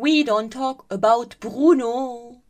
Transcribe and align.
We 0.00 0.22
don't 0.22 0.48
talk 0.48 0.84
about 0.90 1.40
Bruno. 1.40 2.40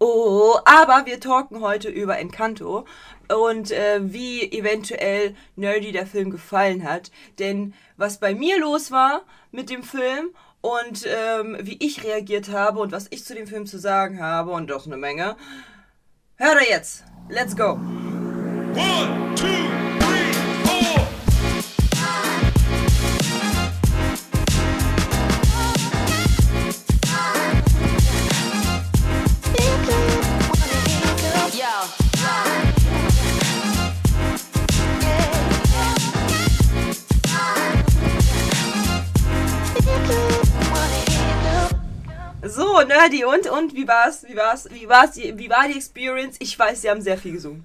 Oh, 0.00 0.60
aber 0.64 1.06
wir 1.06 1.18
talken 1.18 1.60
heute 1.60 1.88
über 1.88 2.20
Encanto 2.20 2.86
und 3.28 3.72
äh, 3.72 3.98
wie 4.00 4.44
eventuell 4.52 5.34
nerdy 5.56 5.90
der 5.90 6.06
Film 6.06 6.30
gefallen 6.30 6.84
hat. 6.84 7.10
Denn 7.40 7.74
was 7.96 8.20
bei 8.20 8.32
mir 8.32 8.60
los 8.60 8.92
war 8.92 9.22
mit 9.50 9.70
dem 9.70 9.82
Film 9.82 10.30
und 10.60 11.04
ähm, 11.04 11.56
wie 11.62 11.84
ich 11.84 12.04
reagiert 12.04 12.52
habe 12.52 12.78
und 12.78 12.92
was 12.92 13.08
ich 13.10 13.24
zu 13.24 13.34
dem 13.34 13.48
Film 13.48 13.66
zu 13.66 13.80
sagen 13.80 14.22
habe 14.22 14.52
und 14.52 14.70
doch 14.70 14.86
eine 14.86 14.98
Menge. 14.98 15.36
Hört 16.36 16.62
er 16.62 16.70
jetzt. 16.70 17.02
Let's 17.28 17.56
go. 17.56 17.72
One, 17.72 19.34
two, 19.34 19.87
Nerdy, 42.98 43.24
und, 43.24 43.46
und, 43.46 43.74
wie 43.74 43.86
war's? 43.86 44.24
Wie 44.26 44.34
war's? 44.34 44.68
Wie 44.70 44.88
war's? 44.88 45.16
Wie 45.16 45.48
war 45.48 45.68
die 45.68 45.76
Experience? 45.76 46.36
Ich 46.40 46.58
weiß, 46.58 46.82
sie 46.82 46.90
haben 46.90 47.00
sehr 47.00 47.16
viel 47.16 47.32
gesungen. 47.32 47.64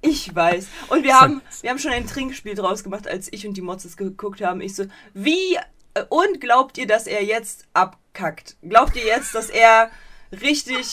Ich 0.00 0.34
weiß. 0.34 0.66
Und 0.88 1.04
wir 1.04 1.20
haben, 1.20 1.42
wir 1.60 1.70
haben 1.70 1.78
schon 1.78 1.92
ein 1.92 2.08
Trinkspiel 2.08 2.56
draus 2.56 2.82
gemacht, 2.82 3.06
als 3.06 3.32
ich 3.32 3.46
und 3.46 3.54
die 3.54 3.62
Motzes 3.62 3.96
geguckt 3.96 4.40
haben. 4.40 4.60
Ich 4.60 4.74
so, 4.74 4.86
wie, 5.14 5.56
äh, 5.94 6.02
und 6.08 6.40
glaubt 6.40 6.76
ihr, 6.76 6.88
dass 6.88 7.06
er 7.06 7.22
jetzt 7.22 7.66
abkackt? 7.72 8.56
Glaubt 8.62 8.96
ihr 8.96 9.04
jetzt, 9.04 9.32
dass 9.32 9.48
er 9.48 9.92
richtig 10.32 10.92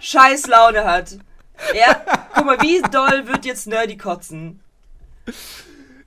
scheiß 0.00 0.48
Laune 0.48 0.84
hat? 0.84 1.16
Ja, 1.76 2.02
guck 2.34 2.44
mal, 2.44 2.60
wie 2.60 2.82
doll 2.90 3.28
wird 3.28 3.44
jetzt 3.44 3.68
Nerdy 3.68 3.96
kotzen? 3.96 4.60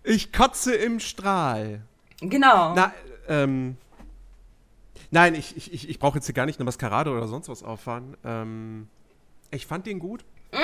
Ich 0.03 0.33
kotze 0.33 0.75
im 0.75 0.99
Strahl. 0.99 1.81
Genau. 2.19 2.73
Na, 2.75 2.93
ähm, 3.29 3.77
Nein, 5.11 5.35
ich, 5.35 5.55
ich, 5.57 5.89
ich 5.89 5.99
brauche 5.99 6.17
jetzt 6.17 6.25
hier 6.25 6.33
gar 6.33 6.45
nicht 6.45 6.57
eine 6.57 6.65
Maskerade 6.65 7.11
oder 7.11 7.27
sonst 7.27 7.49
was 7.49 7.63
auffahren. 7.63 8.15
Ähm, 8.23 8.87
ich 9.51 9.67
fand 9.67 9.85
den 9.85 9.99
gut. 9.99 10.23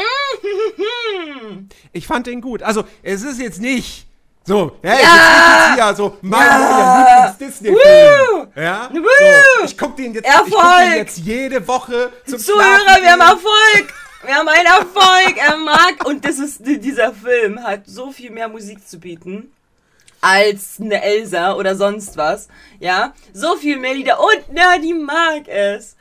ich 1.91 2.07
fand 2.07 2.27
den 2.27 2.39
gut. 2.39 2.63
Also, 2.63 2.85
es 3.03 3.23
ist 3.23 3.41
jetzt 3.41 3.59
nicht 3.59 4.07
so, 4.45 4.77
ja, 4.81 4.91
ja. 4.91 4.95
jetzt 4.95 5.75
hier 5.75 5.95
so 5.95 6.17
mein 6.21 6.47
ja. 6.47 7.25
Lieblings-Disney-Film. 7.35 8.47
Ja? 8.55 8.89
So, 8.93 9.65
ich 9.65 9.77
guck 9.77 9.97
den 9.97 10.13
jetzt, 10.13 10.25
Erfolg. 10.25 10.47
ich 10.47 10.53
guck 10.53 10.79
den 10.79 10.95
jetzt 10.95 11.17
jede 11.17 11.67
Woche 11.67 12.13
zum 12.25 12.39
Zuhörer, 12.39 13.01
wir 13.01 13.11
haben 13.11 13.19
Erfolg. 13.19 13.93
Wir 14.23 14.35
haben 14.35 14.47
einen 14.47 14.65
Erfolg. 14.65 15.37
Er 15.37 15.57
mag 15.57 16.05
und 16.05 16.23
das 16.23 16.39
ist 16.39 16.65
dieser 16.65 17.13
Film 17.13 17.61
hat 17.61 17.85
so 17.85 18.11
viel 18.11 18.31
mehr 18.31 18.47
Musik 18.47 18.87
zu 18.87 18.99
bieten 18.99 19.51
als 20.21 20.79
eine 20.79 21.01
Elsa 21.01 21.53
oder 21.53 21.75
sonst 21.75 22.17
was. 22.17 22.47
Ja, 22.79 23.13
so 23.33 23.55
viel 23.55 23.77
mehr 23.77 23.93
Lieder 23.93 24.19
und 24.19 24.49
Nerdy 24.51 24.93
mag 24.93 25.47
es. 25.47 25.95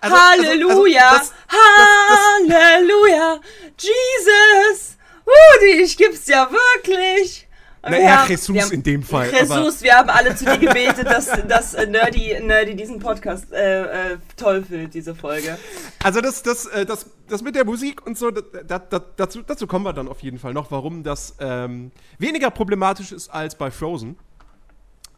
Also, 0.00 0.16
Halleluja, 0.16 1.10
also, 1.10 1.32
also, 1.48 2.48
das, 2.48 2.56
Halleluja, 2.56 3.40
Jesus, 3.78 4.96
uh, 5.26 5.64
ich 5.64 5.96
gibt's 5.96 6.26
ja 6.26 6.48
wirklich. 6.50 7.46
Naja, 7.82 8.26
Jesus 8.26 8.60
haben, 8.60 8.72
in 8.72 8.82
dem 8.82 9.02
Fall. 9.02 9.30
Jesus, 9.32 9.82
wir 9.82 9.94
haben 9.94 10.10
alle 10.10 10.34
zu 10.34 10.44
dir 10.44 10.58
gebetet, 10.58 11.06
dass, 11.06 11.30
dass 11.48 11.72
Nerdy, 11.72 12.38
Nerdy 12.42 12.76
diesen 12.76 12.98
Podcast 12.98 13.50
äh, 13.52 14.12
äh, 14.12 14.18
toll 14.36 14.62
findet, 14.64 14.92
diese 14.92 15.14
Folge. 15.14 15.56
Also 16.04 16.20
das, 16.20 16.42
das, 16.42 16.66
äh, 16.66 16.84
das, 16.84 17.06
das 17.28 17.42
mit 17.42 17.54
der 17.54 17.64
Musik 17.64 18.06
und 18.06 18.18
so, 18.18 18.30
da, 18.30 18.78
da, 18.78 18.98
dazu, 19.16 19.40
dazu 19.42 19.66
kommen 19.66 19.86
wir 19.86 19.94
dann 19.94 20.08
auf 20.08 20.20
jeden 20.20 20.38
Fall 20.38 20.52
noch, 20.52 20.70
warum 20.70 21.02
das 21.02 21.36
ähm, 21.40 21.90
weniger 22.18 22.50
problematisch 22.50 23.12
ist 23.12 23.30
als 23.30 23.54
bei 23.54 23.70
Frozen. 23.70 24.18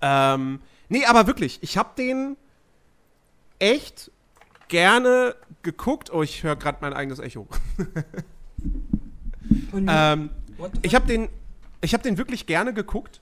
Ähm, 0.00 0.60
nee, 0.88 1.04
aber 1.04 1.26
wirklich, 1.26 1.58
ich 1.62 1.76
habe 1.76 1.90
den 1.98 2.36
echt 3.58 4.12
gerne 4.68 5.34
geguckt. 5.62 6.12
Oh, 6.12 6.22
ich 6.22 6.44
höre 6.44 6.56
gerade 6.56 6.78
mein 6.80 6.92
eigenes 6.92 7.18
Echo. 7.18 7.48
ähm, 9.74 10.30
ich 10.82 10.94
habe 10.94 11.06
den 11.06 11.28
ich 11.82 11.92
habe 11.92 12.02
den 12.02 12.16
wirklich 12.16 12.46
gerne 12.46 12.72
geguckt. 12.72 13.20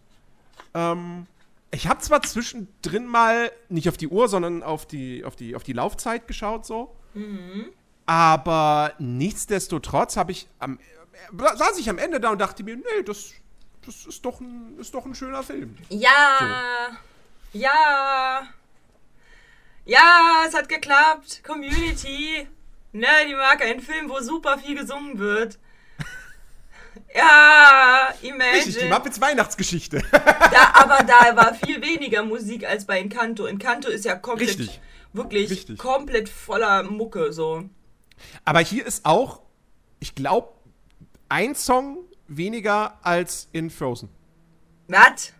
Ähm, 0.75 1.26
ich 1.72 1.88
habe 1.88 2.00
zwar 2.00 2.22
zwischendrin 2.22 3.06
mal 3.06 3.50
nicht 3.69 3.88
auf 3.88 3.97
die 3.97 4.09
Uhr, 4.09 4.28
sondern 4.28 4.62
auf 4.62 4.87
die, 4.87 5.25
auf 5.25 5.37
die, 5.37 5.56
auf 5.56 5.62
die 5.65 5.72
Laufzeit 5.72 6.28
geschaut, 6.28 6.66
so. 6.66 6.94
Mhm. 7.15 7.66
Aber 8.06 8.94
nichtsdestotrotz 8.98 10.16
habe 10.16 10.32
ich 10.32 10.48
am, 10.59 10.78
äh, 10.78 11.56
saß 11.56 11.78
ich 11.78 11.88
am 11.91 11.98
Ende 11.98 12.21
da 12.21 12.31
und 12.31 12.41
dachte 12.41 12.62
mir, 12.62 12.76
nee, 12.76 13.03
das, 13.04 13.32
das 13.84 14.06
ist, 14.06 14.25
doch 14.25 14.41
ein, 14.41 14.78
ist 14.78 14.94
doch 14.94 15.04
ein 15.04 15.15
schöner 15.15 15.42
Film. 15.42 15.77
Ja, 15.88 16.91
so. 17.53 17.59
ja, 17.59 18.48
ja, 19.84 20.44
es 20.47 20.54
hat 20.54 20.69
geklappt. 20.69 21.42
Community. 21.44 22.47
Ne, 22.92 23.06
die 23.28 23.34
mag 23.34 23.62
einen 23.62 23.81
Film, 23.81 24.09
wo 24.09 24.21
super 24.21 24.59
viel 24.59 24.77
gesungen 24.77 25.19
wird. 25.19 25.59
Ja, 27.15 28.15
imagine. 28.22 28.53
Richtig, 28.54 28.78
die 28.78 28.88
Muppets 28.88 29.21
Weihnachtsgeschichte. 29.21 30.03
Da, 30.12 30.72
aber 30.75 30.98
da 31.04 31.37
war 31.37 31.54
viel 31.54 31.81
weniger 31.82 32.22
Musik 32.25 32.65
als 32.65 32.84
bei 32.84 33.00
Encanto. 33.00 33.47
Encanto 33.47 33.88
ist 33.88 34.04
ja 34.04 34.16
komplett, 34.16 34.59
Richtig. 34.59 34.81
wirklich 35.12 35.50
Richtig. 35.50 35.78
komplett 35.78 36.28
voller 36.28 36.82
Mucke, 36.84 37.32
so. 37.32 37.65
Aber 38.44 38.60
hier 38.60 38.87
ist 38.87 39.04
auch, 39.04 39.41
ich 39.98 40.15
glaube, 40.15 40.53
ein 41.28 41.54
Song 41.54 41.98
weniger 42.28 42.98
als 43.03 43.48
in 43.53 43.71
Frozen. 43.71 44.09
Was? 44.88 45.32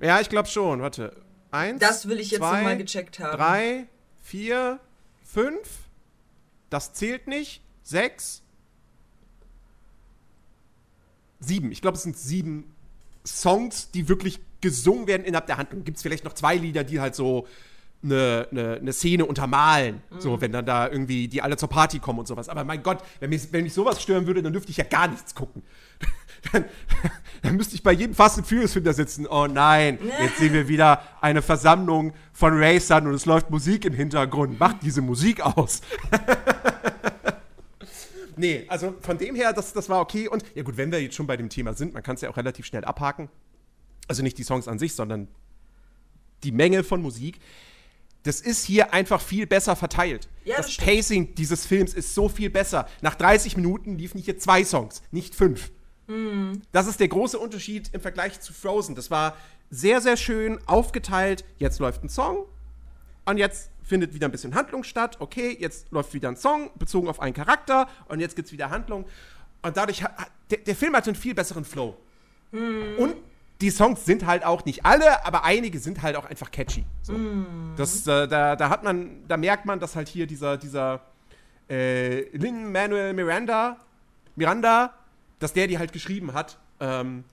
Ja, 0.00 0.20
ich 0.20 0.28
glaube 0.28 0.48
schon. 0.48 0.80
Warte. 0.82 1.16
Eins. 1.50 1.80
Das 1.80 2.08
will 2.08 2.18
ich 2.20 2.30
jetzt 2.32 2.40
nochmal 2.40 2.76
gecheckt 2.76 3.20
haben. 3.20 3.36
Drei, 3.36 3.86
vier, 4.22 4.80
fünf. 5.24 5.68
Das 6.70 6.92
zählt 6.92 7.26
nicht. 7.28 7.62
Sechs, 7.82 8.42
sieben. 11.46 11.72
Ich 11.72 11.82
glaube, 11.82 11.96
es 11.96 12.02
sind 12.02 12.16
sieben 12.16 12.74
Songs, 13.26 13.90
die 13.90 14.08
wirklich 14.08 14.40
gesungen 14.60 15.06
werden 15.06 15.24
innerhalb 15.24 15.46
der 15.46 15.58
Handlung. 15.58 15.84
Gibt 15.84 15.96
es 15.96 16.02
vielleicht 16.02 16.24
noch 16.24 16.32
zwei 16.34 16.56
Lieder, 16.56 16.84
die 16.84 17.00
halt 17.00 17.14
so 17.14 17.46
eine, 18.04 18.48
eine, 18.50 18.74
eine 18.74 18.92
Szene 18.92 19.24
untermalen. 19.24 20.02
Mhm. 20.10 20.20
So, 20.20 20.40
wenn 20.40 20.52
dann 20.52 20.66
da 20.66 20.88
irgendwie 20.88 21.28
die 21.28 21.42
alle 21.42 21.56
zur 21.56 21.68
Party 21.68 21.98
kommen 21.98 22.18
und 22.20 22.28
sowas. 22.28 22.48
Aber 22.48 22.64
mein 22.64 22.82
Gott, 22.82 22.98
wenn 23.20 23.30
mich, 23.30 23.52
wenn 23.52 23.64
mich 23.64 23.74
sowas 23.74 24.02
stören 24.02 24.26
würde, 24.26 24.42
dann 24.42 24.52
dürfte 24.52 24.70
ich 24.70 24.76
ja 24.76 24.84
gar 24.84 25.08
nichts 25.08 25.34
gucken. 25.34 25.62
dann, 26.52 26.64
dann 27.42 27.56
müsste 27.56 27.74
ich 27.74 27.82
bei 27.82 27.92
jedem 27.92 28.14
Fast 28.14 28.38
and 28.38 28.46
Furious 28.46 28.78
da 28.82 28.92
sitzen. 28.92 29.26
Oh 29.26 29.46
nein, 29.46 29.98
jetzt 30.22 30.38
sehen 30.38 30.52
wir 30.52 30.68
wieder 30.68 31.02
eine 31.20 31.42
Versammlung 31.42 32.12
von 32.32 32.52
Racern 32.62 33.06
und 33.06 33.14
es 33.14 33.26
läuft 33.26 33.50
Musik 33.50 33.84
im 33.84 33.94
Hintergrund. 33.94 34.60
Macht 34.60 34.82
diese 34.82 35.00
Musik 35.00 35.40
aus. 35.40 35.80
nee, 38.36 38.64
also 38.68 38.94
von 39.00 39.18
dem 39.18 39.34
her, 39.34 39.52
das, 39.52 39.72
das 39.72 39.88
war 39.88 40.00
okay. 40.00 40.28
Und 40.28 40.44
ja 40.54 40.62
gut, 40.62 40.76
wenn 40.76 40.90
wir 40.92 41.00
jetzt 41.02 41.14
schon 41.14 41.26
bei 41.26 41.36
dem 41.36 41.48
Thema 41.48 41.74
sind, 41.74 41.94
man 41.94 42.02
kann 42.02 42.16
es 42.16 42.20
ja 42.20 42.30
auch 42.30 42.36
relativ 42.36 42.66
schnell 42.66 42.84
abhaken. 42.84 43.28
Also 44.08 44.22
nicht 44.22 44.38
die 44.38 44.44
Songs 44.44 44.68
an 44.68 44.78
sich, 44.78 44.94
sondern 44.94 45.28
die 46.42 46.52
Menge 46.52 46.84
von 46.84 47.00
Musik. 47.02 47.38
Das 48.22 48.40
ist 48.40 48.64
hier 48.64 48.94
einfach 48.94 49.20
viel 49.20 49.46
besser 49.46 49.76
verteilt. 49.76 50.28
Ja, 50.44 50.56
das, 50.56 50.66
das 50.66 50.76
Pacing 50.78 51.34
dieses 51.34 51.66
Films 51.66 51.94
ist 51.94 52.14
so 52.14 52.28
viel 52.28 52.50
besser. 52.50 52.88
Nach 53.02 53.14
30 53.14 53.56
Minuten 53.56 53.98
liefen 53.98 54.18
hier 54.18 54.38
zwei 54.38 54.64
Songs, 54.64 55.02
nicht 55.10 55.34
fünf. 55.34 55.70
Mhm. 56.06 56.62
Das 56.72 56.86
ist 56.86 57.00
der 57.00 57.08
große 57.08 57.38
Unterschied 57.38 57.90
im 57.92 58.00
Vergleich 58.00 58.40
zu 58.40 58.52
Frozen. 58.52 58.94
Das 58.94 59.10
war 59.10 59.36
sehr, 59.70 60.00
sehr 60.00 60.16
schön 60.16 60.58
aufgeteilt. 60.66 61.44
Jetzt 61.58 61.80
läuft 61.80 62.04
ein 62.04 62.08
Song 62.08 62.46
und 63.24 63.38
jetzt 63.38 63.70
findet 63.84 64.14
wieder 64.14 64.28
ein 64.28 64.32
bisschen 64.32 64.54
Handlung 64.54 64.82
statt. 64.82 65.16
Okay, 65.20 65.56
jetzt 65.58 65.90
läuft 65.92 66.14
wieder 66.14 66.28
ein 66.28 66.36
Song 66.36 66.70
bezogen 66.76 67.08
auf 67.08 67.20
einen 67.20 67.34
Charakter 67.34 67.88
und 68.08 68.20
jetzt 68.20 68.34
gibt 68.34 68.46
es 68.46 68.52
wieder 68.52 68.70
Handlung. 68.70 69.04
Und 69.62 69.76
dadurch 69.76 70.02
hat 70.02 70.30
der, 70.50 70.58
der, 70.58 70.74
Film 70.74 70.96
hat 70.96 71.06
einen 71.06 71.16
viel 71.16 71.34
besseren 71.34 71.64
Flow. 71.64 71.96
Hm. 72.50 72.96
Und 72.98 73.16
die 73.60 73.70
Songs 73.70 74.04
sind 74.04 74.26
halt 74.26 74.44
auch 74.44 74.64
nicht 74.64 74.84
alle, 74.84 75.24
aber 75.24 75.44
einige 75.44 75.78
sind 75.78 76.02
halt 76.02 76.16
auch 76.16 76.24
einfach 76.24 76.50
catchy. 76.50 76.84
So. 77.02 77.12
Mm. 77.12 77.74
Das, 77.76 78.06
äh, 78.06 78.26
da, 78.26 78.56
da 78.56 78.68
hat 78.68 78.82
man, 78.82 79.26
da 79.28 79.36
merkt 79.36 79.64
man, 79.64 79.78
dass 79.78 79.96
halt 79.96 80.08
hier 80.08 80.26
dieser, 80.26 80.56
dieser 80.56 81.00
äh, 81.70 82.28
Lin 82.36 82.72
Manuel 82.72 83.12
Miranda, 83.14 83.78
Miranda, 84.36 84.92
dass 85.38 85.52
der 85.52 85.66
die 85.66 85.78
halt 85.78 85.92
geschrieben 85.92 86.34
hat. 86.34 86.58
Ähm, 86.80 87.24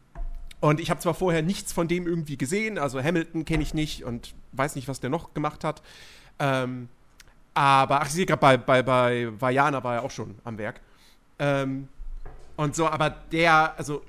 und 0.60 0.80
ich 0.80 0.92
habe 0.92 1.00
zwar 1.00 1.16
vorher 1.16 1.42
nichts 1.42 1.74
von 1.74 1.88
dem 1.88 2.06
irgendwie 2.06 2.38
gesehen, 2.38 2.78
also 2.78 3.04
Hamilton 3.04 3.46
kenne 3.46 3.64
ich 3.64 3.74
nicht 3.74 4.04
und 4.04 4.36
weiß 4.52 4.76
nicht, 4.76 4.88
was 4.88 5.00
der 5.00 5.10
noch 5.10 5.34
gemacht 5.34 5.64
hat. 5.64 5.82
Ähm, 6.42 6.90
aber, 7.54 8.02
ach, 8.02 8.08
ich 8.08 8.14
sehe 8.14 8.26
gerade 8.26 8.42
bei, 8.42 8.58
bei, 8.58 8.82
bei 8.82 9.30
Vajana 9.40 9.84
war 9.84 9.96
er 9.96 10.04
auch 10.04 10.12
schon 10.12 10.36
am 10.44 10.58
Werk. 10.58 10.82
Ähm, 11.40 11.88
und 12.58 12.76
so, 12.76 12.88
aber 12.88 13.10
der, 13.10 13.78
also, 13.78 14.02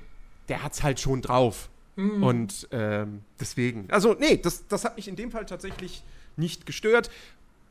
der 0.48 0.62
hat's 0.62 0.82
halt 0.82 0.98
schon 0.98 1.20
drauf. 1.20 1.68
Mhm. 1.96 2.22
Und 2.22 2.68
ähm, 2.72 3.22
deswegen, 3.38 3.90
also, 3.90 4.14
nee, 4.18 4.38
das, 4.38 4.66
das 4.66 4.84
hat 4.84 4.96
mich 4.96 5.08
in 5.08 5.16
dem 5.16 5.30
Fall 5.30 5.44
tatsächlich, 5.44 6.02
nicht 6.36 6.64
gestört. 6.64 7.10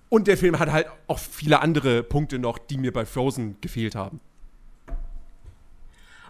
Und 0.09 0.27
der 0.27 0.37
Film 0.37 0.59
hat 0.59 0.71
halt 0.71 0.87
auch 1.07 1.17
viele 1.17 1.61
andere 1.61 2.03
Punkte 2.03 2.37
noch, 2.37 2.59
die 2.59 2.77
mir 2.77 2.93
bei 2.93 3.05
Frozen 3.05 3.57
gefehlt 3.61 3.95
haben. 3.95 4.19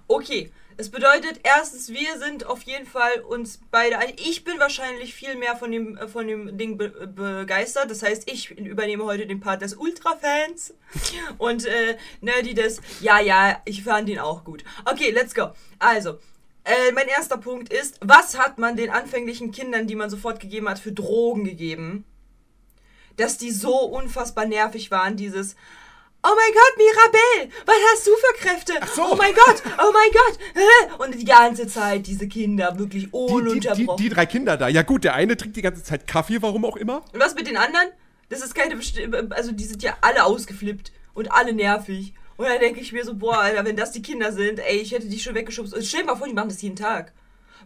Okay, 0.08 0.52
es 0.78 0.90
bedeutet 0.90 1.42
erstens, 1.44 1.90
wir 1.90 2.18
sind 2.18 2.46
auf 2.46 2.64
jeden 2.64 2.86
Fall 2.86 3.22
uns 3.22 3.60
beide. 3.72 3.98
Ich 4.18 4.44
bin 4.44 4.60
wahrscheinlich 4.60 5.14
viel 5.14 5.36
mehr 5.36 5.56
von 5.56 5.72
dem, 5.72 5.98
äh, 5.98 6.08
von 6.08 6.28
dem 6.28 6.58
Ding 6.58 6.78
be 6.78 6.90
begeistert. 6.90 7.92
Das 7.92 8.04
heißt, 8.04 8.30
ich 8.32 8.52
übernehme 8.52 9.06
heute 9.06 9.28
den 9.28 9.40
Part 9.40 9.62
des 9.62 9.76
Ultra-Fans 9.76 10.74
und 11.38 11.66
äh, 11.66 11.98
Nerdy 12.22 12.54
des, 12.54 12.82
ja, 13.02 13.20
ja, 13.20 13.62
ich 13.66 13.84
fand 13.84 14.10
ihn 14.10 14.20
auch 14.20 14.44
gut. 14.44 14.64
Okay, 14.86 15.12
let's 15.12 15.36
go. 15.36 15.52
Also, 15.80 16.20
äh, 16.64 16.92
mein 16.94 17.08
erster 17.08 17.38
Punkt 17.38 17.72
ist, 17.72 18.00
was 18.02 18.38
hat 18.38 18.58
man 18.58 18.76
den 18.76 18.90
anfänglichen 18.90 19.52
Kindern, 19.52 19.88
die 19.88 19.96
man 19.96 20.10
sofort 20.10 20.40
gegeben 20.40 20.70
hat, 20.70 20.80
für 20.80 20.92
Drogen 20.92 21.44
gegeben? 21.44 22.06
Dass 23.18 23.38
die 23.38 23.52
so 23.52 23.78
unfassbar 23.78 24.46
nervig 24.46 24.90
waren, 24.92 25.18
dieses, 25.18 25.56
Oh 26.24 26.36
mein 26.36 26.54
Gott, 26.54 26.78
Mirabelle, 26.78 27.52
was 27.66 27.76
hast 27.92 28.06
du 28.06 28.12
für 28.12 28.48
Kräfte? 28.48 28.74
So. 28.96 29.14
Oh 29.14 29.16
mein 29.16 29.34
Gott, 29.34 29.64
oh 29.80 29.92
mein 29.92 30.12
Gott. 30.12 31.00
Und 31.00 31.20
die 31.20 31.26
ganze 31.26 31.66
Zeit 31.68 32.06
diese 32.06 32.28
Kinder, 32.28 32.78
wirklich 32.78 33.12
ununterbrochen. 33.12 33.98
Die, 33.98 34.04
die, 34.04 34.10
die, 34.10 34.10
drei 34.10 34.28
Kinder 34.28 34.56
da. 34.56 34.68
Ja 34.68 34.84
gut, 34.84 35.04
der 35.04 35.16
eine 35.16 35.36
trinkt 35.36 35.58
die 35.58 35.64
ganze 35.64 35.84
Zeit 35.84 36.06
Kaffee, 36.06 36.40
warum 36.42 36.64
auch 36.66 36.78
immer. 36.78 37.04
Und 37.12 37.20
was 37.20 37.34
mit 37.34 37.48
den 37.48 37.58
anderen? 37.58 37.90
Das 38.30 38.42
ist 38.42 38.54
keine 38.54 38.76
bestimmte, 38.76 39.28
also 39.32 39.52
die 39.52 39.64
sind 39.64 39.82
ja 39.82 39.98
alle 40.02 40.24
ausgeflippt 40.24 40.92
und 41.16 41.32
alle 41.32 41.54
nervig. 41.54 42.14
Und 42.38 42.46
dann 42.46 42.60
denke 42.60 42.82
ich 42.82 42.94
mir 42.94 43.04
so, 43.04 43.16
boah, 43.16 43.40
Alter, 43.40 43.66
wenn 43.66 43.76
das 43.76 43.92
die 43.92 44.04
Kinder 44.04 44.32
sind, 44.32 44.60
ey, 44.60 44.78
ich 44.78 44.92
hätte 44.92 45.08
die 45.08 45.20
schon 45.20 45.34
weggeschubst. 45.36 45.76
Stell 45.84 46.02
dir 46.02 46.08
mal 46.08 46.16
vor, 46.16 46.28
die 46.28 46.34
machen 46.34 46.50
das 46.50 46.62
jeden 46.62 46.76
Tag. 46.76 47.14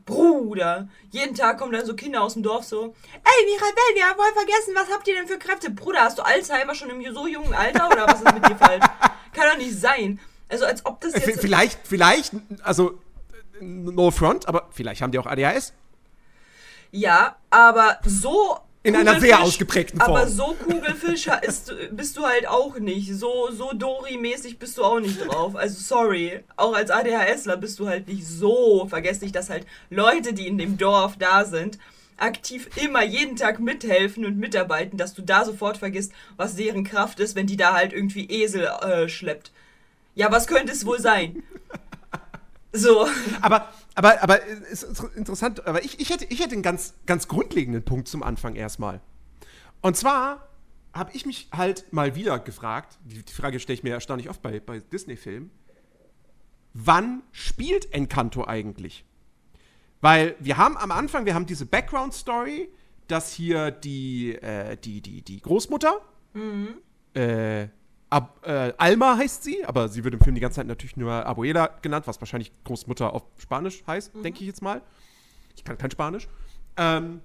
Bruder, 0.05 0.87
jeden 1.09 1.35
Tag 1.35 1.57
kommen 1.57 1.71
dann 1.71 1.85
so 1.85 1.95
Kinder 1.95 2.21
aus 2.21 2.33
dem 2.33 2.43
Dorf 2.43 2.63
so, 2.63 2.93
ey 3.23 3.45
Mirabelle, 3.45 3.95
wir 3.95 4.05
haben 4.05 4.17
voll 4.17 4.33
vergessen, 4.33 4.75
was 4.75 4.91
habt 4.93 5.07
ihr 5.07 5.15
denn 5.15 5.27
für 5.27 5.39
Kräfte? 5.39 5.71
Bruder, 5.71 6.01
hast 6.01 6.19
du 6.19 6.23
Alzheimer 6.23 6.75
schon 6.75 6.91
im 6.91 7.13
so 7.13 7.25
jungen 7.25 7.53
Alter 7.53 7.87
oder 7.87 8.07
was 8.07 8.21
ist 8.21 8.33
mit 8.33 8.47
dir 8.47 8.55
falsch? 8.55 8.85
Kann 9.33 9.49
doch 9.51 9.57
nicht 9.57 9.79
sein. 9.79 10.19
Also 10.47 10.65
als 10.65 10.85
ob 10.85 11.01
das 11.01 11.13
jetzt... 11.13 11.41
Vielleicht, 11.41 11.79
vielleicht, 11.83 12.33
also 12.63 12.99
no 13.59 14.11
front, 14.11 14.47
aber 14.47 14.69
vielleicht 14.71 15.01
haben 15.01 15.11
die 15.11 15.17
auch 15.17 15.25
ADHS. 15.25 15.73
Ja, 16.91 17.35
aber 17.49 17.99
so 18.05 18.59
in 18.85 18.95
einer 18.95 19.19
sehr 19.19 19.41
ausgeprägten 19.41 19.99
Form. 19.99 20.15
Aber 20.15 20.27
so 20.27 20.55
Kugelfischer 20.63 21.43
ist, 21.43 21.73
bist 21.91 22.15
du 22.17 22.23
halt 22.23 22.47
auch 22.47 22.77
nicht. 22.77 23.13
So, 23.15 23.49
so 23.51 23.71
Dori-mäßig 23.73 24.59
bist 24.59 24.77
du 24.77 24.83
auch 24.83 24.99
nicht 24.99 25.25
drauf. 25.25 25.55
Also 25.55 25.79
sorry. 25.79 26.41
Auch 26.55 26.73
als 26.73 26.91
ADHSler 26.91 27.57
bist 27.57 27.79
du 27.79 27.87
halt 27.87 28.07
nicht 28.07 28.27
so 28.27 28.85
vergesslich, 28.87 29.31
dass 29.31 29.49
halt 29.49 29.65
Leute, 29.89 30.33
die 30.33 30.47
in 30.47 30.59
dem 30.59 30.77
Dorf 30.77 31.17
da 31.17 31.45
sind, 31.45 31.79
aktiv 32.17 32.69
immer 32.75 33.03
jeden 33.03 33.35
Tag 33.35 33.59
mithelfen 33.59 34.23
und 34.23 34.37
mitarbeiten, 34.37 34.97
dass 34.97 35.15
du 35.15 35.23
da 35.23 35.45
sofort 35.45 35.77
vergisst, 35.77 36.13
was 36.37 36.55
deren 36.55 36.83
Kraft 36.83 37.19
ist, 37.19 37.35
wenn 37.35 37.47
die 37.47 37.57
da 37.57 37.73
halt 37.73 37.91
irgendwie 37.91 38.29
Esel 38.29 38.65
äh, 38.65 39.09
schleppt. 39.09 39.51
Ja, 40.13 40.31
was 40.31 40.45
könnte 40.47 40.71
es 40.71 40.85
wohl 40.85 41.01
sein? 41.01 41.43
So. 42.71 43.07
Aber, 43.41 43.69
aber, 43.95 44.21
aber 44.21 44.45
ist 44.45 44.83
interessant, 45.15 45.65
aber 45.65 45.83
ich, 45.83 45.99
ich, 45.99 46.09
hätte, 46.09 46.25
ich 46.25 46.41
hätte 46.41 46.53
einen 46.53 46.63
ganz, 46.63 46.93
ganz 47.05 47.27
grundlegenden 47.27 47.83
Punkt 47.83 48.07
zum 48.07 48.23
Anfang 48.23 48.55
erstmal. 48.55 49.01
Und 49.81 49.95
zwar 49.95 50.49
habe 50.93 51.11
ich 51.13 51.25
mich 51.25 51.49
halt 51.51 51.91
mal 51.91 52.15
wieder 52.15 52.39
gefragt, 52.39 52.99
die, 53.03 53.23
die 53.23 53.33
Frage 53.33 53.59
stelle 53.59 53.75
ich 53.75 53.83
mir 53.83 53.93
erstaunlich 53.93 54.29
oft 54.29 54.41
bei, 54.41 54.59
bei 54.59 54.79
Disney-Filmen, 54.79 55.49
wann 56.73 57.23
spielt 57.31 57.93
Encanto 57.93 58.45
eigentlich? 58.45 59.05
Weil 60.01 60.35
wir 60.39 60.57
haben 60.57 60.77
am 60.77 60.91
Anfang, 60.91 61.25
wir 61.25 61.33
haben 61.33 61.45
diese 61.45 61.65
Background-Story, 61.65 62.69
dass 63.07 63.31
hier 63.31 63.71
die, 63.71 64.35
äh, 64.35 64.77
die, 64.77 65.01
die, 65.01 65.21
die 65.21 65.41
Großmutter, 65.41 66.01
mhm. 66.33 66.75
äh, 67.13 67.67
Ab, 68.09 68.39
äh, 68.43 68.71
Alma 68.77 69.17
heißt 69.17 69.43
sie, 69.43 69.65
aber 69.65 69.89
sie 69.89 70.03
wird 70.03 70.13
im 70.13 70.19
Film 70.19 70.35
die 70.35 70.41
ganze 70.41 70.57
Zeit 70.57 70.67
natürlich 70.67 70.95
nur 70.95 71.11
Abuela 71.11 71.69
genannt, 71.81 72.07
was 72.07 72.21
wahrscheinlich 72.21 72.51
Großmutter 72.63 73.13
auf 73.13 73.23
Spanisch 73.39 73.83
heißt, 73.87 74.15
mhm. 74.15 74.23
denke 74.23 74.41
ich 74.41 74.47
jetzt 74.47 74.61
mal. 74.61 74.81
Ich 75.55 75.63
kann 75.63 75.77
kein 75.77 75.91
Spanisch. 75.91 76.27
Ähm, 76.77 77.21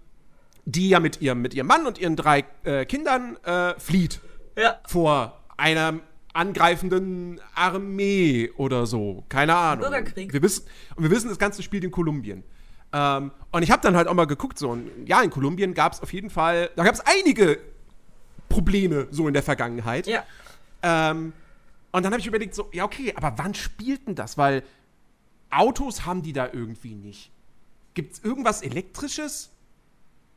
die 0.65 0.89
ja 0.89 1.01
mit 1.01 1.21
ihrem, 1.21 1.43
mit 1.43 1.55
ihrem 1.55 1.67
Mann 1.67 1.87
und 1.87 1.99
ihren 1.99 2.17
drei 2.17 2.45
äh, 2.65 2.85
Kindern 2.85 3.37
äh, 3.45 3.79
flieht. 3.79 4.21
Ja. 4.57 4.79
Vor 4.87 5.41
einer 5.57 6.01
angreifenden 6.33 7.41
Armee 7.55 8.51
oder 8.57 8.87
so. 8.87 9.25
Keine 9.29 9.55
Ahnung. 9.57 9.91
Bürgerkrieg. 9.91 10.33
Wir 10.33 10.43
wissen, 10.43 10.67
und 10.97 11.03
wir 11.03 11.11
wissen, 11.11 11.29
das 11.29 11.39
Ganze 11.39 11.63
spielt 11.63 11.85
in 11.85 11.91
Kolumbien. 11.91 12.45
Ähm, 12.93 13.33
und 13.53 13.63
ich 13.63 13.71
habe 13.71 13.83
dann 13.83 13.97
halt 13.97 14.09
auch 14.09 14.15
mal 14.15 14.27
geguckt, 14.27 14.59
so, 14.59 14.71
und 14.71 14.91
ja, 15.07 15.23
in 15.23 15.31
Kolumbien 15.31 15.75
gab 15.75 15.93
es 15.93 16.01
auf 16.01 16.13
jeden 16.13 16.31
Fall, 16.31 16.71
da 16.77 16.85
gab 16.85 16.95
es 16.95 17.01
einige 17.01 17.59
Probleme 18.49 19.07
so 19.11 19.29
in 19.29 19.35
der 19.35 19.43
Vergangenheit. 19.43 20.07
Ja. 20.07 20.25
Ähm, 20.83 21.33
und 21.93 22.03
dann 22.05 22.13
habe 22.13 22.21
ich 22.21 22.27
überlegt, 22.27 22.55
so, 22.55 22.69
ja, 22.73 22.85
okay, 22.85 23.13
aber 23.17 23.37
wann 23.37 23.55
spielt 23.55 24.07
denn 24.07 24.15
das? 24.15 24.39
Weil 24.39 24.63
Autos 25.51 26.07
haben 26.07 26.23
die 26.23 26.33
da 26.33 26.49
irgendwie 26.53 26.95
nicht. 26.95 27.31
Gibt 27.95 28.15
es 28.15 28.25
irgendwas 28.25 28.63
Elektrisches? 28.63 29.51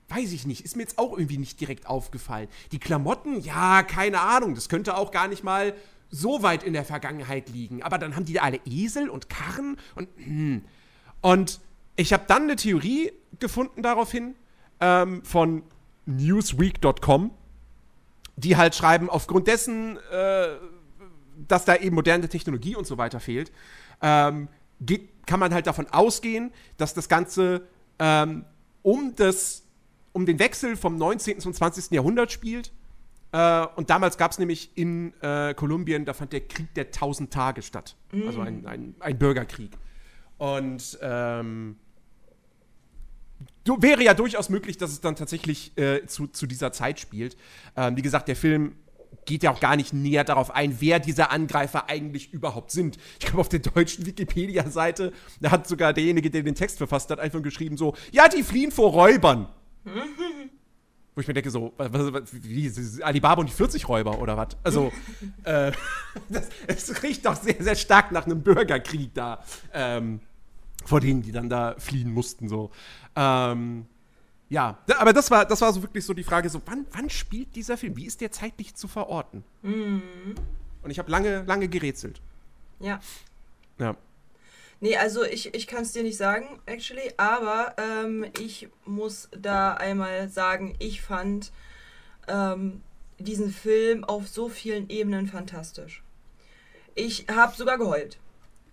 Weiß 0.09 0.31
ich 0.31 0.45
nicht. 0.45 0.65
Ist 0.65 0.75
mir 0.75 0.83
jetzt 0.83 0.97
auch 0.97 1.13
irgendwie 1.13 1.37
nicht 1.37 1.59
direkt 1.61 1.87
aufgefallen. 1.87 2.47
Die 2.71 2.79
Klamotten, 2.79 3.39
ja, 3.41 3.83
keine 3.83 4.21
Ahnung. 4.21 4.55
Das 4.55 4.69
könnte 4.69 4.97
auch 4.97 5.11
gar 5.11 5.27
nicht 5.27 5.43
mal 5.43 5.73
so 6.09 6.43
weit 6.43 6.63
in 6.63 6.73
der 6.73 6.85
Vergangenheit 6.85 7.49
liegen. 7.49 7.83
Aber 7.83 7.97
dann 7.97 8.15
haben 8.15 8.25
die 8.25 8.39
alle 8.39 8.59
Esel 8.65 9.09
und 9.09 9.29
Karren 9.29 9.77
und. 9.95 10.09
Hm. 10.17 10.65
Und 11.21 11.61
ich 11.95 12.11
habe 12.11 12.25
dann 12.27 12.43
eine 12.43 12.55
Theorie 12.55 13.11
gefunden 13.39 13.81
daraufhin 13.81 14.35
ähm, 14.81 15.23
von 15.23 15.63
newsweek.com 16.05 17.31
die 18.35 18.57
halt 18.57 18.75
schreiben, 18.75 19.09
aufgrund 19.09 19.47
dessen, 19.47 19.97
äh, 20.11 20.47
dass 21.47 21.65
da 21.65 21.75
eben 21.75 21.95
moderne 21.95 22.29
Technologie 22.29 22.75
und 22.75 22.87
so 22.87 22.97
weiter 22.97 23.19
fehlt, 23.19 23.51
ähm, 24.01 24.47
geht, 24.81 25.09
kann 25.25 25.39
man 25.39 25.53
halt 25.53 25.67
davon 25.67 25.87
ausgehen, 25.87 26.51
dass 26.77 26.93
das 26.93 27.09
Ganze 27.09 27.67
ähm, 27.99 28.45
um, 28.81 29.15
das, 29.15 29.63
um 30.11 30.25
den 30.25 30.39
Wechsel 30.39 30.75
vom 30.75 30.97
19. 30.97 31.39
zum 31.39 31.53
20. 31.53 31.91
Jahrhundert 31.91 32.31
spielt. 32.31 32.71
Äh, 33.31 33.65
und 33.75 33.89
damals 33.89 34.17
gab 34.17 34.31
es 34.31 34.39
nämlich 34.39 34.71
in 34.75 35.13
äh, 35.21 35.53
Kolumbien, 35.53 36.05
da 36.05 36.13
fand 36.13 36.33
der 36.33 36.41
Krieg 36.41 36.73
der 36.75 36.85
1000 36.85 37.31
Tage 37.31 37.61
statt. 37.61 37.95
Mhm. 38.11 38.27
Also 38.27 38.41
ein, 38.41 38.65
ein, 38.65 38.95
ein, 38.99 39.17
Bürgerkrieg. 39.17 39.71
Und 40.37 40.97
ähm, 41.01 41.77
wäre 43.65 44.03
ja 44.03 44.13
durchaus 44.13 44.49
möglich, 44.49 44.77
dass 44.77 44.91
es 44.91 45.01
dann 45.01 45.15
tatsächlich 45.15 45.77
äh, 45.77 46.05
zu, 46.05 46.27
zu 46.27 46.47
dieser 46.47 46.71
Zeit 46.71 46.99
spielt. 46.99 47.37
Ähm, 47.75 47.95
wie 47.95 48.01
gesagt, 48.01 48.27
der 48.27 48.35
Film 48.35 48.75
geht 49.25 49.43
ja 49.43 49.51
auch 49.51 49.59
gar 49.59 49.75
nicht 49.75 49.93
näher 49.93 50.23
darauf 50.23 50.51
ein, 50.51 50.77
wer 50.79 50.99
diese 50.99 51.29
Angreifer 51.29 51.89
eigentlich 51.89 52.33
überhaupt 52.33 52.71
sind. 52.71 52.97
Ich 53.19 53.25
glaube, 53.25 53.39
auf 53.39 53.49
der 53.49 53.59
deutschen 53.59 54.05
Wikipedia-Seite, 54.05 55.13
da 55.39 55.51
hat 55.51 55.67
sogar 55.67 55.93
derjenige, 55.93 56.29
der 56.29 56.43
den 56.43 56.55
Text 56.55 56.77
verfasst 56.77 57.09
hat, 57.09 57.19
einfach 57.19 57.41
geschrieben 57.41 57.77
so, 57.77 57.95
ja, 58.11 58.27
die 58.27 58.43
fliehen 58.43 58.71
vor 58.71 58.91
Räubern. 58.91 59.47
Wo 61.15 61.21
ich 61.21 61.27
mir 61.27 61.33
denke, 61.33 61.51
so, 61.51 61.73
was, 61.77 61.91
was, 61.91 62.23
wie, 62.31 62.71
Alibaba 63.03 63.41
und 63.41 63.49
die 63.49 63.53
40 63.53 63.87
Räuber 63.87 64.19
oder 64.19 64.35
was? 64.35 64.49
Also, 64.63 64.91
äh, 65.43 65.71
das, 66.29 66.49
es 66.65 67.03
riecht 67.03 67.25
doch 67.25 67.35
sehr, 67.35 67.55
sehr 67.59 67.75
stark 67.75 68.11
nach 68.11 68.25
einem 68.25 68.41
Bürgerkrieg 68.41 69.13
da. 69.13 69.43
Ähm, 69.73 70.21
vor 70.85 70.99
denen, 70.99 71.21
die 71.21 71.31
dann 71.31 71.49
da 71.49 71.75
fliehen 71.77 72.11
mussten, 72.11 72.49
so. 72.49 72.71
Ähm, 73.15 73.85
ja, 74.49 74.77
aber 74.97 75.13
das 75.13 75.31
war, 75.31 75.45
das 75.45 75.61
war 75.61 75.73
so 75.73 75.81
wirklich 75.81 76.05
so 76.05 76.13
die 76.13 76.23
Frage, 76.23 76.49
so, 76.49 76.61
wann, 76.65 76.85
wann 76.91 77.09
spielt 77.09 77.55
dieser 77.55 77.77
Film? 77.77 77.95
Wie 77.95 78.05
ist 78.05 78.21
der 78.21 78.31
zeitlich 78.31 78.75
zu 78.75 78.87
verorten? 78.87 79.43
Mhm. 79.61 80.35
Und 80.81 80.91
ich 80.91 80.99
habe 80.99 81.09
lange, 81.09 81.43
lange 81.43 81.67
gerätselt. 81.67 82.21
Ja. 82.79 82.99
Ja. 83.79 83.95
Nee, 84.79 84.97
also 84.97 85.23
ich, 85.23 85.53
ich 85.53 85.65
kann 85.65 85.83
es 85.83 85.93
dir 85.93 86.03
nicht 86.03 86.17
sagen, 86.17 86.59
actually, 86.65 87.13
aber 87.15 87.75
ähm, 87.77 88.25
ich 88.39 88.67
muss 88.85 89.29
da 89.31 89.75
einmal 89.75 90.27
sagen, 90.27 90.75
ich 90.79 91.01
fand 91.01 91.53
ähm, 92.27 92.81
diesen 93.17 93.51
Film 93.51 94.03
auf 94.03 94.27
so 94.27 94.49
vielen 94.49 94.89
Ebenen 94.89 95.27
fantastisch. 95.27 96.03
Ich 96.95 97.27
habe 97.29 97.55
sogar 97.55 97.77
geheult 97.77 98.19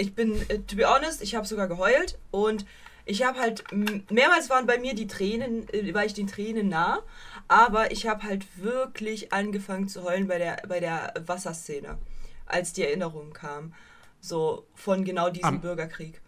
ich 0.01 0.15
bin, 0.15 0.41
äh, 0.49 0.59
to 0.61 0.77
be 0.77 0.89
honest, 0.89 1.23
ich 1.23 1.35
habe 1.35 1.47
sogar 1.47 1.69
geheult 1.69 2.19
und 2.31 2.65
ich 3.11 3.25
habe 3.25 3.41
halt, 3.41 3.65
mehrmals 4.11 4.51
waren 4.51 4.67
bei 4.67 4.79
mir 4.79 4.95
die 4.95 5.09
Tränen, 5.09 5.69
äh, 5.71 5.93
war 5.93 6.05
ich 6.05 6.15
den 6.15 6.29
Tränen 6.29 6.69
nah, 6.69 7.03
aber 7.49 7.91
ich 7.91 8.07
habe 8.07 8.23
halt 8.23 8.47
wirklich 8.57 9.33
angefangen 9.33 9.89
zu 9.89 10.05
heulen 10.05 10.29
bei 10.29 10.39
der, 10.39 10.63
bei 10.69 10.79
der 10.79 11.13
Wasserszene, 11.27 11.99
als 12.47 12.73
die 12.73 12.85
Erinnerung 12.85 13.33
kam. 13.33 13.75
So 14.21 14.65
von 14.75 15.05
genau 15.05 15.31
diesem 15.31 15.49
am, 15.49 15.61
Bürgerkrieg. 15.61 16.21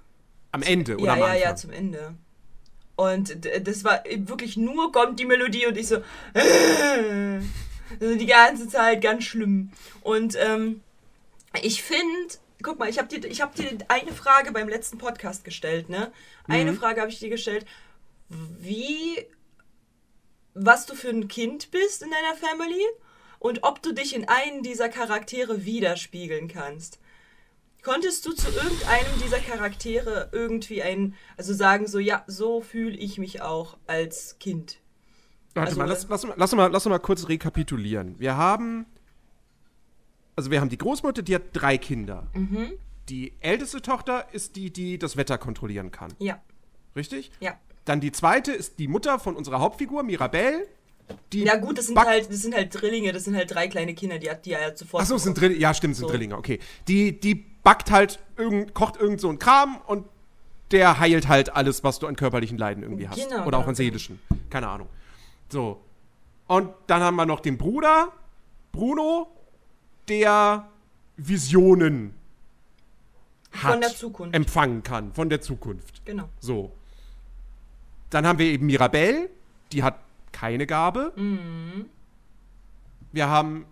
Am 0.50 0.62
Ende, 0.62 0.96
oder? 0.96 1.16
Ja, 1.16 1.28
ja, 1.28 1.34
ja, 1.34 1.56
zum 1.56 1.70
Ende. 1.70 2.14
Und 2.96 3.46
das 3.62 3.84
war 3.84 4.02
wirklich 4.04 4.56
nur 4.56 4.90
kommt 4.90 5.20
die 5.20 5.24
Melodie 5.24 5.66
und 5.66 5.76
ich 5.76 5.86
so, 5.86 5.96
äh, 6.34 7.38
die 8.00 8.26
ganze 8.26 8.68
Zeit 8.68 9.02
ganz 9.02 9.24
schlimm. 9.24 9.70
Und 10.02 10.36
ähm, 10.36 10.80
ich 11.62 11.82
finde, 11.82 12.34
guck 12.62 12.78
mal, 12.78 12.88
ich 12.88 12.99
habe 12.99 13.09
dir, 13.09 13.28
hab 13.40 13.54
dir 13.54 13.78
eine 13.88 14.12
Frage 14.12 14.52
beim 14.52 14.69
letzten 14.69 14.99
Podcast 14.99 15.45
gestellt, 15.45 15.88
ne? 15.88 16.12
Eine 16.47 16.73
mhm. 16.73 16.76
Frage 16.76 17.00
habe 17.00 17.11
ich 17.11 17.19
dir 17.19 17.31
gestellt. 17.31 17.66
Wie 18.28 19.26
was 20.54 20.87
du 20.87 20.95
für 20.95 21.09
ein 21.09 21.28
Kind 21.28 21.71
bist 21.71 22.02
in 22.02 22.11
deiner 22.11 22.37
Family 22.37 22.85
und 23.38 23.62
ob 23.62 23.83
du 23.83 23.92
dich 23.92 24.14
in 24.14 24.28
einen 24.28 24.62
dieser 24.62 24.88
Charaktere 24.88 25.64
widerspiegeln 25.64 26.49
kannst. 26.49 26.99
Konntest 27.83 28.25
du 28.26 28.33
zu 28.33 28.49
irgendeinem 28.49 29.21
dieser 29.25 29.40
Charaktere 29.40 30.28
irgendwie 30.31 30.83
ein, 30.83 31.14
also 31.37 31.52
sagen 31.52 31.88
so, 31.88 31.99
ja, 31.99 32.23
so 32.28 32.61
fühle 32.61 32.97
ich 32.97 33.19
mich 33.19 33.42
auch 33.42 33.76
als 33.88 34.38
Kind? 34.38 34.78
Warte 35.54 35.71
Also, 35.71 35.81
mal, 35.81 35.88
lass, 35.88 36.07
lass, 36.09 36.25
mal, 36.25 36.35
lass, 36.37 36.52
mal, 36.52 36.71
lass 36.71 36.85
mal 36.85 36.99
kurz 37.00 37.28
rekapitulieren. 37.28 38.19
Wir 38.21 38.37
haben. 38.37 38.87
Also, 40.36 40.50
wir 40.50 40.60
haben 40.60 40.68
die 40.68 40.78
Großmutter, 40.78 41.22
die 41.22 41.34
hat 41.34 41.42
drei 41.52 41.78
Kinder. 41.78 42.26
Mhm. 42.34 42.72
Die 43.08 43.32
älteste 43.40 43.82
Tochter 43.82 44.26
ist 44.32 44.56
die, 44.56 44.72
die 44.72 44.98
das 44.98 45.16
Wetter 45.16 45.36
kontrollieren 45.38 45.90
kann. 45.90 46.12
Ja, 46.18 46.40
Richtig? 46.96 47.30
ja. 47.40 47.54
Dann 47.84 48.00
die 48.00 48.12
zweite 48.12 48.52
ist 48.52 48.78
die 48.78 48.86
Mutter 48.86 49.18
von 49.18 49.34
unserer 49.34 49.58
Hauptfigur, 49.60 50.02
Mirabelle. 50.04 50.68
Die 51.32 51.42
Ja 51.42 51.56
gut, 51.56 51.78
das 51.78 51.88
sind 51.88 51.98
halt, 51.98 52.30
das 52.30 52.42
sind 52.42 52.54
halt 52.54 52.80
Drillinge, 52.80 53.12
das 53.12 53.24
sind 53.24 53.34
halt 53.36 53.52
drei 53.52 53.66
kleine 53.66 53.94
Kinder, 53.94 54.18
die 54.18 54.30
hat 54.30 54.46
die 54.46 54.50
ja 54.50 54.74
sofort. 54.76 55.02
Achso, 55.02 55.18
sind 55.18 55.38
Drillinge. 55.38 55.60
Ja, 55.60 55.74
stimmt, 55.74 55.96
sind 55.96 56.06
So. 56.06 56.10
Drillinge, 56.10 56.36
okay. 56.36 56.60
Die, 56.86 57.18
die 57.18 57.34
backt 57.34 57.90
halt, 57.90 58.20
irgend, 58.36 58.72
kocht 58.72 58.96
irgend 58.96 59.20
so 59.20 59.28
ein 59.28 59.38
Kram 59.38 59.78
und 59.86 60.06
der 60.70 61.00
heilt 61.00 61.28
halt 61.28 61.54
alles, 61.54 61.84
was 61.84 61.98
du 61.98 62.06
an 62.06 62.16
körperlichen 62.16 62.56
Leiden 62.56 62.82
irgendwie 62.82 63.08
hast. 63.08 63.28
Genau, 63.28 63.46
Oder 63.46 63.58
auch 63.58 63.62
genau. 63.62 63.70
an 63.70 63.74
seelischen. 63.74 64.20
Keine 64.48 64.68
Ahnung. 64.68 64.88
So. 65.50 65.80
Und 66.46 66.70
dann 66.86 67.02
haben 67.02 67.16
wir 67.16 67.26
noch 67.26 67.40
den 67.40 67.58
Bruder, 67.58 68.12
Bruno, 68.70 69.28
der 70.21 70.69
Visionen 71.16 72.14
hat, 73.52 73.73
Von 73.73 73.81
der 73.81 73.90
Zukunft. 73.90 74.35
empfangen 74.35 74.83
kann, 74.83 75.12
von 75.12 75.28
der 75.28 75.40
Zukunft. 75.40 76.04
Genau. 76.04 76.28
So. 76.40 76.73
Dann 78.11 78.26
haben 78.26 78.38
wir 78.38 78.47
eben 78.47 78.66
Mirabelle, 78.66 79.31
die 79.73 79.83
hat 79.83 79.99
keine 80.33 80.66
Gabe. 80.66 81.12
Mhm. 81.16 81.87
Wir 83.12 83.28
haben 83.28 83.66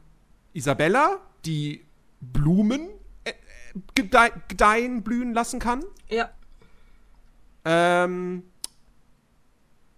Isabella, 0.52 1.18
die 1.44 1.84
Blumen 2.20 2.88
äh, 3.24 3.32
gedei 3.94 4.30
gedeihen, 4.48 5.02
blühen 5.02 5.32
lassen 5.32 5.60
kann. 5.60 5.82
Ja. 6.08 6.30
Ähm, 7.64 8.42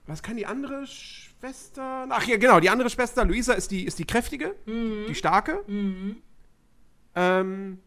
was 0.06 0.22
kann 0.22 0.36
die 0.36 0.46
andere 0.46 0.86
Schwester? 0.86 2.06
Ach 2.10 2.26
ja, 2.26 2.36
genau, 2.36 2.60
die 2.60 2.70
andere 2.70 2.90
Schwester, 2.90 3.24
Luisa, 3.24 3.52
ist 3.54 3.70
die, 3.70 3.84
ist 3.84 3.98
die 3.98 4.04
kräftige, 4.04 4.54
die 4.66 5.14
starke. 5.14 5.64
Ähm, 7.14 7.78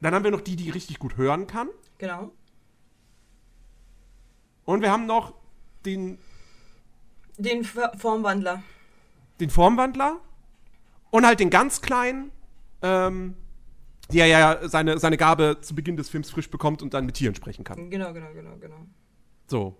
dann 0.00 0.14
haben 0.14 0.24
wir 0.24 0.30
noch 0.30 0.42
die, 0.42 0.56
die 0.56 0.70
richtig 0.70 0.98
gut 0.98 1.16
hören 1.16 1.46
kann. 1.46 1.68
Genau. 1.98 2.30
Und 4.64 4.82
wir 4.82 4.90
haben 4.90 5.06
noch 5.06 5.34
den, 5.84 6.18
Den 7.38 7.64
Formwandler. 7.64 8.62
den 9.40 9.50
Formwandler 9.50 10.20
und 11.10 11.26
halt 11.26 11.40
den 11.40 11.50
ganz 11.50 11.80
kleinen, 11.82 12.30
ähm, 12.82 13.36
der 14.12 14.26
ja 14.26 14.68
seine, 14.68 14.98
seine 14.98 15.16
Gabe 15.16 15.58
zu 15.60 15.74
Beginn 15.74 15.96
des 15.96 16.08
Films 16.08 16.30
frisch 16.30 16.50
bekommt 16.50 16.82
und 16.82 16.94
dann 16.94 17.06
mit 17.06 17.14
Tieren 17.16 17.34
sprechen 17.34 17.64
kann. 17.64 17.90
Genau, 17.90 18.12
genau, 18.12 18.32
genau, 18.32 18.56
genau. 18.58 18.76
So. 19.46 19.76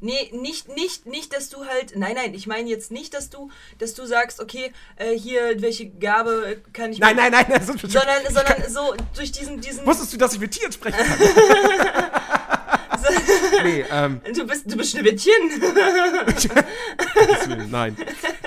Nee, 0.00 0.30
nicht, 0.32 0.68
nicht, 0.74 1.06
nicht, 1.06 1.34
dass 1.34 1.48
du 1.48 1.64
halt. 1.66 1.96
Nein, 1.96 2.14
nein, 2.14 2.34
ich 2.34 2.46
meine 2.46 2.68
jetzt 2.68 2.90
nicht, 2.90 3.14
dass 3.14 3.30
du, 3.30 3.50
dass 3.78 3.94
du 3.94 4.04
sagst, 4.06 4.40
okay, 4.40 4.72
äh, 4.96 5.16
hier, 5.16 5.60
welche 5.60 5.88
Gabe 5.88 6.60
kann 6.72 6.92
ich. 6.92 6.98
Nein, 6.98 7.16
nein, 7.16 7.32
nein, 7.32 7.46
das 7.48 7.68
ist 7.68 7.80
Sondern, 7.80 8.22
sondern 8.30 8.70
so 8.70 8.94
durch 9.14 9.32
diesen, 9.32 9.60
diesen. 9.60 9.86
Wusstest 9.86 10.12
du, 10.12 10.18
dass 10.18 10.34
ich 10.34 10.40
mit 10.40 10.52
Tieren 10.52 10.72
sprechen 10.72 10.98
kann? 10.98 11.18
nee, 13.64 13.84
ähm, 13.90 14.20
Du 14.34 14.46
bist, 14.46 14.70
du 14.70 14.76
bist 14.76 14.92
Schneewittchen. 14.92 15.32
Nein. 17.70 17.96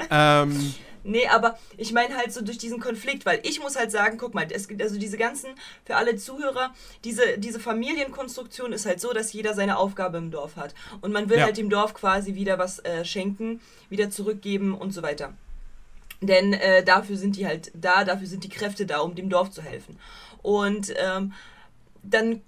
ähm, 0.10 0.74
Nee, 1.04 1.28
aber 1.28 1.58
ich 1.78 1.94
meine 1.94 2.16
halt 2.16 2.32
so 2.32 2.42
durch 2.42 2.58
diesen 2.58 2.80
Konflikt, 2.80 3.26
weil 3.26 3.40
ich 3.44 3.60
muss 3.60 3.76
halt 3.76 3.92
sagen, 3.92 4.18
guck 4.18 4.34
mal, 4.34 4.48
es 4.52 4.68
gibt 4.68 4.82
also 4.82 5.00
diese 5.00 5.18
ganzen, 5.18 5.50
für 5.86 5.96
alle 5.96 6.16
Zuhörer, 6.16 6.74
diese, 7.04 7.38
diese 7.38 7.60
Familienkonstruktion 7.60 8.72
ist 8.74 8.86
halt 8.86 9.02
so, 9.02 9.12
dass 9.14 9.34
jeder 9.34 9.54
seine 9.54 9.78
Aufgabe 9.78 10.18
im 10.18 10.32
Dorf 10.32 10.56
hat. 10.58 10.74
Und 11.02 11.12
man 11.12 11.30
will 11.30 11.40
Ja. 11.40 11.46
halt 11.46 11.58
dem 11.58 11.70
Dorf 11.70 11.94
quasi 11.94 12.36
wieder 12.36 12.60
was 12.60 12.80
äh, 12.80 13.04
schenken, 13.06 13.62
wieder 13.90 14.10
zurückgeben 14.10 14.76
und 14.76 14.92
so 14.92 15.02
weiter. 15.02 15.34
Denn 16.22 16.54
äh, 16.54 16.84
dafür 16.84 17.18
sind 17.18 17.36
die 17.36 17.48
halt 17.48 17.72
da, 17.74 18.04
dafür 18.04 18.28
sind 18.28 18.44
die 18.44 18.50
Kräfte 18.50 18.86
da, 18.86 19.00
um 19.00 19.16
dem 19.16 19.30
Dorf 19.30 19.50
zu 19.50 19.64
helfen. 19.64 19.98
Und 20.44 20.94
ähm, 20.98 21.34
dann 22.04 22.42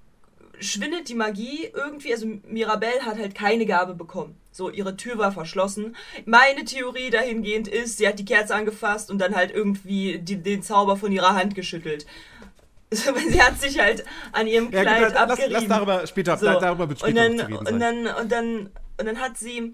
schwindet 0.63 1.09
die 1.09 1.15
Magie 1.15 1.69
irgendwie, 1.73 2.13
also 2.13 2.27
Mirabelle 2.47 3.05
hat 3.05 3.17
halt 3.17 3.35
keine 3.35 3.65
Gabe 3.65 3.93
bekommen. 3.93 4.35
So, 4.51 4.69
ihre 4.69 4.95
Tür 4.95 5.17
war 5.17 5.31
verschlossen. 5.31 5.95
Meine 6.25 6.63
Theorie 6.63 7.09
dahingehend 7.09 7.67
ist, 7.67 7.97
sie 7.97 8.07
hat 8.07 8.19
die 8.19 8.25
Kerze 8.25 8.53
angefasst 8.53 9.09
und 9.09 9.19
dann 9.19 9.35
halt 9.35 9.51
irgendwie 9.51 10.19
die, 10.19 10.37
den 10.37 10.61
Zauber 10.61 10.95
von 10.95 11.11
ihrer 11.11 11.35
Hand 11.35 11.55
geschüttelt. 11.55 12.05
sie 12.91 13.41
hat 13.41 13.59
sich 13.59 13.79
halt 13.79 14.05
an 14.31 14.45
ihrem 14.45 14.71
ja, 14.71 14.81
Kleid 14.83 15.03
gut, 15.03 15.13
lass, 15.13 15.29
abgerieben. 15.29 15.53
lass 15.53 15.67
darüber 15.67 16.07
später, 16.07 16.37
So. 16.37 16.45
darüber 16.45 16.89
wird 16.89 16.99
später 16.99 17.25
und 17.25 17.37
dann, 17.37 17.53
und 17.53 17.79
dann 17.79 18.07
und 18.07 18.31
dann 18.31 18.69
und 18.99 19.05
dann 19.07 19.19
hat 19.19 19.37
sie 19.37 19.73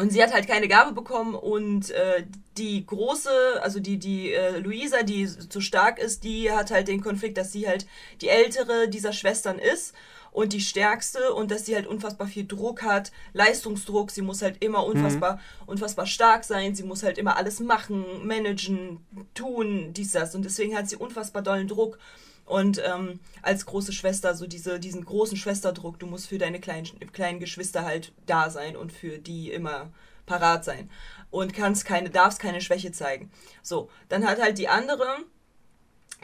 und 0.00 0.10
sie 0.10 0.22
hat 0.22 0.32
halt 0.32 0.46
keine 0.48 0.66
Gabe 0.66 0.92
bekommen 0.92 1.34
und 1.34 1.90
äh, 1.90 2.24
die 2.56 2.86
große, 2.86 3.30
also 3.60 3.80
die 3.80 3.98
die 3.98 4.32
äh, 4.32 4.58
Luisa, 4.58 5.02
die 5.02 5.26
so 5.26 5.60
stark 5.60 5.98
ist, 5.98 6.24
die 6.24 6.50
hat 6.50 6.70
halt 6.70 6.88
den 6.88 7.02
Konflikt, 7.02 7.36
dass 7.36 7.52
sie 7.52 7.68
halt 7.68 7.86
die 8.22 8.28
ältere 8.28 8.88
dieser 8.88 9.12
Schwestern 9.12 9.58
ist 9.58 9.94
und 10.32 10.54
die 10.54 10.62
stärkste 10.62 11.34
und 11.34 11.50
dass 11.50 11.66
sie 11.66 11.74
halt 11.74 11.86
unfassbar 11.86 12.28
viel 12.28 12.46
Druck 12.46 12.82
hat, 12.82 13.12
Leistungsdruck, 13.34 14.10
sie 14.10 14.22
muss 14.22 14.40
halt 14.40 14.64
immer 14.64 14.86
unfassbar 14.86 15.38
unfassbar 15.66 16.06
stark 16.06 16.44
sein, 16.44 16.74
sie 16.74 16.84
muss 16.84 17.02
halt 17.02 17.18
immer 17.18 17.36
alles 17.36 17.60
machen, 17.60 18.26
managen, 18.26 19.04
tun, 19.34 19.92
dies 19.92 20.12
das. 20.12 20.34
Und 20.34 20.46
deswegen 20.46 20.74
hat 20.76 20.88
sie 20.88 20.96
unfassbar 20.96 21.42
dollen 21.42 21.68
Druck 21.68 21.98
und 22.44 22.82
ähm, 22.84 23.20
als 23.42 23.66
große 23.66 23.92
Schwester, 23.92 24.34
so 24.34 24.46
diese, 24.46 24.80
diesen 24.80 25.04
großen 25.04 25.36
Schwesterdruck, 25.36 25.98
du 25.98 26.06
musst 26.06 26.28
für 26.28 26.38
deine 26.38 26.60
kleinen, 26.60 26.88
kleinen 27.12 27.40
Geschwister 27.40 27.84
halt 27.84 28.12
da 28.26 28.50
sein 28.50 28.76
und 28.76 28.92
für 28.92 29.18
die 29.18 29.52
immer 29.52 29.90
parat 30.26 30.64
sein. 30.64 30.90
Und 31.30 31.54
kannst 31.54 31.84
keine, 31.84 32.10
darfst 32.10 32.40
keine 32.40 32.60
Schwäche 32.60 32.90
zeigen. 32.92 33.30
So, 33.62 33.88
dann 34.08 34.26
hat 34.26 34.40
halt 34.40 34.58
die 34.58 34.68
andere, 34.68 35.06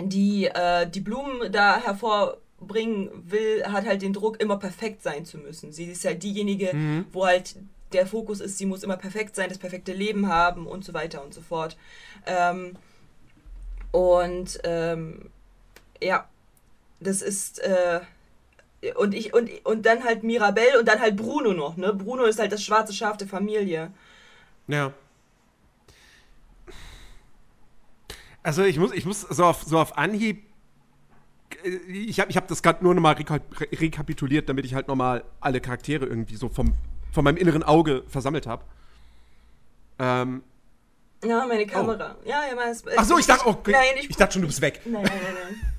die 0.00 0.46
äh, 0.46 0.88
die 0.88 1.00
Blumen 1.00 1.52
da 1.52 1.80
hervorbringen 1.80 3.11
will, 3.30 3.64
hat 3.66 3.87
halt 3.87 4.02
den 4.02 4.12
Druck, 4.12 4.40
immer 4.40 4.58
perfekt 4.58 5.02
sein 5.02 5.25
zu 5.25 5.38
müssen. 5.38 5.73
Sie 5.73 5.85
ist 5.85 6.04
halt 6.04 6.23
diejenige, 6.23 6.73
wo 7.12 7.25
halt 7.25 7.54
der 7.92 8.06
Fokus 8.06 8.40
ist, 8.40 8.58
sie 8.58 8.66
muss 8.66 8.82
immer 8.82 8.96
perfekt 8.96 9.37
sein, 9.37 9.49
das 9.49 9.58
perfekte 9.58 9.92
Leben 9.92 10.28
haben 10.28 10.66
und 10.66 10.85
so 10.85 10.92
weiter 10.92 11.25
und 11.25 11.32
so 11.32 11.40
fort. 11.40 11.76
Ähm, 12.26 12.76
und 13.92 14.58
ähm, 14.64 15.30
ja, 16.02 16.28
das 17.00 17.22
ist 17.22 17.58
äh, 17.60 18.00
und 18.96 19.14
ich 19.14 19.34
und 19.34 19.50
und 19.64 19.84
dann 19.86 20.04
halt 20.04 20.22
Mirabelle 20.22 20.78
und 20.78 20.86
dann 20.86 21.00
halt 21.00 21.16
Bruno 21.16 21.52
noch, 21.52 21.76
ne? 21.76 21.92
Bruno 21.92 22.24
ist 22.24 22.38
halt 22.38 22.52
das 22.52 22.62
schwarze 22.62 22.92
Schaf 22.92 23.16
der 23.16 23.28
Familie. 23.28 23.92
Ja. 24.68 24.92
Also 28.42 28.62
ich 28.62 28.78
muss, 28.78 28.92
ich 28.92 29.04
muss 29.04 29.22
so 29.22 29.44
auf, 29.44 29.62
so 29.64 29.78
auf 29.78 29.98
Anhieb. 29.98 30.44
äh, 31.64 31.70
Ich 31.90 32.20
habe 32.20 32.30
ich 32.30 32.36
hab 32.36 32.46
das 32.46 32.62
gerade 32.62 32.82
nur 32.84 32.94
nochmal 32.94 33.14
reka 33.14 33.34
re 33.34 33.68
rekapituliert, 33.72 34.48
damit 34.48 34.64
ich 34.64 34.74
halt 34.74 34.86
nochmal 34.88 35.24
alle 35.40 35.60
Charaktere 35.60 36.06
irgendwie 36.06 36.36
so 36.36 36.48
vom, 36.48 36.74
von 37.12 37.24
meinem 37.24 37.38
inneren 37.38 37.62
Auge 37.64 38.04
versammelt 38.06 38.46
habe. 38.46 38.64
Ähm, 39.98 40.42
Ja, 41.24 41.44
meine 41.46 41.66
Kamera. 41.66 42.16
Ja, 42.24 42.46
ja, 42.46 42.54
mein, 42.54 42.76
ach 42.96 43.04
so, 43.04 43.18
ich 43.18 43.26
dachte, 43.26 43.48
oh, 43.48 43.56
nein, 43.66 43.96
ich, 43.98 44.16
dachte 44.16 44.34
schon, 44.34 44.42
du 44.42 44.48
bist 44.48 44.60
weg. 44.60 44.80
Nein, 44.84 45.02
nein, 45.02 45.20
nein, 45.24 45.34
nein. 45.42 45.72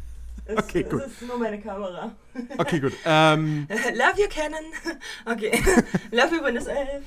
Es, 0.48 0.58
Okay, 0.58 0.84
gut. 0.84 1.02
Es 1.02 1.12
ist 1.14 1.22
nur 1.24 1.38
meine 1.38 1.60
Kamera. 1.62 2.16
Okay, 2.58 2.80
gut. 2.80 2.94
Ähm, 3.06 3.68
Love 3.70 4.22
you, 4.22 4.28
Canon. 4.30 4.64
Okay. 5.26 5.52
Love 6.12 6.36
you, 6.36 6.44
Windows 6.44 6.68
11. 6.68 7.04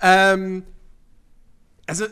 ähm, 0.00 0.64
also, 1.86 2.06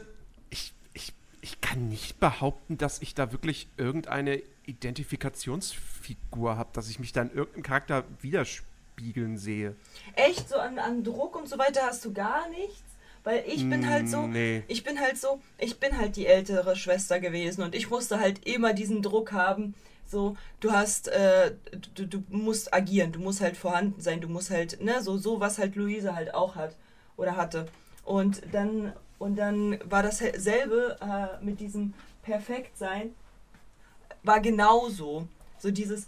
ich, 0.50 0.73
ich, 0.92 1.12
ich 1.40 1.61
kann 1.61 1.88
nicht 1.88 2.18
behaupten, 2.20 2.78
dass 2.78 3.00
ich 3.00 3.14
da 3.14 3.32
wirklich 3.32 3.68
irgendeine 3.76 4.42
Identifikationsfigur 4.66 6.56
habe, 6.56 6.70
dass 6.73 6.88
ich 6.90 6.99
mich 6.99 7.12
da 7.12 7.23
in 7.23 7.30
irgendeinem 7.30 7.62
Charakter 7.62 8.04
widerspiegeln 8.20 9.38
sehe. 9.38 9.76
Echt, 10.14 10.49
so 10.49 10.56
an, 10.56 10.78
an 10.78 11.04
Druck 11.04 11.37
und 11.37 11.49
so 11.49 11.58
weiter 11.58 11.82
hast 11.87 12.04
du 12.04 12.12
gar 12.12 12.49
nichts? 12.50 12.82
Weil 13.25 13.44
ich 13.46 13.68
bin 13.68 13.88
halt 13.88 14.08
so, 14.08 14.22
Mm, 14.22 14.32
nee. 14.32 14.62
ich 14.68 14.84
bin 14.84 15.00
halt 15.00 15.18
so, 15.18 15.40
ich 15.58 15.78
bin 15.78 15.98
halt 15.98 16.16
die 16.16 16.26
ältere 16.26 16.76
Schwester 16.76 17.20
gewesen 17.20 17.62
und 17.62 17.75
ich 17.75 17.90
musste 17.90 18.18
halt 18.20 18.46
immer 18.46 18.72
diesen 18.72 19.02
Druck 19.02 19.32
haben, 19.32 19.75
so, 20.06 20.37
du 20.60 20.72
hast, 20.72 21.08
äh, 21.08 21.52
du, 21.94 22.06
du 22.06 22.22
musst 22.30 22.72
agieren, 22.72 23.12
du 23.12 23.20
musst 23.20 23.42
halt 23.42 23.56
vorhanden 23.58 24.00
sein, 24.00 24.20
du 24.22 24.28
musst 24.28 24.50
halt, 24.50 24.80
ne, 24.82 25.02
so, 25.02 25.18
so 25.18 25.40
was 25.40 25.58
halt 25.58 25.76
Luise 25.76 26.14
halt 26.14 26.32
auch 26.34 26.54
hat 26.56 26.76
oder 27.18 27.37
hatte. 27.37 27.66
Und 28.04 28.40
dann, 28.52 28.94
und 29.18 29.37
dann 29.37 29.78
war 29.84 30.02
dasselbe 30.02 30.96
äh, 31.02 31.44
mit 31.44 31.60
diesem 31.60 31.92
Perfektsein, 32.22 33.10
war 34.22 34.40
genauso. 34.40 35.28
So 35.58 35.70
dieses, 35.70 36.06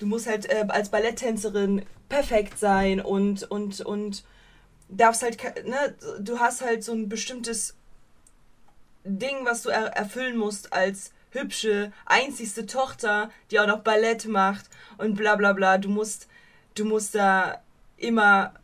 du 0.00 0.06
musst 0.06 0.26
halt 0.26 0.50
äh, 0.50 0.64
als 0.68 0.88
Balletttänzerin 0.88 1.84
perfekt 2.08 2.58
sein 2.58 3.00
und, 3.00 3.48
und, 3.48 3.80
und 3.82 4.24
darfst 4.88 5.22
halt, 5.22 5.66
ne, 5.66 5.94
du 6.20 6.38
hast 6.38 6.62
halt 6.62 6.84
so 6.84 6.92
ein 6.92 7.08
bestimmtes 7.08 7.74
Ding, 9.04 9.44
was 9.44 9.62
du 9.62 9.70
er 9.70 9.86
erfüllen 9.96 10.36
musst 10.36 10.72
als 10.72 11.12
hübsche, 11.30 11.92
einzigste 12.06 12.66
Tochter, 12.66 13.30
die 13.50 13.60
auch 13.60 13.66
noch 13.66 13.80
Ballett 13.80 14.26
macht 14.26 14.66
und 14.98 15.14
bla 15.14 15.36
bla 15.36 15.52
bla. 15.52 15.78
Du 15.78 15.88
musst, 15.88 16.28
du 16.74 16.84
musst 16.84 17.14
da 17.14 17.62
immer, 17.96 18.54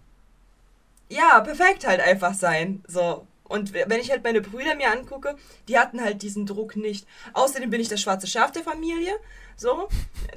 ja, 1.09 1.41
perfekt 1.41 1.87
halt 1.87 2.01
einfach 2.01 2.35
sein. 2.35 2.83
So. 2.87 3.27
Und 3.47 3.75
wenn 3.75 4.01
ich 4.01 4.11
halt 4.11 4.25
meine 4.25 4.41
Brüder 4.41 4.75
mir 4.75 4.91
angucke, 4.91 5.37
die 5.69 5.79
hatten 5.79 6.01
halt 6.01 6.23
diesen 6.23 6.47
Druck 6.47 6.77
nicht. 6.77 7.07
Außerdem 7.35 7.69
bin 7.69 7.81
ich 7.81 7.89
das 7.89 8.01
schwarze 8.01 8.27
Schaf 8.27 8.53
der 8.53 8.63
Familie. 8.63 9.13
So. 9.57 9.89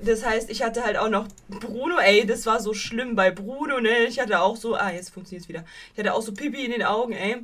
Das 0.01 0.25
heißt, 0.25 0.49
ich 0.49 0.61
hatte 0.61 0.83
halt 0.83 0.97
auch 0.97 1.09
noch 1.09 1.27
Bruno, 1.47 1.97
ey, 1.99 2.25
das 2.25 2.45
war 2.45 2.59
so 2.59 2.73
schlimm 2.73 3.15
bei 3.15 3.31
Bruno, 3.31 3.79
ne? 3.79 4.05
Ich 4.05 4.19
hatte 4.19 4.41
auch 4.41 4.57
so, 4.57 4.75
ah, 4.75 4.91
jetzt 4.91 5.11
funktioniert 5.11 5.43
es 5.43 5.49
wieder. 5.49 5.63
Ich 5.93 5.99
hatte 5.99 6.13
auch 6.13 6.21
so 6.21 6.33
Pipi 6.33 6.65
in 6.65 6.71
den 6.71 6.83
Augen, 6.83 7.13
ey. 7.13 7.37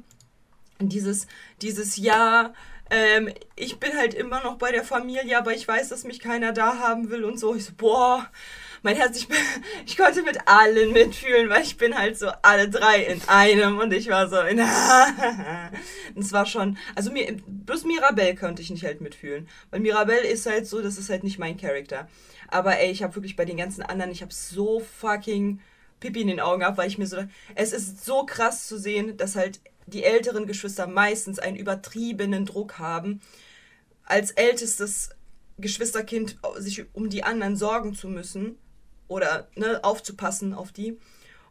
Dieses, 0.80 1.28
dieses 1.62 1.96
Jahr, 1.96 2.54
ähm, 2.90 3.34
ich 3.56 3.80
bin 3.80 3.98
halt 3.98 4.14
immer 4.14 4.44
noch 4.44 4.58
bei 4.58 4.72
der 4.72 4.84
Familie, 4.84 5.38
aber 5.38 5.54
ich 5.54 5.68
weiß, 5.68 5.90
dass 5.90 6.04
mich 6.04 6.20
keiner 6.20 6.52
da 6.52 6.78
haben 6.78 7.10
will 7.10 7.24
und 7.24 7.40
so. 7.40 7.56
Ich 7.56 7.66
so, 7.66 7.72
boah, 7.76 8.30
mein 8.84 8.98
Herz, 8.98 9.18
ich, 9.18 9.28
ich 9.86 9.98
konnte 9.98 10.22
mit 10.24 10.38
allen 10.48 10.92
mitfühlen, 10.92 11.50
weil 11.50 11.64
ich 11.64 11.78
bin 11.78 11.98
halt 11.98 12.20
so 12.20 12.28
alle 12.42 12.70
drei 12.70 13.04
in 13.04 13.22
einem 13.28 13.80
und 13.80 13.92
ich 13.92 14.10
war 14.10 14.30
so 14.30 14.40
in. 14.42 14.62
Es 16.16 16.32
war 16.32 16.46
schon, 16.46 16.78
also 16.94 17.12
mir, 17.12 17.36
bloß 17.48 17.86
Mirabelle 17.86 18.36
konnte 18.36 18.62
ich 18.62 18.70
nicht 18.70 18.86
halt 18.86 19.02
mitfühlen, 19.02 19.48
weil 19.72 19.80
Mirabelle 19.80 20.28
ist 20.28 20.46
halt 20.46 20.68
so, 20.68 20.82
das 20.82 21.00
ist 21.00 21.10
halt 21.10 21.24
nicht 21.24 21.40
mein 21.40 21.58
Charakter. 21.58 22.08
Aber 22.50 22.78
ey, 22.78 22.92
ich 22.92 23.02
habe 23.02 23.16
wirklich 23.16 23.36
bei 23.36 23.46
den 23.46 23.58
ganzen 23.58 23.82
anderen, 23.82 24.12
ich 24.12 24.22
habe 24.22 24.32
so 24.32 24.80
fucking 24.80 25.60
Pipi 26.00 26.22
in 26.22 26.28
den 26.28 26.40
Augen 26.40 26.60
gehabt, 26.60 26.78
weil 26.78 26.88
ich 26.88 27.00
mir 27.00 27.08
so, 27.08 27.18
es 27.56 27.74
ist 27.74 28.06
so 28.06 28.26
krass 28.26 28.68
zu 28.68 28.78
sehen, 28.78 29.18
dass 29.18 29.36
halt 29.36 29.60
die 29.88 30.04
älteren 30.04 30.46
Geschwister 30.46 30.86
meistens 30.86 31.40
einen 31.40 31.58
übertriebenen 31.58 32.46
Druck 32.46 32.78
haben, 32.78 33.22
als 34.04 34.32
ältestes 34.32 35.10
Geschwisterkind 35.58 36.38
sich 36.58 36.86
um 36.94 37.10
die 37.10 37.24
anderen 37.24 37.56
sorgen 37.56 37.96
zu 37.96 38.08
müssen 38.08 38.58
oder 39.08 39.48
ne, 39.56 39.80
aufzupassen 39.84 40.54
auf 40.54 40.72
die. 40.72 40.98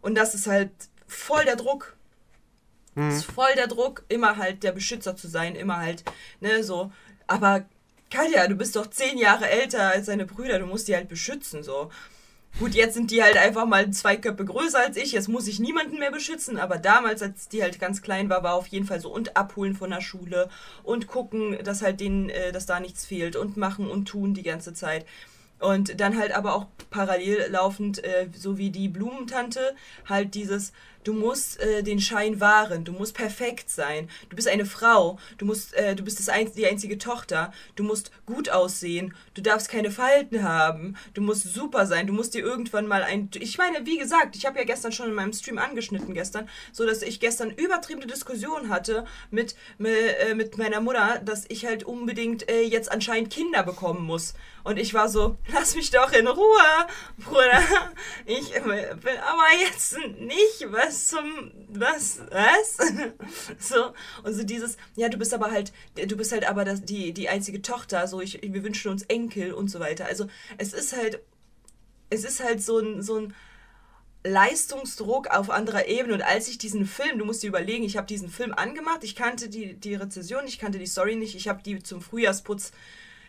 Und 0.00 0.14
das 0.14 0.34
ist 0.34 0.46
halt 0.46 0.70
voll 1.06 1.44
der 1.44 1.56
Druck. 1.56 1.96
Mhm. 2.94 3.10
Ist 3.10 3.24
voll 3.24 3.54
der 3.56 3.68
Druck, 3.68 4.04
immer 4.08 4.36
halt 4.36 4.62
der 4.62 4.72
Beschützer 4.72 5.16
zu 5.16 5.28
sein, 5.28 5.54
immer 5.54 5.78
halt, 5.78 6.04
ne, 6.40 6.62
so. 6.62 6.92
Aber 7.26 7.64
Katja, 8.10 8.46
du 8.46 8.56
bist 8.56 8.76
doch 8.76 8.88
zehn 8.88 9.16
Jahre 9.16 9.48
älter 9.48 9.90
als 9.90 10.06
deine 10.06 10.26
Brüder, 10.26 10.58
du 10.58 10.66
musst 10.66 10.88
die 10.88 10.94
halt 10.94 11.08
beschützen, 11.08 11.62
so. 11.62 11.90
Gut, 12.58 12.74
jetzt 12.74 12.94
sind 12.94 13.10
die 13.10 13.22
halt 13.22 13.38
einfach 13.38 13.64
mal 13.64 13.90
zwei 13.92 14.16
Köpfe 14.16 14.44
größer 14.44 14.78
als 14.78 14.98
ich. 14.98 15.12
Jetzt 15.12 15.28
muss 15.28 15.46
ich 15.48 15.58
niemanden 15.58 15.98
mehr 15.98 16.10
beschützen. 16.10 16.58
Aber 16.58 16.76
damals, 16.76 17.22
als 17.22 17.48
die 17.48 17.62
halt 17.62 17.80
ganz 17.80 18.02
klein 18.02 18.28
war, 18.28 18.42
war 18.42 18.54
auf 18.54 18.66
jeden 18.66 18.86
Fall 18.86 19.00
so 19.00 19.12
und 19.12 19.36
abholen 19.36 19.74
von 19.74 19.90
der 19.90 20.02
Schule 20.02 20.50
und 20.82 21.06
gucken, 21.06 21.58
dass 21.64 21.80
halt 21.80 22.00
denen, 22.00 22.28
äh, 22.28 22.52
dass 22.52 22.66
da 22.66 22.78
nichts 22.78 23.06
fehlt 23.06 23.36
und 23.36 23.56
machen 23.56 23.88
und 23.88 24.04
tun 24.04 24.34
die 24.34 24.42
ganze 24.42 24.74
Zeit. 24.74 25.06
Und 25.62 26.00
dann 26.00 26.18
halt 26.18 26.32
aber 26.32 26.54
auch 26.54 26.66
parallel 26.90 27.46
laufend, 27.50 28.02
äh, 28.04 28.28
so 28.36 28.58
wie 28.58 28.70
die 28.70 28.88
Blumentante, 28.88 29.74
halt 30.08 30.34
dieses, 30.34 30.72
du 31.04 31.12
musst 31.12 31.60
äh, 31.60 31.82
den 31.82 32.00
Schein 32.00 32.40
wahren, 32.40 32.84
du 32.84 32.92
musst 32.92 33.14
perfekt 33.14 33.70
sein, 33.70 34.08
du 34.28 34.36
bist 34.36 34.48
eine 34.48 34.66
Frau, 34.66 35.18
du 35.38 35.46
musst, 35.46 35.74
äh, 35.74 35.94
du 35.94 36.02
bist 36.02 36.18
das 36.18 36.28
ein, 36.28 36.52
die 36.52 36.66
einzige 36.66 36.98
Tochter, 36.98 37.52
du 37.76 37.84
musst 37.84 38.10
gut 38.26 38.50
aussehen, 38.50 39.14
du 39.34 39.42
darfst 39.42 39.68
keine 39.68 39.90
Falten 39.90 40.42
haben, 40.42 40.96
du 41.14 41.22
musst 41.22 41.52
super 41.54 41.86
sein, 41.86 42.06
du 42.06 42.12
musst 42.12 42.34
dir 42.34 42.40
irgendwann 42.40 42.86
mal 42.86 43.02
ein, 43.02 43.30
ich 43.34 43.58
meine, 43.58 43.84
wie 43.86 43.98
gesagt, 43.98 44.36
ich 44.36 44.46
habe 44.46 44.58
ja 44.58 44.64
gestern 44.64 44.92
schon 44.92 45.08
in 45.08 45.14
meinem 45.14 45.32
Stream 45.32 45.58
angeschnitten 45.58 46.14
gestern, 46.14 46.48
so 46.72 46.86
dass 46.86 47.02
ich 47.02 47.20
gestern 47.20 47.50
übertriebene 47.50 48.06
Diskussion 48.06 48.68
hatte 48.68 49.04
mit, 49.30 49.56
mit, 49.78 49.92
äh, 49.92 50.34
mit 50.34 50.58
meiner 50.58 50.80
Mutter, 50.80 51.20
dass 51.24 51.44
ich 51.48 51.66
halt 51.66 51.84
unbedingt 51.84 52.48
äh, 52.48 52.62
jetzt 52.62 52.90
anscheinend 52.90 53.30
Kinder 53.30 53.62
bekommen 53.62 54.04
muss. 54.04 54.34
Und 54.64 54.78
ich 54.78 54.94
war 54.94 55.08
so, 55.08 55.36
lass 55.52 55.74
mich 55.74 55.90
doch 55.90 56.12
in 56.12 56.26
Ruhe, 56.26 56.86
Bruder. 57.18 57.60
Ich 58.26 58.52
will 58.54 59.18
aber 59.26 59.60
jetzt 59.60 59.96
nicht, 60.20 60.66
was 60.70 60.91
was 60.92 61.08
zum, 61.08 61.50
was, 61.68 62.20
was? 62.30 62.78
so, 63.58 63.92
und 64.22 64.34
so 64.34 64.42
dieses, 64.44 64.76
ja, 64.94 65.08
du 65.08 65.16
bist 65.16 65.32
aber 65.34 65.50
halt, 65.50 65.72
du 65.94 66.16
bist 66.16 66.32
halt 66.32 66.48
aber 66.48 66.64
das, 66.64 66.82
die, 66.82 67.12
die 67.12 67.28
einzige 67.28 67.62
Tochter, 67.62 68.06
so, 68.06 68.20
ich, 68.20 68.40
wir 68.42 68.62
wünschen 68.62 68.90
uns 68.90 69.02
Enkel 69.04 69.52
und 69.52 69.68
so 69.68 69.80
weiter. 69.80 70.06
Also, 70.06 70.26
es 70.58 70.72
ist 70.72 70.96
halt, 70.96 71.20
es 72.10 72.24
ist 72.24 72.42
halt 72.42 72.62
so 72.62 72.78
ein, 72.78 73.02
so 73.02 73.18
ein, 73.18 73.34
Leistungsdruck 74.24 75.26
auf 75.28 75.50
anderer 75.50 75.88
Ebene. 75.88 76.14
Und 76.14 76.22
als 76.22 76.46
ich 76.46 76.56
diesen 76.56 76.86
Film, 76.86 77.18
du 77.18 77.24
musst 77.24 77.42
dir 77.42 77.48
überlegen, 77.48 77.82
ich 77.82 77.96
habe 77.96 78.06
diesen 78.06 78.30
Film 78.30 78.54
angemacht, 78.54 79.02
ich 79.02 79.16
kannte 79.16 79.48
die, 79.48 79.74
die 79.74 79.96
Rezession, 79.96 80.44
ich 80.46 80.60
kannte 80.60 80.78
die 80.78 80.86
Story 80.86 81.16
nicht, 81.16 81.34
ich 81.34 81.48
habe 81.48 81.60
die 81.60 81.82
zum 81.82 82.00
Frühjahrsputz 82.00 82.70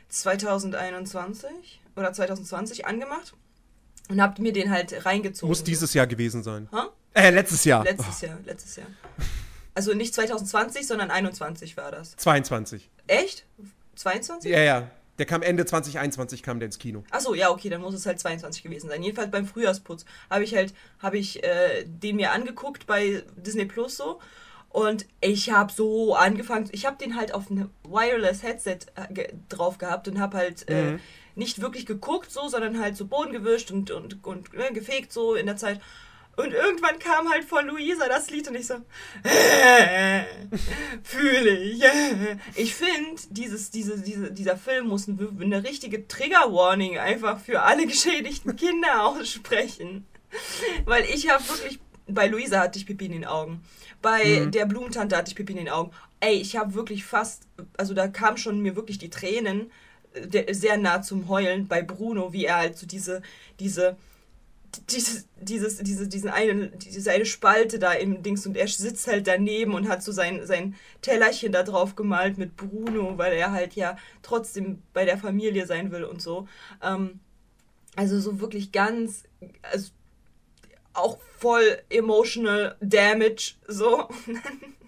2021 0.09 1.81
oder 1.95 2.13
2020 2.13 2.85
angemacht 2.85 3.33
und 4.07 4.21
habe 4.21 4.39
mir 4.39 4.53
den 4.53 4.69
halt 4.69 5.03
reingezogen. 5.03 5.49
Muss 5.49 5.63
dieses 5.63 5.95
Jahr 5.95 6.05
gewesen 6.05 6.43
sein. 6.43 6.69
Ha? 6.71 6.91
Äh, 7.13 7.29
letztes 7.29 7.63
Jahr. 7.65 7.83
Letztes 7.83 8.21
Jahr, 8.21 8.39
letztes 8.45 8.75
Jahr. 8.75 8.87
Also 9.75 9.93
nicht 9.93 10.13
2020, 10.13 10.85
sondern 10.85 11.11
21 11.11 11.77
war 11.77 11.91
das. 11.91 12.15
22. 12.17 12.89
Echt? 13.07 13.45
22? 13.95 14.51
Ja, 14.51 14.59
ja. 14.59 14.91
Der 15.19 15.27
kam 15.27 15.43
Ende 15.43 15.65
2021 15.65 16.41
kam 16.41 16.59
der 16.59 16.67
ins 16.67 16.79
Kino. 16.79 17.03
Achso, 17.11 17.35
ja, 17.35 17.51
okay, 17.51 17.69
dann 17.69 17.81
muss 17.81 17.93
es 17.93 18.05
halt 18.05 18.19
22 18.19 18.63
gewesen 18.63 18.89
sein. 18.89 19.03
Jedenfalls 19.03 19.29
beim 19.29 19.45
Frühjahrsputz 19.45 20.05
habe 20.29 20.43
ich 20.43 20.55
halt, 20.55 20.73
habe 20.99 21.19
ich 21.19 21.43
äh, 21.43 21.85
den 21.85 22.15
mir 22.15 22.31
angeguckt 22.31 22.87
bei 22.87 23.23
Disney 23.35 23.65
Plus 23.65 23.95
so. 23.95 24.19
Und 24.69 25.05
ich 25.21 25.51
habe 25.51 25.71
so 25.71 26.15
angefangen, 26.15 26.67
ich 26.71 26.87
habe 26.87 26.97
den 26.97 27.15
halt 27.15 27.31
auf 27.35 27.51
ein 27.51 27.69
Wireless 27.83 28.41
Headset 28.41 28.79
äh, 28.95 29.27
drauf 29.49 29.77
gehabt 29.77 30.07
und 30.07 30.19
habe 30.19 30.37
halt 30.37 30.67
äh, 30.67 30.93
mhm. 30.93 30.99
nicht 31.35 31.61
wirklich 31.61 31.85
geguckt 31.85 32.31
so, 32.31 32.47
sondern 32.47 32.79
halt 32.79 32.97
so 32.97 33.05
Boden 33.05 33.31
gewischt 33.31 33.69
und, 33.69 33.91
und, 33.91 34.25
und 34.25 34.51
äh, 34.55 34.73
gefegt 34.73 35.13
so 35.13 35.35
in 35.35 35.45
der 35.45 35.57
Zeit. 35.57 35.79
Und 36.35 36.51
irgendwann 36.51 36.97
kam 36.97 37.29
halt 37.29 37.43
von 37.43 37.67
Luisa 37.67 38.07
das 38.07 38.31
Lied 38.31 38.47
und 38.47 38.55
ich 38.55 38.65
so, 38.65 38.75
äh, 39.23 40.23
fühle 41.03 41.55
ich. 41.57 41.83
Ich 42.55 42.73
finde, 42.73 43.21
dieses, 43.29 43.69
diese, 43.69 43.99
diese, 43.99 44.31
dieser 44.31 44.57
Film 44.57 44.87
muss 44.87 45.07
eine, 45.07 45.29
eine 45.39 45.63
richtige 45.63 46.07
Trigger-Warning 46.07 46.97
einfach 46.97 47.39
für 47.39 47.61
alle 47.61 47.85
geschädigten 47.87 48.55
Kinder 48.55 49.05
aussprechen. 49.05 50.07
Weil 50.85 51.05
ich 51.05 51.29
habe 51.29 51.47
wirklich, 51.47 51.79
bei 52.07 52.27
Luisa 52.27 52.61
hatte 52.61 52.79
ich 52.79 52.87
Pipi 52.87 53.05
in 53.05 53.11
den 53.11 53.25
Augen. 53.25 53.63
Bei 54.01 54.41
mhm. 54.41 54.51
der 54.51 54.65
Blumentante 54.65 55.15
hatte 55.15 55.29
ich 55.29 55.35
Pipi 55.35 55.51
in 55.51 55.59
den 55.59 55.69
Augen. 55.69 55.91
Ey, 56.19 56.33
ich 56.35 56.55
habe 56.55 56.73
wirklich 56.73 57.05
fast, 57.05 57.43
also 57.77 57.93
da 57.93 58.07
kamen 58.07 58.37
schon 58.37 58.59
mir 58.59 58.75
wirklich 58.75 58.97
die 58.97 59.11
Tränen 59.11 59.71
äh, 60.13 60.51
sehr 60.51 60.77
nah 60.77 61.03
zum 61.03 61.29
Heulen 61.29 61.67
bei 61.67 61.83
Bruno, 61.83 62.33
wie 62.33 62.45
er 62.45 62.57
halt 62.57 62.77
so 62.77 62.87
diese, 62.87 63.21
diese, 63.59 63.97
dieses, 64.89 65.27
dieses, 65.39 65.77
diese, 65.77 66.07
diesen 66.07 66.29
eine, 66.29 66.69
diese 66.69 67.11
eine 67.11 67.25
Spalte 67.25 67.79
da 67.79 67.93
im 67.93 68.23
Dings 68.23 68.45
und 68.45 68.57
er 68.57 68.67
sitzt 68.67 69.07
halt 69.07 69.27
daneben 69.27 69.73
und 69.73 69.87
hat 69.87 70.03
so 70.03 70.11
sein, 70.11 70.45
sein 70.45 70.75
Tellerchen 71.01 71.51
da 71.51 71.63
drauf 71.63 71.95
gemalt 71.95 72.37
mit 72.37 72.55
Bruno, 72.57 73.17
weil 73.17 73.33
er 73.33 73.51
halt 73.51 73.73
ja 73.75 73.97
trotzdem 74.21 74.81
bei 74.93 75.05
der 75.05 75.17
Familie 75.17 75.65
sein 75.65 75.91
will 75.91 76.03
und 76.03 76.21
so. 76.21 76.47
Ähm, 76.81 77.19
also 77.95 78.19
so 78.19 78.39
wirklich 78.39 78.71
ganz, 78.71 79.23
also 79.61 79.91
auch 80.93 81.17
voll 81.37 81.79
emotional 81.89 82.75
damage, 82.81 83.55
so. 83.67 84.07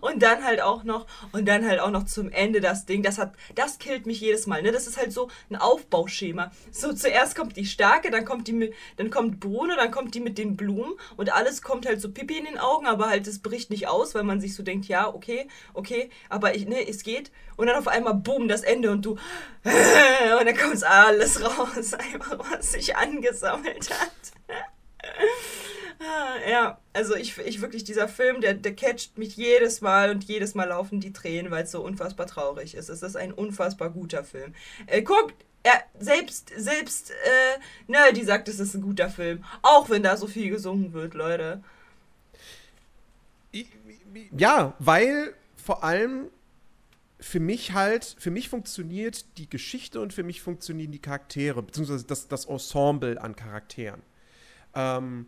Und 0.00 0.22
dann 0.22 0.44
halt 0.44 0.60
auch 0.60 0.84
noch, 0.84 1.06
und 1.32 1.46
dann 1.46 1.66
halt 1.66 1.80
auch 1.80 1.90
noch 1.90 2.04
zum 2.04 2.30
Ende 2.30 2.60
das 2.60 2.86
Ding, 2.86 3.02
das 3.02 3.18
hat, 3.18 3.34
das 3.54 3.78
killt 3.78 4.06
mich 4.06 4.20
jedes 4.20 4.46
Mal, 4.46 4.62
ne? 4.62 4.72
Das 4.72 4.86
ist 4.86 4.96
halt 4.96 5.12
so 5.12 5.28
ein 5.50 5.56
Aufbauschema. 5.56 6.50
So, 6.70 6.92
zuerst 6.92 7.36
kommt 7.36 7.56
die 7.56 7.66
Starke, 7.66 8.10
dann 8.10 8.24
kommt 8.24 8.48
die 8.48 8.72
dann 8.96 9.10
kommt 9.10 9.40
Bruno, 9.40 9.74
dann 9.76 9.90
kommt 9.90 10.14
die 10.14 10.20
mit 10.20 10.38
den 10.38 10.56
Blumen 10.56 10.94
und 11.16 11.32
alles 11.32 11.62
kommt 11.62 11.86
halt 11.86 12.00
so 12.00 12.10
Pipi 12.10 12.38
in 12.38 12.44
den 12.44 12.58
Augen, 12.58 12.86
aber 12.86 13.08
halt 13.08 13.26
es 13.26 13.40
bricht 13.40 13.70
nicht 13.70 13.88
aus, 13.88 14.14
weil 14.14 14.24
man 14.24 14.40
sich 14.40 14.54
so 14.54 14.62
denkt, 14.62 14.86
ja, 14.86 15.12
okay, 15.12 15.48
okay, 15.74 16.10
aber 16.28 16.54
ich, 16.54 16.66
ne, 16.66 16.88
es 16.88 17.02
geht. 17.02 17.30
Und 17.56 17.66
dann 17.66 17.76
auf 17.76 17.88
einmal, 17.88 18.14
boom, 18.14 18.48
das 18.48 18.62
Ende 18.62 18.90
und 18.90 19.04
du, 19.04 19.12
und 19.64 20.46
dann 20.46 20.56
kommt 20.56 20.82
alles 20.84 21.42
raus, 21.42 21.94
einfach 21.98 22.38
was 22.38 22.72
sich 22.72 22.96
angesammelt 22.96 23.90
hat. 23.90 24.10
Ja, 26.48 26.78
also 26.92 27.16
ich, 27.16 27.38
ich 27.38 27.60
wirklich, 27.60 27.84
dieser 27.84 28.08
Film, 28.08 28.40
der, 28.40 28.54
der 28.54 28.74
catcht 28.74 29.18
mich 29.18 29.36
jedes 29.36 29.80
Mal 29.80 30.10
und 30.10 30.24
jedes 30.24 30.54
Mal 30.54 30.68
laufen 30.68 31.00
die 31.00 31.12
Tränen, 31.12 31.50
weil 31.50 31.64
es 31.64 31.70
so 31.70 31.82
unfassbar 31.82 32.26
traurig 32.26 32.74
ist. 32.74 32.88
Es 32.88 33.02
ist 33.02 33.16
ein 33.16 33.32
unfassbar 33.32 33.90
guter 33.90 34.22
Film. 34.22 34.54
Äh, 34.86 35.02
guckt, 35.02 35.34
er, 35.62 35.82
selbst, 35.98 36.52
selbst, 36.56 37.10
äh, 37.10 37.60
Nerdy 37.88 38.24
sagt, 38.24 38.48
es 38.48 38.60
ist 38.60 38.74
ein 38.74 38.82
guter 38.82 39.10
Film. 39.10 39.44
Auch 39.62 39.90
wenn 39.90 40.02
da 40.02 40.16
so 40.16 40.26
viel 40.26 40.50
gesungen 40.50 40.92
wird, 40.92 41.14
Leute. 41.14 41.62
Ja, 44.36 44.74
weil 44.78 45.34
vor 45.56 45.82
allem 45.82 46.28
für 47.18 47.40
mich 47.40 47.72
halt, 47.72 48.16
für 48.18 48.30
mich 48.30 48.48
funktioniert 48.48 49.24
die 49.38 49.48
Geschichte 49.48 50.00
und 50.00 50.12
für 50.12 50.22
mich 50.22 50.42
funktionieren 50.42 50.92
die 50.92 51.00
Charaktere, 51.00 51.62
beziehungsweise 51.62 52.04
das, 52.04 52.28
das 52.28 52.44
Ensemble 52.44 53.20
an 53.20 53.34
Charakteren. 53.34 54.02
Ähm, 54.74 55.26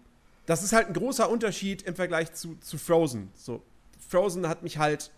das 0.49 0.63
ist 0.63 0.73
halt 0.73 0.87
ein 0.87 0.95
großer 0.95 1.29
Unterschied 1.29 1.83
im 1.83 1.95
Vergleich 1.95 2.33
zu, 2.33 2.57
zu 2.57 2.79
Frozen. 2.79 3.31
So, 3.35 3.63
Frozen 4.09 4.49
hat 4.49 4.63
mich 4.63 4.79
halt 4.79 5.11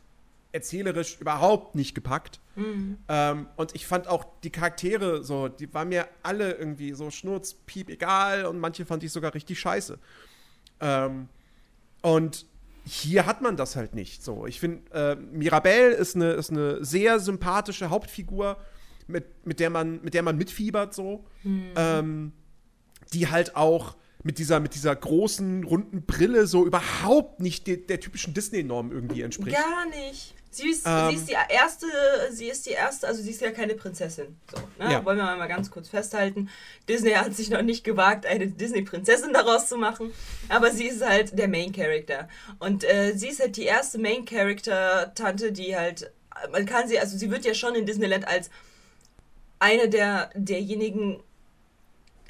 erzählerisch 0.51 1.21
überhaupt 1.21 1.77
nicht 1.77 1.95
gepackt. 1.95 2.40
Mhm. 2.57 2.99
Ähm, 3.09 3.47
und 3.55 3.73
ich 3.77 3.87
fand 3.87 4.09
auch 4.09 4.27
die 4.43 4.51
Charaktere 4.51 5.23
so, 5.23 5.47
die 5.47 5.73
waren 5.73 5.90
mir 5.90 6.09
alle 6.25 6.55
irgendwie 6.55 6.95
so 6.95 7.12
schnurzpiep 7.12 7.90
egal 7.90 8.45
und 8.45 8.59
manche 8.59 8.85
fand 8.85 9.05
ich 9.05 9.12
sogar 9.12 9.33
richtig 9.33 9.61
scheiße. 9.61 10.01
Ähm, 10.81 11.29
und 12.03 12.45
hier 12.85 13.25
hat 13.25 13.40
man 13.40 13.57
das 13.57 13.77
halt 13.77 13.95
nicht 13.95 14.25
so. 14.25 14.47
Ich 14.47 14.59
finde, 14.59 14.90
äh, 14.93 15.14
Mirabelle 15.14 15.95
ist 15.95 16.16
eine, 16.16 16.33
ist 16.33 16.51
eine 16.51 16.85
sehr 16.85 17.21
sympathische 17.21 17.88
Hauptfigur, 17.88 18.57
mit, 19.07 19.47
mit, 19.47 19.61
der, 19.61 19.71
man, 19.71 20.03
mit 20.03 20.14
der 20.14 20.25
man 20.25 20.37
mitfiebert 20.37 20.93
so. 20.93 21.25
Mhm. 21.45 21.71
Ähm, 21.77 22.33
die 23.12 23.29
halt 23.29 23.55
auch 23.55 23.97
mit 24.23 24.39
dieser, 24.39 24.61
mit 24.61 24.75
dieser 24.75 24.95
großen, 24.95 25.65
runden 25.65 26.03
Brille 26.03 26.47
so 26.47 26.67
überhaupt 26.67 27.41
nicht 27.41 27.67
de, 27.67 27.77
der 27.77 28.01
typischen 28.01 28.35
Disney-Norm 28.35 28.93
irgendwie 28.93 29.23
entspricht. 29.23 29.57
Gar 29.57 29.87
nicht. 29.87 30.35
Sie 30.53 30.69
ist, 30.69 30.83
ähm, 30.85 31.11
sie 31.11 31.17
ist 31.17 31.29
die 31.29 31.37
erste, 31.49 31.87
sie 32.33 32.49
ist 32.49 32.67
die 32.67 32.71
erste, 32.71 33.07
also 33.07 33.23
sie 33.23 33.31
ist 33.31 33.41
ja 33.41 33.53
keine 33.53 33.75
Prinzessin. 33.75 34.37
So, 34.51 34.85
ne? 34.85 34.93
ja. 34.93 35.05
Wollen 35.05 35.19
wir 35.19 35.37
mal 35.37 35.47
ganz 35.47 35.71
kurz 35.71 35.89
festhalten. 35.89 36.51
Disney 36.89 37.13
hat 37.13 37.35
sich 37.37 37.51
noch 37.51 37.63
nicht 37.63 37.85
gewagt, 37.85 38.27
eine 38.27 38.49
Disney-Prinzessin 38.49 39.33
daraus 39.33 39.69
zu 39.69 39.77
machen, 39.77 40.13
aber 40.49 40.73
sie 40.73 40.89
ist 40.89 41.07
halt 41.07 41.39
der 41.39 41.47
Main-Character. 41.47 42.29
Und 42.59 42.83
äh, 42.83 43.13
sie 43.15 43.29
ist 43.29 43.39
halt 43.39 43.57
die 43.57 43.65
erste 43.65 43.99
Main-Character-Tante, 43.99 45.53
die 45.53 45.77
halt, 45.77 46.13
man 46.51 46.67
kann 46.67 46.89
sie, 46.89 46.99
also 46.99 47.17
sie 47.17 47.31
wird 47.31 47.45
ja 47.45 47.55
schon 47.55 47.77
in 47.77 47.87
Disneyland 47.87 48.27
als 48.27 48.51
eine 49.61 49.89
der 49.89 50.31
derjenigen, 50.35 51.23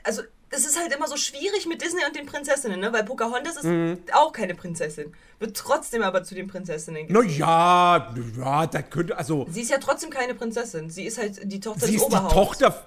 also 0.05 0.23
das 0.51 0.65
ist 0.65 0.79
halt 0.79 0.93
immer 0.93 1.07
so 1.07 1.17
schwierig 1.17 1.67
mit 1.67 1.81
Disney 1.81 2.05
und 2.05 2.17
den 2.17 2.27
Prinzessinnen, 2.27 2.81
ne? 2.81 2.93
Weil 2.93 3.05
Pocahontas 3.05 3.57
ist 3.57 3.65
mhm. 3.65 3.99
auch 4.13 4.33
keine 4.33 4.55
Prinzessin. 4.55 5.15
Wird 5.39 5.57
trotzdem 5.57 6.03
aber 6.03 6.25
zu 6.25 6.35
den 6.35 6.49
Prinzessinnen 6.49 7.07
gezählt. 7.07 7.27
Na 7.27 7.33
ja, 7.33 8.15
ja, 8.37 8.67
das 8.67 8.91
könnte, 8.91 9.17
also. 9.17 9.47
Sie 9.49 9.63
ist 9.63 9.71
ja 9.71 9.79
trotzdem 9.79 10.11
keine 10.11 10.35
Prinzessin. 10.35 10.91
Sie 10.91 11.05
ist 11.05 11.19
halt 11.19 11.41
die 11.51 11.61
Tochter 11.61 11.87
sie 11.87 11.95
des 11.95 12.03
ist 12.03 12.13
Die 12.13 12.35
Tochter, 12.35 12.85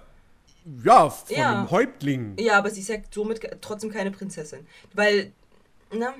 ja, 0.84 1.10
von 1.10 1.36
ja. 1.36 1.52
einem 1.52 1.71
Häuptling. 1.71 2.36
Ja, 2.38 2.58
aber 2.58 2.69
sie 2.69 2.82
ist 2.82 2.89
ja 2.89 2.97
somit 3.10 3.39
trotzdem 3.62 3.91
keine 3.91 4.12
Prinzessin. 4.12 4.67
Weil, 4.93 5.32
ne? 5.91 6.13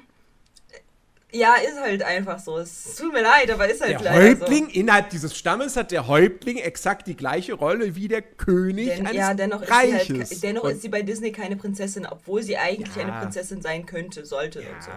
Ja, 1.34 1.56
ist 1.56 1.80
halt 1.80 2.04
einfach 2.04 2.38
so. 2.38 2.60
Es 2.60 2.96
tut 2.96 3.12
mir 3.12 3.24
leid, 3.24 3.50
aber 3.50 3.67
ist 3.67 3.82
halt 3.82 4.00
der 4.00 4.04
leider 4.04 4.30
Häuptling, 4.30 4.65
so. 4.65 4.80
innerhalb 4.80 5.10
dieses 5.10 5.36
Stammes 5.36 5.76
hat 5.76 5.91
der 5.91 6.08
Häuptling 6.08 6.58
exakt 6.58 7.08
die 7.08 7.15
gleiche 7.15 7.54
Rolle 7.54 7.96
wie 7.96 8.08
der 8.08 8.22
König 8.22 8.89
Denn, 8.89 9.08
eines 9.08 9.17
ja, 9.17 9.34
dennoch 9.34 9.67
Reiches. 9.67 10.10
Ist 10.10 10.32
halt, 10.32 10.43
dennoch 10.43 10.63
und 10.63 10.72
ist 10.74 10.84
sie 10.84 10.89
bei 10.89 11.02
Disney 11.02 11.32
keine 11.32 11.56
Prinzessin, 11.56 12.06
obwohl 12.06 12.43
sie 12.43 12.58
eigentlich 12.58 12.96
ja. 12.96 13.04
eine 13.04 13.13
Prinzessin 13.13 13.62
sein 13.62 13.88
könnte, 13.88 14.26
sollte 14.26 14.62
ja. 14.62 14.69
und 14.69 14.84
so. 14.84 14.91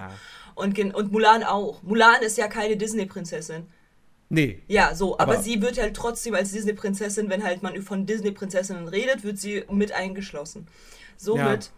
Und, 0.57 0.94
und 0.94 1.12
Mulan 1.12 1.42
auch. 1.42 1.83
Mulan 1.83 2.22
ist 2.22 2.37
ja 2.37 2.49
keine 2.49 2.77
Disney-Prinzessin. 2.77 3.66
Nee. 4.29 4.61
Ja, 4.66 4.94
so, 4.94 5.18
aber, 5.18 5.35
aber, 5.35 5.42
sie 5.42 5.62
wird 5.62 5.79
halt 5.79 5.94
trotzdem 5.94 6.35
als 6.35 6.53
Disney-Prinzessin, 6.53 7.31
wenn 7.31 7.44
halt 7.44 7.62
man 7.62 7.81
von 7.83 8.07
Disney-Prinzessinnen 8.07 8.88
redet, 8.88 9.22
wird 9.22 9.38
sie 9.38 9.64
mit 9.70 9.92
eingeschlossen. 9.92 10.66
Somit 11.16 11.70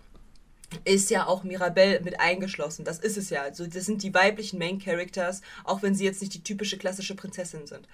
ist 0.84 1.10
ja 1.10 1.26
auch 1.26 1.44
Mirabelle 1.44 2.00
mit 2.00 2.20
eingeschlossen. 2.20 2.84
Das 2.84 2.98
ist 2.98 3.16
es 3.16 3.30
ja. 3.30 3.42
Also 3.42 3.66
das 3.66 3.86
sind 3.86 4.02
die 4.02 4.12
weiblichen 4.14 4.58
Main 4.58 4.78
Characters, 4.78 5.40
auch 5.64 5.82
wenn 5.82 5.94
sie 5.94 6.04
jetzt 6.04 6.20
nicht 6.20 6.34
die 6.34 6.42
typische 6.42 6.78
klassische 6.78 7.14
Prinzessin 7.14 7.66
sind. 7.66 7.88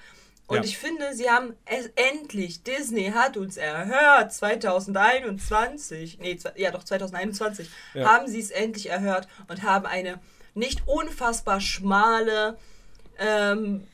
Und 0.46 0.58
ja. 0.58 0.64
ich 0.64 0.76
finde, 0.76 1.14
sie 1.14 1.30
haben 1.30 1.54
es 1.64 1.90
endlich, 1.94 2.62
Disney 2.62 3.12
hat 3.14 3.38
uns 3.38 3.56
erhört, 3.56 4.32
2021, 4.32 6.18
nee, 6.18 6.38
ja 6.56 6.70
doch 6.70 6.84
2021, 6.84 7.70
ja. 7.94 8.06
haben 8.06 8.28
sie 8.28 8.40
es 8.40 8.50
endlich 8.50 8.90
erhört 8.90 9.26
und 9.48 9.62
haben 9.62 9.86
eine 9.86 10.20
nicht 10.54 10.82
unfassbar 10.86 11.62
schmale, 11.62 12.58
ähm, 13.18 13.86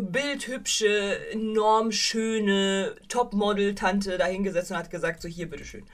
bildhübsche, 0.00 1.30
enorm 1.32 1.92
schöne 1.92 2.96
Topmodel-Tante 3.08 4.16
dahingesetzt 4.16 4.70
und 4.70 4.78
hat 4.78 4.90
gesagt, 4.90 5.20
so 5.20 5.28
hier, 5.28 5.50
bitteschön 5.50 5.84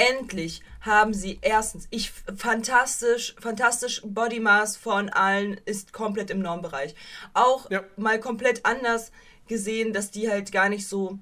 endlich 0.00 0.62
haben 0.80 1.12
sie 1.12 1.38
erstens, 1.42 1.86
ich 1.90 2.10
fantastisch, 2.10 3.34
fantastisch 3.38 4.00
Body 4.04 4.40
Mass 4.40 4.76
von 4.76 5.10
allen 5.10 5.60
ist 5.66 5.92
komplett 5.92 6.30
im 6.30 6.40
Normbereich. 6.40 6.94
Auch 7.34 7.70
ja. 7.70 7.84
mal 7.96 8.18
komplett 8.18 8.64
anders 8.64 9.12
gesehen, 9.46 9.92
dass 9.92 10.10
die 10.10 10.30
halt 10.30 10.52
gar 10.52 10.68
nicht 10.68 10.86
so 10.86 11.18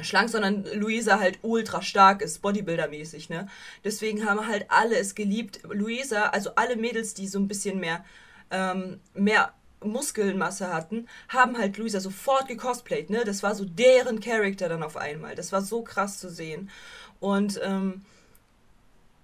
schlank, 0.00 0.30
sondern 0.30 0.64
Luisa 0.74 1.18
halt 1.18 1.38
ultra 1.42 1.82
stark 1.82 2.22
ist, 2.22 2.42
Bodybuilder-mäßig, 2.42 3.30
ne? 3.30 3.48
Deswegen 3.84 4.26
haben 4.26 4.46
halt 4.46 4.66
alle 4.68 4.96
es 4.96 5.14
geliebt. 5.14 5.60
Luisa, 5.64 6.26
also 6.28 6.50
alle 6.54 6.76
Mädels, 6.76 7.14
die 7.14 7.28
so 7.28 7.38
ein 7.38 7.48
bisschen 7.48 7.80
mehr, 7.80 8.04
ähm, 8.50 9.00
mehr 9.14 9.54
Muskelmasse 9.82 10.72
hatten, 10.72 11.06
haben 11.28 11.58
halt 11.58 11.76
Luisa 11.78 12.00
sofort 12.00 12.48
gecosplayt, 12.48 13.10
ne? 13.10 13.24
Das 13.24 13.42
war 13.42 13.54
so 13.54 13.64
deren 13.64 14.20
Charakter 14.20 14.68
dann 14.68 14.82
auf 14.82 14.96
einmal. 14.96 15.34
Das 15.34 15.52
war 15.52 15.62
so 15.62 15.82
krass 15.82 16.18
zu 16.18 16.30
sehen. 16.30 16.70
Und 17.20 17.60
ähm, 17.62 18.04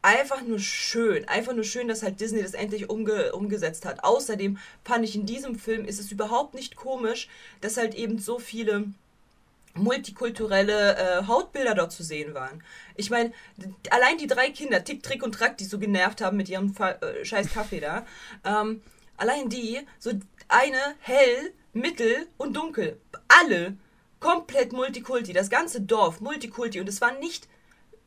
einfach 0.02 0.42
nur 0.42 0.58
schön, 0.58 1.26
einfach 1.28 1.54
nur 1.54 1.64
schön, 1.64 1.88
dass 1.88 2.02
halt 2.02 2.20
Disney 2.20 2.42
das 2.42 2.54
endlich 2.54 2.90
umge 2.90 3.32
umgesetzt 3.32 3.86
hat. 3.86 4.04
Außerdem 4.04 4.58
fand 4.84 5.04
ich 5.04 5.14
in 5.14 5.26
diesem 5.26 5.56
Film 5.56 5.84
ist 5.84 6.00
es 6.00 6.10
überhaupt 6.10 6.54
nicht 6.54 6.76
komisch, 6.76 7.28
dass 7.60 7.76
halt 7.76 7.94
eben 7.94 8.18
so 8.18 8.38
viele 8.38 8.84
multikulturelle 9.74 10.96
äh, 10.96 11.26
Hautbilder 11.26 11.74
dort 11.74 11.92
zu 11.92 12.02
sehen 12.02 12.34
waren. 12.34 12.62
Ich 12.96 13.10
meine, 13.10 13.32
allein 13.90 14.18
die 14.18 14.26
drei 14.26 14.50
Kinder, 14.50 14.84
Tick, 14.84 15.02
Trick 15.02 15.22
und 15.22 15.32
Track, 15.34 15.56
die 15.56 15.64
so 15.64 15.78
genervt 15.78 16.20
haben 16.20 16.36
mit 16.36 16.48
ihrem 16.48 16.74
Fa 16.74 16.90
äh, 16.90 17.24
scheiß 17.24 17.50
Kaffee 17.52 17.80
da, 17.80 18.04
ähm, 18.44 18.82
allein 19.16 19.48
die, 19.48 19.80
so 19.98 20.10
eine 20.48 20.94
hell, 21.00 21.52
mittel 21.72 22.26
und 22.36 22.54
dunkel. 22.54 22.98
Alle 23.28 23.76
komplett 24.20 24.72
Multikulti, 24.72 25.32
das 25.32 25.48
ganze 25.48 25.80
Dorf 25.80 26.20
Multikulti 26.20 26.80
und 26.80 26.88
es 26.88 27.00
war 27.00 27.12
nicht 27.18 27.48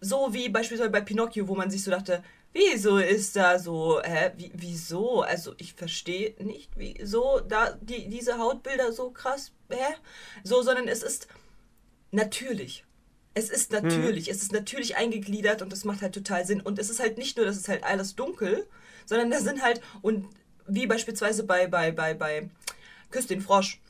so 0.06 0.34
wie 0.34 0.50
beispielsweise 0.50 0.91
bei 0.91 1.02
Pinocchio, 1.02 1.48
wo 1.48 1.56
man 1.56 1.72
sich 1.72 1.84
so 1.84 1.89
dachte, 1.89 2.24
wieso 2.54 3.00
ist 3.00 3.36
da 3.36 3.58
so, 3.58 4.02
hä, 4.04 4.32
wie, 4.38 4.52
wieso? 4.54 5.24
Also 5.24 5.56
ich 5.58 5.74
verstehe 5.74 6.36
nicht, 6.44 6.72
wieso 6.76 7.39
da 7.39 7.72
die, 7.82 8.08
diese 8.08 8.38
Hautbilder 8.38 8.94
so 8.94 9.10
krass, 9.10 9.52
hä? 9.70 9.96
So, 10.44 10.62
sondern 10.62 10.88
es 10.88 11.02
ist 11.02 11.28
natürlich. 12.12 12.86
Es 13.34 13.50
ist 13.50 13.72
natürlich, 13.72 14.28
mhm. 14.28 14.32
es 14.32 14.44
ist 14.44 14.54
natürlich 14.54 14.96
eingegliedert 14.96 15.62
und 15.62 15.72
das 15.72 15.86
macht 15.86 16.02
halt 16.02 16.13
total 16.13 16.46
Sinn. 16.46 16.62
Und 16.62 16.78
es 16.78 16.89
ist 16.89 17.00
halt 17.00 17.18
nicht 17.18 17.36
nur, 17.36 17.46
dass 17.48 17.58
es 17.58 17.68
halt 17.68 17.84
alles 17.84 18.15
dunkel, 18.15 18.68
sondern 19.08 19.32
da 19.32 19.39
sind 19.39 19.63
halt, 19.63 19.82
und 20.04 20.28
wie 20.68 20.86
beispielsweise 20.86 21.44
bei, 21.44 21.68
bei, 21.68 21.91
bei, 21.91 22.13
bei 22.13 22.50
Küss 23.10 23.28
den 23.28 23.41
Frosch, 23.41 23.82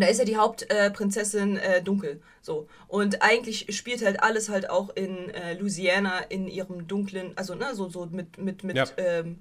da 0.00 0.06
ist 0.06 0.18
ja 0.18 0.24
die 0.24 0.36
Hauptprinzessin 0.36 1.56
äh, 1.56 1.82
dunkel. 1.82 2.20
So. 2.42 2.68
Und 2.88 3.22
eigentlich 3.22 3.74
spielt 3.76 4.04
halt 4.04 4.22
alles 4.22 4.48
halt 4.48 4.70
auch 4.70 4.90
in 4.94 5.30
äh, 5.30 5.54
Louisiana 5.54 6.18
in 6.20 6.48
ihrem 6.48 6.86
dunklen, 6.86 7.32
also 7.36 7.54
ne, 7.54 7.74
so, 7.74 7.88
so 7.88 8.06
mit, 8.06 8.38
mit, 8.38 8.64
mit 8.64 8.76
ja. 8.76 8.86
ähm, 8.96 9.38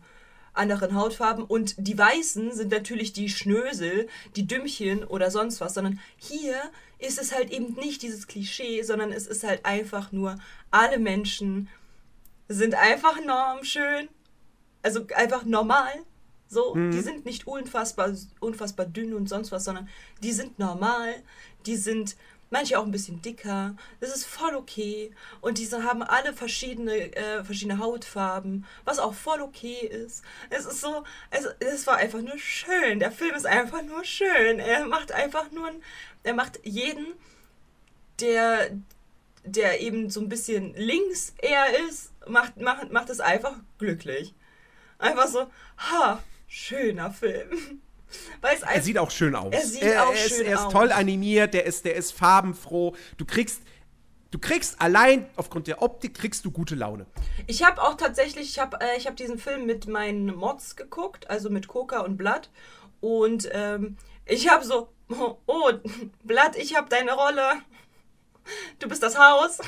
anderen 0.54 0.96
Hautfarben. 0.96 1.44
Und 1.44 1.76
die 1.78 1.98
Weißen 1.98 2.54
sind 2.54 2.72
natürlich 2.72 3.14
die 3.14 3.30
Schnösel, 3.30 4.08
die 4.36 4.48
Dümmchen 4.48 5.04
oder 5.04 5.30
sonst 5.32 5.62
was, 5.62 5.74
sondern 5.74 6.00
hier 6.18 6.56
ist 6.98 7.20
es 7.20 7.34
halt 7.34 7.52
eben 7.52 7.74
nicht 7.74 8.02
dieses 8.02 8.28
Klischee, 8.28 8.82
sondern 8.82 9.12
es 9.12 9.28
ist 9.28 9.44
halt 9.44 9.66
einfach 9.66 10.12
nur, 10.12 10.38
alle 10.72 11.00
Menschen 11.00 11.70
sind 12.48 12.76
einfach 12.76 13.20
normschön. 13.24 14.08
Also 14.82 15.06
einfach 15.16 15.46
normal 15.46 15.92
so, 16.48 16.76
mhm. 16.76 16.92
die 16.92 17.02
sind 17.02 17.26
nicht 17.26 17.48
unfassbar, 17.48 18.14
unfassbar 18.40 18.86
dünn 18.86 19.14
und 19.14 19.28
sonst 19.28 19.52
was, 19.52 19.64
sondern 19.64 19.90
die 20.22 20.32
sind 20.32 20.60
normal, 20.60 21.16
die 21.66 21.76
sind 21.76 22.16
manche 22.50 22.80
auch 22.80 22.86
ein 22.86 22.92
bisschen 22.92 23.22
dicker. 23.22 23.76
Das 24.00 24.16
ist 24.16 24.26
voll 24.26 24.56
okay. 24.56 25.12
Und 25.42 25.58
diese 25.58 25.84
haben 25.84 26.04
alle 26.04 26.34
verschiedene, 26.34 27.16
äh, 27.16 27.44
verschiedene 27.44 27.80
Hautfarben, 27.80 28.66
was 28.84 29.00
auch 29.00 29.14
voll 29.14 29.42
okay 29.42 29.86
ist. 29.88 30.24
Es 30.50 30.66
ist 30.66 30.82
so, 30.82 31.04
es, 31.32 31.46
es 31.60 31.88
war 31.88 31.98
einfach 31.98 32.22
nur 32.22 32.38
schön. 32.38 33.00
Der 33.00 33.12
Film 33.12 33.36
ist 33.36 33.46
einfach 33.46 33.82
nur 33.84 34.04
schön. 34.04 34.60
Er 34.60 34.86
macht 34.86 35.12
einfach 35.12 35.52
nur, 35.52 35.70
er 36.24 36.34
macht 36.34 36.60
jeden, 36.64 37.08
der, 38.20 38.72
der 39.44 39.82
eben 39.82 40.10
so 40.10 40.22
ein 40.22 40.30
bisschen 40.30 40.74
links 40.76 41.34
eher 41.42 41.66
ist, 41.90 42.12
macht, 42.28 42.58
macht, 42.58 42.92
macht 42.92 43.10
es 43.10 43.20
einfach 43.20 43.58
glücklich. 43.78 44.34
Einfach 44.98 45.28
so, 45.28 45.48
ha, 45.78 46.24
schöner 46.56 47.12
Film. 47.12 47.82
er 48.42 48.82
sieht 48.82 48.98
auch 48.98 49.12
schön 49.12 49.36
aus. 49.36 49.54
Er 49.54 49.62
sieht 49.62 49.82
er, 49.82 50.08
auch 50.08 50.14
er 50.14 50.26
ist, 50.26 50.36
schön 50.38 50.46
er 50.46 50.56
ist 50.56 50.72
toll 50.72 50.92
animiert, 50.92 51.54
der 51.54 51.66
ist, 51.66 51.84
der 51.84 51.96
ist 51.96 52.14
farbenfroh. 52.14 52.96
Du 53.18 53.26
kriegst, 53.26 53.62
du 54.32 54.40
kriegst 54.40 54.80
allein 54.82 55.28
aufgrund 55.36 55.68
der 55.68 55.82
Optik 55.82 56.14
kriegst 56.16 56.46
du 56.46 56.52
gute 56.52 56.76
Laune. 56.76 57.08
Ich 57.48 57.64
habe 57.64 57.82
auch 57.82 57.96
tatsächlich, 57.96 58.50
ich 58.50 58.60
habe 58.60 58.78
äh, 58.80 59.00
hab 59.02 59.18
diesen 59.18 59.38
Film 59.38 59.66
mit 59.66 59.88
meinen 59.88 60.34
Mods 60.34 60.78
geguckt, 60.78 61.30
also 61.30 61.50
mit 61.50 61.68
Coca 61.68 62.00
und 62.00 62.16
Blood. 62.16 62.50
Und 63.02 63.50
ähm, 63.52 63.98
ich 64.26 64.50
habe 64.50 64.64
so, 64.64 64.88
oh, 65.10 65.36
oh, 65.48 65.72
Blatt, 66.24 66.56
ich 66.56 66.76
habe 66.76 66.88
deine 66.90 67.14
Rolle. 67.14 67.62
Du 68.80 68.88
bist 68.88 69.04
das 69.04 69.18
Haus. 69.18 69.60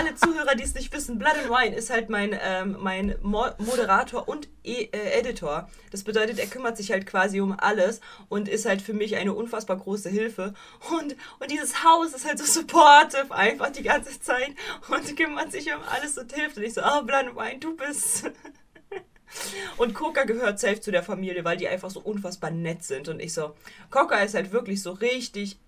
Alle 0.00 0.14
Zuhörer, 0.14 0.54
die 0.54 0.64
es 0.64 0.72
nicht 0.72 0.90
wissen, 0.94 1.18
Blood 1.18 1.34
and 1.34 1.50
Wine 1.50 1.76
ist 1.76 1.90
halt 1.90 2.08
mein, 2.08 2.34
ähm, 2.42 2.78
mein 2.80 3.16
Mo 3.20 3.48
Moderator 3.58 4.26
und 4.26 4.48
e 4.64 4.84
äh, 4.84 5.18
Editor. 5.18 5.68
Das 5.90 6.04
bedeutet, 6.04 6.38
er 6.38 6.46
kümmert 6.46 6.78
sich 6.78 6.90
halt 6.90 7.04
quasi 7.04 7.38
um 7.42 7.52
alles 7.52 8.00
und 8.30 8.48
ist 8.48 8.64
halt 8.64 8.80
für 8.80 8.94
mich 8.94 9.16
eine 9.16 9.34
unfassbar 9.34 9.76
große 9.76 10.08
Hilfe. 10.08 10.54
Und, 10.90 11.16
und 11.38 11.50
dieses 11.50 11.84
Haus 11.84 12.14
ist 12.14 12.26
halt 12.26 12.38
so 12.38 12.46
supportive 12.46 13.30
einfach 13.30 13.72
die 13.72 13.82
ganze 13.82 14.18
Zeit 14.18 14.54
und 14.88 15.16
kümmert 15.18 15.52
sich 15.52 15.66
um 15.66 15.82
alles 15.82 16.16
und 16.16 16.32
hilft. 16.32 16.56
Und 16.56 16.62
ich 16.62 16.72
so, 16.72 16.80
oh, 16.80 17.02
Blood 17.02 17.26
and 17.26 17.36
Wine, 17.36 17.58
du 17.58 17.76
bist... 17.76 18.30
Und 19.76 19.94
Coca 19.94 20.24
gehört 20.24 20.58
safe 20.58 20.80
zu 20.80 20.90
der 20.90 21.04
Familie, 21.04 21.44
weil 21.44 21.56
die 21.56 21.68
einfach 21.68 21.88
so 21.88 22.00
unfassbar 22.00 22.50
nett 22.50 22.82
sind. 22.82 23.08
Und 23.08 23.20
ich 23.20 23.32
so, 23.32 23.54
Coca 23.88 24.18
ist 24.22 24.34
halt 24.34 24.50
wirklich 24.50 24.82
so 24.82 24.90
richtig, 24.90 25.60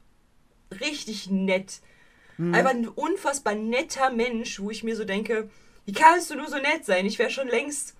richtig 0.80 1.30
nett. 1.30 1.80
Mhm. 2.38 2.54
Einfach 2.54 2.70
ein 2.70 2.88
unfassbar 2.88 3.54
netter 3.54 4.10
Mensch, 4.10 4.60
wo 4.60 4.70
ich 4.70 4.84
mir 4.84 4.96
so 4.96 5.04
denke, 5.04 5.48
wie 5.84 5.92
kannst 5.92 6.30
du 6.30 6.36
nur 6.36 6.48
so 6.48 6.56
nett 6.56 6.84
sein? 6.84 7.06
Ich 7.06 7.18
wäre 7.18 7.30
schon 7.30 7.48
längst 7.48 7.94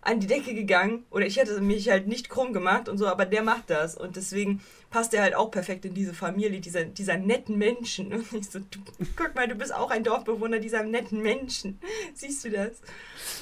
an 0.00 0.20
die 0.20 0.28
Decke 0.28 0.54
gegangen 0.54 1.04
oder 1.10 1.26
ich 1.26 1.36
hätte 1.36 1.60
mich 1.60 1.88
halt 1.88 2.06
nicht 2.06 2.28
krumm 2.28 2.52
gemacht 2.52 2.88
und 2.88 2.96
so, 2.96 3.08
aber 3.08 3.26
der 3.26 3.42
macht 3.42 3.70
das 3.70 3.96
und 3.96 4.14
deswegen 4.14 4.62
passt 4.90 5.12
er 5.14 5.22
halt 5.22 5.34
auch 5.34 5.50
perfekt 5.50 5.84
in 5.84 5.94
diese 5.94 6.14
Familie 6.14 6.60
dieser, 6.60 6.84
dieser 6.84 7.16
netten 7.16 7.58
Menschen. 7.58 8.12
Und 8.12 8.32
ich 8.32 8.48
so, 8.48 8.60
du, 8.60 8.78
guck 9.16 9.34
mal, 9.34 9.48
du 9.48 9.54
bist 9.54 9.74
auch 9.74 9.90
ein 9.90 10.04
Dorfbewohner 10.04 10.58
dieser 10.58 10.84
netten 10.84 11.20
Menschen. 11.20 11.78
Siehst 12.14 12.44
du 12.44 12.50
das? 12.50 12.80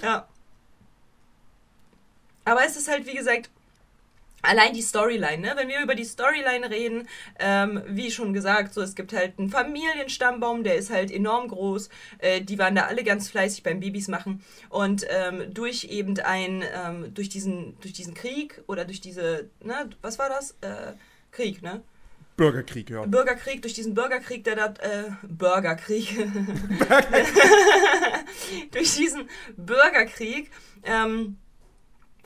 Ja. 0.02 0.26
Aber 2.44 2.64
es 2.64 2.76
ist 2.76 2.88
halt, 2.88 3.06
wie 3.06 3.14
gesagt, 3.14 3.50
allein 4.44 4.72
die 4.72 4.82
Storyline, 4.82 5.38
ne? 5.38 5.52
Wenn 5.56 5.68
wir 5.68 5.82
über 5.82 5.94
die 5.94 6.04
Storyline 6.04 6.70
reden, 6.70 7.08
ähm, 7.38 7.82
wie 7.86 8.10
schon 8.10 8.32
gesagt, 8.32 8.74
so 8.74 8.82
es 8.82 8.94
gibt 8.94 9.12
halt 9.12 9.38
einen 9.38 9.50
Familienstammbaum, 9.50 10.64
der 10.64 10.76
ist 10.76 10.90
halt 10.90 11.10
enorm 11.10 11.48
groß. 11.48 11.88
Äh, 12.18 12.40
die 12.40 12.58
waren 12.58 12.74
da 12.74 12.82
alle 12.82 13.04
ganz 13.04 13.28
fleißig 13.30 13.62
beim 13.62 13.80
Babys 13.80 14.08
machen 14.08 14.42
und 14.68 15.06
ähm, 15.08 15.52
durch 15.52 15.84
eben 15.84 16.18
ein, 16.20 16.62
ähm, 16.74 17.14
durch 17.14 17.28
diesen, 17.28 17.78
durch 17.80 17.92
diesen 17.92 18.14
Krieg 18.14 18.62
oder 18.66 18.84
durch 18.84 19.00
diese, 19.00 19.50
ne? 19.62 19.90
Was 20.02 20.18
war 20.18 20.28
das? 20.28 20.52
Äh, 20.60 20.94
Krieg, 21.30 21.62
ne? 21.62 21.82
Bürgerkrieg, 22.36 22.90
ja. 22.90 23.04
Bürgerkrieg, 23.06 23.62
durch 23.62 23.74
diesen 23.74 23.94
Bürgerkrieg, 23.94 24.42
der 24.44 24.56
da, 24.56 24.66
äh, 24.80 25.10
Bürgerkrieg. 25.22 26.08
durch 28.72 28.96
diesen 28.96 29.28
Bürgerkrieg, 29.56 30.50
ähm, 30.82 31.36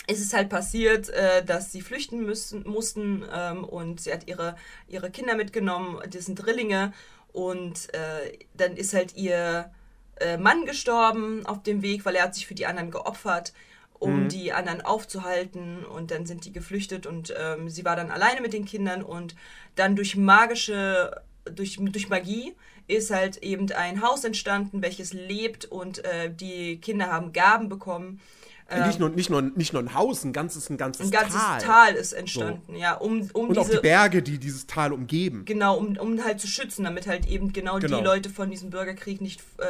ist 0.09 0.21
es 0.21 0.33
halt 0.33 0.49
passiert, 0.49 1.11
äh, 1.11 1.45
dass 1.45 1.71
sie 1.71 1.83
flüchten 1.83 2.25
müssen, 2.25 2.67
mussten 2.67 3.25
ähm, 3.33 3.63
und 3.63 4.01
sie 4.01 4.13
hat 4.13 4.27
ihre, 4.27 4.57
ihre 4.89 5.11
Kinder 5.11 5.37
mitgenommen, 5.37 6.01
das 6.11 6.25
sind 6.25 6.37
Drillinge 6.37 6.93
und 7.33 7.93
äh, 7.95 8.39
dann 8.55 8.77
ist 8.77 8.95
halt 8.95 9.17
ihr 9.17 9.71
äh, 10.17 10.39
Mann 10.39 10.65
gestorben 10.65 11.45
auf 11.47 11.63
dem 11.63 11.83
Weg, 11.83 12.05
weil 12.05 12.17
er 12.17 12.25
hat 12.25 12.35
sich 12.35 12.47
für 12.47 12.55
die 12.55 12.67
anderen 12.67 12.91
geopfert, 12.91 13.53
um 13.99 14.25
mhm. 14.25 14.29
die 14.29 14.53
anderen 14.53 14.81
aufzuhalten 14.81 15.85
und 15.85 16.11
dann 16.11 16.25
sind 16.25 16.47
die 16.47 16.53
geflüchtet 16.53 17.07
und 17.07 17.35
ähm, 17.39 17.69
sie 17.69 17.85
war 17.85 17.95
dann 17.95 18.11
alleine 18.11 18.41
mit 18.41 18.55
den 18.55 18.65
Kindern 18.65 19.03
und 19.03 19.37
dann 19.77 19.95
durch 19.95 20.17
magische, 20.17 21.23
durch, 21.45 21.77
durch 21.79 22.09
Magie 22.09 22.55
ist 22.87 23.11
halt 23.11 23.37
eben 23.43 23.71
ein 23.73 24.01
Haus 24.01 24.25
entstanden, 24.25 24.81
welches 24.81 25.13
lebt 25.13 25.67
und 25.67 26.03
äh, 26.05 26.33
die 26.33 26.81
Kinder 26.81 27.13
haben 27.13 27.35
Gaben 27.35 27.69
bekommen 27.69 28.21
ähm, 28.71 28.87
nicht, 28.87 28.99
nur, 28.99 29.09
nicht, 29.09 29.31
nur, 29.31 29.41
nicht 29.41 29.73
nur 29.73 29.83
ein 29.83 29.95
Haus, 29.95 30.25
ein 30.25 30.35
ganzes, 30.35 30.69
ein 30.69 30.77
ganzes, 30.77 31.07
ein 31.07 31.11
ganzes 31.11 31.41
Tal. 31.41 31.61
Tal 31.63 31.95
ist 31.95 32.13
entstanden, 32.13 32.75
so. 32.75 32.75
ja. 32.75 32.95
Um, 32.95 33.29
um 33.33 33.49
Und 33.49 33.57
diese, 33.57 33.61
auch 33.61 33.71
die 33.71 33.81
Berge, 33.81 34.23
die 34.23 34.39
dieses 34.39 34.67
Tal 34.67 34.93
umgeben. 34.93 35.47
Genau, 35.47 35.79
um, 35.79 35.97
um 35.97 36.23
halt 36.23 36.39
zu 36.39 36.47
schützen, 36.47 36.85
damit 36.85 37.07
halt 37.07 37.27
eben 37.27 37.55
genau, 37.55 37.79
genau. 37.79 37.99
die 37.99 38.05
Leute 38.05 38.29
von 38.29 38.51
diesem 38.51 38.69
Bürgerkrieg 38.69 39.23
nicht 39.23 39.41
äh, 39.57 39.63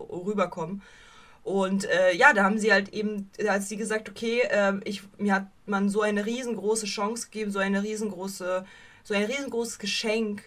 rüberkommen. 0.00 0.82
Und 1.42 1.86
äh, 1.86 2.14
ja, 2.14 2.32
da 2.32 2.44
haben 2.44 2.58
sie 2.58 2.72
halt 2.72 2.90
eben, 2.90 3.28
als 3.48 3.68
sie 3.68 3.76
gesagt, 3.76 4.08
okay, 4.08 4.42
äh, 4.50 4.74
ich, 4.84 5.02
mir 5.18 5.34
hat 5.34 5.46
man 5.66 5.88
so 5.88 6.02
eine 6.02 6.24
riesengroße 6.24 6.86
Chance 6.86 7.28
gegeben, 7.30 7.50
so 7.50 7.58
eine 7.58 7.82
riesengroße, 7.82 8.64
so 9.02 9.14
ein 9.14 9.24
riesengroßes 9.24 9.80
Geschenk. 9.80 10.42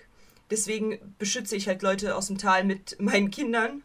Deswegen 0.50 0.98
beschütze 1.18 1.58
ich 1.58 1.68
halt 1.68 1.82
Leute 1.82 2.16
aus 2.16 2.28
dem 2.28 2.38
Tal 2.38 2.64
mit 2.64 2.96
meinen 3.02 3.32
Kindern 3.32 3.82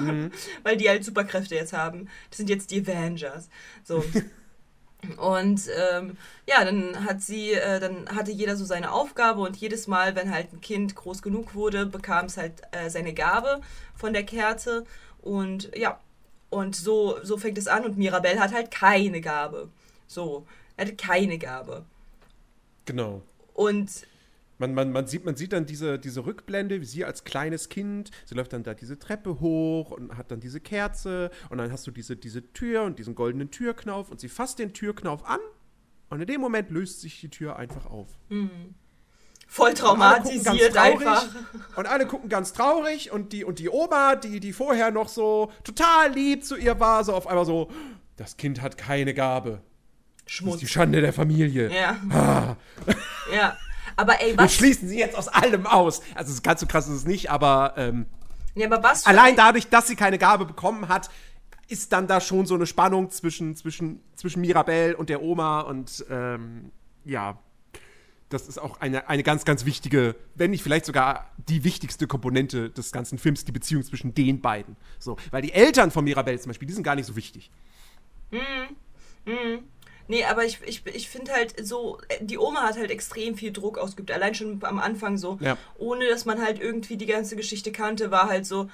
mhm. 0.00 0.32
weil 0.62 0.76
die 0.76 0.88
halt 0.88 1.04
Superkräfte 1.04 1.54
jetzt 1.54 1.72
haben. 1.72 2.08
Das 2.30 2.38
sind 2.38 2.48
jetzt 2.48 2.70
die 2.70 2.80
Avengers. 2.80 3.48
So. 3.84 4.04
Und 5.18 5.62
ähm, 5.92 6.16
ja, 6.48 6.64
dann 6.64 7.04
hat 7.04 7.22
sie, 7.22 7.52
äh, 7.52 7.78
dann 7.78 8.08
hatte 8.14 8.32
jeder 8.32 8.56
so 8.56 8.64
seine 8.64 8.90
Aufgabe 8.90 9.40
und 9.40 9.56
jedes 9.56 9.86
Mal, 9.86 10.16
wenn 10.16 10.32
halt 10.32 10.52
ein 10.52 10.60
Kind 10.60 10.96
groß 10.96 11.22
genug 11.22 11.54
wurde, 11.54 11.86
bekam 11.86 12.26
es 12.26 12.36
halt 12.36 12.62
äh, 12.72 12.88
seine 12.90 13.14
Gabe 13.14 13.60
von 13.94 14.12
der 14.12 14.24
Kerze. 14.24 14.84
Und 15.20 15.70
ja, 15.76 16.00
und 16.50 16.74
so, 16.74 17.18
so 17.22 17.36
fängt 17.36 17.58
es 17.58 17.68
an 17.68 17.84
und 17.84 17.98
Mirabelle 17.98 18.40
hat 18.40 18.52
halt 18.52 18.70
keine 18.70 19.20
Gabe. 19.20 19.68
So, 20.06 20.46
er 20.76 20.86
hatte 20.86 20.96
keine 20.96 21.38
Gabe. 21.38 21.84
Genau. 22.86 23.22
Und 23.54 23.90
man, 24.58 24.74
man, 24.74 24.92
man, 24.92 25.06
sieht, 25.06 25.24
man 25.24 25.36
sieht 25.36 25.52
dann 25.52 25.66
diese, 25.66 25.98
diese 25.98 26.24
Rückblende, 26.24 26.80
wie 26.80 26.84
sie 26.84 27.04
als 27.04 27.24
kleines 27.24 27.68
Kind, 27.68 28.10
sie 28.24 28.34
läuft 28.34 28.52
dann 28.52 28.62
da 28.62 28.74
diese 28.74 28.98
Treppe 28.98 29.40
hoch 29.40 29.90
und 29.90 30.16
hat 30.16 30.30
dann 30.30 30.40
diese 30.40 30.60
Kerze 30.60 31.30
und 31.50 31.58
dann 31.58 31.70
hast 31.70 31.86
du 31.86 31.90
diese, 31.90 32.16
diese 32.16 32.52
Tür 32.52 32.84
und 32.84 32.98
diesen 32.98 33.14
goldenen 33.14 33.50
Türknauf 33.50 34.10
und 34.10 34.20
sie 34.20 34.28
fasst 34.28 34.58
den 34.58 34.72
Türknauf 34.72 35.26
an 35.26 35.40
und 36.08 36.20
in 36.20 36.26
dem 36.26 36.40
Moment 36.40 36.70
löst 36.70 37.00
sich 37.00 37.20
die 37.20 37.30
Tür 37.30 37.56
einfach 37.56 37.86
auf. 37.86 38.08
Mhm. 38.28 38.74
Voll 39.48 39.74
traumatisiert 39.74 40.72
und 40.72 40.76
einfach. 40.76 41.24
Und 41.76 41.86
alle 41.86 42.06
gucken 42.06 42.28
ganz 42.28 42.52
traurig 42.52 43.12
und 43.12 43.32
die, 43.32 43.44
und 43.44 43.60
die 43.60 43.68
Oma, 43.68 44.16
die, 44.16 44.40
die 44.40 44.52
vorher 44.52 44.90
noch 44.90 45.08
so 45.08 45.52
total 45.62 46.12
lieb 46.12 46.44
zu 46.44 46.56
ihr 46.56 46.80
war, 46.80 47.04
so 47.04 47.14
auf 47.14 47.28
einmal 47.28 47.46
so, 47.46 47.70
das 48.16 48.36
Kind 48.36 48.60
hat 48.60 48.76
keine 48.76 49.14
Gabe. 49.14 49.62
Schmutz. 50.26 50.54
Das 50.54 50.62
ist 50.62 50.68
die 50.68 50.72
Schande 50.72 51.00
der 51.00 51.12
Familie. 51.12 51.72
Ja. 51.72 51.96
Ah. 52.10 52.56
Ja. 53.32 53.56
Aber 53.96 54.20
ey, 54.20 54.36
was. 54.36 54.44
Wir 54.44 54.48
schließen 54.48 54.88
sie 54.88 54.98
jetzt 54.98 55.16
aus 55.16 55.28
allem 55.28 55.66
aus. 55.66 56.02
Also 56.14 56.40
ganz 56.42 56.60
so 56.60 56.66
krass 56.66 56.86
ist 56.86 56.94
es 56.94 57.04
nicht, 57.06 57.30
aber. 57.30 57.74
Ähm, 57.76 58.06
ja, 58.54 58.66
aber 58.66 58.82
was. 58.82 59.06
Allein 59.06 59.36
dadurch, 59.36 59.68
dass 59.68 59.86
sie 59.86 59.96
keine 59.96 60.18
Gabe 60.18 60.44
bekommen 60.44 60.88
hat, 60.88 61.10
ist 61.68 61.92
dann 61.92 62.06
da 62.06 62.20
schon 62.20 62.46
so 62.46 62.54
eine 62.54 62.66
Spannung 62.66 63.10
zwischen, 63.10 63.56
zwischen, 63.56 64.00
zwischen 64.14 64.40
Mirabelle 64.40 64.96
und 64.96 65.08
der 65.08 65.22
Oma 65.22 65.60
und 65.60 66.04
ähm, 66.10 66.70
ja. 67.04 67.38
Das 68.28 68.48
ist 68.48 68.58
auch 68.58 68.80
eine, 68.80 69.08
eine 69.08 69.22
ganz, 69.22 69.44
ganz 69.44 69.64
wichtige, 69.66 70.16
wenn 70.34 70.50
nicht 70.50 70.64
vielleicht 70.64 70.84
sogar 70.84 71.30
die 71.48 71.62
wichtigste 71.62 72.08
Komponente 72.08 72.70
des 72.70 72.90
ganzen 72.90 73.18
Films, 73.18 73.44
die 73.44 73.52
Beziehung 73.52 73.84
zwischen 73.84 74.14
den 74.14 74.40
beiden. 74.40 74.76
So, 74.98 75.16
weil 75.30 75.42
die 75.42 75.52
Eltern 75.52 75.92
von 75.92 76.02
Mirabelle 76.02 76.36
zum 76.40 76.50
Beispiel, 76.50 76.66
die 76.66 76.74
sind 76.74 76.82
gar 76.82 76.96
nicht 76.96 77.06
so 77.06 77.14
wichtig. 77.14 77.52
Mhm. 78.32 78.40
Mhm. 79.26 79.58
Nee, 80.08 80.24
aber 80.24 80.44
ich, 80.44 80.60
ich, 80.64 80.86
ich 80.86 81.08
finde 81.08 81.32
halt 81.32 81.66
so, 81.66 81.98
die 82.20 82.38
Oma 82.38 82.62
hat 82.62 82.76
halt 82.76 82.90
extrem 82.90 83.36
viel 83.36 83.52
Druck 83.52 83.78
ausgeübt. 83.78 84.10
Allein 84.10 84.34
schon 84.34 84.60
am 84.62 84.78
Anfang 84.78 85.18
so. 85.18 85.38
Ja. 85.40 85.56
Ohne 85.78 86.08
dass 86.08 86.24
man 86.24 86.40
halt 86.40 86.60
irgendwie 86.60 86.96
die 86.96 87.06
ganze 87.06 87.36
Geschichte 87.36 87.72
kannte, 87.72 88.10
war 88.10 88.28
halt 88.28 88.46
so. 88.46 88.70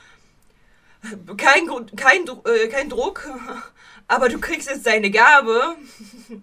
Kein, 1.37 1.66
kein, 1.97 2.25
äh, 2.45 2.68
kein 2.68 2.88
Druck, 2.88 3.29
aber 4.09 4.29
du 4.29 4.38
kriegst 4.38 4.68
jetzt 4.68 4.87
deine 4.87 5.11
Gabe. 5.11 5.77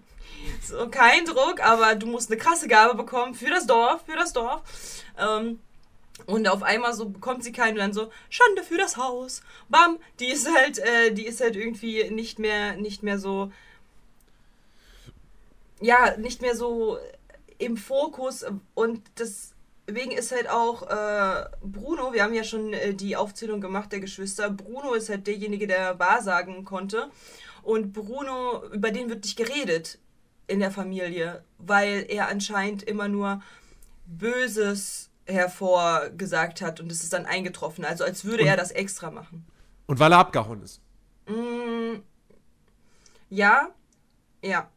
so, 0.62 0.88
kein 0.88 1.24
Druck, 1.24 1.60
aber 1.60 1.94
du 1.94 2.06
musst 2.06 2.30
eine 2.30 2.38
krasse 2.38 2.68
Gabe 2.68 2.94
bekommen 2.94 3.34
für 3.34 3.48
das 3.48 3.66
Dorf, 3.66 4.02
für 4.04 4.16
das 4.16 4.32
Dorf. 4.34 4.62
Ähm, 5.18 5.60
und 6.26 6.46
auf 6.48 6.62
einmal 6.62 6.92
so 6.92 7.08
bekommt 7.08 7.42
sie 7.42 7.52
keinen 7.52 7.74
und 7.74 7.78
dann 7.78 7.92
so, 7.94 8.10
Schande 8.28 8.62
für 8.62 8.76
das 8.76 8.96
Haus. 8.98 9.42
Bam, 9.68 9.98
die 10.18 10.28
ist 10.28 10.48
halt, 10.54 10.78
äh, 10.78 11.12
die 11.12 11.26
ist 11.26 11.40
halt 11.40 11.56
irgendwie 11.56 12.10
nicht 12.10 12.38
mehr, 12.38 12.76
nicht 12.76 13.02
mehr 13.02 13.18
so 13.18 13.50
ja, 15.80 16.16
nicht 16.16 16.42
mehr 16.42 16.54
so 16.54 16.98
im 17.58 17.76
Fokus. 17.76 18.44
Und 18.74 19.02
deswegen 19.18 20.12
ist 20.12 20.32
halt 20.32 20.48
auch 20.48 20.82
äh, 20.82 21.46
Bruno, 21.62 22.12
wir 22.12 22.22
haben 22.22 22.34
ja 22.34 22.44
schon 22.44 22.72
äh, 22.72 22.94
die 22.94 23.16
Aufzählung 23.16 23.60
gemacht 23.60 23.92
der 23.92 24.00
Geschwister, 24.00 24.50
Bruno 24.50 24.94
ist 24.94 25.08
halt 25.08 25.26
derjenige, 25.26 25.66
der 25.66 25.98
wahrsagen 25.98 26.64
konnte. 26.64 27.10
Und 27.62 27.92
Bruno, 27.92 28.64
über 28.72 28.90
den 28.90 29.10
wird 29.10 29.24
nicht 29.24 29.36
geredet 29.36 29.98
in 30.46 30.60
der 30.60 30.70
Familie, 30.70 31.44
weil 31.58 32.06
er 32.08 32.28
anscheinend 32.28 32.82
immer 32.82 33.08
nur 33.08 33.42
Böses 34.06 35.10
hervorgesagt 35.26 36.60
hat 36.60 36.80
und 36.80 36.90
es 36.90 37.04
ist 37.04 37.12
dann 37.12 37.26
eingetroffen, 37.26 37.84
also 37.84 38.02
als 38.02 38.24
würde 38.24 38.42
und, 38.42 38.48
er 38.48 38.56
das 38.56 38.72
extra 38.72 39.10
machen. 39.10 39.46
Und 39.86 40.00
weil 40.00 40.10
er 40.10 40.18
abgehauen 40.18 40.62
ist. 40.62 40.80
Mm, 41.28 42.00
ja, 43.28 43.68
ja 44.42 44.68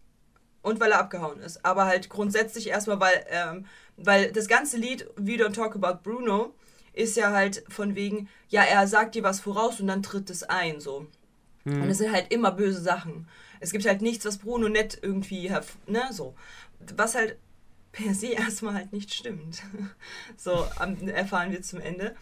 und 0.64 0.80
weil 0.80 0.92
er 0.92 1.00
abgehauen 1.00 1.40
ist. 1.42 1.64
Aber 1.64 1.86
halt 1.86 2.10
grundsätzlich 2.10 2.70
erstmal, 2.70 3.00
weil, 3.00 3.24
ähm, 3.30 3.66
weil 3.98 4.32
das 4.32 4.48
ganze 4.48 4.78
Lied 4.78 5.08
We 5.16 5.34
Don't 5.34 5.54
Talk 5.54 5.76
About 5.76 6.00
Bruno 6.02 6.56
ist 6.94 7.16
ja 7.18 7.32
halt 7.32 7.64
von 7.70 7.96
wegen, 7.96 8.30
ja, 8.50 8.64
er 8.64 8.88
sagt 8.88 9.14
dir 9.14 9.24
was 9.24 9.40
voraus 9.40 9.80
und 9.80 9.88
dann 9.88 10.02
tritt 10.02 10.30
es 10.30 10.44
ein, 10.44 10.80
so. 10.80 11.08
Mhm. 11.66 11.84
Und 11.84 11.90
es 11.90 12.00
sind 12.00 12.12
halt 12.12 12.32
immer 12.32 12.52
böse 12.52 12.82
Sachen. 12.82 13.28
Es 13.60 13.72
gibt 13.72 13.86
halt 13.86 14.02
nichts, 14.02 14.26
was 14.26 14.38
Bruno 14.38 14.70
nett 14.70 14.98
irgendwie, 15.02 15.52
ne, 15.88 16.04
so. 16.12 16.34
Was 16.96 17.16
halt 17.16 17.38
per 17.92 18.14
se 18.14 18.28
erstmal 18.34 18.74
halt 18.76 18.94
nicht 18.94 19.14
stimmt. 19.14 19.62
so 20.38 20.66
erfahren 21.08 21.52
wir 21.52 21.62
zum 21.62 21.82
Ende. 21.82 22.16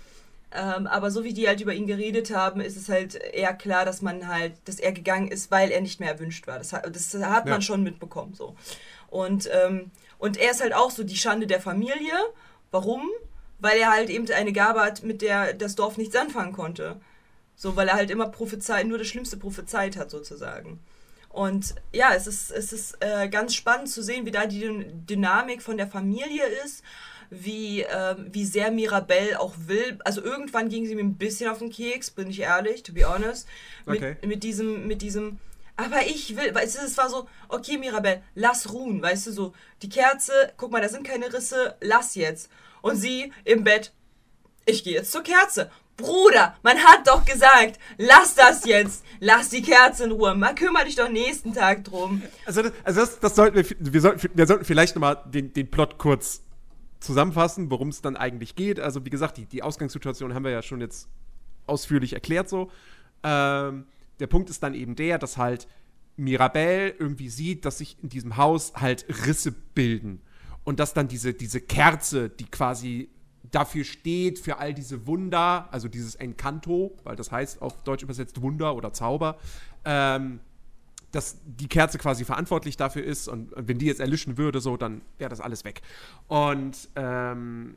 Ähm, 0.54 0.86
aber 0.88 1.12
so 1.12 1.24
wie 1.24 1.34
die 1.34 1.48
halt 1.48 1.62
über 1.62 1.74
ihn 1.74 1.88
geredet 1.88 2.36
haben, 2.36 2.60
ist 2.60 2.76
es 2.76 2.90
halt 2.90 3.16
eher 3.16 3.54
klar, 3.54 3.86
dass 3.86 4.02
man 4.02 4.28
halt, 4.28 4.54
dass 4.66 4.80
er 4.80 4.92
gegangen 4.92 5.30
ist, 5.30 5.50
weil 5.50 5.72
er 5.72 5.80
nicht 5.82 6.00
mehr 6.00 6.12
erwünscht 6.12 6.46
war. 6.46 6.58
Das, 6.58 6.74
hat, 6.74 6.94
das 6.94 7.14
hat 7.14 7.46
man 7.46 7.62
schon 7.62 7.84
mitbekommen. 7.84 8.34
So. 8.34 8.56
Und, 9.10 9.50
ähm, 9.54 9.92
und 10.18 10.38
er 10.38 10.52
ist 10.52 10.62
halt 10.62 10.74
auch 10.74 10.92
so 10.92 11.04
die 11.04 11.16
Schande 11.16 11.48
der 11.48 11.62
Familie. 11.62 12.14
Warum? 12.70 13.10
Weil 13.60 13.78
er 13.78 13.92
halt 13.92 14.10
eben 14.10 14.30
eine 14.30 14.52
Gabe 14.52 14.82
hat, 14.82 15.04
mit 15.04 15.22
der 15.22 15.54
das 15.54 15.76
Dorf 15.76 15.98
nichts 15.98 16.16
anfangen 16.16 16.52
konnte. 16.52 17.00
So, 17.56 17.76
weil 17.76 17.88
er 17.88 17.96
halt 17.96 18.12
immer 18.12 18.28
prophezeit, 18.28 18.88
nur 18.88 18.98
das 18.98 19.08
Schlimmste 19.08 19.38
prophezeit 19.38 19.96
hat, 19.96 20.10
sozusagen. 20.12 20.80
Und 21.30 21.76
ja, 21.94 22.14
es 22.14 22.28
ist, 22.28 22.52
es 22.52 22.74
ist 22.74 22.98
äh, 23.00 23.30
ganz 23.30 23.56
spannend 23.56 23.90
zu 23.90 24.04
sehen, 24.04 24.26
wie 24.26 24.32
da 24.32 24.46
die 24.46 24.86
Dynamik 25.10 25.62
von 25.62 25.78
der 25.78 25.88
Familie 25.88 26.44
ist, 26.66 26.84
wie, 27.32 27.82
äh, 27.82 28.16
wie 28.32 28.46
sehr 28.46 28.72
Mirabelle 28.72 29.40
auch 29.40 29.56
will. 29.66 29.98
Also 30.04 30.22
irgendwann 30.22 30.70
ging 30.70 30.86
sie 30.86 30.94
mir 30.94 31.02
ein 31.02 31.16
bisschen 31.16 31.50
auf 31.50 31.60
den 31.60 31.72
Keks, 31.72 32.12
bin 32.12 32.30
ich 32.30 32.42
ehrlich, 32.42 32.84
to 32.84 32.94
be 32.94 33.10
honest. 33.10 33.48
Mit, 33.86 33.98
okay. 33.98 34.18
mit 34.28 34.44
diesem, 34.44 34.86
mit 34.86 35.02
diesem, 35.02 35.40
aber 35.78 36.06
ich 36.06 36.36
will, 36.36 36.54
weißt 36.54 36.78
du, 36.78 36.86
es 36.86 36.98
war 36.98 37.10
so, 37.10 37.28
okay, 37.48 37.78
Mirabelle, 37.78 38.22
lass 38.36 38.72
ruhen, 38.72 39.02
weißt 39.02 39.28
du, 39.28 39.32
so, 39.32 39.54
die 39.82 39.90
Kerze, 39.90 40.34
guck 40.58 40.72
mal, 40.72 40.82
da 40.82 40.90
sind 40.90 41.08
keine 41.08 41.34
Risse, 41.34 41.76
lass 41.82 42.16
jetzt. 42.16 42.52
Und 42.82 42.98
sie 42.98 43.32
im 43.46 43.64
Bett, 43.64 43.94
ich 44.66 44.84
gehe 44.84 44.94
jetzt 44.94 45.12
zur 45.12 45.24
Kerze. 45.24 45.72
Bruder, 45.98 46.56
man 46.64 46.78
hat 46.78 47.08
doch 47.08 47.26
gesagt, 47.26 47.80
lass 47.98 48.36
das 48.36 48.66
jetzt. 48.66 49.06
Lass 49.20 49.50
die 49.50 49.62
Kerze 49.62 50.06
in 50.06 50.12
Ruhe. 50.12 50.34
Mal 50.34 50.56
kümmere 50.56 50.86
dich 50.86 50.96
doch 50.96 51.10
nächsten 51.10 51.54
Tag 51.54 51.84
drum. 51.84 52.24
Also, 52.46 52.64
das, 52.64 52.72
also 52.84 53.02
das, 53.02 53.20
das 53.20 53.36
sollten 53.36 53.56
wir, 53.58 53.66
wir 53.80 54.02
sollten, 54.02 54.30
wir 54.34 54.48
sollten 54.48 54.66
vielleicht 54.66 54.96
nochmal 54.96 55.22
den, 55.26 55.54
den 55.54 55.70
Plot 55.70 56.00
kurz 56.00 56.42
zusammenfassen, 57.02 57.70
worum 57.70 57.90
es 57.90 58.02
dann 58.02 58.16
eigentlich 58.16 58.56
geht. 58.56 58.80
Also, 58.80 59.06
wie 59.06 59.10
gesagt, 59.10 59.38
die, 59.38 59.46
die 59.46 59.64
Ausgangssituation 59.64 60.34
haben 60.34 60.44
wir 60.44 60.52
ja 60.52 60.62
schon 60.62 60.80
jetzt 60.80 61.10
ausführlich 61.68 62.14
erklärt 62.14 62.48
so. 62.48 62.72
Ähm, 63.24 63.86
der 64.20 64.28
Punkt 64.28 64.50
ist 64.50 64.64
dann 64.64 64.74
eben 64.74 64.96
der, 64.96 65.18
dass 65.18 65.38
halt 65.38 65.68
Mirabelle 66.16 66.90
irgendwie 66.90 67.30
sieht, 67.30 67.66
dass 67.66 67.80
sich 67.80 67.98
in 68.02 68.10
diesem 68.10 68.38
Haus 68.38 68.74
halt 68.76 69.06
Risse 69.26 69.52
bilden. 69.52 70.22
Und 70.64 70.80
dass 70.80 70.94
dann 70.94 71.08
diese, 71.08 71.34
diese 71.34 71.60
Kerze, 71.60 72.30
die 72.30 72.46
quasi 72.46 73.10
dafür 73.50 73.84
steht, 73.84 74.40
für 74.40 74.58
all 74.58 74.74
diese 74.74 75.08
Wunder, 75.08 75.68
also 75.72 75.88
dieses 75.88 76.16
Encanto, 76.16 76.96
weil 77.04 77.16
das 77.16 77.32
heißt 77.32 77.62
auf 77.62 77.84
Deutsch 77.84 78.04
übersetzt 78.04 78.42
Wunder 78.42 78.76
oder 78.76 78.94
Zauber, 78.94 79.38
ähm, 79.86 80.40
dass 81.12 81.38
die 81.46 81.68
Kerze 81.68 81.98
quasi 81.98 82.26
verantwortlich 82.26 82.78
dafür 82.78 83.04
ist 83.04 83.28
und, 83.28 83.52
wenn 83.56 83.78
die 83.78 83.86
jetzt 83.86 84.00
erlischen 84.00 84.38
würde, 84.38 84.62
so, 84.62 84.78
dann 84.78 85.02
wäre 85.18 85.30
das 85.30 85.42
alles 85.42 85.66
weg. 85.66 85.82
Und, 86.28 86.90
ähm, 86.96 87.76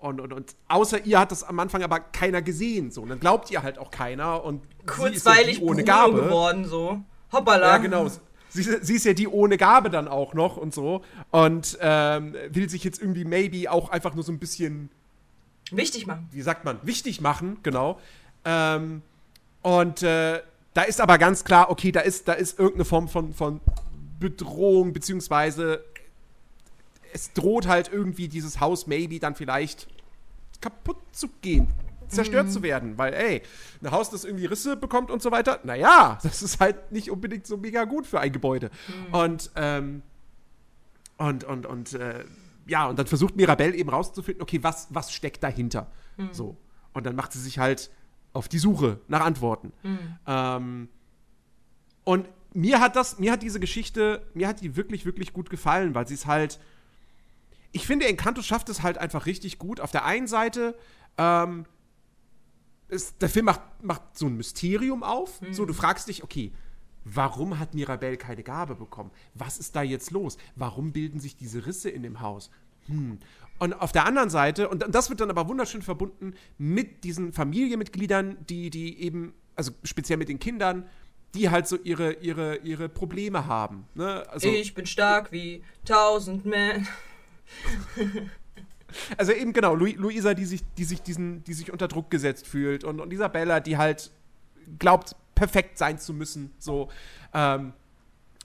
und, 0.00 0.20
und, 0.20 0.32
und 0.32 0.56
außer 0.68 1.04
ihr 1.06 1.18
hat 1.18 1.32
das 1.32 1.42
am 1.44 1.58
Anfang 1.58 1.82
aber 1.82 2.00
keiner 2.00 2.42
gesehen, 2.42 2.90
so. 2.90 3.02
Und 3.02 3.08
dann 3.08 3.20
glaubt 3.20 3.50
ihr 3.50 3.62
halt 3.62 3.78
auch 3.78 3.90
keiner 3.90 4.44
und 4.44 4.62
kurzweilig 4.86 5.58
ja 5.58 5.64
ohne 5.64 5.84
Gabe 5.84 6.22
geworden, 6.22 6.64
so. 6.64 7.02
Hoppala. 7.32 7.72
Ja, 7.72 7.78
genau. 7.78 8.08
Sie, 8.48 8.62
sie, 8.62 8.94
ist 8.94 9.04
ja 9.04 9.12
die 9.12 9.28
ohne 9.28 9.56
Gabe 9.56 9.90
dann 9.90 10.08
auch 10.08 10.32
noch 10.32 10.56
und 10.56 10.72
so. 10.72 11.02
Und 11.30 11.76
ähm, 11.80 12.34
will 12.50 12.70
sich 12.70 12.84
jetzt 12.84 13.00
irgendwie 13.00 13.24
maybe 13.24 13.70
auch 13.70 13.90
einfach 13.90 14.14
nur 14.14 14.24
so 14.24 14.32
ein 14.32 14.38
bisschen. 14.38 14.90
Wichtig 15.70 16.06
machen. 16.06 16.28
Wie 16.30 16.42
sagt 16.42 16.64
man? 16.64 16.78
Wichtig 16.82 17.20
machen, 17.20 17.58
genau. 17.62 17.98
Ähm, 18.44 19.02
und 19.62 20.02
äh, 20.02 20.40
da 20.76 20.82
ist 20.82 21.00
aber 21.00 21.16
ganz 21.16 21.44
klar, 21.44 21.70
okay, 21.70 21.90
da 21.90 22.00
ist, 22.00 22.28
da 22.28 22.34
ist 22.34 22.58
irgendeine 22.58 22.84
Form 22.84 23.08
von, 23.08 23.32
von 23.32 23.60
Bedrohung, 24.20 24.92
beziehungsweise 24.92 25.82
es 27.12 27.32
droht 27.32 27.66
halt 27.66 27.90
irgendwie 27.90 28.28
dieses 28.28 28.60
Haus 28.60 28.86
maybe 28.86 29.18
dann 29.18 29.34
vielleicht 29.34 29.88
kaputt 30.60 30.98
zu 31.12 31.28
gehen 31.40 31.68
zerstört 32.08 32.46
mhm. 32.46 32.50
zu 32.50 32.62
werden, 32.62 32.98
weil, 32.98 33.14
ey, 33.14 33.42
ein 33.82 33.90
Haus, 33.90 34.10
das 34.10 34.24
irgendwie 34.24 34.46
Risse 34.46 34.76
bekommt 34.76 35.10
und 35.10 35.22
so 35.22 35.30
weiter, 35.30 35.60
naja, 35.64 36.18
das 36.22 36.42
ist 36.42 36.60
halt 36.60 36.92
nicht 36.92 37.10
unbedingt 37.10 37.46
so 37.46 37.56
mega 37.56 37.84
gut 37.84 38.06
für 38.06 38.20
ein 38.20 38.32
Gebäude. 38.32 38.70
Mhm. 38.86 39.14
Und, 39.14 39.50
ähm, 39.56 40.02
und, 41.16 41.44
und, 41.44 41.66
und, 41.66 41.94
äh, 41.94 42.24
ja, 42.66 42.86
und 42.86 42.98
dann 42.98 43.06
versucht 43.06 43.34
Mirabelle 43.34 43.74
eben 43.74 43.90
rauszufinden, 43.90 44.42
okay, 44.42 44.62
was, 44.62 44.88
was 44.90 45.12
steckt 45.12 45.42
dahinter? 45.42 45.90
Mhm. 46.16 46.28
So. 46.32 46.56
Und 46.92 47.06
dann 47.06 47.16
macht 47.16 47.32
sie 47.32 47.40
sich 47.40 47.58
halt 47.58 47.90
auf 48.36 48.48
die 48.48 48.58
Suche 48.58 49.00
nach 49.08 49.20
Antworten. 49.20 49.72
Mhm. 49.82 49.98
Ähm, 50.26 50.88
und 52.04 52.28
mir 52.54 52.80
hat 52.80 52.96
das, 52.96 53.18
mir 53.18 53.32
hat 53.32 53.42
diese 53.42 53.60
Geschichte, 53.60 54.26
mir 54.34 54.48
hat 54.48 54.60
die 54.60 54.76
wirklich, 54.76 55.04
wirklich 55.04 55.32
gut 55.32 55.50
gefallen, 55.50 55.94
weil 55.94 56.06
sie 56.06 56.14
es 56.14 56.26
halt, 56.26 56.60
ich 57.72 57.86
finde, 57.86 58.06
Encanto 58.06 58.42
schafft 58.42 58.68
es 58.68 58.82
halt 58.82 58.98
einfach 58.98 59.26
richtig 59.26 59.58
gut. 59.58 59.80
Auf 59.80 59.90
der 59.90 60.04
einen 60.04 60.26
Seite 60.26 60.76
ähm, 61.18 61.66
ist, 62.88 63.20
der 63.20 63.28
Film 63.28 63.46
macht, 63.46 63.60
macht 63.82 64.02
so 64.16 64.26
ein 64.26 64.36
Mysterium 64.36 65.02
auf. 65.02 65.40
Mhm. 65.40 65.52
So, 65.52 65.64
du 65.64 65.74
fragst 65.74 66.08
dich, 66.08 66.22
okay, 66.22 66.52
warum 67.04 67.58
hat 67.58 67.74
Mirabelle 67.74 68.16
keine 68.16 68.42
Gabe 68.42 68.74
bekommen? 68.74 69.10
Was 69.34 69.58
ist 69.58 69.76
da 69.76 69.82
jetzt 69.82 70.10
los? 70.10 70.38
Warum 70.54 70.92
bilden 70.92 71.20
sich 71.20 71.36
diese 71.36 71.66
Risse 71.66 71.90
in 71.90 72.02
dem 72.02 72.20
Haus? 72.20 72.50
Hm. 72.86 73.18
Und 73.58 73.72
auf 73.72 73.92
der 73.92 74.04
anderen 74.04 74.30
Seite, 74.30 74.68
und 74.68 74.84
das 74.88 75.08
wird 75.08 75.20
dann 75.20 75.30
aber 75.30 75.48
wunderschön 75.48 75.82
verbunden 75.82 76.34
mit 76.58 77.04
diesen 77.04 77.32
Familienmitgliedern, 77.32 78.36
die, 78.48 78.70
die 78.70 79.00
eben, 79.02 79.34
also 79.54 79.72
speziell 79.82 80.18
mit 80.18 80.28
den 80.28 80.38
Kindern, 80.38 80.88
die 81.34 81.50
halt 81.50 81.66
so 81.66 81.76
ihre, 81.76 82.14
ihre, 82.14 82.56
ihre 82.58 82.88
Probleme 82.88 83.46
haben. 83.46 83.86
Ne? 83.94 84.24
Also, 84.28 84.48
ich 84.48 84.74
bin 84.74 84.86
stark 84.86 85.32
wie 85.32 85.62
tausend 85.84 86.44
Männer. 86.44 86.86
Also 89.16 89.32
eben 89.32 89.52
genau, 89.52 89.74
Lu 89.74 89.86
Luisa, 89.86 90.32
die 90.32 90.44
sich, 90.44 90.62
die 90.78 90.84
sich 90.84 91.02
diesen, 91.02 91.42
die 91.44 91.54
sich 91.54 91.72
unter 91.72 91.88
Druck 91.88 92.08
gesetzt 92.08 92.46
fühlt 92.46 92.84
und, 92.84 93.00
und 93.00 93.12
Isabella, 93.12 93.60
die 93.60 93.76
halt 93.76 94.12
glaubt, 94.78 95.16
perfekt 95.34 95.76
sein 95.76 95.98
zu 95.98 96.14
müssen. 96.14 96.52
So. 96.58 96.88
Ähm, 97.34 97.72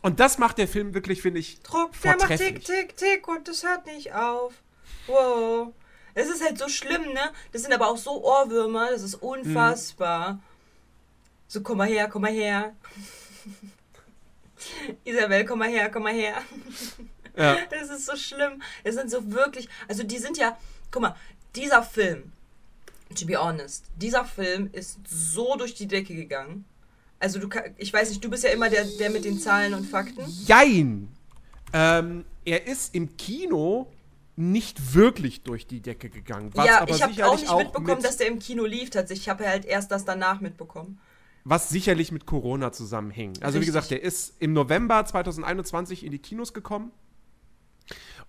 und 0.02 0.19
das 0.19 0.39
macht 0.39 0.58
der 0.58 0.67
Film 0.67 0.93
wirklich, 0.93 1.21
finde 1.21 1.39
ich. 1.39 1.62
Druck, 1.62 1.91
der 2.02 2.17
macht 2.17 2.38
tick, 2.38 2.63
tick, 2.65 2.97
tick 2.97 3.28
und 3.28 3.47
das 3.47 3.63
hört 3.63 3.86
nicht 3.86 4.13
auf. 4.13 4.62
Wow. 5.08 5.74
Es 6.14 6.28
ist 6.28 6.44
halt 6.44 6.58
so 6.58 6.68
schlimm, 6.68 7.14
ne? 7.14 7.32
Das 7.52 7.62
sind 7.62 7.74
aber 7.74 7.90
auch 7.90 7.98
so 7.98 8.24
Ohrwürmer, 8.24 8.90
das 8.92 9.02
ist 9.02 9.16
unfassbar. 9.16 10.34
Mhm. 10.34 10.40
So, 11.48 11.62
komm 11.62 11.78
mal 11.78 11.88
her, 11.88 12.08
komm 12.10 12.24
mal 12.24 12.32
her. 12.32 12.76
Isabel, 15.04 15.46
komm 15.46 15.60
mal 15.60 15.70
her, 15.70 15.90
komm 15.90 16.04
mal 16.04 16.14
her. 16.14 16.36
Ja. 17.36 17.58
Das 17.70 17.90
ist 17.90 18.06
so 18.06 18.16
schlimm. 18.16 18.62
Es 18.84 18.96
sind 18.96 19.10
so 19.10 19.32
wirklich, 19.32 19.70
also 19.88 20.04
die 20.04 20.18
sind 20.18 20.38
ja, 20.38 20.58
guck 20.92 21.02
mal, 21.02 21.16
dieser 21.56 21.82
Film, 21.82 22.32
to 23.18 23.26
be 23.26 23.42
honest, 23.42 23.86
dieser 23.96 24.26
Film 24.26 24.70
ist 24.74 25.00
so 25.08 25.56
durch 25.56 25.74
die 25.74 25.88
Decke 25.88 26.14
gegangen. 26.14 26.66
Also 27.20 27.40
du, 27.40 27.48
ich 27.78 27.94
weiß 27.94 28.10
nicht, 28.10 28.24
du 28.24 28.30
bist 28.30 28.44
ja 28.44 28.50
immer 28.50 28.70
der, 28.70 28.84
der 28.84 29.10
mit 29.10 29.26
den 29.26 29.40
Zahlen 29.40 29.74
und 29.74 29.86
Fakten. 29.86 30.26
Jein! 30.46 31.10
Ähm, 31.74 32.26
er 32.44 32.68
ist 32.68 32.94
im 32.96 33.16
Kino 33.16 33.88
nicht 34.41 34.95
wirklich 34.95 35.43
durch 35.43 35.67
die 35.67 35.82
Decke 35.82 36.10
gegangen. 36.10 36.51
ja, 36.56 36.86
ich 36.88 37.01
habe 37.01 37.27
auch 37.27 37.39
nicht 37.39 37.56
mitbekommen, 37.56 37.97
mit 37.97 38.06
dass 38.06 38.17
der 38.17 38.27
im 38.27 38.39
Kino 38.39 38.65
lief. 38.65 38.89
Tatsächlich, 38.89 39.25
ich 39.25 39.30
habe 39.30 39.47
halt 39.47 39.65
erst 39.65 39.91
das 39.91 40.06
danach 40.06 40.41
mitbekommen. 40.41 40.99
Was 41.43 41.69
sicherlich 41.69 42.12
mit 42.12 42.25
Corona 42.25 42.71
zusammenhängt. 42.71 43.43
Also 43.43 43.58
Richtig. 43.58 43.62
wie 43.62 43.65
gesagt, 43.65 43.91
der 43.91 44.04
ist 44.04 44.36
im 44.39 44.54
November 44.54 45.04
2021 45.06 46.06
in 46.06 46.12
die 46.12 46.19
Kinos 46.19 46.54
gekommen. 46.54 46.91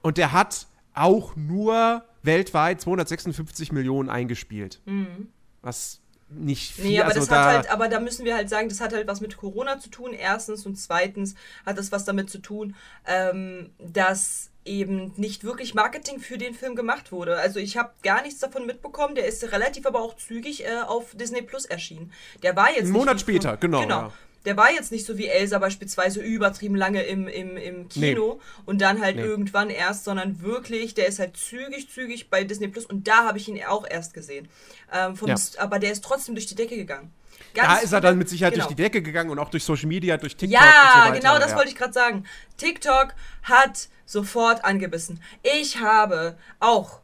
Und 0.01 0.19
der 0.19 0.33
hat 0.33 0.67
auch 0.95 1.37
nur 1.37 2.05
weltweit 2.23 2.81
256 2.81 3.73
Millionen 3.73 4.09
eingespielt. 4.09 4.81
Mhm. 4.87 5.29
Was 5.63 6.02
nicht 6.35 6.75
viel. 6.75 6.85
Nee, 6.85 7.01
aber, 7.01 7.09
also 7.09 7.21
das 7.21 7.29
da 7.29 7.45
hat 7.45 7.55
halt, 7.55 7.71
aber 7.71 7.89
da 7.89 8.01
müssen 8.01 8.25
wir 8.25 8.35
halt 8.35 8.49
sagen, 8.49 8.69
das 8.69 8.81
hat 8.81 8.93
halt 8.93 9.07
was 9.07 9.21
mit 9.21 9.37
Corona 9.37 9.79
zu 9.79 9.91
tun, 9.91 10.13
erstens. 10.13 10.67
Und 10.67 10.77
zweitens 10.77 11.35
hat 11.67 11.79
das 11.79 11.93
was 11.93 12.05
damit 12.05 12.31
zu 12.31 12.39
tun, 12.39 12.75
ähm, 13.07 13.71
dass 13.79 14.51
eben 14.65 15.13
nicht 15.17 15.45
wirklich 15.45 15.75
Marketing 15.75 16.21
für 16.21 16.39
den 16.39 16.55
Film 16.55 16.77
gemacht 16.77 17.11
wurde. 17.11 17.37
Also 17.37 17.59
ich 17.59 17.77
habe 17.77 17.91
gar 18.03 18.23
nichts 18.23 18.41
davon 18.41 18.67
mitbekommen. 18.67 19.15
Der 19.15 19.27
ist 19.27 19.43
relativ 19.53 19.87
aber 19.87 20.01
auch 20.01 20.17
zügig 20.17 20.65
äh, 20.65 20.83
auf 20.87 21.15
Disney 21.15 21.43
Plus 21.43 21.65
erschienen. 21.65 22.13
Der 22.43 22.55
war 22.55 22.71
jetzt. 22.71 22.85
Einen 22.85 22.93
Monat 22.93 23.21
später, 23.21 23.57
genau. 23.57 23.81
Genau. 23.81 24.01
Ja 24.03 24.13
der 24.45 24.57
war 24.57 24.73
jetzt 24.73 24.93
nicht 24.93 25.07
so 25.07 25.19
wie 25.19 25.27
Elsa 25.27 25.59
beispielsweise 25.59 26.21
übertrieben 26.21 26.75
lange 26.75 27.03
im, 27.03 27.29
im, 27.29 27.57
im 27.57 27.89
Kino 27.89 28.35
nee. 28.35 28.63
und 28.67 28.81
dann 28.81 29.01
halt 29.01 29.17
nee. 29.17 29.23
irgendwann 29.23 29.71
erst, 29.71 30.05
sondern 30.05 30.43
wirklich, 30.43 30.95
der 30.95 31.07
ist 31.07 31.19
halt 31.19 31.37
zügig, 31.37 31.91
zügig 31.91 32.29
bei 32.31 32.45
Disney 32.45 32.69
Plus 32.69 32.87
und 32.87 33.07
da 33.07 33.25
habe 33.25 33.39
ich 33.39 33.49
ihn 33.49 33.63
auch 33.65 33.87
erst 33.89 34.15
gesehen. 34.15 34.49
Ähm, 34.93 35.15
ja. 35.27 35.37
aber 35.59 35.79
der 35.79 35.93
ist 35.93 36.05
trotzdem 36.05 36.35
durch 36.35 36.47
die 36.47 36.55
Decke 36.55 36.77
gegangen. 36.77 37.13
Ganz 37.55 37.69
da 37.69 37.79
ist 37.79 37.93
er 37.93 38.01
dann 38.01 38.19
mit 38.19 38.29
Sicherheit 38.29 38.55
genau. 38.55 38.67
durch 38.67 38.77
die 38.77 38.83
Decke 38.83 39.03
gegangen 39.03 39.31
und 39.31 39.39
auch 39.39 39.51
durch 39.51 39.65
Social 39.65 39.87
Media, 39.87 40.17
durch 40.17 40.37
TikTok. 40.37 40.61
Ja, 40.61 41.05
so 41.07 41.13
genau 41.13 41.39
das 41.39 41.51
ja. 41.51 41.57
wollte 41.57 41.71
ich 41.71 41.77
gerade 41.77 41.93
sagen. 41.93 42.25
TikTok 42.57 43.15
hat 43.43 43.89
sofort 44.07 44.65
angebissen. 44.65 45.23
Ich 45.43 45.79
habe 45.79 46.37
auch 46.61 47.01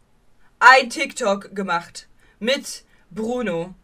ein 0.59 0.91
TikTok 0.91 1.55
gemacht 1.55 2.09
mit 2.39 2.84
Bruno 3.11 3.74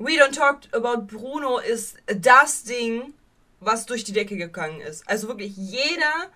We 0.00 0.12
Don't 0.12 0.32
Talk 0.32 0.60
About 0.72 1.06
Bruno 1.06 1.58
ist 1.58 1.96
das 2.06 2.62
Ding, 2.62 3.14
was 3.58 3.84
durch 3.84 4.04
die 4.04 4.12
Decke 4.12 4.36
gegangen 4.36 4.80
ist. 4.80 5.08
Also 5.08 5.26
wirklich 5.26 5.56
jeder, 5.56 6.30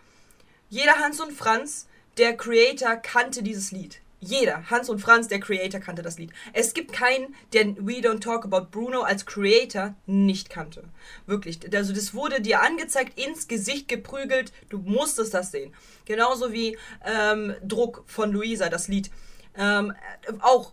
jeder 0.68 0.96
Hans 0.98 1.20
und 1.20 1.32
Franz, 1.32 1.86
der 2.18 2.36
Creator, 2.36 2.96
kannte 2.96 3.44
dieses 3.44 3.70
Lied. 3.70 4.00
Jeder, 4.18 4.68
Hans 4.68 4.88
und 4.88 4.98
Franz, 4.98 5.28
der 5.28 5.38
Creator, 5.38 5.78
kannte 5.80 6.02
das 6.02 6.18
Lied. 6.18 6.32
Es 6.52 6.74
gibt 6.74 6.92
keinen, 6.92 7.36
der 7.52 7.66
We 7.76 8.00
Don't 8.00 8.20
Talk 8.20 8.44
About 8.44 8.66
Bruno 8.72 9.02
als 9.02 9.26
Creator 9.26 9.94
nicht 10.06 10.50
kannte. 10.50 10.82
Wirklich. 11.26 11.60
Also 11.72 11.92
das 11.92 12.14
wurde 12.14 12.40
dir 12.40 12.62
angezeigt, 12.62 13.16
ins 13.18 13.46
Gesicht 13.46 13.86
geprügelt. 13.86 14.52
Du 14.70 14.78
musstest 14.78 15.34
das 15.34 15.52
sehen. 15.52 15.72
Genauso 16.04 16.52
wie 16.52 16.76
ähm, 17.04 17.54
Druck 17.62 18.02
von 18.06 18.32
Luisa, 18.32 18.68
das 18.68 18.88
Lied. 18.88 19.10
Ähm, 19.56 19.92
auch 20.40 20.72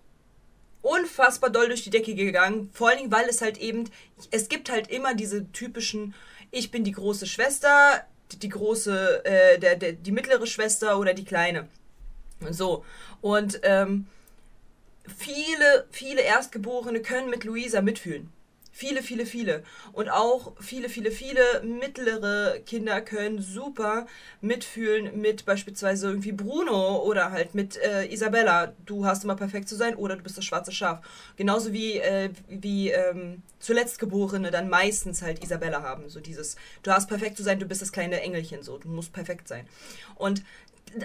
unfassbar 0.82 1.50
doll 1.50 1.68
durch 1.68 1.84
die 1.84 1.90
Decke 1.90 2.16
gegangen. 2.16 2.70
Vor 2.74 2.90
allen 2.90 2.98
Dingen, 2.98 3.12
weil 3.12 3.28
es 3.28 3.42
halt 3.42 3.58
eben, 3.58 3.90
es 4.32 4.50
gibt 4.50 4.70
halt 4.70 4.90
immer 4.90 5.14
diese 5.14 5.52
typischen, 5.52 6.14
ich 6.52 6.72
bin 6.72 6.84
die 6.84 6.92
große 6.92 7.28
Schwester, 7.28 8.06
die 8.32 8.50
große, 8.50 9.26
äh, 9.26 9.60
der, 9.60 9.76
der, 9.76 9.94
die 9.94 10.12
mittlere 10.12 10.46
Schwester 10.46 11.00
oder 11.00 11.14
die 11.14 11.26
kleine. 11.26 11.68
So. 12.50 12.86
Und 13.22 13.60
ähm, 13.64 14.08
viele, 15.18 15.86
viele 15.92 16.22
Erstgeborene 16.22 17.02
können 17.02 17.30
mit 17.30 17.44
Luisa 17.44 17.82
mitfühlen. 17.82 18.32
Viele, 18.80 19.04
viele, 19.04 19.26
viele. 19.26 19.64
Und 19.92 20.08
auch 20.08 20.54
viele, 20.62 20.88
viele, 20.88 21.12
viele 21.12 21.44
mittlere 21.64 22.62
Kinder 22.66 23.02
können 23.02 23.42
super 23.42 24.08
mitfühlen 24.40 25.20
mit 25.20 25.44
beispielsweise 25.44 26.08
irgendwie 26.08 26.32
Bruno 26.32 27.04
oder 27.04 27.32
halt 27.32 27.56
mit 27.56 27.76
äh, 27.76 28.06
Isabella. 28.06 28.74
Du 28.86 29.06
hast 29.06 29.26
immer 29.26 29.36
perfekt 29.36 29.68
zu 29.68 29.76
sein 29.76 29.96
oder 29.96 30.16
du 30.16 30.24
bist 30.24 30.38
das 30.38 30.46
schwarze 30.46 30.72
Schaf. 30.72 31.02
Genauso 31.36 31.74
wie, 31.74 31.98
äh, 31.98 32.30
wie 32.48 32.92
ähm, 32.92 33.44
zuletzt 33.60 34.00
Geborene 34.00 34.50
dann 34.50 34.70
meistens 34.70 35.22
halt 35.22 35.44
Isabella 35.44 35.84
haben. 35.84 36.08
So 36.08 36.22
dieses, 36.22 36.56
du 36.82 36.92
hast 36.92 37.10
perfekt 37.10 37.36
zu 37.36 37.44
sein, 37.44 37.60
du 37.60 37.66
bist 37.66 37.82
das 37.82 37.92
kleine 37.92 38.22
Engelchen 38.22 38.64
so. 38.64 38.78
Du 38.78 38.88
musst 38.88 39.12
perfekt 39.12 39.50
sein. 39.50 39.68
Und 40.16 40.42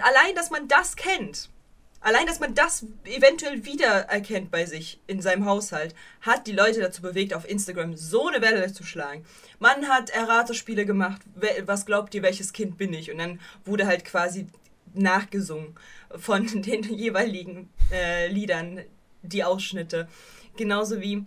allein, 0.01 0.33
dass 0.33 0.49
man 0.49 0.69
das 0.69 0.95
kennt, 0.95 1.49
Allein, 2.05 2.27
dass 2.27 2.39
man 2.39 2.53
das 2.53 2.85
eventuell 3.03 3.65
wiedererkennt 3.65 4.51
bei 4.51 4.67
sich 4.67 4.99
in 5.07 5.23
seinem 5.23 5.45
Haushalt, 5.45 5.95
hat 6.21 6.45
die 6.45 6.51
Leute 6.51 6.79
dazu 6.79 7.01
bewegt, 7.01 7.33
auf 7.33 7.49
Instagram 7.49 7.97
so 7.97 8.27
eine 8.27 8.43
Welle 8.43 8.71
zu 8.71 8.83
schlagen. 8.83 9.25
Man 9.57 9.87
hat 9.87 10.11
Erratespiele 10.11 10.85
gemacht, 10.85 11.23
was 11.65 11.87
glaubt 11.87 12.13
ihr, 12.13 12.21
welches 12.21 12.53
Kind 12.53 12.77
bin 12.77 12.93
ich? 12.93 13.11
Und 13.11 13.17
dann 13.17 13.39
wurde 13.63 13.87
halt 13.87 14.05
quasi 14.05 14.45
nachgesungen 14.93 15.73
von 16.15 16.45
den 16.61 16.83
jeweiligen 16.83 17.73
äh, 17.91 18.27
Liedern, 18.27 18.81
die 19.23 19.43
Ausschnitte. 19.43 20.07
Genauso 20.57 21.01
wie 21.01 21.25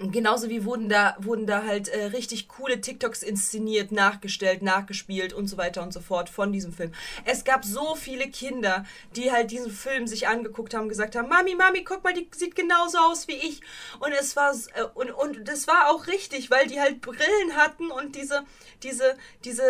genauso 0.00 0.48
wie 0.48 0.64
wurden 0.64 0.88
da, 0.88 1.16
wurden 1.18 1.46
da 1.46 1.64
halt 1.64 1.88
äh, 1.88 2.06
richtig 2.06 2.48
coole 2.48 2.80
TikToks 2.80 3.22
inszeniert, 3.22 3.92
nachgestellt, 3.92 4.62
nachgespielt 4.62 5.32
und 5.32 5.48
so 5.48 5.56
weiter 5.56 5.82
und 5.82 5.92
so 5.92 6.00
fort 6.00 6.28
von 6.28 6.52
diesem 6.52 6.72
Film. 6.72 6.92
Es 7.24 7.44
gab 7.44 7.64
so 7.64 7.94
viele 7.94 8.28
Kinder, 8.28 8.84
die 9.16 9.32
halt 9.32 9.50
diesen 9.50 9.70
Film 9.70 10.06
sich 10.06 10.28
angeguckt 10.28 10.74
haben, 10.74 10.88
gesagt 10.88 11.16
haben, 11.16 11.28
Mami, 11.28 11.54
Mami, 11.54 11.84
guck 11.84 12.04
mal, 12.04 12.14
die 12.14 12.28
sieht 12.34 12.54
genauso 12.54 12.98
aus 12.98 13.28
wie 13.28 13.36
ich. 13.36 13.60
Und 14.00 14.12
es 14.12 14.36
war, 14.36 14.54
äh, 14.74 14.84
und, 14.94 15.10
und 15.10 15.48
das 15.48 15.66
war 15.66 15.90
auch 15.90 16.06
richtig, 16.06 16.50
weil 16.50 16.66
die 16.66 16.80
halt 16.80 17.00
Brillen 17.00 17.56
hatten 17.56 17.90
und 17.90 18.16
diese, 18.16 18.44
diese, 18.82 19.16
diese, 19.44 19.64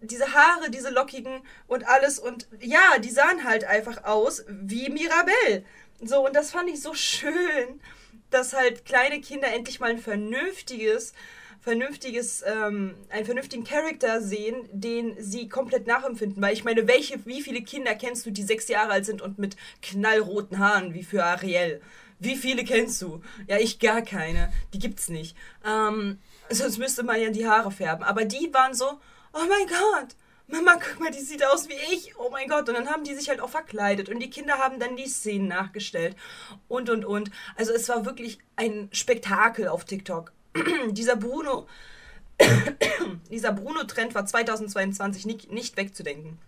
diese 0.00 0.34
Haare, 0.34 0.70
diese 0.70 0.90
lockigen 0.90 1.42
und 1.66 1.86
alles 1.86 2.18
und 2.18 2.48
ja, 2.60 2.98
die 2.98 3.10
sahen 3.10 3.44
halt 3.44 3.64
einfach 3.64 4.04
aus 4.04 4.44
wie 4.48 4.88
Mirabelle. 4.88 5.64
So, 6.02 6.26
und 6.26 6.34
das 6.34 6.50
fand 6.50 6.68
ich 6.68 6.80
so 6.82 6.94
schön 6.94 7.80
dass 8.30 8.52
halt 8.52 8.84
kleine 8.84 9.20
Kinder 9.20 9.48
endlich 9.52 9.80
mal 9.80 9.90
ein 9.90 9.98
vernünftiges, 9.98 11.12
vernünftiges, 11.60 12.42
ähm, 12.46 12.94
einen 13.08 13.24
vernünftigen 13.24 13.64
Charakter 13.64 14.20
sehen, 14.20 14.68
den 14.72 15.14
sie 15.18 15.48
komplett 15.48 15.86
nachempfinden. 15.86 16.42
Weil 16.42 16.52
ich 16.52 16.64
meine, 16.64 16.86
welche, 16.86 17.24
wie 17.26 17.42
viele 17.42 17.62
Kinder 17.62 17.94
kennst 17.94 18.26
du, 18.26 18.30
die 18.30 18.42
sechs 18.42 18.68
Jahre 18.68 18.92
alt 18.92 19.06
sind 19.06 19.22
und 19.22 19.38
mit 19.38 19.56
knallroten 19.82 20.58
Haaren, 20.58 20.94
wie 20.94 21.04
für 21.04 21.24
Ariel? 21.24 21.80
Wie 22.18 22.36
viele 22.36 22.64
kennst 22.64 23.00
du? 23.02 23.22
Ja, 23.48 23.58
ich 23.58 23.78
gar 23.78 24.02
keine. 24.02 24.52
Die 24.72 24.78
gibt's 24.78 25.08
nicht. 25.08 25.36
Ähm, 25.66 26.18
sonst 26.50 26.78
müsste 26.78 27.02
man 27.02 27.20
ja 27.20 27.30
die 27.30 27.46
Haare 27.46 27.70
färben. 27.70 28.04
Aber 28.04 28.24
die 28.24 28.52
waren 28.52 28.74
so, 28.74 28.86
oh 29.32 29.46
mein 29.48 29.66
Gott, 29.66 30.14
Mama, 30.46 30.76
guck 30.78 31.00
mal, 31.00 31.10
die 31.10 31.20
sieht 31.20 31.44
aus 31.44 31.68
wie 31.68 31.94
ich. 31.94 32.16
Oh 32.18 32.28
mein 32.30 32.48
Gott. 32.48 32.68
Und 32.68 32.74
dann 32.74 32.90
haben 32.90 33.04
die 33.04 33.14
sich 33.14 33.28
halt 33.28 33.40
auch 33.40 33.48
verkleidet. 33.48 34.08
Und 34.08 34.20
die 34.20 34.30
Kinder 34.30 34.58
haben 34.58 34.78
dann 34.78 34.96
die 34.96 35.08
Szenen 35.08 35.48
nachgestellt. 35.48 36.16
Und, 36.68 36.90
und, 36.90 37.04
und. 37.04 37.30
Also 37.56 37.72
es 37.72 37.88
war 37.88 38.04
wirklich 38.04 38.38
ein 38.56 38.88
Spektakel 38.92 39.68
auf 39.68 39.84
TikTok. 39.84 40.32
dieser 40.90 41.16
Bruno, 41.16 41.66
dieser 43.30 43.52
Bruno-Trend 43.52 44.14
war 44.14 44.26
2022 44.26 45.24
nicht, 45.24 45.50
nicht 45.50 45.76
wegzudenken. 45.76 46.38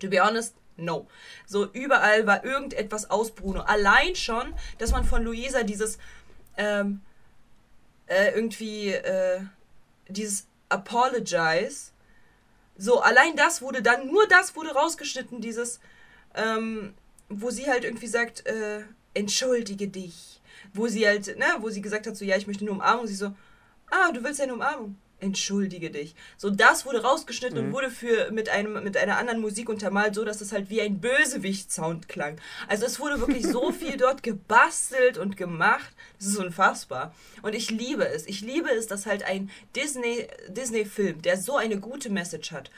To 0.00 0.08
be 0.08 0.22
honest, 0.22 0.54
no. 0.76 1.08
So, 1.46 1.70
überall 1.72 2.26
war 2.26 2.44
irgendetwas 2.44 3.10
aus 3.10 3.30
Bruno. 3.30 3.62
Allein 3.62 4.14
schon, 4.14 4.52
dass 4.78 4.92
man 4.92 5.04
von 5.04 5.22
Luisa 5.22 5.62
dieses, 5.62 5.98
ähm, 6.58 7.00
äh, 8.06 8.32
irgendwie, 8.34 8.88
äh, 8.90 9.40
dieses 10.08 10.46
Apologize 10.68 11.91
so, 12.76 13.00
allein 13.00 13.36
das 13.36 13.62
wurde 13.62 13.82
dann, 13.82 14.06
nur 14.06 14.26
das 14.28 14.56
wurde 14.56 14.70
rausgeschnitten, 14.72 15.40
dieses, 15.40 15.80
ähm, 16.34 16.94
wo 17.28 17.50
sie 17.50 17.66
halt 17.66 17.84
irgendwie 17.84 18.06
sagt, 18.06 18.46
äh, 18.46 18.82
entschuldige 19.14 19.88
dich. 19.88 20.40
Wo 20.72 20.88
sie 20.88 21.06
halt, 21.06 21.38
ne, 21.38 21.46
wo 21.58 21.68
sie 21.70 21.82
gesagt 21.82 22.06
hat, 22.06 22.16
so, 22.16 22.24
ja, 22.24 22.36
ich 22.36 22.46
möchte 22.46 22.62
eine 22.62 22.72
Umarmung. 22.72 23.06
Sie 23.06 23.14
so, 23.14 23.34
ah, 23.90 24.10
du 24.12 24.24
willst 24.24 24.40
eine 24.40 24.54
Umarmung 24.54 24.96
entschuldige 25.22 25.90
dich. 25.90 26.14
So, 26.36 26.50
das 26.50 26.84
wurde 26.84 27.02
rausgeschnitten 27.02 27.58
mhm. 27.58 27.66
und 27.66 27.72
wurde 27.72 27.90
für 27.90 28.30
mit 28.30 28.48
einem 28.48 28.82
mit 28.84 28.96
einer 28.96 29.16
anderen 29.16 29.40
Musik 29.40 29.68
untermalt, 29.68 30.14
so 30.14 30.24
dass 30.24 30.40
es 30.40 30.52
halt 30.52 30.68
wie 30.70 30.80
ein 30.80 31.00
Bösewicht-Sound 31.00 32.08
klang. 32.08 32.40
Also 32.68 32.84
es 32.84 33.00
wurde 33.00 33.20
wirklich 33.20 33.46
so 33.46 33.72
viel 33.72 33.96
dort 33.96 34.22
gebastelt 34.22 35.18
und 35.18 35.36
gemacht. 35.36 35.94
Das 36.18 36.28
ist 36.28 36.36
unfassbar. 36.36 37.14
Und 37.42 37.54
ich 37.54 37.70
liebe 37.70 38.06
es. 38.06 38.26
Ich 38.26 38.40
liebe 38.40 38.70
es, 38.70 38.86
dass 38.86 39.06
halt 39.06 39.22
ein 39.22 39.50
Disney 39.76 40.26
Disney-Film, 40.48 41.22
der 41.22 41.38
so 41.38 41.56
eine 41.56 41.78
gute 41.78 42.10
Message 42.10 42.52
hat, 42.52 42.70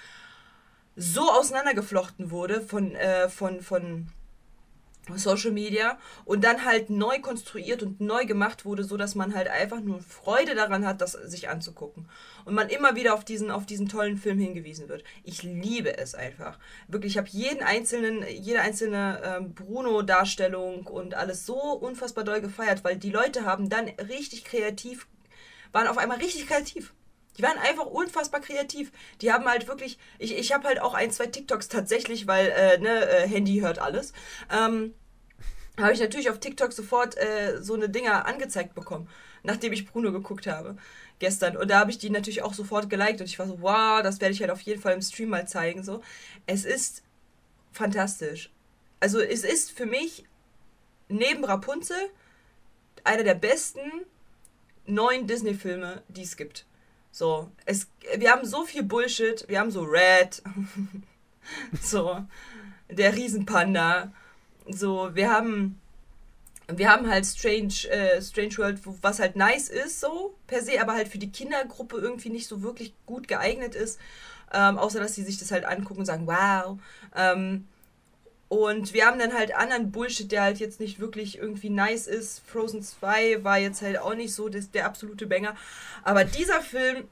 so 0.97 1.31
auseinandergeflochten 1.31 2.31
wurde 2.31 2.61
von 2.61 2.95
äh, 2.95 3.29
von 3.29 3.61
von 3.63 4.09
Social 5.17 5.53
Media 5.53 5.99
und 6.25 6.45
dann 6.45 6.65
halt 6.65 6.91
neu 6.91 7.21
konstruiert 7.21 7.83
und 7.83 8.01
neu 8.01 8.25
gemacht 8.25 8.65
wurde, 8.65 8.85
so 8.85 8.97
dass 8.97 9.15
man 9.15 9.35
halt 9.35 9.49
einfach 9.49 9.81
nur 9.81 10.01
Freude 10.01 10.55
daran 10.55 10.87
hat, 10.87 11.01
das 11.01 11.13
sich 11.13 11.49
anzugucken 11.49 12.09
und 12.45 12.55
man 12.55 12.69
immer 12.69 12.97
wieder 12.97 13.15
auf 13.15 13.25
diesen 13.25 13.51
auf 13.51 13.67
diesen 13.67 13.89
tollen 13.89 14.17
Film 14.17 14.39
hingewiesen 14.39 14.89
wird. 14.89 15.05
Ich 15.23 15.43
liebe 15.43 15.97
es 15.99 16.15
einfach. 16.15 16.59
Wirklich, 16.89 17.13
ich 17.13 17.19
habe 17.19 17.29
jeden 17.31 17.63
einzelnen 17.63 18.25
jede 18.29 18.61
einzelne 18.61 19.21
ähm, 19.25 19.55
Bruno 19.55 20.03
Darstellung 20.03 20.87
und 20.87 21.15
alles 21.15 21.47
so 21.47 21.57
unfassbar 21.57 22.25
doll 22.25 22.41
gefeiert, 22.41 22.85
weil 22.85 22.97
die 22.97 23.11
Leute 23.11 23.45
haben 23.45 23.69
dann 23.69 23.89
richtig 24.09 24.45
kreativ 24.45 25.07
waren 25.75 25.89
auf 25.89 25.99
einmal 25.99 26.19
richtig 26.19 26.47
kreativ. 26.47 26.95
Die 27.37 27.43
waren 27.43 27.59
einfach 27.59 27.87
unfassbar 27.87 28.41
kreativ. 28.41 28.93
Die 29.21 29.33
haben 29.33 29.45
halt 29.47 29.67
wirklich, 29.67 29.99
ich, 30.19 30.37
ich 30.37 30.53
habe 30.53 30.69
halt 30.69 30.81
auch 30.81 30.95
ein, 30.95 31.11
zwei 31.11 31.27
TikToks 31.27 31.69
tatsächlich, 31.69 32.27
weil, 32.27 32.49
äh, 32.49 32.79
ne, 32.79 33.09
äh, 33.09 33.29
Handy 33.29 33.61
hört 33.61 33.79
alles. 33.79 34.13
Ähm, 34.53 34.95
habe 35.79 35.93
ich 35.93 36.01
natürlich 36.01 36.31
auf 36.31 36.39
TikTok 36.39 36.73
sofort 36.73 37.17
äh, 37.17 37.61
so 37.61 37.75
eine 37.75 37.89
Dinger 37.89 38.27
angezeigt 38.27 38.75
bekommen, 38.75 39.09
nachdem 39.43 39.73
ich 39.73 39.87
Bruno 39.87 40.13
geguckt 40.13 40.47
habe 40.47 40.77
gestern. 41.19 41.57
Und 41.57 41.71
da 41.71 41.81
habe 41.81 41.91
ich 41.91 41.99
die 41.99 42.11
natürlich 42.11 42.43
auch 42.43 42.55
sofort 42.55 42.91
geliked 42.91 43.21
und 43.21 43.27
ich 43.27 43.39
war 43.39 43.47
so, 43.47 43.61
wow, 43.61 44.03
das 44.03 44.21
werde 44.21 44.35
ich 44.35 44.41
halt 44.41 44.51
auf 44.51 44.61
jeden 44.61 44.81
Fall 44.81 44.95
im 44.95 45.03
Stream 45.03 45.31
mal 45.31 45.49
zeigen. 45.49 45.83
So, 45.83 46.03
es 46.47 46.65
ist 46.65 47.03
fantastisch. 47.73 48.51
Also 49.01 49.21
es 49.21 49.45
ist 49.45 49.73
für 49.73 49.87
mich 49.87 50.25
neben 51.09 51.45
Rapunzel 51.45 51.97
einer 53.03 53.25
der 53.25 53.35
besten 53.35 53.81
neuen 54.87 55.27
Disney-Filme, 55.27 56.03
die 56.09 56.23
es 56.23 56.37
gibt. 56.37 56.67
So, 57.15 57.49
es, 57.65 57.87
wir 58.17 58.33
haben 58.33 58.45
so 58.45 58.65
viel 58.65 58.83
Bullshit. 58.83 59.45
Wir 59.47 59.61
haben 59.61 59.71
so 59.71 59.85
Red, 59.85 60.43
so 61.81 62.25
der 62.91 63.15
Riesenpanda. 63.15 64.13
So, 64.67 65.15
wir 65.15 65.33
haben 65.33 65.81
wir 66.67 66.91
haben 66.91 67.09
halt 67.09 67.25
Strange, 67.25 67.89
äh, 67.89 68.21
Strange 68.21 68.59
World, 68.59 68.81
was 69.01 69.21
halt 69.21 69.37
nice 69.37 69.69
ist, 69.69 70.01
so 70.01 70.35
per 70.49 70.61
se, 70.61 70.81
aber 70.81 70.95
halt 70.95 71.07
für 71.07 71.19
die 71.19 71.31
Kindergruppe 71.31 71.99
irgendwie 71.99 72.31
nicht 72.31 72.49
so 72.49 72.63
wirklich 72.63 72.93
gut 73.07 73.29
geeignet 73.29 73.77
ist. 73.77 74.01
Ähm, 74.53 74.77
außer 74.77 74.99
dass 74.99 75.15
sie 75.15 75.23
sich 75.23 75.39
das 75.39 75.53
halt 75.53 75.67
angucken 75.67 76.01
und 76.01 76.07
sagen, 76.07 76.27
wow. 76.27 76.81
Ähm, 77.15 77.69
und 78.49 78.93
wir 78.93 79.07
haben 79.07 79.19
dann 79.19 79.33
halt 79.33 79.55
anderen 79.55 79.91
Bullshit, 79.91 80.31
der 80.31 80.43
halt 80.43 80.59
jetzt 80.59 80.79
nicht 80.79 81.01
wirklich 81.01 81.39
irgendwie 81.39 81.71
nice 81.71 82.07
ist. 82.07 82.43
Frozen 82.47 82.83
2 82.83 83.43
war 83.43 83.59
jetzt 83.59 83.83
halt 83.83 83.99
auch 83.99 84.15
nicht 84.15 84.35
so 84.35 84.49
das, 84.49 84.71
der 84.71 84.87
absolute 84.87 85.27
Banger. 85.27 85.57
Aber 86.03 86.25
dieser 86.25 86.61
Film, 86.61 87.09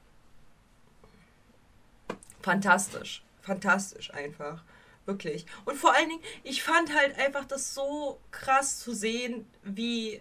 fantastisch. 2.43 3.25
Fantastisch 3.43 4.13
einfach. 4.15 4.63
Wirklich. 5.05 5.47
Und 5.65 5.77
vor 5.77 5.95
allen 5.95 6.11
Dingen, 6.11 6.23
ich 6.45 6.63
fand 6.63 6.95
halt 6.95 7.19
einfach 7.19 7.45
das 7.45 7.75
so 7.75 8.21
krass 8.31 8.79
zu 8.79 8.95
sehen, 8.95 9.47
wie 9.65 10.21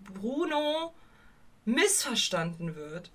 Bruno 0.00 0.94
missverstanden 1.66 2.76
wird 2.76 3.10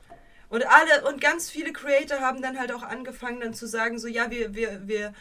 Und 0.49 0.63
alle, 0.67 1.07
und 1.07 1.19
ganz 1.19 1.49
viele 1.49 1.73
Creator 1.73 2.19
haben 2.19 2.41
dann 2.41 2.59
halt 2.59 2.71
auch 2.71 2.83
angefangen 2.83 3.39
dann 3.41 3.53
zu 3.55 3.67
sagen, 3.67 3.97
so, 3.97 4.07
ja, 4.07 4.29
wir, 4.29 4.53
wir, 4.53 4.87
wir 4.87 5.13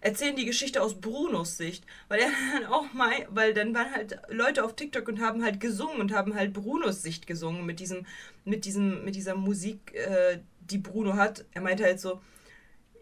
erzählen 0.00 0.36
die 0.36 0.46
Geschichte 0.46 0.82
aus 0.82 1.00
Brunos 1.00 1.56
Sicht. 1.56 1.84
Weil 2.08 2.20
er 2.20 2.30
dann 2.54 2.66
auch 2.66 2.92
mal, 2.92 3.26
weil 3.30 3.54
dann 3.54 3.74
waren 3.74 3.92
halt 3.92 4.18
Leute 4.28 4.64
auf 4.64 4.76
TikTok 4.76 5.08
und 5.08 5.20
haben 5.20 5.44
halt 5.44 5.60
gesungen 5.60 6.00
und 6.00 6.12
haben 6.12 6.34
halt 6.34 6.52
Brunos 6.52 7.02
Sicht 7.02 7.26
gesungen 7.26 7.66
mit 7.66 7.80
diesem, 7.80 8.06
mit 8.44 8.64
diesem, 8.64 9.04
mit 9.04 9.14
dieser 9.14 9.34
Musik, 9.34 9.94
äh, 9.94 10.40
die 10.60 10.78
Bruno 10.78 11.14
hat. 11.14 11.44
Er 11.52 11.62
meinte 11.62 11.84
halt 11.84 12.00
so, 12.00 12.20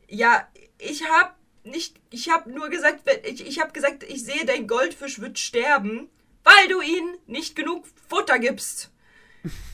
ja, 0.08 0.46
ich 0.78 1.04
hab 1.04 1.36
nicht, 1.64 1.96
ich 2.10 2.30
hab 2.30 2.46
nur 2.46 2.68
gesagt, 2.68 3.00
ich, 3.24 3.46
ich 3.46 3.60
hab 3.60 3.74
gesagt, 3.74 4.04
ich 4.04 4.24
sehe, 4.24 4.44
dein 4.46 4.66
Goldfisch 4.66 5.20
wird 5.20 5.38
sterben, 5.38 6.08
weil 6.44 6.68
du 6.68 6.80
ihm 6.80 7.16
nicht 7.26 7.56
genug 7.56 7.86
Futter 8.08 8.38
gibst. 8.38 8.90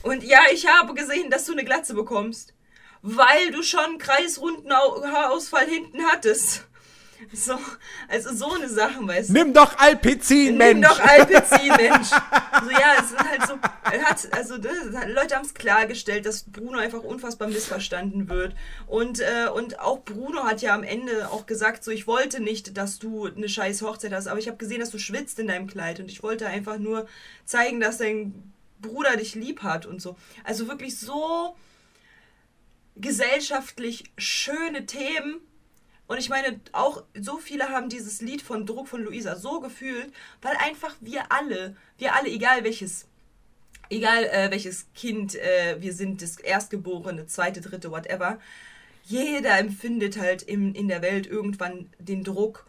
Und 0.01 0.23
ja, 0.23 0.39
ich 0.51 0.67
habe 0.67 0.93
gesehen, 0.93 1.29
dass 1.29 1.45
du 1.45 1.51
eine 1.51 1.63
Glatze 1.63 1.93
bekommst, 1.93 2.53
weil 3.01 3.51
du 3.51 3.63
schon 3.63 3.97
kreisrunden 3.97 4.71
Haarausfall 4.73 5.67
hinten 5.67 6.03
hattest. 6.05 6.67
So, 7.31 7.57
also 8.07 8.33
so 8.33 8.53
eine 8.53 8.69
Sache, 8.69 9.05
weißt 9.05 9.29
du. 9.29 9.33
Nimm 9.33 9.53
doch 9.53 9.77
Alpizin, 9.77 10.57
Mensch! 10.57 10.73
Nimm 10.73 10.81
doch 10.81 10.99
Alpizin, 10.99 11.67
Mensch! 11.77 12.09
So, 12.09 12.69
ja, 12.71 12.93
es 12.99 13.11
ist 13.11 13.19
halt 13.19 13.47
so, 13.47 13.59
hat, 13.61 14.27
also 14.31 14.55
Leute 14.55 15.35
haben 15.35 15.45
es 15.45 15.53
klargestellt, 15.53 16.25
dass 16.25 16.43
Bruno 16.43 16.79
einfach 16.79 17.03
unfassbar 17.03 17.47
missverstanden 17.47 18.29
wird. 18.29 18.55
Und, 18.87 19.19
äh, 19.19 19.47
und 19.53 19.79
auch 19.79 20.01
Bruno 20.03 20.43
hat 20.43 20.61
ja 20.61 20.73
am 20.73 20.83
Ende 20.83 21.29
auch 21.29 21.45
gesagt, 21.45 21.83
so, 21.83 21.91
ich 21.91 22.07
wollte 22.07 22.41
nicht, 22.41 22.77
dass 22.77 22.99
du 22.99 23.25
eine 23.25 23.49
scheiß 23.49 23.81
Hochzeit 23.81 24.13
hast, 24.13 24.27
aber 24.27 24.39
ich 24.39 24.47
habe 24.47 24.57
gesehen, 24.57 24.79
dass 24.79 24.91
du 24.91 24.99
schwitzt 24.99 25.39
in 25.39 25.47
deinem 25.47 25.67
Kleid 25.67 25.99
und 25.99 26.11
ich 26.11 26.23
wollte 26.23 26.47
einfach 26.47 26.77
nur 26.77 27.07
zeigen, 27.45 27.79
dass 27.79 27.97
dein 27.97 28.53
Bruder 28.79 29.15
dich 29.17 29.35
lieb 29.35 29.63
hat 29.63 29.85
und 29.85 30.01
so. 30.01 30.17
Also 30.43 30.67
wirklich 30.67 30.99
so 30.99 31.55
gesellschaftlich 32.95 34.11
schöne 34.17 34.85
Themen. 34.85 35.41
Und 36.07 36.17
ich 36.17 36.29
meine, 36.29 36.59
auch 36.73 37.03
so 37.19 37.37
viele 37.37 37.69
haben 37.69 37.89
dieses 37.89 38.21
Lied 38.21 38.41
von 38.41 38.65
Druck 38.65 38.87
von 38.87 39.03
Luisa 39.03 39.35
so 39.35 39.59
gefühlt, 39.61 40.11
weil 40.41 40.55
einfach 40.57 40.95
wir 40.99 41.31
alle, 41.31 41.75
wir 41.97 42.15
alle, 42.15 42.29
egal 42.29 42.63
welches, 42.63 43.07
egal 43.89 44.25
äh, 44.25 44.51
welches 44.51 44.87
Kind 44.93 45.35
äh, 45.35 45.77
wir 45.79 45.93
sind, 45.93 46.21
das 46.21 46.37
Erstgeborene, 46.37 47.25
zweite, 47.27 47.61
dritte, 47.61 47.89
whatever, 47.89 48.39
jeder 49.05 49.57
empfindet 49.57 50.17
halt 50.17 50.43
im, 50.43 50.73
in 50.73 50.87
der 50.87 51.01
Welt 51.01 51.27
irgendwann 51.27 51.89
den 51.99 52.23
Druck, 52.23 52.65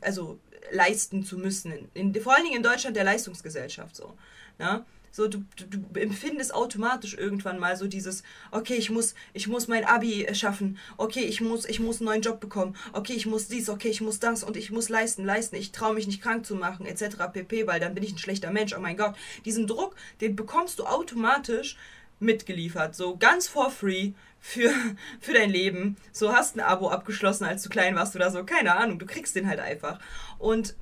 also 0.00 0.38
leisten 0.70 1.24
zu 1.24 1.38
müssen. 1.38 1.88
In, 1.94 2.14
vor 2.20 2.34
allen 2.34 2.44
Dingen 2.44 2.56
in 2.56 2.62
Deutschland 2.62 2.96
der 2.96 3.04
Leistungsgesellschaft 3.04 3.96
so. 3.96 4.14
Ne? 4.58 4.84
So, 5.16 5.28
du, 5.28 5.42
du, 5.56 5.78
du, 5.78 5.98
empfindest 5.98 6.54
automatisch 6.54 7.14
irgendwann 7.14 7.58
mal 7.58 7.74
so 7.74 7.86
dieses, 7.86 8.22
okay, 8.50 8.74
ich 8.74 8.90
muss, 8.90 9.14
ich 9.32 9.48
muss 9.48 9.66
mein 9.66 9.86
Abi 9.86 10.28
schaffen, 10.34 10.76
okay, 10.98 11.22
ich 11.22 11.40
muss, 11.40 11.64
ich 11.64 11.80
muss 11.80 12.00
einen 12.00 12.08
neuen 12.08 12.20
Job 12.20 12.38
bekommen, 12.38 12.76
okay, 12.92 13.14
ich 13.14 13.24
muss 13.24 13.48
dies, 13.48 13.70
okay, 13.70 13.88
ich 13.88 14.02
muss 14.02 14.18
das 14.18 14.44
und 14.44 14.58
ich 14.58 14.70
muss 14.70 14.90
leisten, 14.90 15.24
leisten, 15.24 15.56
ich 15.56 15.72
traue 15.72 15.94
mich 15.94 16.06
nicht 16.06 16.20
krank 16.20 16.44
zu 16.44 16.54
machen, 16.54 16.84
etc. 16.84 17.16
pp, 17.32 17.66
weil 17.66 17.80
dann 17.80 17.94
bin 17.94 18.04
ich 18.04 18.12
ein 18.12 18.18
schlechter 18.18 18.50
Mensch, 18.50 18.74
oh 18.76 18.80
mein 18.80 18.98
Gott. 18.98 19.14
Diesen 19.46 19.66
Druck, 19.66 19.96
den 20.20 20.36
bekommst 20.36 20.80
du 20.80 20.84
automatisch 20.84 21.78
mitgeliefert, 22.20 22.94
so 22.94 23.16
ganz 23.16 23.48
for 23.48 23.70
free 23.70 24.12
für, 24.38 24.70
für 25.20 25.32
dein 25.32 25.48
Leben. 25.48 25.96
So 26.12 26.34
hast 26.34 26.56
ein 26.56 26.60
Abo 26.60 26.90
abgeschlossen, 26.90 27.44
als 27.46 27.62
du 27.62 27.70
klein 27.70 27.96
warst 27.96 28.14
oder 28.16 28.30
so, 28.30 28.44
keine 28.44 28.76
Ahnung, 28.76 28.98
du 28.98 29.06
kriegst 29.06 29.34
den 29.34 29.48
halt 29.48 29.60
einfach. 29.60 29.98
Und 30.38 30.74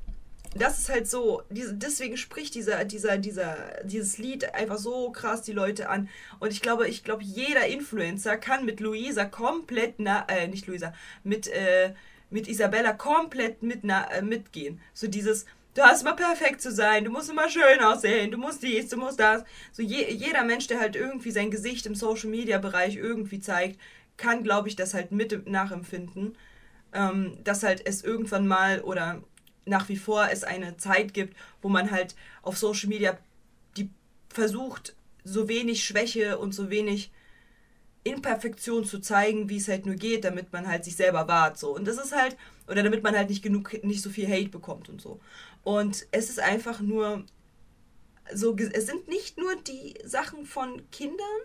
das 0.54 0.78
ist 0.78 0.88
halt 0.88 1.08
so, 1.08 1.42
diese, 1.50 1.74
deswegen 1.74 2.16
spricht 2.16 2.54
dieser, 2.54 2.84
dieser, 2.84 3.18
dieser, 3.18 3.56
dieses 3.84 4.18
Lied 4.18 4.54
einfach 4.54 4.78
so 4.78 5.10
krass 5.10 5.42
die 5.42 5.52
Leute 5.52 5.88
an. 5.88 6.08
Und 6.38 6.52
ich 6.52 6.62
glaube, 6.62 6.88
ich 6.88 7.02
glaube, 7.02 7.24
jeder 7.24 7.66
Influencer 7.66 8.36
kann 8.36 8.64
mit 8.64 8.80
Luisa 8.80 9.24
komplett, 9.24 9.94
na, 9.98 10.24
äh, 10.28 10.46
nicht 10.46 10.66
Luisa, 10.66 10.92
mit, 11.24 11.48
äh, 11.48 11.94
mit 12.30 12.48
Isabella 12.48 12.92
komplett 12.92 13.62
mit, 13.62 13.80
na, 13.82 14.10
äh, 14.12 14.22
mitgehen. 14.22 14.80
So 14.92 15.08
dieses, 15.08 15.44
du 15.74 15.82
hast 15.82 16.02
immer 16.02 16.14
perfekt 16.14 16.62
zu 16.62 16.70
sein, 16.70 17.04
du 17.04 17.10
musst 17.10 17.30
immer 17.30 17.48
schön 17.48 17.80
aussehen, 17.80 18.30
du 18.30 18.38
musst 18.38 18.62
dies, 18.62 18.88
du 18.88 18.96
musst 18.96 19.18
das. 19.18 19.44
So 19.72 19.82
je, 19.82 20.08
jeder 20.12 20.44
Mensch, 20.44 20.68
der 20.68 20.78
halt 20.78 20.94
irgendwie 20.94 21.32
sein 21.32 21.50
Gesicht 21.50 21.86
im 21.86 21.96
Social 21.96 22.30
Media 22.30 22.58
Bereich 22.58 22.96
irgendwie 22.96 23.40
zeigt, 23.40 23.80
kann, 24.16 24.44
glaube 24.44 24.68
ich, 24.68 24.76
das 24.76 24.94
halt 24.94 25.10
mit 25.10 25.48
nachempfinden. 25.48 26.36
Ähm, 26.92 27.38
dass 27.42 27.64
halt 27.64 27.84
es 27.84 28.04
irgendwann 28.04 28.46
mal 28.46 28.80
oder 28.80 29.20
nach 29.66 29.88
wie 29.88 29.96
vor 29.96 30.28
es 30.30 30.44
eine 30.44 30.76
Zeit 30.76 31.14
gibt, 31.14 31.36
wo 31.62 31.68
man 31.68 31.90
halt 31.90 32.14
auf 32.42 32.58
Social 32.58 32.88
Media 32.88 33.18
die 33.76 33.90
versucht, 34.28 34.94
so 35.24 35.48
wenig 35.48 35.84
Schwäche 35.84 36.38
und 36.38 36.52
so 36.52 36.70
wenig 36.70 37.10
Imperfektion 38.04 38.84
zu 38.84 38.98
zeigen, 39.00 39.48
wie 39.48 39.56
es 39.56 39.68
halt 39.68 39.86
nur 39.86 39.94
geht, 39.94 40.24
damit 40.24 40.52
man 40.52 40.68
halt 40.68 40.84
sich 40.84 40.96
selber 40.96 41.26
wahrt. 41.26 41.58
So. 41.58 41.74
Und 41.74 41.86
das 41.86 41.96
ist 41.96 42.14
halt, 42.14 42.36
oder 42.68 42.82
damit 42.82 43.02
man 43.02 43.16
halt 43.16 43.30
nicht 43.30 43.42
genug, 43.42 43.82
nicht 43.82 44.02
so 44.02 44.10
viel 44.10 44.28
Hate 44.28 44.50
bekommt 44.50 44.90
und 44.90 45.00
so. 45.00 45.20
Und 45.62 46.06
es 46.10 46.28
ist 46.28 46.38
einfach 46.38 46.80
nur 46.80 47.24
so, 48.32 48.54
es 48.56 48.86
sind 48.86 49.08
nicht 49.08 49.38
nur 49.38 49.56
die 49.56 49.94
Sachen 50.04 50.44
von 50.44 50.82
Kindern, 50.90 51.40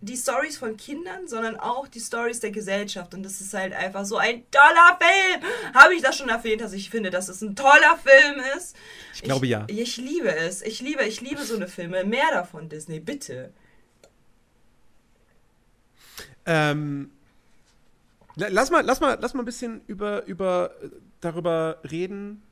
die 0.00 0.16
Stories 0.16 0.56
von 0.58 0.76
Kindern, 0.76 1.26
sondern 1.26 1.56
auch 1.56 1.88
die 1.88 2.00
Stories 2.00 2.40
der 2.40 2.52
Gesellschaft. 2.52 3.14
Und 3.14 3.24
das 3.24 3.40
ist 3.40 3.52
halt 3.52 3.72
einfach 3.72 4.04
so 4.04 4.16
ein 4.16 4.44
toller 4.50 4.98
Film. 4.98 5.74
Habe 5.74 5.94
ich 5.94 6.02
das 6.02 6.16
schon 6.16 6.28
erwähnt, 6.28 6.60
dass 6.60 6.72
ich 6.72 6.88
finde, 6.88 7.10
dass 7.10 7.28
es 7.28 7.42
ein 7.42 7.56
toller 7.56 7.98
Film 8.02 8.40
ist? 8.56 8.76
Ich 9.14 9.22
glaube 9.22 9.46
ich, 9.46 9.52
ja. 9.52 9.64
Ich 9.68 9.96
liebe 9.96 10.34
es. 10.34 10.62
Ich 10.62 10.80
liebe, 10.80 11.02
ich 11.04 11.20
liebe 11.20 11.42
so 11.42 11.56
eine 11.56 11.66
Filme. 11.66 12.04
Mehr 12.04 12.30
davon, 12.32 12.68
Disney, 12.68 13.00
bitte. 13.00 13.52
Ähm, 16.46 17.10
lass 18.36 18.70
mal, 18.70 18.84
lass 18.84 19.00
mal, 19.00 19.18
lass 19.20 19.34
mal 19.34 19.42
ein 19.42 19.46
bisschen 19.46 19.82
über, 19.88 20.24
über 20.26 20.70
darüber 21.20 21.78
reden, 21.90 22.42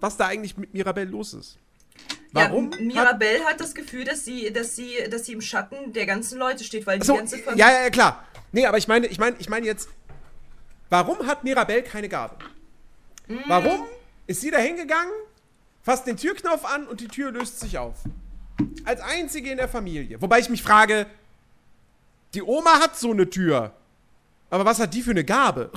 was 0.00 0.16
da 0.16 0.26
eigentlich 0.28 0.56
mit 0.56 0.72
Mirabelle 0.72 1.10
los 1.10 1.34
ist. 1.34 1.58
Warum? 2.34 2.72
Ja, 2.72 2.80
Mirabelle 2.80 3.44
hat, 3.44 3.52
hat, 3.52 3.60
das 3.60 3.74
Gefühl, 3.74 4.04
dass 4.04 4.24
sie, 4.24 4.52
dass 4.52 4.74
sie, 4.74 5.08
dass 5.08 5.24
sie 5.24 5.32
im 5.32 5.40
Schatten 5.40 5.92
der 5.92 6.04
ganzen 6.04 6.36
Leute 6.36 6.64
steht, 6.64 6.84
weil 6.84 6.98
die 6.98 7.06
so, 7.06 7.14
ganze 7.14 7.38
Familie. 7.38 7.64
Ja, 7.64 7.84
ja, 7.84 7.90
klar. 7.90 8.24
Nee, 8.50 8.66
aber 8.66 8.76
ich 8.76 8.88
meine, 8.88 9.06
ich 9.06 9.18
meine, 9.18 9.36
ich 9.38 9.48
meine 9.48 9.64
jetzt, 9.64 9.88
warum 10.90 11.26
hat 11.28 11.44
Mirabelle 11.44 11.84
keine 11.84 12.08
Gabe? 12.08 12.36
Mm. 13.28 13.38
Warum 13.46 13.84
ist 14.26 14.40
sie 14.40 14.50
da 14.50 14.58
hingegangen, 14.58 15.12
fasst 15.82 16.08
den 16.08 16.16
Türknopf 16.16 16.64
an 16.64 16.88
und 16.88 17.00
die 17.00 17.08
Tür 17.08 17.30
löst 17.30 17.60
sich 17.60 17.78
auf? 17.78 17.98
Als 18.84 19.00
einzige 19.00 19.52
in 19.52 19.56
der 19.56 19.68
Familie. 19.68 20.20
Wobei 20.20 20.40
ich 20.40 20.48
mich 20.48 20.62
frage, 20.62 21.06
die 22.34 22.42
Oma 22.42 22.80
hat 22.80 22.96
so 22.96 23.12
eine 23.12 23.30
Tür. 23.30 23.72
Aber 24.50 24.64
was 24.64 24.80
hat 24.80 24.92
die 24.92 25.02
für 25.02 25.12
eine 25.12 25.24
Gabe? 25.24 25.70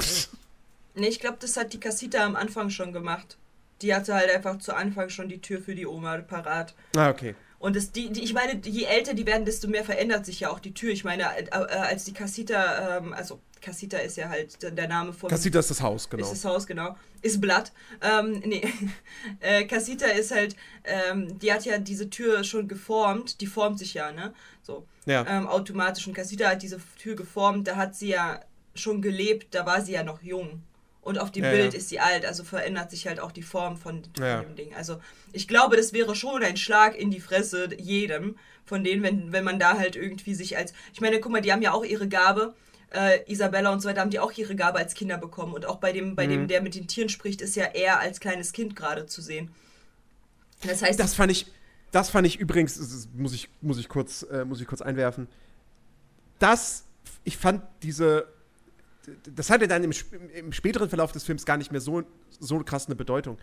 Nee, 0.95 1.09
ich 1.09 1.19
glaube, 1.19 1.37
das 1.39 1.55
hat 1.55 1.73
die 1.73 1.79
Casita 1.79 2.25
am 2.25 2.35
Anfang 2.35 2.71
schon 2.71 2.91
gemacht 2.91 3.37
die 3.81 3.93
hatte 3.93 4.13
halt 4.13 4.29
einfach 4.29 4.57
zu 4.59 4.75
Anfang 4.75 5.09
schon 5.09 5.29
die 5.29 5.41
Tür 5.41 5.61
für 5.61 5.75
die 5.75 5.85
Oma 5.85 6.17
parat. 6.19 6.73
Ah, 6.95 7.09
okay. 7.09 7.35
Und 7.59 7.75
das, 7.75 7.91
die, 7.91 8.11
die, 8.11 8.23
ich 8.23 8.33
meine, 8.33 8.61
je 8.63 8.83
älter 8.83 9.13
die 9.15 9.25
werden, 9.25 9.45
desto 9.45 9.67
mehr 9.67 9.83
verändert 9.83 10.25
sich 10.25 10.39
ja 10.41 10.51
auch 10.51 10.59
die 10.59 10.73
Tür. 10.73 10.91
Ich 10.91 11.03
meine, 11.03 11.23
äh, 11.23 11.43
äh, 11.45 11.51
als 11.51 12.05
die 12.05 12.13
Casita, 12.13 12.97
ähm, 12.97 13.13
also 13.13 13.41
Casita 13.61 13.97
ist 13.97 14.15
ja 14.17 14.29
halt 14.29 14.61
der 14.61 14.87
Name 14.87 15.11
von. 15.11 15.29
Casita 15.29 15.59
ist 15.59 15.71
das 15.71 15.81
Haus, 15.81 16.07
genau. 16.07 16.23
Ist 16.23 16.31
das 16.31 16.45
Haus, 16.45 16.67
genau. 16.67 16.95
Ist 17.23 17.41
Blatt. 17.41 17.71
Ähm, 18.01 18.43
nee. 18.45 18.61
äh, 19.39 19.65
Casita 19.65 20.05
ist 20.05 20.29
halt, 20.29 20.55
ähm, 20.83 21.39
die 21.39 21.51
hat 21.51 21.65
ja 21.65 21.79
diese 21.79 22.11
Tür 22.11 22.43
schon 22.43 22.67
geformt. 22.67 23.41
Die 23.41 23.47
formt 23.47 23.79
sich 23.79 23.95
ja, 23.95 24.11
ne? 24.11 24.33
So. 24.61 24.85
Ja. 25.07 25.25
Ähm, 25.27 25.47
automatisch. 25.47 26.05
Und 26.05 26.13
Casita 26.13 26.49
hat 26.49 26.61
diese 26.61 26.79
Tür 26.99 27.15
geformt. 27.15 27.67
Da 27.67 27.75
hat 27.75 27.95
sie 27.95 28.09
ja 28.09 28.39
schon 28.75 29.01
gelebt. 29.01 29.55
Da 29.55 29.65
war 29.65 29.81
sie 29.81 29.93
ja 29.93 30.03
noch 30.03 30.21
jung 30.21 30.61
und 31.07 31.19
auf 31.19 31.31
dem 31.31 31.45
ja, 31.45 31.51
Bild 31.51 31.71
ja. 31.71 31.79
ist 31.79 31.87
sie 31.87 32.01
alt, 32.01 32.25
also 32.25 32.43
verändert 32.43 32.91
sich 32.91 33.07
halt 33.07 33.21
auch 33.21 33.31
die 33.31 33.41
Form 33.41 33.77
von, 33.77 34.03
von 34.13 34.25
ja. 34.25 34.41
dem 34.41 34.57
Ding. 34.57 34.75
Also 34.75 34.99
ich 35.31 35.47
glaube, 35.47 35.77
das 35.77 35.93
wäre 35.93 36.17
schon 36.17 36.43
ein 36.43 36.57
Schlag 36.57 36.97
in 36.97 37.11
die 37.11 37.21
Fresse 37.21 37.69
jedem 37.79 38.35
von 38.65 38.83
denen, 38.83 39.03
wenn, 39.03 39.31
wenn 39.31 39.45
man 39.45 39.57
da 39.57 39.77
halt 39.77 39.95
irgendwie 39.95 40.35
sich 40.35 40.57
als. 40.57 40.73
Ich 40.93 40.99
meine, 40.99 41.21
guck 41.21 41.31
mal, 41.31 41.41
die 41.41 41.53
haben 41.53 41.61
ja 41.61 41.71
auch 41.71 41.85
ihre 41.85 42.09
Gabe. 42.09 42.53
Äh, 42.93 43.19
Isabella 43.31 43.71
und 43.71 43.81
so 43.81 43.87
weiter 43.87 44.01
haben 44.01 44.09
die 44.09 44.19
auch 44.19 44.33
ihre 44.33 44.57
Gabe 44.57 44.79
als 44.79 44.95
Kinder 44.95 45.17
bekommen. 45.17 45.53
Und 45.53 45.65
auch 45.65 45.77
bei 45.77 45.93
dem, 45.93 46.17
bei 46.17 46.27
mhm. 46.27 46.31
dem, 46.31 46.47
der 46.49 46.61
mit 46.61 46.75
den 46.75 46.87
Tieren 46.87 47.07
spricht, 47.07 47.41
ist 47.41 47.55
ja 47.55 47.63
er 47.63 48.01
als 48.01 48.19
kleines 48.19 48.51
Kind 48.51 48.75
gerade 48.75 49.05
zu 49.05 49.21
sehen. 49.21 49.51
Das 50.65 50.81
heißt. 50.81 50.99
Das 50.99 51.15
fand 51.15 51.31
ich. 51.31 51.47
Das 51.91 52.09
fand 52.09 52.27
ich 52.27 52.37
übrigens, 52.37 53.07
muss 53.15 53.31
ich, 53.33 53.47
muss 53.61 53.79
ich, 53.79 53.87
kurz, 53.87 54.23
äh, 54.23 54.43
muss 54.43 54.59
ich 54.59 54.67
kurz 54.67 54.81
einwerfen. 54.81 55.29
Das, 56.37 56.83
ich 57.23 57.37
fand 57.37 57.63
diese 57.81 58.27
das 59.33 59.49
hatte 59.49 59.67
dann 59.67 59.83
im, 59.83 59.91
im, 60.33 60.51
späteren 60.51 60.89
Verlauf 60.89 61.11
des 61.11 61.23
Films 61.23 61.45
gar 61.45 61.57
nicht 61.57 61.71
mehr 61.71 61.81
so, 61.81 62.03
so 62.39 62.59
krass 62.59 62.87
eine 62.87 62.95
Bedeutung. 62.95 63.37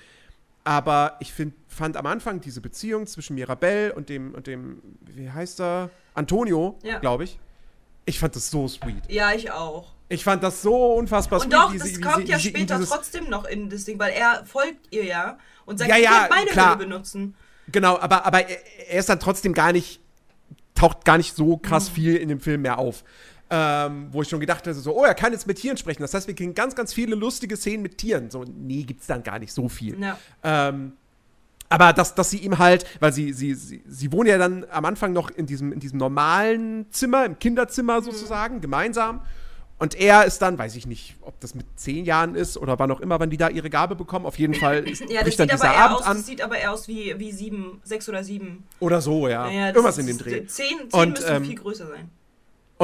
Aber 0.63 1.17
ich 1.21 1.33
find, 1.33 1.55
fand 1.69 1.97
am 1.97 2.07
Anfang 2.07 2.41
diese 2.41 2.61
Beziehung 2.61 3.07
zwischen 3.07 3.35
Mirabelle 3.35 3.95
und 3.95 4.09
dem, 4.09 4.35
und 4.35 4.47
dem, 4.47 4.83
wie 5.01 5.31
heißt 5.31 5.61
er? 5.61 5.91
Antonio, 6.15 6.79
ja. 6.83 6.99
glaube 6.99 7.25
ich. 7.25 7.39
Ich 8.07 8.19
fand 8.19 8.37
das 8.37 8.51
so 8.51 8.69
sweet. 8.69 9.11
Ja, 9.11 9.33
ich 9.33 9.51
auch. 9.51 9.93
Ich 10.09 10.25
fand 10.25 10.43
das 10.43 10.63
so 10.63 10.95
unfassbar 10.95 11.41
und 11.41 11.51
sweet. 11.51 11.55
Und 11.55 11.81
doch, 11.81 11.87
das 11.87 12.01
kommt 12.01 12.29
ja 12.29 12.39
später 12.39 12.83
trotzdem 12.83 13.29
noch 13.29 13.45
in 13.45 13.69
das 13.69 13.85
Ding, 13.85 13.99
weil 13.99 14.13
er 14.13 14.45
folgt 14.45 14.87
ihr 14.91 15.05
ja 15.05 15.39
und 15.65 15.79
sagt, 15.79 15.91
ja, 15.91 15.97
ja, 15.97 16.25
ich 16.25 16.31
meine 16.31 16.51
klar. 16.51 16.79
Würde 16.79 16.89
benutzen. 16.89 17.35
Genau, 17.69 17.99
aber, 17.99 18.27
aber 18.27 18.47
er 18.49 18.99
ist 18.99 19.09
dann 19.09 19.21
trotzdem 19.21 19.55
gar 19.55 19.73
nicht 19.73 20.01
taucht 20.75 21.05
gar 21.05 21.17
nicht 21.17 21.35
so 21.35 21.57
krass 21.57 21.89
viel 21.89 22.17
in 22.17 22.29
dem 22.29 22.41
Film 22.41 22.63
mehr 22.63 22.79
auf. 22.79 23.05
Ähm, 23.51 24.09
wo 24.11 24.23
ich 24.23 24.29
schon 24.29 24.41
gedacht 24.41 24.67
habe, 24.67 24.75
so, 24.75 24.97
oh, 24.99 25.05
er 25.05 25.15
kann 25.15 25.33
jetzt 25.33 25.47
mit 25.47 25.59
Tieren 25.59 25.77
sprechen. 25.77 26.01
Das 26.01 26.15
heißt, 26.15 26.27
wir 26.27 26.35
kriegen 26.35 26.55
ganz, 26.55 26.75
ganz 26.75 26.95
viele 26.95 27.15
lustige 27.15 27.57
Szenen 27.57 27.83
mit 27.83 27.99
Tieren. 27.99 28.31
So, 28.31 28.43
nee, 28.45 28.83
gibt's 28.85 29.07
dann 29.07 29.23
gar 29.23 29.39
nicht 29.39 29.53
so 29.53 29.69
viel. 29.69 30.01
Ja. 30.01 30.19
Ähm, 30.43 30.93
aber 31.69 31.93
dass, 31.93 32.15
dass 32.15 32.31
sie 32.31 32.39
ihm 32.39 32.59
halt, 32.59 32.87
weil 33.01 33.13
sie, 33.13 33.33
sie, 33.35 33.55
sie, 33.55 33.83
sie 33.87 34.13
wohnen 34.13 34.29
ja 34.31 34.39
dann 34.39 34.65
am 34.71 34.85
Anfang 34.87 35.13
noch 35.13 35.31
in 35.31 35.45
diesem, 35.47 35.73
in 35.73 35.81
diesem 35.81 35.99
normalen 35.99 36.87
Zimmer, 36.91 37.27
im 37.27 37.39
Kinderzimmer 37.39 38.01
sozusagen, 38.03 38.61
gemeinsam. 38.63 39.21
Und 39.79 39.95
er 39.95 40.25
ist 40.25 40.39
dann, 40.41 40.57
weiß 40.57 40.77
ich 40.77 40.87
nicht, 40.87 41.17
ob 41.21 41.39
das 41.41 41.55
mit 41.55 41.67
zehn 41.77 42.05
Jahren 42.07 42.37
ist 42.37 42.57
oder 42.57 42.79
wann 42.79 42.91
auch 42.93 43.01
immer, 43.01 43.19
wann 43.21 43.29
die 43.29 43.37
da 43.37 43.49
ihre 43.51 43.69
Gabe 43.71 43.95
bekommen. 43.97 44.25
Auf 44.25 44.39
jeden 44.39 44.55
Fall 44.55 44.89
ist, 44.89 45.01
Ja, 45.11 45.23
bricht 45.23 45.39
dann 45.39 45.49
sieht 45.49 45.61
aber, 45.61 45.63
dieser 45.69 45.75
eher 45.75 45.85
Abend 45.85 45.97
aus, 45.99 46.07
an. 46.07 46.17
das 46.17 46.27
sieht 46.27 46.43
aber 46.43 46.59
eher 46.59 46.73
aus 46.73 46.89
wie, 46.89 47.15
wie 47.19 47.33
sieben, 47.33 47.81
sechs 47.83 48.09
oder 48.09 48.25
sieben. 48.25 48.65
Oder 48.81 49.01
so, 49.03 49.29
ja. 49.29 49.45
Naja, 49.47 49.67
Irgendwas 49.69 49.99
ist- 49.99 50.09
in 50.09 50.17
dem 50.17 50.19
Dreh. 50.19 50.47
Zehn, 50.47 50.79
zehn 50.91 51.01
Und, 51.01 51.11
müssen 51.21 51.27
ähm, 51.37 51.45
viel 51.45 51.57
größer 51.57 51.87
sein. 51.89 52.09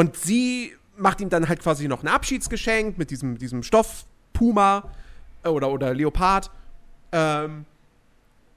Und 0.00 0.16
sie 0.16 0.72
macht 0.96 1.20
ihm 1.20 1.28
dann 1.28 1.46
halt 1.46 1.60
quasi 1.60 1.86
noch 1.86 2.02
ein 2.02 2.08
Abschiedsgeschenk 2.08 2.96
mit 2.96 3.10
diesem, 3.10 3.36
diesem 3.36 3.62
Stoff 3.62 4.06
Puma 4.32 4.90
äh, 5.44 5.50
oder, 5.50 5.70
oder 5.70 5.92
Leopard. 5.92 6.50
Ähm, 7.12 7.66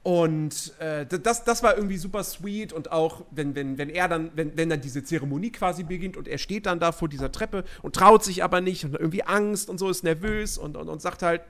und 0.03 0.71
äh, 0.79 1.05
das, 1.05 1.43
das 1.43 1.61
war 1.61 1.75
irgendwie 1.75 1.97
super 1.97 2.23
sweet 2.23 2.71
und 2.71 2.93
auch, 2.93 3.25
wenn, 3.31 3.55
wenn, 3.55 3.77
wenn 3.77 3.89
er 3.89 4.07
dann, 4.07 4.31
wenn, 4.35 4.55
wenn 4.55 4.69
dann 4.69 4.79
diese 4.79 5.03
Zeremonie 5.03 5.51
quasi 5.51 5.83
beginnt 5.83 6.15
und 6.15 6.29
er 6.29 6.37
steht 6.37 6.65
dann 6.65 6.79
da 6.79 6.93
vor 6.93 7.09
dieser 7.09 7.29
Treppe 7.29 7.65
und 7.81 7.93
traut 7.93 8.23
sich 8.23 8.41
aber 8.41 8.61
nicht 8.61 8.85
und 8.85 8.93
hat 8.93 9.01
irgendwie 9.01 9.23
Angst 9.23 9.69
und 9.69 9.79
so, 9.79 9.89
ist 9.89 10.05
nervös 10.05 10.57
und, 10.57 10.77
und, 10.77 10.87
und 10.87 11.01
sagt 11.01 11.23
halt, 11.23 11.41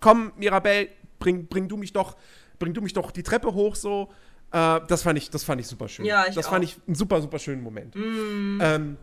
komm, 0.00 0.32
Mirabelle, 0.36 0.88
bring, 1.20 1.46
bring 1.46 1.68
du 1.68 1.76
mich 1.76 1.92
doch, 1.92 2.16
bring 2.58 2.74
du 2.74 2.80
mich 2.80 2.92
doch 2.92 3.12
die 3.12 3.22
Treppe 3.22 3.54
hoch 3.54 3.76
so. 3.76 4.10
Äh, 4.50 4.80
das 4.88 5.04
fand 5.04 5.16
ich, 5.16 5.30
das 5.30 5.44
fand 5.44 5.60
ich 5.60 5.68
super 5.68 5.86
schön. 5.86 6.06
Ja, 6.06 6.26
ich 6.28 6.34
das 6.34 6.46
auch. 6.46 6.50
fand 6.50 6.64
ich 6.64 6.76
einen 6.88 6.96
super, 6.96 7.22
super 7.22 7.38
schönen 7.38 7.62
Moment. 7.62 7.94
Ähm, 7.94 8.96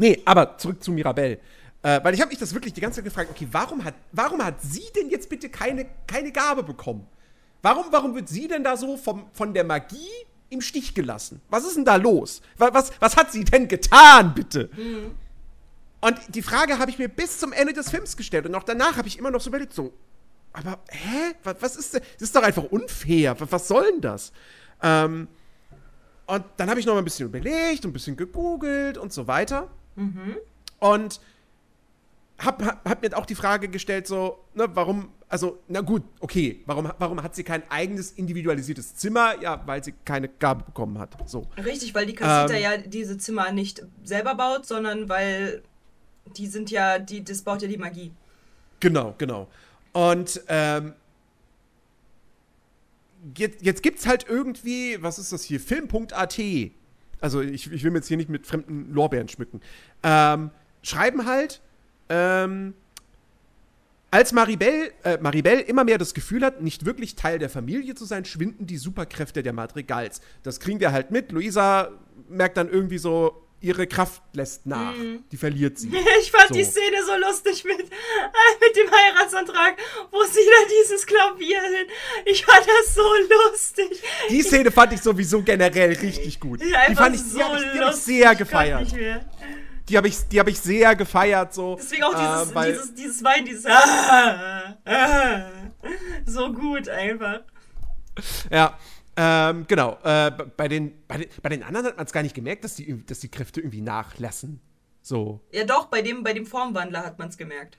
nee, 0.00 0.20
aber 0.24 0.58
zurück 0.58 0.82
zu 0.82 0.90
Mirabelle. 0.92 1.38
Äh, 1.82 2.02
weil 2.04 2.12
ich 2.14 2.20
habe 2.20 2.28
mich 2.30 2.38
das 2.38 2.52
wirklich 2.52 2.72
die 2.74 2.80
ganze 2.80 2.96
Zeit 2.96 3.04
gefragt, 3.04 3.30
okay, 3.30 3.48
warum 3.52 3.84
hat, 3.84 3.94
warum 4.12 4.44
hat 4.44 4.60
sie 4.60 4.84
denn 4.96 5.08
jetzt 5.08 5.28
bitte 5.30 5.48
keine, 5.48 5.86
keine 6.06 6.30
Gabe 6.32 6.62
bekommen? 6.62 7.06
Warum, 7.62 7.86
warum 7.90 8.14
wird 8.14 8.28
sie 8.28 8.48
denn 8.48 8.64
da 8.64 8.76
so 8.76 8.96
vom, 8.96 9.26
von 9.32 9.54
der 9.54 9.64
Magie 9.64 9.96
im 10.50 10.60
Stich 10.60 10.94
gelassen? 10.94 11.40
Was 11.48 11.64
ist 11.64 11.76
denn 11.76 11.84
da 11.84 11.96
los? 11.96 12.42
Wa- 12.58 12.70
Was, 12.72 12.90
was 13.00 13.16
hat 13.16 13.32
sie 13.32 13.44
denn 13.44 13.68
getan, 13.68 14.34
bitte? 14.34 14.68
Und 16.00 16.18
die 16.28 16.42
Frage 16.42 16.78
habe 16.78 16.90
ich 16.90 16.98
mir 16.98 17.08
bis 17.08 17.38
zum 17.38 17.52
Ende 17.52 17.72
des 17.72 17.90
Films 17.90 18.16
gestellt 18.16 18.46
und 18.46 18.54
auch 18.54 18.62
danach 18.62 18.96
habe 18.96 19.08
ich 19.08 19.18
immer 19.18 19.30
noch 19.30 19.40
so 19.40 19.48
überlegt, 19.50 19.72
so, 19.74 19.92
aber 20.52 20.78
hä? 20.88 21.34
Was, 21.44 21.56
was 21.60 21.76
ist 21.76 21.94
denn? 21.94 22.02
Das 22.14 22.22
ist 22.22 22.34
doch 22.36 22.42
einfach 22.42 22.64
unfair. 22.64 23.38
Was, 23.38 23.52
was 23.52 23.68
soll 23.68 23.84
denn 23.92 24.00
das? 24.00 24.32
Ähm, 24.82 25.28
und 26.26 26.44
dann 26.56 26.70
habe 26.70 26.80
ich 26.80 26.86
noch 26.86 26.94
mal 26.94 27.00
ein 27.00 27.04
bisschen 27.04 27.26
überlegt 27.28 27.84
und 27.84 27.90
ein 27.90 27.92
bisschen 27.92 28.16
gegoogelt 28.16 28.96
und 28.98 29.12
so 29.12 29.26
weiter. 29.26 29.68
Und 30.78 31.20
hab, 32.38 32.64
hab, 32.64 32.88
hab 32.88 33.02
mir 33.02 33.16
auch 33.16 33.26
die 33.26 33.34
Frage 33.34 33.68
gestellt, 33.68 34.06
so, 34.06 34.38
ne, 34.54 34.66
warum, 34.74 35.10
also, 35.28 35.58
na 35.68 35.80
gut, 35.80 36.02
okay, 36.20 36.62
warum, 36.66 36.90
warum 36.98 37.22
hat 37.22 37.34
sie 37.34 37.44
kein 37.44 37.62
eigenes 37.70 38.12
individualisiertes 38.12 38.96
Zimmer? 38.96 39.40
Ja, 39.40 39.62
weil 39.66 39.84
sie 39.84 39.94
keine 40.04 40.28
Gabe 40.28 40.64
bekommen 40.64 40.98
hat. 40.98 41.16
So. 41.28 41.46
Richtig, 41.56 41.94
weil 41.94 42.06
die 42.06 42.14
Casita 42.14 42.54
ähm, 42.54 42.62
ja 42.62 42.76
diese 42.78 43.18
Zimmer 43.18 43.52
nicht 43.52 43.84
selber 44.02 44.34
baut, 44.34 44.66
sondern 44.66 45.08
weil 45.08 45.62
die 46.36 46.46
sind 46.46 46.70
ja, 46.70 46.98
die, 46.98 47.22
das 47.22 47.42
baut 47.42 47.62
ja 47.62 47.68
die 47.68 47.76
Magie. 47.76 48.12
Genau, 48.80 49.14
genau. 49.18 49.48
Und 49.92 50.42
ähm, 50.48 50.94
jetzt, 53.36 53.62
jetzt 53.62 53.82
gibt's 53.82 54.06
halt 54.06 54.26
irgendwie, 54.28 55.02
was 55.02 55.18
ist 55.18 55.32
das 55.32 55.42
hier, 55.44 55.60
Film.at. 55.60 56.40
Also 57.20 57.40
ich, 57.40 57.70
ich 57.70 57.84
will 57.84 57.90
mir 57.90 57.98
jetzt 57.98 58.08
hier 58.08 58.16
nicht 58.16 58.30
mit 58.30 58.46
fremden 58.46 58.92
Lorbeeren 58.92 59.28
schmücken. 59.28 59.60
Ähm, 60.02 60.50
schreiben 60.82 61.26
halt, 61.26 61.60
ähm, 62.08 62.74
als 64.10 64.32
Maribel, 64.32 64.90
äh, 65.04 65.18
Maribel 65.20 65.60
immer 65.60 65.84
mehr 65.84 65.98
das 65.98 66.14
Gefühl 66.14 66.44
hat, 66.44 66.62
nicht 66.62 66.84
wirklich 66.84 67.14
Teil 67.14 67.38
der 67.38 67.48
Familie 67.48 67.94
zu 67.94 68.04
sein, 68.04 68.24
schwinden 68.24 68.66
die 68.66 68.76
Superkräfte 68.76 69.42
der 69.42 69.52
Madrigals. 69.52 70.20
Das 70.42 70.58
kriegen 70.58 70.80
wir 70.80 70.90
halt 70.90 71.12
mit. 71.12 71.30
Luisa 71.30 71.90
merkt 72.28 72.56
dann 72.56 72.68
irgendwie 72.68 72.98
so, 72.98 73.40
ihre 73.60 73.86
Kraft 73.86 74.22
lässt 74.32 74.66
nach. 74.66 74.94
Die 75.30 75.36
verliert 75.36 75.78
sie. 75.78 75.90
Ich 76.20 76.30
fand 76.30 76.48
So. 76.48 76.54
die 76.54 76.64
Szene 76.64 77.04
so 77.04 77.14
lustig 77.16 77.64
mit, 77.64 77.78
mit 78.60 78.76
dem 78.76 78.90
Heiratsantrag, 78.90 79.76
wo 80.10 80.22
sie 80.24 80.40
da 80.44 80.68
dieses 80.80 81.06
Klavier 81.06 81.60
hin. 81.62 81.86
Ich 82.24 82.44
fand 82.44 82.66
das 82.66 82.94
so 82.94 83.02
lustig. 83.50 84.02
Die 84.30 84.42
Szene 84.42 84.70
fand 84.70 84.92
ich 84.94 85.02
sowieso 85.02 85.42
generell 85.42 85.92
richtig 85.92 86.40
gut. 86.40 86.60
Die 86.60 86.74
Die 86.88 86.94
fand 86.94 87.14
ich, 87.14 87.22
so 87.22 87.38
die 87.38 87.44
hab 87.44 87.56
ich, 87.56 87.62
die 87.72 87.80
hab 87.80 87.90
ich 87.94 87.96
sehr 88.00 88.34
gefeiert. 88.34 88.92
Die 89.88 89.96
habe 89.96 90.08
ich, 90.08 90.16
die 90.28 90.38
hab 90.38 90.48
ich 90.48 90.60
sehr 90.60 90.94
gefeiert. 90.94 91.52
So. 91.52 91.76
Deswegen 91.76 92.04
auch 92.04 92.14
dieses, 92.14 92.54
Äh, 92.54 92.72
dieses, 92.72 92.94
dieses 92.94 93.24
Wein, 93.24 93.44
dieses 93.44 93.66
ah, 93.66 94.76
ah, 94.84 95.40
so 96.26 96.52
gut 96.52 96.88
einfach. 96.88 97.40
Ja, 98.50 98.78
ähm, 99.16 99.66
genau. 99.66 99.98
Äh, 100.02 100.30
bei, 100.56 100.68
den, 100.68 100.92
bei, 101.06 101.18
den, 101.18 101.28
bei 101.42 101.48
den 101.48 101.62
anderen 101.62 101.86
hat 101.86 101.96
man 101.96 102.06
es 102.06 102.12
gar 102.12 102.22
nicht 102.22 102.34
gemerkt, 102.34 102.64
dass 102.64 102.76
die, 102.76 103.04
dass 103.06 103.20
die 103.20 103.28
Kräfte 103.28 103.60
irgendwie 103.60 103.80
nachlassen. 103.80 104.60
So. 105.02 105.40
Ja 105.52 105.64
doch, 105.64 105.86
bei 105.86 106.02
dem, 106.02 106.22
bei 106.22 106.32
dem 106.32 106.46
Formwandler 106.46 107.04
hat 107.04 107.18
man 107.18 107.28
es 107.28 107.36
gemerkt. 107.36 107.78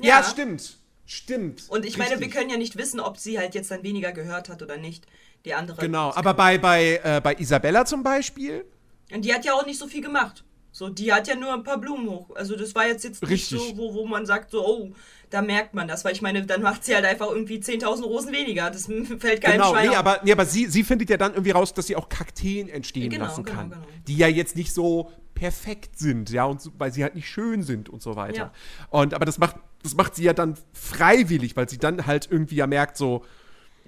Ja, 0.00 0.22
stimmt. 0.22 0.78
Stimmt. 1.06 1.66
Und 1.68 1.84
ich 1.84 1.98
meine, 1.98 2.10
wir 2.10 2.18
Richtig. 2.18 2.34
können 2.34 2.50
ja 2.50 2.56
nicht 2.56 2.76
wissen, 2.76 2.98
ob 2.98 3.16
sie 3.16 3.38
halt 3.38 3.54
jetzt 3.54 3.70
dann 3.70 3.84
weniger 3.84 4.12
gehört 4.12 4.48
hat 4.48 4.60
oder 4.60 4.76
nicht. 4.76 5.06
Die 5.44 5.54
andere. 5.54 5.80
Genau, 5.80 6.12
aber 6.12 6.34
bei, 6.34 6.58
bei, 6.58 7.00
äh, 7.04 7.20
bei 7.22 7.34
Isabella 7.36 7.84
zum 7.84 8.02
Beispiel. 8.02 8.64
Und 9.12 9.24
die 9.24 9.32
hat 9.32 9.44
ja 9.44 9.54
auch 9.54 9.64
nicht 9.64 9.78
so 9.78 9.86
viel 9.86 10.02
gemacht. 10.02 10.42
So, 10.72 10.88
die 10.88 11.12
hat 11.12 11.28
ja 11.28 11.36
nur 11.36 11.54
ein 11.54 11.62
paar 11.62 11.78
Blumen 11.78 12.10
hoch. 12.10 12.34
Also 12.34 12.56
das 12.56 12.74
war 12.74 12.86
jetzt, 12.86 13.04
jetzt 13.04 13.22
nicht 13.22 13.30
Richtig. 13.30 13.58
so, 13.58 13.76
wo, 13.76 13.94
wo 13.94 14.06
man 14.06 14.26
sagt, 14.26 14.50
so, 14.50 14.66
oh, 14.66 14.92
da 15.30 15.42
merkt 15.42 15.74
man 15.74 15.88
das. 15.88 16.04
Weil 16.04 16.12
ich 16.12 16.22
meine, 16.22 16.44
dann 16.46 16.62
macht 16.62 16.84
sie 16.84 16.94
halt 16.94 17.04
einfach 17.04 17.28
irgendwie 17.30 17.58
10.000 17.58 18.02
Rosen 18.04 18.32
weniger. 18.32 18.70
Das 18.70 18.86
fällt 18.86 19.40
keinem 19.42 19.52
Genau, 19.54 19.70
Schwein 19.72 19.84
nee, 19.88 19.90
auf. 19.90 19.96
aber, 19.98 20.20
nee, 20.24 20.32
aber 20.32 20.46
sie, 20.46 20.66
sie 20.66 20.82
findet 20.84 21.10
ja 21.10 21.16
dann 21.16 21.32
irgendwie 21.32 21.50
raus, 21.52 21.74
dass 21.74 21.86
sie 21.86 21.96
auch 21.96 22.08
Kakteen 22.08 22.68
entstehen 22.68 23.10
Genau, 23.10 23.24
lassen 23.26 23.44
genau, 23.44 23.56
kann. 23.58 23.70
genau. 23.70 23.82
Die 24.06 24.16
ja 24.16 24.28
jetzt 24.28 24.56
nicht 24.56 24.72
so 24.72 25.10
perfekt 25.34 25.98
sind, 25.98 26.30
ja, 26.30 26.44
und 26.44 26.62
so, 26.62 26.70
weil 26.78 26.92
sie 26.92 27.02
halt 27.02 27.14
nicht 27.14 27.28
schön 27.28 27.62
sind 27.62 27.88
und 27.90 28.00
so 28.02 28.16
weiter. 28.16 28.36
Ja. 28.36 28.52
Und 28.88 29.12
aber 29.12 29.26
das 29.26 29.38
macht, 29.38 29.56
das 29.82 29.94
macht 29.94 30.14
sie 30.14 30.24
ja 30.24 30.32
dann 30.32 30.56
freiwillig, 30.72 31.56
weil 31.56 31.68
sie 31.68 31.76
dann 31.78 32.06
halt 32.06 32.28
irgendwie 32.30 32.56
ja 32.56 32.66
merkt, 32.66 32.96
so, 32.96 33.24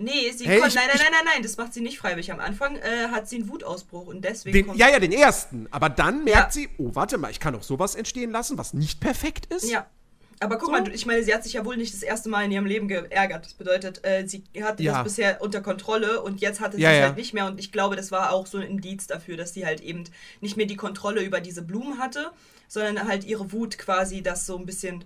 Nee, 0.00 0.30
sie 0.30 0.46
Hey, 0.46 0.60
kon- 0.60 0.68
ich- 0.68 0.76
nein, 0.76 0.84
nein, 0.86 0.96
nein, 1.00 1.10
nein, 1.10 1.24
nein, 1.34 1.42
das 1.42 1.56
macht 1.56 1.74
sie 1.74 1.80
nicht 1.80 1.98
freiwillig. 1.98 2.30
Am 2.30 2.38
Anfang 2.38 2.76
äh, 2.76 3.08
hat 3.10 3.28
sie 3.28 3.34
einen 3.36 3.48
Wutausbruch 3.48 4.06
und 4.06 4.24
deswegen 4.24 4.54
den, 4.56 4.66
kommt 4.68 4.78
ja, 4.78 4.88
ja, 4.90 5.00
den 5.00 5.10
ersten. 5.10 5.66
Aber 5.72 5.88
dann 5.88 6.22
merkt 6.22 6.54
Ja. 6.54 6.62
sie, 6.62 6.68
oh, 6.78 6.90
warte 6.94 7.18
mal, 7.18 7.32
ich 7.32 7.40
kann 7.40 7.56
auch 7.56 7.64
sowas 7.64 7.96
entstehen 7.96 8.30
lassen, 8.30 8.56
was 8.58 8.74
nicht 8.74 9.00
perfekt 9.00 9.52
ist. 9.52 9.68
Ja. 9.68 9.86
Aber 10.40 10.56
guck 10.58 10.66
So. 10.66 10.72
mal, 10.72 10.94
ich 10.94 11.04
meine, 11.06 11.22
sie 11.22 11.34
hat 11.34 11.42
sich 11.44 11.54
ja 11.54 11.64
wohl 11.64 11.76
nicht 11.76 11.92
das 11.92 12.02
erste 12.02 12.28
Mal 12.28 12.44
in 12.44 12.52
ihrem 12.52 12.66
Leben 12.66 12.86
geärgert. 12.88 13.44
Das 13.46 13.54
bedeutet, 13.54 14.04
äh, 14.04 14.26
sie 14.26 14.44
hatte 14.62 14.82
Ja. 14.82 14.94
das 14.94 15.04
bisher 15.04 15.42
unter 15.42 15.60
Kontrolle 15.60 16.22
und 16.22 16.40
jetzt 16.40 16.60
hatte 16.60 16.76
sie 16.76 16.82
Ja, 16.82 16.92
es 16.92 16.98
ja. 16.98 17.04
halt 17.06 17.16
nicht 17.16 17.34
mehr. 17.34 17.46
Und 17.46 17.58
ich 17.58 17.72
glaube, 17.72 17.96
das 17.96 18.12
war 18.12 18.32
auch 18.32 18.46
so 18.46 18.58
ein 18.58 18.64
Indiz 18.66 19.06
dafür, 19.06 19.36
dass 19.36 19.52
sie 19.54 19.66
halt 19.66 19.80
eben 19.80 20.04
nicht 20.40 20.56
mehr 20.56 20.66
die 20.66 20.76
Kontrolle 20.76 21.22
über 21.22 21.40
diese 21.40 21.62
Blumen 21.62 21.98
hatte, 21.98 22.30
sondern 22.68 23.08
halt 23.08 23.24
ihre 23.24 23.52
Wut 23.52 23.78
quasi 23.78 24.22
das 24.22 24.46
so 24.46 24.56
ein 24.58 24.66
bisschen 24.66 25.04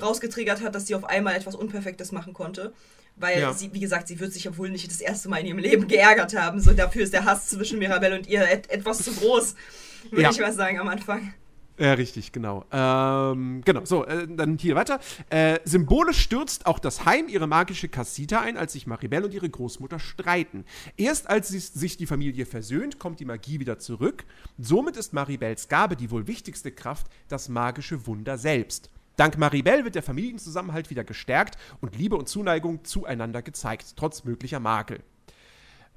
rausgetriggert 0.00 0.62
hat, 0.62 0.74
dass 0.74 0.86
sie 0.86 0.94
auf 0.94 1.04
einmal 1.04 1.34
etwas 1.36 1.54
Unperfektes 1.54 2.12
machen 2.12 2.32
konnte. 2.32 2.72
Weil 3.16 3.52
sie, 3.54 3.74
wie 3.74 3.80
gesagt, 3.80 4.08
sie 4.08 4.18
wird 4.18 4.32
sich 4.32 4.44
ja 4.44 4.56
wohl 4.56 4.70
nicht 4.70 4.90
das 4.90 5.00
erste 5.02 5.28
Mal 5.28 5.38
in 5.38 5.46
ihrem 5.46 5.58
Leben 5.58 5.88
geärgert 5.88 6.34
haben. 6.34 6.58
So 6.60 6.72
dafür 6.72 7.02
ist 7.02 7.12
der 7.12 7.26
Hass 7.26 7.48
zwischen 7.48 7.78
Mirabelle 7.78 8.16
und 8.16 8.26
ihr 8.28 8.48
et 8.48 8.70
etwas 8.70 9.02
zu 9.02 9.12
groß, 9.12 9.56
würde 10.10 10.30
ich 10.30 10.40
mal 10.40 10.52
sagen 10.54 10.78
am 10.78 10.88
Anfang. 10.88 11.34
Ja, 11.80 11.94
richtig, 11.94 12.32
genau. 12.32 12.66
Ähm, 12.70 13.62
genau, 13.64 13.86
so, 13.86 14.04
äh, 14.04 14.28
dann 14.28 14.58
hier 14.58 14.74
weiter. 14.74 15.00
Äh, 15.30 15.60
symbolisch 15.64 16.20
stürzt 16.20 16.66
auch 16.66 16.78
das 16.78 17.06
Heim 17.06 17.26
ihre 17.26 17.46
magische 17.46 17.88
Casita 17.88 18.42
ein, 18.42 18.58
als 18.58 18.74
sich 18.74 18.86
Maribel 18.86 19.24
und 19.24 19.32
ihre 19.32 19.48
Großmutter 19.48 19.98
streiten. 19.98 20.66
Erst 20.98 21.30
als 21.30 21.48
sie, 21.48 21.58
sich 21.58 21.96
die 21.96 22.04
Familie 22.04 22.44
versöhnt, 22.44 22.98
kommt 22.98 23.18
die 23.18 23.24
Magie 23.24 23.60
wieder 23.60 23.78
zurück. 23.78 24.26
Somit 24.58 24.98
ist 24.98 25.14
Maribels 25.14 25.70
Gabe 25.70 25.96
die 25.96 26.10
wohl 26.10 26.26
wichtigste 26.26 26.70
Kraft, 26.70 27.06
das 27.28 27.48
magische 27.48 28.06
Wunder 28.06 28.36
selbst. 28.36 28.90
Dank 29.16 29.38
Maribel 29.38 29.82
wird 29.82 29.94
der 29.94 30.02
Familienzusammenhalt 30.02 30.90
wieder 30.90 31.04
gestärkt 31.04 31.56
und 31.80 31.96
Liebe 31.96 32.16
und 32.16 32.28
Zuneigung 32.28 32.84
zueinander 32.84 33.40
gezeigt, 33.40 33.94
trotz 33.96 34.24
möglicher 34.24 34.60
Makel. 34.60 35.00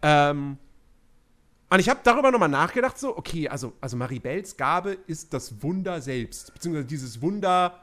Ähm, 0.02 0.58
und 1.74 1.80
ich 1.80 1.90
habe 1.90 2.02
darüber 2.04 2.30
nochmal 2.30 2.50
nachgedacht, 2.50 3.00
so, 3.00 3.18
okay, 3.18 3.50
also, 3.50 3.74
also 3.82 3.98
Maribels 3.98 4.58
Gabe 4.58 4.96
ist 5.08 5.34
das 5.34 5.64
Wunder 5.64 6.02
selbst, 6.02 6.54
beziehungsweise 6.54 6.86
dieses 6.86 7.20
Wunder 7.24 7.80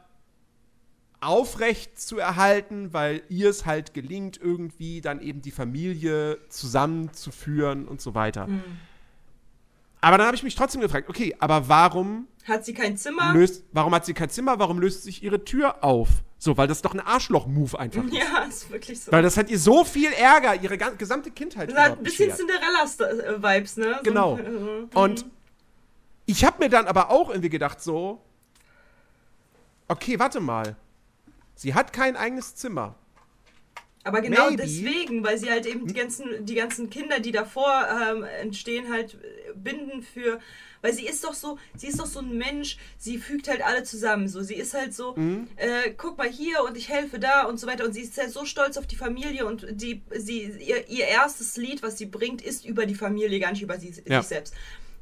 aufrecht 1.21 2.01
zu 2.01 2.17
erhalten, 2.17 2.93
weil 2.93 3.23
ihr 3.29 3.51
es 3.51 3.67
halt 3.67 3.93
gelingt, 3.93 4.41
irgendwie 4.41 5.01
dann 5.01 5.21
eben 5.21 5.43
die 5.43 5.51
Familie 5.51 6.39
zusammenzuführen 6.51 7.89
und 7.89 8.01
so 8.01 8.15
weiter. 8.15 8.49
Aber 10.01 10.19
dann 10.19 10.29
habe 10.29 10.37
ich 10.37 10.45
mich 10.45 10.55
trotzdem 10.55 10.83
gefragt, 10.83 11.09
okay, 11.09 11.35
aber 11.41 11.69
warum 11.69 12.29
Hat 12.45 12.65
sie 12.65 12.75
kein 12.75 12.97
Zimmer? 12.97 13.33
löst, 13.33 13.65
warum 13.73 13.93
hat 13.93 14.07
sie 14.07 14.15
kein 14.15 14.31
Zimmer, 14.31 14.61
warum 14.61 14.79
löst 14.79 15.03
sich 15.03 15.25
ihre 15.25 15.45
Tür 15.45 15.83
auf? 15.83 16.23
So, 16.43 16.57
weil 16.57 16.67
das 16.69 16.81
doch 16.81 16.95
ein 16.95 17.01
Arschloch-Move 17.01 17.79
einfach 17.79 18.03
ist. 18.03 18.15
Ja, 18.15 18.45
ist 18.49 18.71
wirklich 18.71 18.99
so. 18.99 19.13
Weil 19.13 19.23
das 19.23 19.37
hat 19.37 19.51
ihr 19.51 19.59
so 19.59 19.85
viel 19.85 20.11
Ärger, 20.11 20.55
ihre 20.55 20.79
gesamte 20.79 21.31
Kindheit 21.31 21.71
Das 21.71 21.79
hat 21.79 21.99
ein 21.99 22.03
bisschen. 22.03 22.33
Cinderella-Vibes, 22.35 23.77
ne? 23.77 23.97
So, 23.97 24.03
Genau. 24.03 24.39
äh, 24.39 24.87
Und 24.95 25.27
ich 26.25 26.43
habe 26.47 26.57
mir 26.65 26.71
dann 26.71 26.87
aber 26.87 27.11
auch 27.11 27.29
irgendwie 27.29 27.51
gedacht, 27.51 27.83
so, 27.83 28.23
okay, 29.87 30.19
warte 30.19 30.41
mal. 30.41 30.77
Sie 31.57 31.75
hat 31.75 31.93
kein 31.93 32.17
eigenes 32.17 32.55
Zimmer. 32.55 32.95
Aber 34.03 34.23
genau 34.23 34.47
Maybe. 34.51 34.63
deswegen, 34.63 35.23
weil 35.25 35.37
sie 35.39 35.51
halt 35.51 35.67
eben 35.67 35.87
die 35.87 35.93
ganzen, 35.95 36.47
die 36.47 36.55
ganzen 36.55 36.89
Kinder, 36.89 37.21
die 37.21 37.33
davor 37.33 37.87
ähm, 38.11 38.25
entstehen, 38.41 38.91
halt 38.91 39.15
äh, 39.15 39.53
binden 39.55 40.03
für. 40.03 40.41
Weil 40.83 40.95
sie 40.95 41.05
ist 41.07 41.23
doch 41.25 41.35
so, 41.35 41.59
sie 41.77 41.89
ist 41.89 42.01
doch 42.01 42.07
so 42.07 42.21
ein 42.21 42.39
Mensch, 42.39 42.79
sie 42.97 43.19
fügt 43.19 43.49
halt 43.49 43.61
alle 43.63 43.83
zusammen. 43.83 44.29
So, 44.29 44.41
sie 44.43 44.55
ist 44.55 44.73
halt 44.73 44.95
so, 44.95 45.15
äh, 45.57 45.91
guck 45.99 46.17
mal 46.17 46.31
hier 46.31 46.65
und 46.65 46.79
ich 46.79 46.89
helfe 46.89 47.19
da 47.19 47.43
und 47.45 47.61
so 47.61 47.67
weiter. 47.67 47.85
Und 47.85 47.93
sie 47.93 48.01
ist 48.01 48.17
halt 48.17 48.31
so 48.31 48.47
stolz 48.47 48.79
auf 48.79 48.87
die 48.87 48.97
Familie 48.97 49.45
und 49.45 49.67
die, 49.73 50.01
sie, 50.17 50.45
ihr, 50.45 50.89
ihr 50.89 51.05
erstes 51.07 51.59
Lied, 51.59 51.83
was 51.83 51.99
sie 51.99 52.07
bringt, 52.07 52.41
ist 52.41 52.65
über 52.65 52.87
die 52.87 52.95
Familie, 52.95 53.39
gar 53.41 53.51
nicht 53.53 53.61
über 53.63 53.79
sie, 53.79 53.93
Ja. 54.07 54.21
sich 54.23 54.29
selbst. 54.29 54.55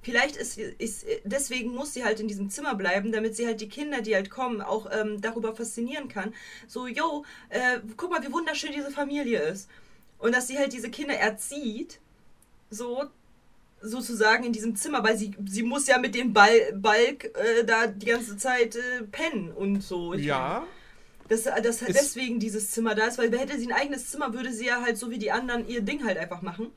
Vielleicht 0.09 0.37
ist, 0.37 0.57
ist, 0.59 1.05
deswegen 1.25 1.75
muss 1.75 1.93
sie 1.93 2.03
halt 2.03 2.19
in 2.19 2.29
diesem 2.29 2.49
Zimmer 2.49 2.75
bleiben, 2.75 3.13
damit 3.13 3.37
sie 3.37 3.47
halt 3.47 3.61
die 3.61 3.69
Kinder, 3.69 4.01
die 4.01 4.15
halt 4.15 4.31
kommen, 4.31 4.63
auch 4.63 4.89
ähm, 4.91 5.21
darüber 5.21 5.55
faszinieren 5.55 6.09
kann. 6.09 6.33
So, 6.67 6.87
yo, 6.87 7.25
äh, 7.51 7.81
guck 7.97 8.11
mal, 8.11 8.23
wie 8.27 8.33
wunderschön 8.33 8.73
diese 8.73 8.91
Familie 8.91 9.41
ist. 9.41 9.69
Und 10.19 10.35
dass 10.35 10.47
sie 10.49 10.57
halt 10.59 10.73
diese 10.73 10.89
Kinder 10.91 11.15
erzieht, 11.15 11.99
so 12.71 13.05
sozusagen 13.81 14.45
in 14.45 14.53
diesem 14.53 14.75
Zimmer, 14.77 15.05
weil 15.05 15.17
sie, 15.17 15.33
sie 15.47 15.63
muss 15.63 15.87
ja 15.87 15.99
mit 15.99 16.15
dem 16.15 16.33
Ball, 16.33 16.73
Balk 16.75 17.25
äh, 17.37 17.65
da 17.65 17.87
die 17.87 18.07
ganze 18.07 18.37
Zeit 18.37 18.77
äh, 18.77 19.03
pennen 19.11 19.53
und 19.53 19.83
so. 19.83 20.15
Ich 20.15 20.25
Ja. 20.25 20.67
dass, 21.29 21.43
dass 21.45 21.83
Ist- 21.83 21.95
deswegen 21.95 22.41
dieses 22.41 22.71
Zimmer 22.71 22.95
da 22.95 23.07
ist, 23.07 23.19
weil 23.19 23.31
hätte 23.39 23.59
sie 23.59 23.67
ein 23.67 23.73
eigenes 23.73 24.11
Zimmer, 24.11 24.33
würde 24.33 24.53
sie 24.53 24.67
ja 24.67 24.81
halt 24.81 24.97
so 24.99 25.11
wie 25.11 25.19
die 25.19 25.31
anderen 25.31 25.69
ihr 25.69 25.83
Ding 25.83 26.05
halt 26.05 26.19
einfach 26.19 26.43
machen. 26.43 26.69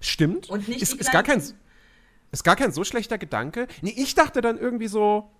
Stimmt. 0.00 0.48
Und 0.48 0.68
nicht 0.68 0.82
ist, 0.82 0.94
ist, 0.94 1.10
gar 1.10 1.22
kein, 1.22 1.42
ist 2.36 2.44
gar 2.44 2.56
kein 2.56 2.72
so 2.72 2.84
schlechter 2.84 3.18
Gedanke. 3.18 3.66
Nee, 3.82 3.94
ich 3.96 4.14
dachte 4.14 4.40
dann 4.40 4.58
irgendwie 4.58 4.88
so, 4.88 5.30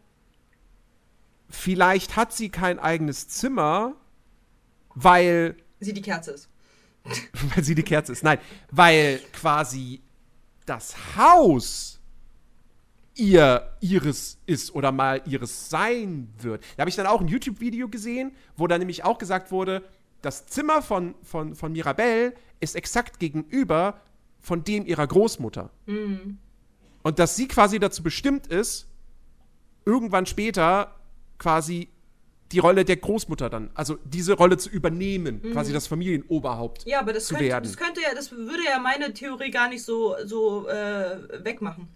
vielleicht 1.49 2.17
hat 2.17 2.33
sie 2.33 2.49
kein 2.49 2.79
eigenes 2.79 3.29
Zimmer, 3.29 3.95
weil, 4.95 5.57
Sie 5.81 5.93
die 5.93 6.03
Kerze 6.03 6.33
ist. 6.33 6.49
weil 7.55 7.63
sie 7.63 7.75
die 7.75 7.83
Kerze 7.83 8.13
ist. 8.13 8.25
Nein, 8.25 8.39
weil 8.71 9.21
quasi 9.33 10.01
das 10.65 10.97
Haus 11.17 12.01
ihr 13.15 13.77
ihres 13.81 14.39
ist 14.47 14.75
oder 14.75 14.91
mal 14.91 15.23
ihres 15.27 15.71
sein 15.71 16.29
wird. 16.39 16.63
Da 16.77 16.81
habe 16.81 16.91
ich 16.91 16.97
dann 16.97 17.07
auch 17.07 17.21
ein 17.21 17.29
YouTube-Video 17.29 17.89
gesehen, 17.89 18.33
wo 18.57 18.67
dann 18.67 18.81
nämlich 18.81 19.05
auch 19.05 19.19
gesagt 19.19 19.51
wurde, 19.51 19.83
das 20.23 20.47
Zimmer 20.47 20.83
von, 20.83 21.15
von, 21.23 21.55
von 21.55 21.73
Mirabelle 21.73 22.35
ist 22.61 22.75
exakt 22.75 23.21
gegenüber 23.21 24.01
von 24.41 24.65
dem 24.65 24.87
ihrer 24.87 25.07
Großmutter. 25.07 25.71
Und 27.07 27.21
dass 27.21 27.37
sie 27.37 27.47
quasi 27.47 27.79
dazu 27.79 28.03
bestimmt 28.03 28.49
ist, 28.49 28.89
irgendwann 29.85 30.27
später 30.27 30.93
quasi 31.39 31.89
die 32.51 32.59
Rolle 32.59 32.85
der 32.85 32.97
Großmutter 32.97 33.49
dann, 33.49 33.71
also 33.75 33.97
diese 34.05 34.33
Rolle 34.33 34.57
zu 34.59 34.69
übernehmen, 34.71 35.41
quasi 35.53 35.73
das 35.73 35.87
Familienoberhaupt 35.87 36.85
Ja, 36.85 36.99
aber 36.99 37.13
das 37.13 37.27
zu 37.27 37.35
könnte, 37.35 37.49
werden. 37.49 37.65
das 37.65 37.77
könnte 37.77 38.01
ja, 38.01 38.13
das 38.13 38.33
würde 38.33 38.65
ja 38.69 38.81
meine 38.81 39.15
Theorie 39.15 39.53
gar 39.53 39.69
nicht 39.69 39.85
so, 39.85 40.17
so 40.25 40.67
äh, 40.69 41.45
wegmachen. 41.45 41.87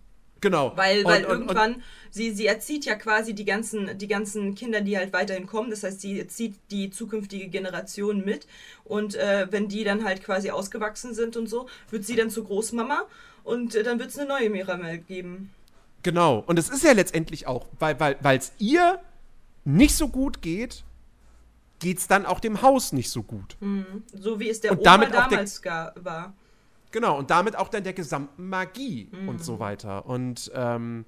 genau. 0.41 0.77
Weil, 0.77 0.99
Und- 1.01 1.05
weil 1.07 1.25
und- 1.25 1.31
und- 1.33 1.41
irgendwann, 1.41 1.83
sie, 2.13 2.31
sie 2.31 2.47
erzieht 2.47 2.85
ja 2.85 2.95
quasi 2.95 3.35
die 3.35 3.45
ganzen, 3.45 3.99
die 3.99 4.07
ganzen 4.07 4.55
Kinder, 4.55 4.81
die 4.81 4.97
halt 4.97 5.13
weiterhin 5.13 5.47
kommen. 5.49 5.71
Das 5.71 5.83
heißt, 5.83 6.01
sie 6.01 6.25
zieht 6.29 6.55
die 6.71 6.91
zukünftige 6.91 7.49
Generation 7.49 8.25
mit. 8.25 8.47
Und 8.85 9.17
äh, 9.17 9.49
wenn 9.51 9.67
die 9.67 9.83
dann 9.83 10.05
halt 10.05 10.23
quasi 10.23 10.51
ausgewachsen 10.51 11.15
sind 11.15 11.37
und 11.37 11.49
so, 11.49 11.69
wird 11.91 12.05
sie 12.05 12.15
dann 12.17 12.31
zur 12.31 12.45
Großmama 12.45 13.07
und 13.51 13.74
äh, 13.74 13.82
dann 13.82 13.98
wird 13.98 14.11
es 14.11 14.18
eine 14.18 14.28
neue 14.28 14.48
Miramel 14.51 14.98
geben. 14.98 15.51
Genau. 16.03 16.38
Und 16.46 16.59
es 16.59 16.68
ist 16.70 16.82
ja 16.84 16.92
letztendlich 16.92 17.46
auch, 17.46 17.66
weil 17.78 17.98
weil 18.01 18.16
weil, 18.22 18.38
es 18.38 18.53
ihr 18.59 18.98
nicht 19.64 19.94
so 19.94 20.09
gut 20.09 20.40
geht, 20.40 20.84
geht 21.78 21.98
es 21.98 22.07
dann 22.09 22.24
auch 22.26 22.40
dem 22.40 22.62
Haus 22.62 22.92
nicht 22.92 23.11
so 23.11 23.22
gut. 23.22 23.57
So 24.12 24.40
wie 24.40 24.48
es 24.48 24.61
der 24.61 24.72
Und 24.72 24.78
Oma 24.80 24.98
der- 24.98 25.11
damals 25.11 25.61
gar 25.62 25.92
war. 26.03 26.32
Genau. 26.92 27.18
Und 27.18 27.30
damit 27.30 27.57
auch 27.57 27.68
dann 27.68 27.84
der 27.84 27.92
gesamten 27.92 28.48
Magie 28.48 29.09
Mhm. 29.12 29.28
und 29.28 29.44
so 29.44 29.59
weiter. 29.61 30.07
Und 30.07 30.51
ähm, 30.55 31.05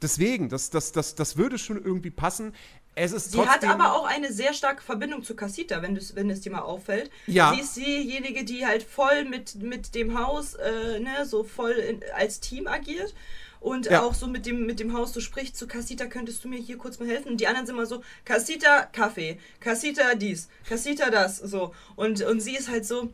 deswegen, 0.00 0.48
das, 0.48 0.70
das, 0.70 0.92
das, 0.92 1.14
das 1.16 1.36
würde 1.36 1.58
schon 1.58 1.76
irgendwie 1.82 2.10
passen. 2.10 2.52
Es 2.98 3.12
ist 3.12 3.32
Sie 3.32 3.40
hat 3.40 3.64
aber 3.64 3.94
auch 3.94 4.06
eine 4.06 4.32
sehr 4.32 4.52
starke 4.52 4.82
Verbindung 4.82 5.22
zu 5.22 5.34
Casita, 5.36 5.80
wenn, 5.82 5.98
wenn 6.14 6.30
es 6.30 6.40
dir 6.40 6.52
mal 6.52 6.60
auffällt. 6.62 7.10
Ja. 7.26 7.52
Sie 7.54 7.60
ist 7.60 7.76
diejenige, 7.76 8.44
die 8.44 8.66
halt 8.66 8.82
voll 8.82 9.24
mit, 9.24 9.54
mit 9.56 9.94
dem 9.94 10.18
Haus, 10.18 10.54
äh, 10.54 10.98
ne, 11.00 11.24
so 11.24 11.44
voll 11.44 11.72
in, 11.72 12.02
als 12.14 12.40
Team 12.40 12.66
agiert. 12.66 13.14
Und 13.60 13.86
Ja. 13.86 14.02
auch 14.02 14.14
so 14.14 14.26
mit 14.28 14.46
dem, 14.46 14.66
mit 14.66 14.78
dem 14.78 14.92
Haus 14.92 15.12
so 15.12 15.20
spricht, 15.20 15.56
zu 15.56 15.66
Casita, 15.66 16.06
könntest 16.06 16.44
du 16.44 16.48
mir 16.48 16.60
hier 16.60 16.78
kurz 16.78 16.98
mal 17.00 17.08
helfen? 17.08 17.32
Und 17.32 17.40
die 17.40 17.48
anderen 17.48 17.66
sind 17.66 17.74
immer 17.76 17.86
so, 17.86 18.02
Casita, 18.24 18.84
Kaffee, 18.92 19.38
Casita 19.58 20.14
dies, 20.14 20.48
Casita 20.68 21.10
das, 21.10 21.38
so. 21.38 21.74
Und, 21.96 22.22
und 22.22 22.40
sie 22.40 22.56
ist 22.56 22.68
halt 22.68 22.86
so, 22.86 23.10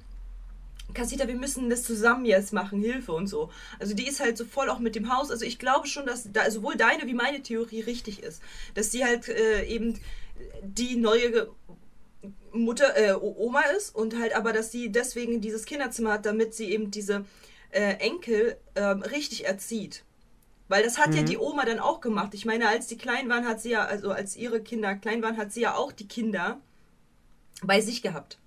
Casita, 0.95 1.29
wir 1.29 1.35
müssen 1.35 1.69
das 1.69 1.83
zusammen 1.83 2.25
jetzt 2.25 2.53
machen, 2.53 2.81
Hilfe 2.81 3.13
und 3.13 3.27
so. 3.27 3.51
Also 3.79 3.95
die 3.95 4.07
ist 4.07 4.21
halt 4.21 4.39
so 4.39 4.45
voll 4.45 4.71
auch 4.71 4.79
mit 4.79 4.95
dem 4.95 5.15
Haus. 5.15 5.31
Also 5.31 5.45
ich 5.45 5.59
glaube 5.59 5.87
schon, 5.87 6.07
dass 6.07 6.31
da 6.33 6.51
sowohl 6.51 6.77
deine 6.77 7.07
wie 7.07 7.15
meine 7.15 7.43
Theorie 7.43 7.81
richtig 7.81 8.23
ist. 8.23 8.43
Dass 8.75 8.91
sie 8.91 9.05
halt 9.05 9.29
äh, 9.29 9.65
eben 9.65 9.99
die 10.63 10.97
neue 10.97 11.49
Mutter, 12.53 12.97
äh, 12.97 13.13
Oma 13.15 13.63
ist 13.77 13.95
und 13.95 14.19
halt 14.19 14.35
aber, 14.35 14.53
dass 14.53 14.73
sie 14.73 14.91
deswegen 14.91 15.41
dieses 15.41 15.65
Kinderzimmer 15.67 16.13
hat, 16.13 16.27
damit 16.27 16.55
sie 16.55 16.71
eben 16.71 16.91
diese 16.91 17.25
äh, 17.71 17.95
Enkel 17.95 18.57
ähm, 18.77 19.03
richtig 19.03 19.47
erzieht. 19.47 20.05
Weil 20.69 20.83
das 20.83 20.99
hat 20.99 21.15
ja 21.15 21.23
die 21.23 21.37
Oma 21.37 21.67
dann 21.67 21.79
auch 21.79 22.01
gemacht. 22.01 22.33
Ich 22.33 22.47
meine, 22.47 22.69
als 22.69 22.87
die 22.87 22.97
klein 22.97 23.29
waren, 23.29 23.47
hat 23.47 23.61
sie 23.61 23.71
ja, 23.71 23.85
also 23.85 24.11
als 24.11 24.35
ihre 24.35 24.63
Kinder 24.63 24.95
klein 24.95 25.23
waren, 25.23 25.37
hat 25.37 25.53
sie 25.53 25.61
ja 25.61 25.75
auch 25.75 25.93
die 25.93 26.09
Kinder 26.09 26.59
bei 27.63 27.81
sich 27.83 28.01
gehabt. 28.01 28.39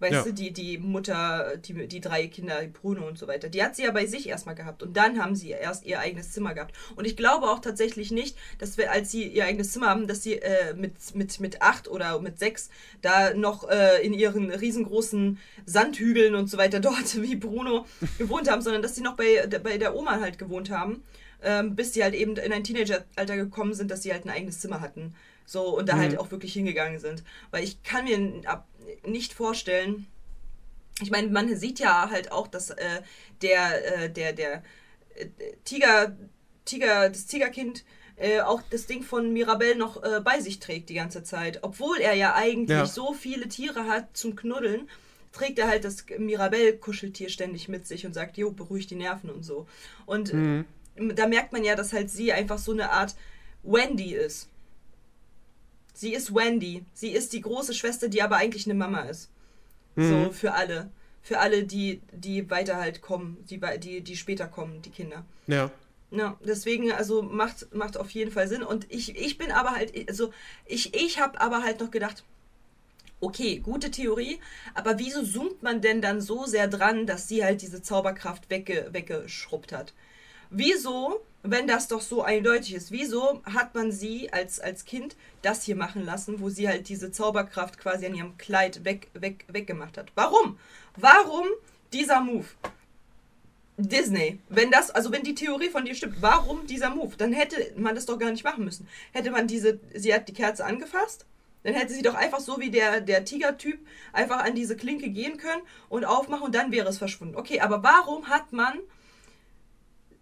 Weißt 0.00 0.12
Ja. 0.12 0.22
du, 0.22 0.32
die, 0.32 0.52
die 0.52 0.78
Mutter, 0.78 1.56
die, 1.56 1.88
die 1.88 2.00
drei 2.00 2.28
Kinder, 2.28 2.60
Bruno 2.72 3.06
und 3.08 3.18
so 3.18 3.26
weiter, 3.26 3.48
die 3.48 3.62
hat 3.64 3.74
sie 3.74 3.82
ja 3.82 3.90
bei 3.90 4.06
sich 4.06 4.28
erstmal 4.28 4.54
gehabt. 4.54 4.82
Und 4.82 4.96
dann 4.96 5.20
haben 5.20 5.34
sie 5.34 5.50
erst 5.50 5.84
ihr 5.86 5.98
eigenes 5.98 6.30
Zimmer 6.30 6.54
gehabt. 6.54 6.74
Und 6.94 7.04
ich 7.04 7.16
glaube 7.16 7.46
auch 7.50 7.58
tatsächlich 7.58 8.12
nicht, 8.12 8.36
dass 8.58 8.78
wir, 8.78 8.92
als 8.92 9.10
sie 9.10 9.26
ihr 9.26 9.44
eigenes 9.44 9.72
Zimmer 9.72 9.88
haben, 9.88 10.06
dass 10.06 10.22
sie 10.22 10.34
äh, 10.34 10.74
mit, 10.74 10.92
mit, 11.16 11.40
mit 11.40 11.62
acht 11.62 11.88
oder 11.88 12.20
mit 12.20 12.38
sechs 12.38 12.70
da 13.02 13.34
noch 13.34 13.68
äh, 13.68 14.00
in 14.06 14.12
ihren 14.14 14.50
riesengroßen 14.50 15.38
Sandhügeln 15.66 16.34
und 16.34 16.48
so 16.48 16.58
weiter 16.58 16.80
dort 16.80 17.20
wie 17.20 17.36
Bruno 17.36 17.86
gewohnt 18.18 18.50
haben, 18.50 18.62
sondern 18.62 18.82
dass 18.82 18.94
sie 18.94 19.02
noch 19.02 19.16
bei, 19.16 19.46
bei 19.62 19.78
der 19.78 19.96
Oma 19.96 20.20
halt 20.20 20.38
gewohnt 20.38 20.70
haben, 20.70 21.02
ähm, 21.42 21.74
bis 21.76 21.92
sie 21.94 22.02
halt 22.02 22.14
eben 22.14 22.36
in 22.36 22.52
ein 22.52 22.64
Teenageralter 22.64 23.36
gekommen 23.36 23.74
sind, 23.74 23.90
dass 23.90 24.02
sie 24.02 24.12
halt 24.12 24.24
ein 24.24 24.30
eigenes 24.30 24.60
Zimmer 24.60 24.80
hatten. 24.80 25.14
So, 25.44 25.78
und 25.78 25.88
da 25.88 25.96
halt 25.96 26.18
auch 26.18 26.30
wirklich 26.30 26.52
hingegangen 26.52 26.98
sind. 26.98 27.22
Weil 27.50 27.64
ich 27.64 27.82
kann 27.82 28.04
mir 28.04 28.46
ab- 28.46 28.68
nicht 29.06 29.32
vorstellen, 29.32 30.06
ich 31.00 31.10
meine, 31.10 31.28
man 31.28 31.54
sieht 31.56 31.78
ja 31.78 32.10
halt 32.10 32.32
auch, 32.32 32.48
dass 32.48 32.70
äh, 32.70 33.02
der, 33.42 34.04
äh, 34.04 34.10
der, 34.10 34.32
der 34.32 34.62
äh, 35.14 35.26
Tiger, 35.64 36.16
Tiger, 36.64 37.08
das 37.08 37.26
Tigerkind 37.26 37.84
äh, 38.16 38.40
auch 38.40 38.62
das 38.70 38.86
Ding 38.86 39.04
von 39.04 39.32
Mirabelle 39.32 39.76
noch 39.76 40.02
äh, 40.02 40.20
bei 40.20 40.40
sich 40.40 40.58
trägt 40.58 40.88
die 40.88 40.94
ganze 40.94 41.22
Zeit. 41.22 41.60
Obwohl 41.62 41.98
er 41.98 42.14
ja 42.14 42.34
eigentlich 42.34 42.76
Ja. 42.76 42.86
so 42.86 43.12
viele 43.14 43.48
Tiere 43.48 43.86
hat 43.86 44.16
zum 44.16 44.34
Knuddeln, 44.34 44.88
trägt 45.32 45.58
er 45.60 45.68
halt 45.68 45.84
das 45.84 46.04
Mirabelle-Kuscheltier 46.18 47.28
ständig 47.28 47.68
mit 47.68 47.86
sich 47.86 48.04
und 48.06 48.14
sagt, 48.14 48.36
jo, 48.36 48.50
beruhig 48.50 48.88
die 48.88 48.96
Nerven 48.96 49.30
und 49.30 49.44
so. 49.44 49.66
Und 50.04 50.34
äh, 50.34 50.64
da 51.14 51.28
merkt 51.28 51.52
man 51.52 51.62
ja, 51.62 51.76
dass 51.76 51.92
halt 51.92 52.10
sie 52.10 52.32
einfach 52.32 52.58
so 52.58 52.72
eine 52.72 52.90
Art 52.90 53.14
Wendy 53.62 54.14
ist. 54.14 54.48
Sie 55.98 56.14
ist 56.14 56.32
Wendy. 56.32 56.84
Sie 56.94 57.10
ist 57.10 57.32
die 57.32 57.40
große 57.40 57.74
Schwester, 57.74 58.06
die 58.06 58.22
aber 58.22 58.36
eigentlich 58.36 58.66
eine 58.66 58.74
Mama 58.74 59.00
ist. 59.00 59.30
So 59.96 60.30
für 60.30 60.54
alle. 60.54 60.90
Für 61.22 61.40
alle, 61.40 61.64
die, 61.64 62.00
die 62.12 62.48
weiter 62.50 62.76
halt 62.76 63.02
kommen, 63.02 63.44
die, 63.50 63.60
die, 63.80 64.00
die 64.02 64.16
später 64.16 64.46
kommen, 64.46 64.80
die 64.80 64.90
Kinder. 64.90 65.24
Ja. 65.48 65.72
Ja, 66.12 66.38
deswegen, 66.46 66.92
also 66.92 67.22
macht, 67.22 67.74
macht 67.74 67.96
auf 67.96 68.10
jeden 68.10 68.30
Fall 68.30 68.46
Sinn. 68.46 68.62
Und 68.62 68.86
ich, 68.92 69.16
ich 69.16 69.38
bin 69.38 69.50
aber 69.50 69.72
halt, 69.72 69.92
also 70.08 70.32
ich, 70.66 70.94
ich 70.94 71.18
habe 71.18 71.40
aber 71.40 71.64
halt 71.64 71.80
noch 71.80 71.90
gedacht, 71.90 72.22
okay, 73.20 73.58
gute 73.58 73.90
Theorie, 73.90 74.38
aber 74.74 75.00
wieso 75.00 75.24
zoomt 75.24 75.64
man 75.64 75.80
denn 75.80 76.00
dann 76.00 76.20
so 76.20 76.46
sehr 76.46 76.68
dran, 76.68 77.08
dass 77.08 77.26
sie 77.26 77.42
halt 77.42 77.60
diese 77.60 77.82
Zauberkraft 77.82 78.50
wegge, 78.50 78.88
weggeschrubbt 78.92 79.72
hat? 79.72 79.94
Wieso, 80.48 81.20
wenn 81.42 81.66
das 81.66 81.88
doch 81.88 82.00
so 82.00 82.22
eindeutig 82.22 82.74
ist, 82.74 82.90
wieso 82.90 83.42
hat 83.44 83.74
man 83.74 83.92
sie 83.92 84.32
als, 84.32 84.60
als 84.60 84.84
Kind 84.84 85.16
das 85.42 85.62
hier 85.62 85.76
machen 85.76 86.04
lassen, 86.04 86.40
wo 86.40 86.48
sie 86.48 86.68
halt 86.68 86.88
diese 86.88 87.12
Zauberkraft 87.12 87.78
quasi 87.78 88.06
an 88.06 88.14
ihrem 88.14 88.36
Kleid 88.38 88.84
weg, 88.84 89.08
weg, 89.14 89.44
weggemacht 89.48 89.96
hat? 89.96 90.10
Warum? 90.14 90.58
Warum 90.96 91.46
dieser 91.92 92.20
Move? 92.20 92.46
Disney, 93.80 94.40
wenn 94.48 94.72
das, 94.72 94.90
also 94.90 95.12
wenn 95.12 95.22
die 95.22 95.36
Theorie 95.36 95.68
von 95.68 95.84
dir 95.84 95.94
stimmt, 95.94 96.20
warum 96.20 96.66
dieser 96.66 96.90
Move? 96.90 97.14
Dann 97.16 97.32
hätte 97.32 97.72
man 97.76 97.94
das 97.94 98.06
doch 98.06 98.18
gar 98.18 98.32
nicht 98.32 98.42
machen 98.42 98.64
müssen. 98.64 98.88
Hätte 99.12 99.30
man 99.30 99.46
diese, 99.46 99.78
sie 99.94 100.12
hat 100.12 100.28
die 100.28 100.32
Kerze 100.32 100.64
angefasst, 100.64 101.26
Dann 101.62 101.74
hätte 101.74 101.92
sie 101.92 102.02
doch 102.02 102.14
einfach 102.14 102.40
so 102.40 102.58
wie 102.60 102.70
der, 102.70 103.00
der 103.00 103.24
Tiger-Typ 103.24 103.78
einfach 104.12 104.44
an 104.44 104.54
diese 104.54 104.76
Klinke 104.76 105.10
gehen 105.10 105.36
können 105.36 105.62
und 105.88 106.04
aufmachen 106.04 106.44
und 106.46 106.54
dann 106.54 106.72
wäre 106.72 106.88
es 106.88 106.98
verschwunden. 106.98 107.36
Okay, 107.36 107.60
aber 107.60 107.82
warum 107.82 108.28
hat 108.28 108.52
man 108.52 108.78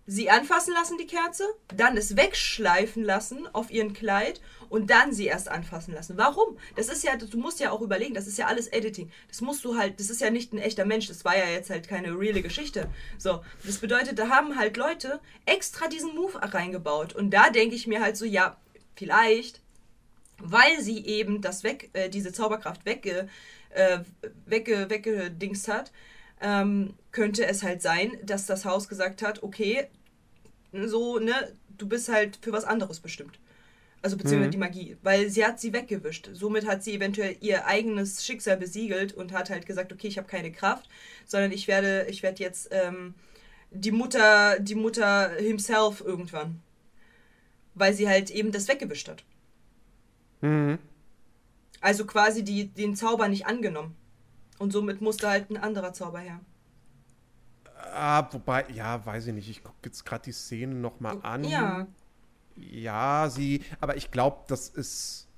sie 0.06 0.30
anfassen 0.30 0.72
lassen, 0.72 0.98
die 0.98 1.06
Kerze, 1.06 1.44
dann 1.76 1.96
es 1.96 2.16
wegschleifen 2.16 3.02
lassen 3.02 3.48
auf 3.52 3.70
ihren 3.70 3.92
Kleid 3.92 4.40
und 4.68 4.90
dann 4.90 5.12
sie 5.12 5.26
erst 5.26 5.48
anfassen 5.48 5.94
lassen. 5.94 6.16
Warum? 6.16 6.58
Das 6.76 6.88
ist 6.88 7.02
ja, 7.02 7.16
du 7.16 7.38
musst 7.38 7.60
ja 7.60 7.70
auch 7.70 7.80
überlegen, 7.80 8.14
das 8.14 8.26
ist 8.26 8.38
ja 8.38 8.46
alles 8.46 8.68
Editing. 8.68 9.10
Das 9.28 9.40
musst 9.40 9.64
du 9.64 9.76
halt, 9.76 9.98
das 9.98 10.10
ist 10.10 10.20
ja 10.20 10.30
nicht 10.30 10.52
ein 10.52 10.58
echter 10.58 10.84
Mensch, 10.84 11.08
das 11.08 11.24
war 11.24 11.36
ja 11.36 11.46
jetzt 11.46 11.70
halt 11.70 11.88
keine 11.88 12.18
reale 12.18 12.42
Geschichte. 12.42 12.88
So, 13.18 13.42
das 13.64 13.78
bedeutet, 13.78 14.18
da 14.18 14.28
haben 14.28 14.56
halt 14.56 14.76
Leute 14.76 15.20
extra 15.44 15.88
diesen 15.88 16.14
Move 16.14 16.40
reingebaut. 16.40 17.12
Und 17.14 17.30
da 17.30 17.50
denke 17.50 17.74
ich 17.74 17.86
mir 17.86 18.00
halt 18.00 18.16
so, 18.16 18.24
ja, 18.24 18.56
vielleicht, 18.94 19.60
weil 20.38 20.80
sie 20.80 21.04
eben 21.04 21.40
das 21.40 21.64
weg, 21.64 21.90
äh, 21.94 22.08
diese 22.08 22.32
Zauberkraft 22.32 22.84
wegge, 22.84 23.28
äh, 23.70 24.00
wegge, 24.46 24.88
weggedingst 24.88 25.68
hat, 25.68 25.90
ähm, 26.40 26.94
könnte 27.12 27.46
es 27.46 27.62
halt 27.62 27.82
sein, 27.82 28.12
dass 28.22 28.46
das 28.46 28.64
Haus 28.64 28.88
gesagt 28.88 29.22
hat, 29.22 29.42
okay, 29.42 29.88
so, 30.72 31.18
ne, 31.18 31.52
du 31.78 31.88
bist 31.88 32.08
halt 32.08 32.38
für 32.42 32.52
was 32.52 32.64
anderes 32.64 33.00
bestimmt. 33.00 33.38
Also 34.02 34.16
beziehungsweise 34.16 34.48
mhm. 34.48 34.52
die 34.52 34.58
Magie. 34.58 34.96
Weil 35.02 35.30
sie 35.30 35.44
hat 35.44 35.58
sie 35.58 35.72
weggewischt. 35.72 36.28
Somit 36.32 36.66
hat 36.66 36.84
sie 36.84 36.94
eventuell 36.94 37.36
ihr 37.40 37.66
eigenes 37.66 38.24
Schicksal 38.24 38.56
besiegelt 38.56 39.14
und 39.14 39.32
hat 39.32 39.50
halt 39.50 39.66
gesagt, 39.66 39.92
okay, 39.92 40.06
ich 40.06 40.18
habe 40.18 40.28
keine 40.28 40.52
Kraft, 40.52 40.88
sondern 41.26 41.50
ich 41.50 41.66
werde, 41.66 42.06
ich 42.08 42.22
werde 42.22 42.42
jetzt 42.42 42.68
ähm, 42.70 43.14
die 43.70 43.90
Mutter, 43.90 44.60
die 44.60 44.74
Mutter 44.74 45.30
himself 45.30 46.02
irgendwann. 46.02 46.60
Weil 47.74 47.94
sie 47.94 48.08
halt 48.08 48.30
eben 48.30 48.52
das 48.52 48.68
weggewischt 48.68 49.08
hat. 49.08 49.24
Mhm. 50.40 50.78
Also 51.80 52.04
quasi 52.04 52.44
die, 52.44 52.68
den 52.68 52.94
Zauber 52.94 53.28
nicht 53.28 53.46
angenommen. 53.46 53.96
Und 54.58 54.72
somit 54.72 55.00
musste 55.00 55.28
halt 55.28 55.50
ein 55.50 55.56
anderer 55.56 55.92
Zauber 55.92 56.20
her. 56.20 56.40
Ah, 57.92 58.26
wobei, 58.32 58.66
ja, 58.70 59.04
weiß 59.04 59.28
ich 59.28 59.34
nicht. 59.34 59.50
Ich 59.50 59.62
gucke 59.62 59.76
jetzt 59.84 60.04
gerade 60.04 60.24
die 60.24 60.32
Szene 60.32 60.74
nochmal 60.74 61.18
an. 61.22 61.44
Ja. 61.44 61.86
Ja, 62.56 63.28
sie, 63.30 63.62
aber 63.80 63.96
ich 63.96 64.10
glaube, 64.10 64.44
das 64.48 64.68
ist. 64.68 65.28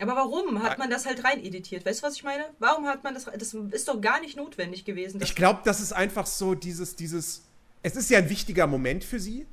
Aber 0.00 0.16
warum 0.16 0.60
hat 0.62 0.78
man 0.78 0.90
das 0.90 1.06
halt 1.06 1.22
rein 1.22 1.38
editiert? 1.44 1.86
Weißt 1.86 2.02
du, 2.02 2.06
was 2.06 2.16
ich 2.16 2.24
meine? 2.24 2.44
Warum 2.58 2.86
hat 2.86 3.04
man 3.04 3.14
das? 3.14 3.26
Das 3.26 3.54
ist 3.54 3.86
doch 3.86 4.00
gar 4.00 4.20
nicht 4.20 4.36
notwendig 4.36 4.84
gewesen. 4.84 5.20
Ich 5.22 5.36
glaube, 5.36 5.60
das 5.64 5.80
ist 5.80 5.92
einfach 5.92 6.26
so 6.26 6.54
dieses, 6.54 6.96
dieses. 6.96 7.44
Es 7.82 7.94
ist 7.94 8.10
ja 8.10 8.18
ein 8.18 8.28
wichtiger 8.28 8.66
Moment 8.66 9.04
für 9.04 9.20
sie. 9.20 9.46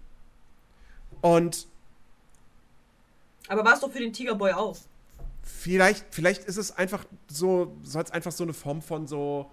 Und. 1.21 1.67
Aber 3.47 3.63
war 3.63 3.73
es 3.73 3.82
doch 3.82 3.91
für 3.91 3.99
den 3.99 4.13
Tigerboy 4.13 4.53
auch. 4.53 4.77
Vielleicht, 5.43 6.05
vielleicht 6.11 6.43
ist 6.45 6.57
es 6.57 6.75
einfach 6.77 7.05
so, 7.27 7.75
soll 7.83 8.03
es 8.03 8.11
einfach 8.11 8.31
so 8.31 8.43
eine 8.43 8.53
Form 8.53 8.81
von 8.81 9.07
so. 9.07 9.51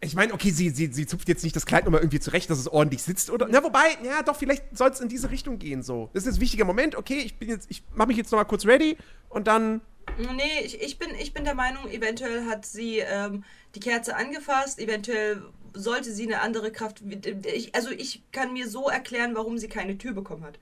Ich 0.00 0.14
meine, 0.14 0.34
okay, 0.34 0.50
sie, 0.50 0.70
sie, 0.70 0.92
sie 0.92 1.06
zupft 1.06 1.28
jetzt 1.28 1.44
nicht 1.44 1.56
das 1.56 1.64
Kleid 1.64 1.84
nochmal 1.84 2.00
irgendwie 2.00 2.20
zurecht, 2.20 2.50
dass 2.50 2.58
es 2.58 2.68
ordentlich 2.68 3.02
sitzt 3.02 3.30
oder. 3.30 3.46
Na, 3.48 3.62
wobei, 3.62 3.96
ja, 4.04 4.22
doch, 4.22 4.36
vielleicht 4.36 4.76
soll 4.76 4.90
es 4.90 5.00
in 5.00 5.08
diese 5.08 5.30
Richtung 5.30 5.58
gehen 5.58 5.82
so. 5.82 6.10
Das 6.12 6.26
ist 6.26 6.36
ein 6.36 6.40
wichtiger 6.40 6.64
Moment, 6.64 6.96
okay, 6.96 7.18
ich 7.18 7.36
bin 7.36 7.48
jetzt, 7.48 7.70
ich 7.70 7.82
mache 7.94 8.08
mich 8.08 8.16
jetzt 8.16 8.30
nochmal 8.30 8.46
kurz 8.46 8.66
ready 8.66 8.96
und 9.28 9.46
dann. 9.46 9.80
Nee, 10.18 10.64
ich, 10.64 10.80
ich, 10.82 10.98
bin, 10.98 11.08
ich 11.18 11.32
bin 11.32 11.44
der 11.44 11.54
Meinung, 11.54 11.90
eventuell 11.90 12.44
hat 12.46 12.66
sie 12.66 12.98
ähm, 12.98 13.44
die 13.74 13.80
Kerze 13.80 14.14
angefasst, 14.16 14.78
eventuell 14.78 15.42
sollte 15.72 16.12
sie 16.12 16.24
eine 16.24 16.40
andere 16.40 16.70
Kraft. 16.70 17.02
Ich, 17.46 17.74
also 17.74 17.90
ich 17.90 18.22
kann 18.30 18.52
mir 18.52 18.68
so 18.68 18.88
erklären, 18.88 19.34
warum 19.34 19.56
sie 19.58 19.68
keine 19.68 19.96
Tür 19.96 20.12
bekommen 20.12 20.44
hat. 20.44 20.58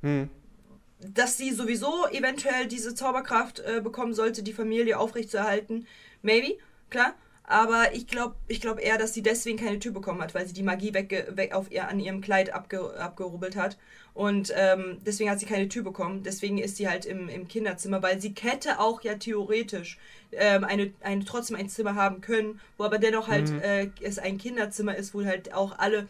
Hm 0.00 0.30
dass 1.06 1.36
sie 1.36 1.52
sowieso 1.52 2.06
eventuell 2.10 2.66
diese 2.66 2.94
Zauberkraft 2.94 3.60
äh, 3.60 3.80
bekommen 3.80 4.14
sollte, 4.14 4.42
die 4.42 4.52
Familie 4.52 4.98
aufrechtzuerhalten. 4.98 5.86
Maybe, 6.22 6.58
klar. 6.90 7.14
Aber 7.44 7.92
ich 7.92 8.06
glaube 8.06 8.36
ich 8.46 8.60
glaub 8.60 8.80
eher, 8.80 8.98
dass 8.98 9.14
sie 9.14 9.22
deswegen 9.22 9.58
keine 9.58 9.78
Tür 9.80 9.92
bekommen 9.92 10.22
hat, 10.22 10.34
weil 10.34 10.46
sie 10.46 10.54
die 10.54 10.62
Magie 10.62 10.94
weg, 10.94 11.26
weg 11.32 11.54
auf 11.54 11.70
ihr, 11.72 11.88
an 11.88 11.98
ihrem 11.98 12.20
Kleid 12.20 12.54
abge, 12.54 12.94
abgerubbelt 12.98 13.56
hat. 13.56 13.76
Und 14.14 14.52
ähm, 14.56 14.98
deswegen 15.04 15.28
hat 15.28 15.40
sie 15.40 15.46
keine 15.46 15.68
Tür 15.68 15.82
bekommen. 15.82 16.22
Deswegen 16.22 16.58
ist 16.58 16.76
sie 16.76 16.88
halt 16.88 17.04
im, 17.04 17.28
im 17.28 17.48
Kinderzimmer, 17.48 18.00
weil 18.02 18.20
sie 18.20 18.32
hätte 18.40 18.78
auch 18.78 19.02
ja 19.02 19.16
theoretisch 19.16 19.98
ähm, 20.30 20.64
eine, 20.64 20.92
eine, 21.00 21.24
trotzdem 21.24 21.56
ein 21.56 21.68
Zimmer 21.68 21.96
haben 21.96 22.20
können, 22.20 22.60
wo 22.78 22.84
aber 22.84 22.98
dennoch 22.98 23.28
halt 23.28 23.50
mhm. 23.50 23.60
äh, 23.60 23.90
es 24.00 24.18
ein 24.18 24.38
Kinderzimmer 24.38 24.94
ist, 24.94 25.12
wo 25.12 25.24
halt 25.24 25.52
auch 25.52 25.78
alle 25.78 26.06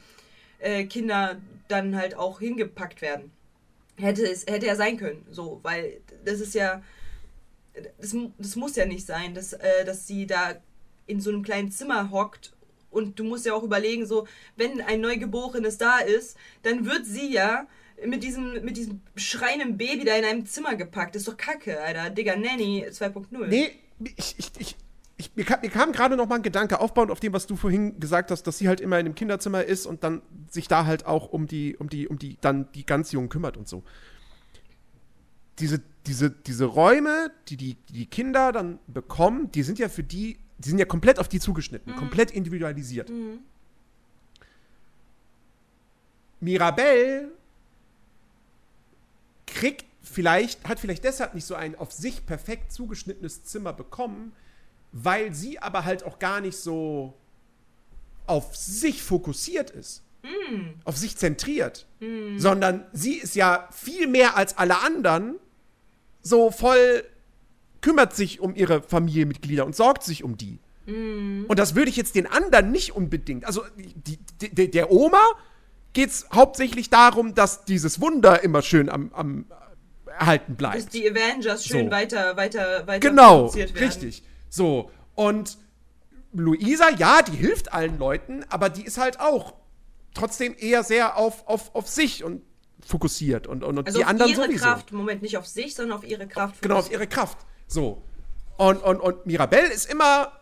äh, 0.58 0.84
Kinder 0.84 1.40
dann 1.68 1.96
halt 1.96 2.14
auch 2.14 2.40
hingepackt 2.40 3.00
werden 3.00 3.32
hätte 3.96 4.26
es 4.26 4.46
hätte 4.46 4.66
er 4.66 4.76
sein 4.76 4.96
können, 4.96 5.26
so, 5.30 5.60
weil 5.62 6.00
das 6.24 6.40
ist 6.40 6.54
ja 6.54 6.82
das, 7.98 8.14
das 8.38 8.56
muss 8.56 8.76
ja 8.76 8.86
nicht 8.86 9.06
sein, 9.06 9.34
dass, 9.34 9.52
äh, 9.54 9.84
dass 9.84 10.06
sie 10.06 10.26
da 10.26 10.56
in 11.06 11.20
so 11.20 11.30
einem 11.30 11.42
kleinen 11.42 11.70
Zimmer 11.70 12.10
hockt 12.10 12.52
und 12.90 13.18
du 13.18 13.24
musst 13.24 13.46
ja 13.46 13.54
auch 13.54 13.62
überlegen, 13.62 14.06
so, 14.06 14.26
wenn 14.56 14.80
ein 14.82 15.00
Neugeborenes 15.00 15.78
da 15.78 15.98
ist, 15.98 16.36
dann 16.62 16.84
wird 16.84 17.06
sie 17.06 17.32
ja 17.32 17.66
mit 18.04 18.22
diesem, 18.22 18.64
mit 18.64 18.76
diesem 18.76 19.00
schreienden 19.16 19.78
Baby 19.78 20.04
da 20.04 20.14
in 20.16 20.24
einem 20.24 20.46
Zimmer 20.46 20.76
gepackt. 20.76 21.14
Das 21.14 21.22
ist 21.22 21.28
doch 21.28 21.36
kacke, 21.36 21.80
Alter. 21.80 22.10
Digga, 22.10 22.36
Nanny 22.36 22.84
2.0. 22.88 23.46
Nee, 23.46 23.70
ich, 24.16 24.34
ich, 24.38 24.50
ich, 24.58 24.76
ich, 25.16 25.34
mir 25.36 25.44
kam, 25.44 25.60
mir 25.60 25.70
kam 25.70 25.92
gerade 25.92 26.16
noch 26.16 26.28
mal 26.28 26.36
ein 26.36 26.42
Gedanke, 26.42 26.80
aufbauend 26.80 27.10
auf 27.10 27.20
dem, 27.20 27.32
was 27.32 27.46
du 27.46 27.56
vorhin 27.56 28.00
gesagt 28.00 28.30
hast, 28.30 28.44
dass 28.44 28.58
sie 28.58 28.68
halt 28.68 28.80
immer 28.80 28.98
in 28.98 29.06
dem 29.06 29.14
Kinderzimmer 29.14 29.64
ist 29.64 29.86
und 29.86 30.02
dann 30.04 30.22
sich 30.50 30.68
da 30.68 30.86
halt 30.86 31.06
auch 31.06 31.28
um 31.28 31.46
die, 31.46 31.76
um 31.76 31.88
die, 31.88 32.08
um 32.08 32.18
die, 32.18 32.38
dann 32.40 32.70
die 32.72 32.84
ganz 32.84 33.12
Jungen 33.12 33.28
kümmert 33.28 33.56
und 33.56 33.68
so. 33.68 33.82
Diese, 35.58 35.82
diese, 36.06 36.30
diese 36.30 36.64
Räume, 36.64 37.30
die, 37.48 37.56
die 37.56 37.76
die 37.90 38.06
Kinder 38.06 38.52
dann 38.52 38.78
bekommen, 38.86 39.52
die 39.52 39.62
sind 39.62 39.78
ja 39.78 39.88
für 39.88 40.02
die, 40.02 40.38
die 40.58 40.68
sind 40.68 40.78
ja 40.78 40.86
komplett 40.86 41.18
auf 41.18 41.28
die 41.28 41.40
zugeschnitten, 41.40 41.92
mhm. 41.92 41.96
komplett 41.96 42.30
individualisiert. 42.30 43.10
Mhm. 43.10 43.40
Mirabelle 46.40 47.28
kriegt 49.46 49.84
vielleicht, 50.02 50.68
hat 50.68 50.80
vielleicht 50.80 51.04
deshalb 51.04 51.34
nicht 51.34 51.44
so 51.44 51.54
ein 51.54 51.76
auf 51.76 51.92
sich 51.92 52.26
perfekt 52.26 52.72
zugeschnittenes 52.72 53.44
Zimmer 53.44 53.72
bekommen, 53.72 54.32
weil 54.92 55.34
sie 55.34 55.58
aber 55.58 55.84
halt 55.84 56.04
auch 56.04 56.18
gar 56.18 56.40
nicht 56.40 56.56
so 56.56 57.14
auf 58.26 58.54
sich 58.56 59.02
fokussiert 59.02 59.70
ist. 59.70 60.02
Mm. 60.22 60.80
Auf 60.84 60.96
sich 60.96 61.16
zentriert. 61.16 61.86
Mm. 62.00 62.38
Sondern 62.38 62.86
sie 62.92 63.14
ist 63.14 63.34
ja 63.34 63.68
viel 63.72 64.06
mehr 64.06 64.36
als 64.36 64.56
alle 64.58 64.80
anderen 64.80 65.36
so 66.22 66.50
voll 66.50 67.04
kümmert 67.80 68.14
sich 68.14 68.40
um 68.40 68.54
ihre 68.54 68.80
Familienmitglieder 68.80 69.66
und 69.66 69.74
sorgt 69.74 70.04
sich 70.04 70.22
um 70.22 70.36
die. 70.36 70.60
Mm. 70.86 71.46
Und 71.48 71.58
das 71.58 71.74
würde 71.74 71.90
ich 71.90 71.96
jetzt 71.96 72.14
den 72.14 72.26
anderen 72.26 72.70
nicht 72.70 72.94
unbedingt. 72.94 73.44
Also 73.44 73.64
die, 73.76 74.18
die, 74.40 74.70
der 74.70 74.92
Oma 74.92 75.22
geht 75.92 76.10
es 76.10 76.26
hauptsächlich 76.32 76.90
darum, 76.90 77.34
dass 77.34 77.64
dieses 77.64 78.00
Wunder 78.00 78.42
immer 78.44 78.62
schön 78.62 78.88
am, 78.88 79.10
am 79.14 79.46
erhalten 80.06 80.54
bleibt. 80.54 80.76
Dass 80.76 80.86
die 80.86 81.10
Avengers 81.10 81.64
schön 81.66 81.86
so. 81.86 81.90
weiter, 81.90 82.36
weiter, 82.36 82.86
weiter 82.86 83.00
genau, 83.08 83.40
produziert 83.40 83.74
werden. 83.74 83.84
Richtig. 83.84 84.22
So, 84.52 84.90
und 85.14 85.56
Luisa, 86.34 86.90
ja, 86.90 87.22
die 87.22 87.38
hilft 87.38 87.72
allen 87.72 87.98
Leuten, 87.98 88.44
aber 88.50 88.68
die 88.68 88.84
ist 88.84 88.98
halt 88.98 89.18
auch 89.18 89.54
trotzdem 90.12 90.54
eher 90.58 90.84
sehr 90.84 91.16
auf, 91.16 91.48
auf, 91.48 91.74
auf 91.74 91.88
sich 91.88 92.22
und 92.22 92.42
fokussiert 92.86 93.46
und, 93.46 93.64
und, 93.64 93.78
und 93.78 93.86
also 93.86 93.98
die 93.98 94.04
anderen 94.04 94.30
ihre 94.30 94.44
sowieso. 94.44 94.64
Kraft, 94.66 94.92
Moment, 94.92 95.22
nicht 95.22 95.38
auf 95.38 95.46
sich, 95.46 95.74
sondern 95.74 95.96
auf 95.96 96.04
ihre 96.04 96.28
Kraft. 96.28 96.60
Genau, 96.60 96.76
auf 96.76 96.92
ihre 96.92 97.06
Kraft. 97.06 97.38
So. 97.66 98.02
Und, 98.58 98.82
und, 98.82 99.00
und 99.00 99.24
Mirabelle 99.24 99.68
ist 99.68 99.90
immer 99.90 100.38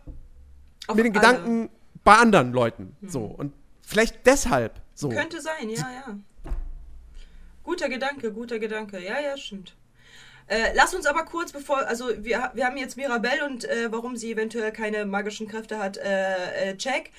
auf 0.89 0.97
mit 0.97 1.05
den 1.05 1.17
alle. 1.17 1.27
Gedanken 1.27 1.71
bei 2.03 2.17
anderen 2.17 2.53
Leuten. 2.53 2.97
Hm. 3.03 3.09
So. 3.09 3.21
Und 3.21 3.55
vielleicht 3.81 4.27
deshalb 4.27 4.83
so. 4.93 5.11
Könnte 5.11 5.41
sein, 5.41 5.71
ja, 5.71 5.89
ja. 5.89 6.19
Guter 7.63 7.89
Gedanke, 7.89 8.33
guter 8.33 8.59
Gedanke. 8.59 8.99
Ja, 8.99 9.21
ja, 9.21 9.37
stimmt. 9.37 9.77
Äh, 10.51 10.73
lass 10.75 10.93
uns 10.95 11.07
aber 11.07 11.25
kurz, 11.25 11.53
bevor, 11.53 11.87
also 11.87 12.09
wir, 12.25 12.51
wir 12.55 12.67
haben 12.67 12.77
jetzt 12.77 12.97
Mirabelle 12.97 13.47
und 13.47 13.65
äh, 13.67 13.87
warum 13.93 14.17
sie 14.17 14.33
eventuell 14.33 14.73
keine 14.73 15.07
magischen 15.07 15.47
Kräfte 15.47 15.79
hat, 15.79 15.97
äh, 15.97 16.71
äh 16.71 16.77
check. 16.77 17.13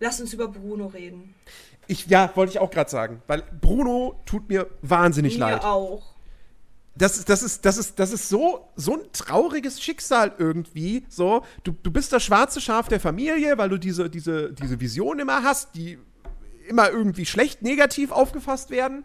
Lass 0.00 0.20
uns 0.20 0.32
über 0.32 0.48
Bruno 0.48 0.86
reden. 0.86 1.32
Ich, 1.86 2.06
ja, 2.08 2.32
wollte 2.34 2.50
ich 2.50 2.58
auch 2.58 2.72
gerade 2.72 2.90
sagen, 2.90 3.22
weil 3.28 3.44
Bruno 3.60 4.20
tut 4.26 4.48
mir 4.48 4.66
wahnsinnig 4.82 5.34
mir 5.34 5.40
leid. 5.40 5.62
Mir 5.62 5.68
auch. 5.68 6.12
Das, 6.96 7.24
das, 7.24 7.44
ist, 7.44 7.64
das, 7.64 7.78
ist, 7.78 8.00
das 8.00 8.12
ist 8.12 8.28
so, 8.28 8.68
so 8.74 8.94
ein 8.94 9.12
trauriges 9.12 9.80
Schicksal 9.80 10.32
irgendwie. 10.38 11.06
So, 11.08 11.44
du, 11.62 11.76
du 11.84 11.92
bist 11.92 12.12
das 12.12 12.24
schwarze 12.24 12.60
Schaf 12.60 12.88
der 12.88 12.98
Familie, 12.98 13.58
weil 13.58 13.68
du 13.68 13.78
diese, 13.78 14.10
diese, 14.10 14.52
diese 14.52 14.80
Vision 14.80 15.20
immer 15.20 15.44
hast, 15.44 15.76
die 15.76 16.00
immer 16.66 16.90
irgendwie 16.90 17.26
schlecht 17.26 17.62
negativ 17.62 18.10
aufgefasst 18.10 18.70
werden. 18.70 19.04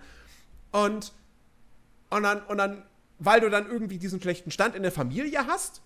Und, 0.71 1.13
und, 2.09 2.23
dann, 2.23 2.41
und 2.41 2.57
dann 2.57 2.83
weil 3.19 3.41
du 3.41 3.49
dann 3.49 3.65
irgendwie 3.67 3.97
diesen 3.97 4.21
schlechten 4.21 4.51
Stand 4.51 4.75
in 4.75 4.83
der 4.83 4.91
Familie 4.91 5.47
hast, 5.47 5.81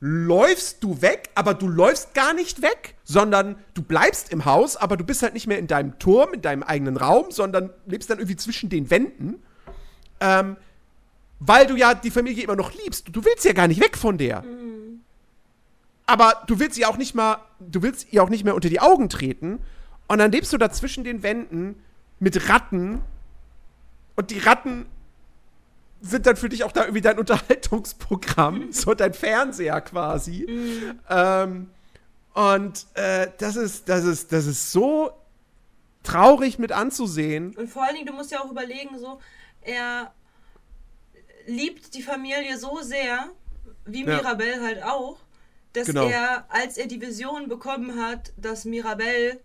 läufst 0.00 0.82
du 0.82 1.02
weg, 1.02 1.28
aber 1.34 1.52
du 1.52 1.68
läufst 1.68 2.14
gar 2.14 2.32
nicht 2.32 2.62
weg, 2.62 2.94
sondern 3.04 3.56
du 3.74 3.82
bleibst 3.82 4.32
im 4.32 4.46
Haus, 4.46 4.76
aber 4.76 4.96
du 4.96 5.04
bist 5.04 5.22
halt 5.22 5.34
nicht 5.34 5.46
mehr 5.46 5.58
in 5.58 5.66
deinem 5.66 5.98
Turm, 5.98 6.32
in 6.32 6.40
deinem 6.40 6.62
eigenen 6.62 6.96
Raum, 6.96 7.30
sondern 7.30 7.70
lebst 7.86 8.08
dann 8.08 8.18
irgendwie 8.18 8.36
zwischen 8.36 8.70
den 8.70 8.90
Wänden. 8.90 9.42
Ähm, 10.20 10.56
weil 11.38 11.66
du 11.66 11.76
ja 11.76 11.94
die 11.94 12.10
Familie 12.10 12.44
immer 12.44 12.56
noch 12.56 12.72
liebst. 12.72 13.08
Du 13.12 13.24
willst 13.24 13.44
ja 13.44 13.52
gar 13.52 13.68
nicht 13.68 13.80
weg 13.80 13.96
von 13.96 14.18
der. 14.18 14.42
Mhm. 14.42 15.00
Aber 16.06 16.42
du 16.46 16.58
willst 16.58 16.76
sie 16.76 16.86
auch 16.86 16.96
nicht 16.96 17.14
mal, 17.14 17.38
du 17.60 17.82
willst 17.82 18.12
ihr 18.12 18.22
auch 18.22 18.30
nicht 18.30 18.44
mehr 18.44 18.54
unter 18.54 18.68
die 18.68 18.80
Augen 18.80 19.08
treten. 19.08 19.60
Und 20.08 20.18
dann 20.18 20.32
lebst 20.32 20.52
du 20.52 20.58
da 20.58 20.70
zwischen 20.70 21.04
den 21.04 21.22
Wänden 21.22 21.76
mit 22.18 22.48
Ratten. 22.48 23.00
Und 24.16 24.30
die 24.30 24.38
Ratten 24.38 24.86
sind 26.00 26.26
dann 26.26 26.36
für 26.36 26.48
dich 26.48 26.64
auch 26.64 26.72
da 26.72 26.82
irgendwie 26.82 27.00
dein 27.00 27.18
Unterhaltungsprogramm, 27.18 28.68
so 28.72 28.94
dein 28.94 29.14
Fernseher 29.14 29.80
quasi. 29.80 30.46
Mhm. 30.48 31.00
Ähm, 31.08 31.70
und 32.34 32.86
äh, 32.94 33.28
das 33.38 33.56
ist, 33.56 33.88
das 33.88 34.04
ist, 34.04 34.32
das 34.32 34.46
ist 34.46 34.72
so 34.72 35.12
traurig 36.02 36.58
mit 36.58 36.72
anzusehen. 36.72 37.54
Und 37.56 37.68
vor 37.68 37.84
allen 37.84 37.94
Dingen, 37.94 38.06
du 38.06 38.12
musst 38.12 38.30
ja 38.30 38.40
auch 38.40 38.50
überlegen, 38.50 38.98
so, 38.98 39.20
er 39.62 40.12
liebt 41.46 41.94
die 41.94 42.02
Familie 42.02 42.56
so 42.56 42.80
sehr, 42.82 43.30
wie 43.84 44.04
ja. 44.04 44.16
Mirabelle 44.16 44.62
halt 44.62 44.82
auch, 44.82 45.18
dass 45.72 45.86
genau. 45.86 46.08
er, 46.08 46.46
als 46.48 46.78
er 46.78 46.86
die 46.86 47.00
Vision 47.00 47.48
bekommen 47.48 48.00
hat, 48.00 48.32
dass 48.36 48.64
Mirabelle 48.64 49.40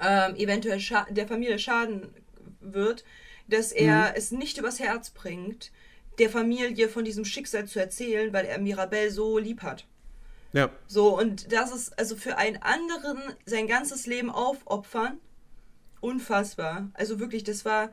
ähm, 0.00 0.36
eventuell 0.36 0.80
der 1.10 1.28
Familie 1.28 1.58
schaden 1.58 2.12
wird, 2.60 3.04
dass 3.48 3.72
er 3.72 4.10
mhm. 4.10 4.14
es 4.16 4.30
nicht 4.32 4.58
übers 4.58 4.80
Herz 4.80 5.10
bringt, 5.10 5.72
der 6.18 6.30
Familie 6.30 6.88
von 6.88 7.04
diesem 7.04 7.24
Schicksal 7.24 7.66
zu 7.66 7.78
erzählen, 7.78 8.32
weil 8.32 8.46
er 8.46 8.58
Mirabelle 8.58 9.10
so 9.10 9.38
lieb 9.38 9.62
hat. 9.62 9.86
Ja. 10.52 10.70
So, 10.86 11.18
und 11.18 11.52
das 11.52 11.72
ist 11.72 11.98
also 11.98 12.16
für 12.16 12.38
einen 12.38 12.62
anderen 12.62 13.20
sein 13.44 13.66
ganzes 13.66 14.06
Leben 14.06 14.30
aufopfern. 14.30 15.20
Unfassbar. 16.00 16.88
Also 16.94 17.20
wirklich, 17.20 17.44
das 17.44 17.64
war. 17.64 17.92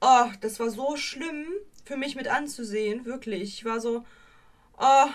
Oh, 0.00 0.26
das 0.40 0.58
war 0.58 0.70
so 0.70 0.96
schlimm 0.96 1.46
für 1.84 1.96
mich 1.96 2.16
mit 2.16 2.28
anzusehen. 2.28 3.04
Wirklich. 3.04 3.42
Ich 3.42 3.64
war 3.64 3.80
so. 3.80 4.04
Oh, 4.78 5.06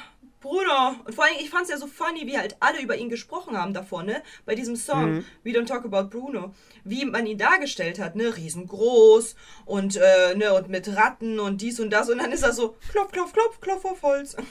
Bruder. 0.48 0.95
Und 1.06 1.14
vor 1.14 1.26
allem, 1.26 1.36
ich 1.39 1.50
fand 1.50 1.64
es 1.64 1.70
ja 1.70 1.78
so 1.78 1.88
funny, 1.88 2.26
wie 2.26 2.38
halt 2.38 2.56
alle 2.60 2.82
über 2.82 2.95
ihn 2.95 3.10
gesprochen 3.10 3.58
haben 3.58 3.74
davor, 3.74 4.04
ne? 4.04 4.22
Bei 4.45 4.56
diesem 4.56 4.76
Song, 4.76 5.16
mhm. 5.16 5.26
We 5.43 5.52
Don't 5.52 5.66
Talk 5.66 5.86
About 5.86 6.10
Bruno. 6.10 6.54
Wie 6.84 7.06
man 7.06 7.26
ihn 7.26 7.38
dargestellt 7.38 8.00
hat, 8.00 8.16
ne? 8.16 8.36
Riesengroß 8.36 9.36
und, 9.66 9.98
äh, 9.98 10.36
ne? 10.36 10.54
Und 10.54 10.70
mit 10.70 10.95
Ratten 10.95 11.39
und 11.39 11.62
dies 11.62 11.80
und 11.80 11.89
das. 11.89 12.10
Und 12.10 12.20
dann 12.20 12.32
ist 12.32 12.43
er 12.43 12.54
so, 12.54 12.76
klopf, 12.91 13.12
klopf, 13.12 13.34
klopf, 13.34 13.60
klopf 13.60 13.86
auf 13.86 14.02
Holz. 14.02 14.36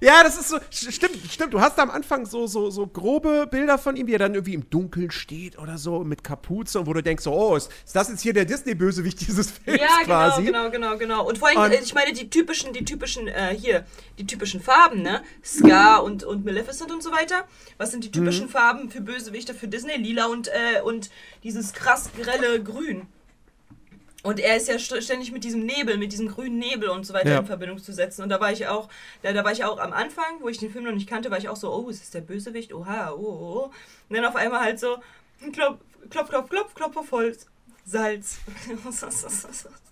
Ja, 0.00 0.22
das 0.22 0.38
ist 0.38 0.48
so, 0.48 0.58
stimmt, 0.70 1.18
stimmt. 1.30 1.52
Du 1.52 1.60
hast 1.60 1.76
da 1.76 1.82
am 1.82 1.90
Anfang 1.90 2.24
so, 2.24 2.46
so, 2.46 2.70
so 2.70 2.86
grobe 2.86 3.46
Bilder 3.46 3.76
von 3.76 3.96
ihm, 3.96 4.06
wie 4.06 4.14
er 4.14 4.18
dann 4.18 4.34
irgendwie 4.34 4.54
im 4.54 4.70
Dunkeln 4.70 5.10
steht 5.10 5.58
oder 5.58 5.76
so, 5.76 6.02
mit 6.02 6.24
Kapuze 6.24 6.80
und 6.80 6.86
wo 6.86 6.94
du 6.94 7.02
denkst, 7.02 7.24
so, 7.24 7.32
oh, 7.32 7.56
ist, 7.56 7.70
ist 7.84 7.94
das 7.94 8.08
jetzt 8.08 8.22
hier 8.22 8.32
der 8.32 8.46
Disney-Bösewicht 8.46 9.20
dieses 9.26 9.50
Films 9.50 9.80
ja, 9.80 9.86
genau, 9.86 10.04
quasi? 10.04 10.42
Ja, 10.42 10.46
genau, 10.46 10.70
genau, 10.70 10.98
genau. 10.98 11.28
Und 11.28 11.38
vor 11.38 11.48
allem, 11.48 11.58
und, 11.58 11.72
ich 11.72 11.94
meine, 11.94 12.12
die 12.12 12.30
typischen, 12.30 12.72
die 12.72 12.84
typischen, 12.84 13.28
äh, 13.28 13.54
hier, 13.54 13.84
die 14.18 14.26
typischen 14.26 14.60
Farben, 14.60 15.02
ne? 15.02 15.15
Scar 15.44 16.02
und, 16.04 16.24
und 16.24 16.44
Maleficent 16.44 16.90
und 16.92 17.02
so 17.02 17.12
weiter. 17.12 17.44
Was 17.78 17.90
sind 17.90 18.04
die 18.04 18.10
typischen 18.10 18.46
mhm. 18.46 18.50
Farben 18.50 18.90
für 18.90 19.00
Bösewichter 19.00 19.54
für 19.54 19.68
Disney? 19.68 19.96
Lila 19.96 20.26
und, 20.26 20.48
äh, 20.48 20.80
und 20.82 21.10
dieses 21.42 21.72
krass 21.72 22.10
grelle 22.16 22.62
Grün. 22.62 23.06
Und 24.26 24.40
er 24.40 24.56
ist 24.56 24.66
ja 24.66 24.76
ständig 24.78 25.30
mit 25.30 25.44
diesem 25.44 25.64
Nebel, 25.64 25.98
mit 25.98 26.12
diesem 26.12 26.26
grünen 26.26 26.58
Nebel 26.58 26.88
und 26.88 27.06
so 27.06 27.14
weiter 27.14 27.30
ja. 27.30 27.38
in 27.38 27.46
Verbindung 27.46 27.78
zu 27.78 27.92
setzen. 27.92 28.22
Und 28.22 28.28
da 28.28 28.40
war 28.40 28.50
ich 28.50 28.66
auch, 28.66 28.88
da, 29.22 29.32
da 29.32 29.44
war 29.44 29.52
ich 29.52 29.62
auch 29.62 29.78
am 29.78 29.92
Anfang, 29.92 30.40
wo 30.40 30.48
ich 30.48 30.58
den 30.58 30.72
Film 30.72 30.84
noch 30.84 30.92
nicht 30.92 31.08
kannte, 31.08 31.30
war 31.30 31.38
ich 31.38 31.48
auch 31.48 31.54
so, 31.54 31.72
oh, 31.72 31.88
ist 31.88 32.02
das 32.02 32.10
der 32.10 32.22
Bösewicht? 32.22 32.74
Oha, 32.74 33.12
oh, 33.12 33.20
oh. 33.20 33.66
oh. 33.66 33.72
Und 34.08 34.16
dann 34.16 34.24
auf 34.24 34.34
einmal 34.34 34.62
halt 34.62 34.80
so, 34.80 34.98
klopf, 35.52 35.78
klopf, 36.10 36.28
klopf, 36.30 36.50
klopf, 36.50 36.74
klopf 36.74 36.96
auf 36.96 37.12
Holz. 37.12 37.46
Salz. 37.84 38.38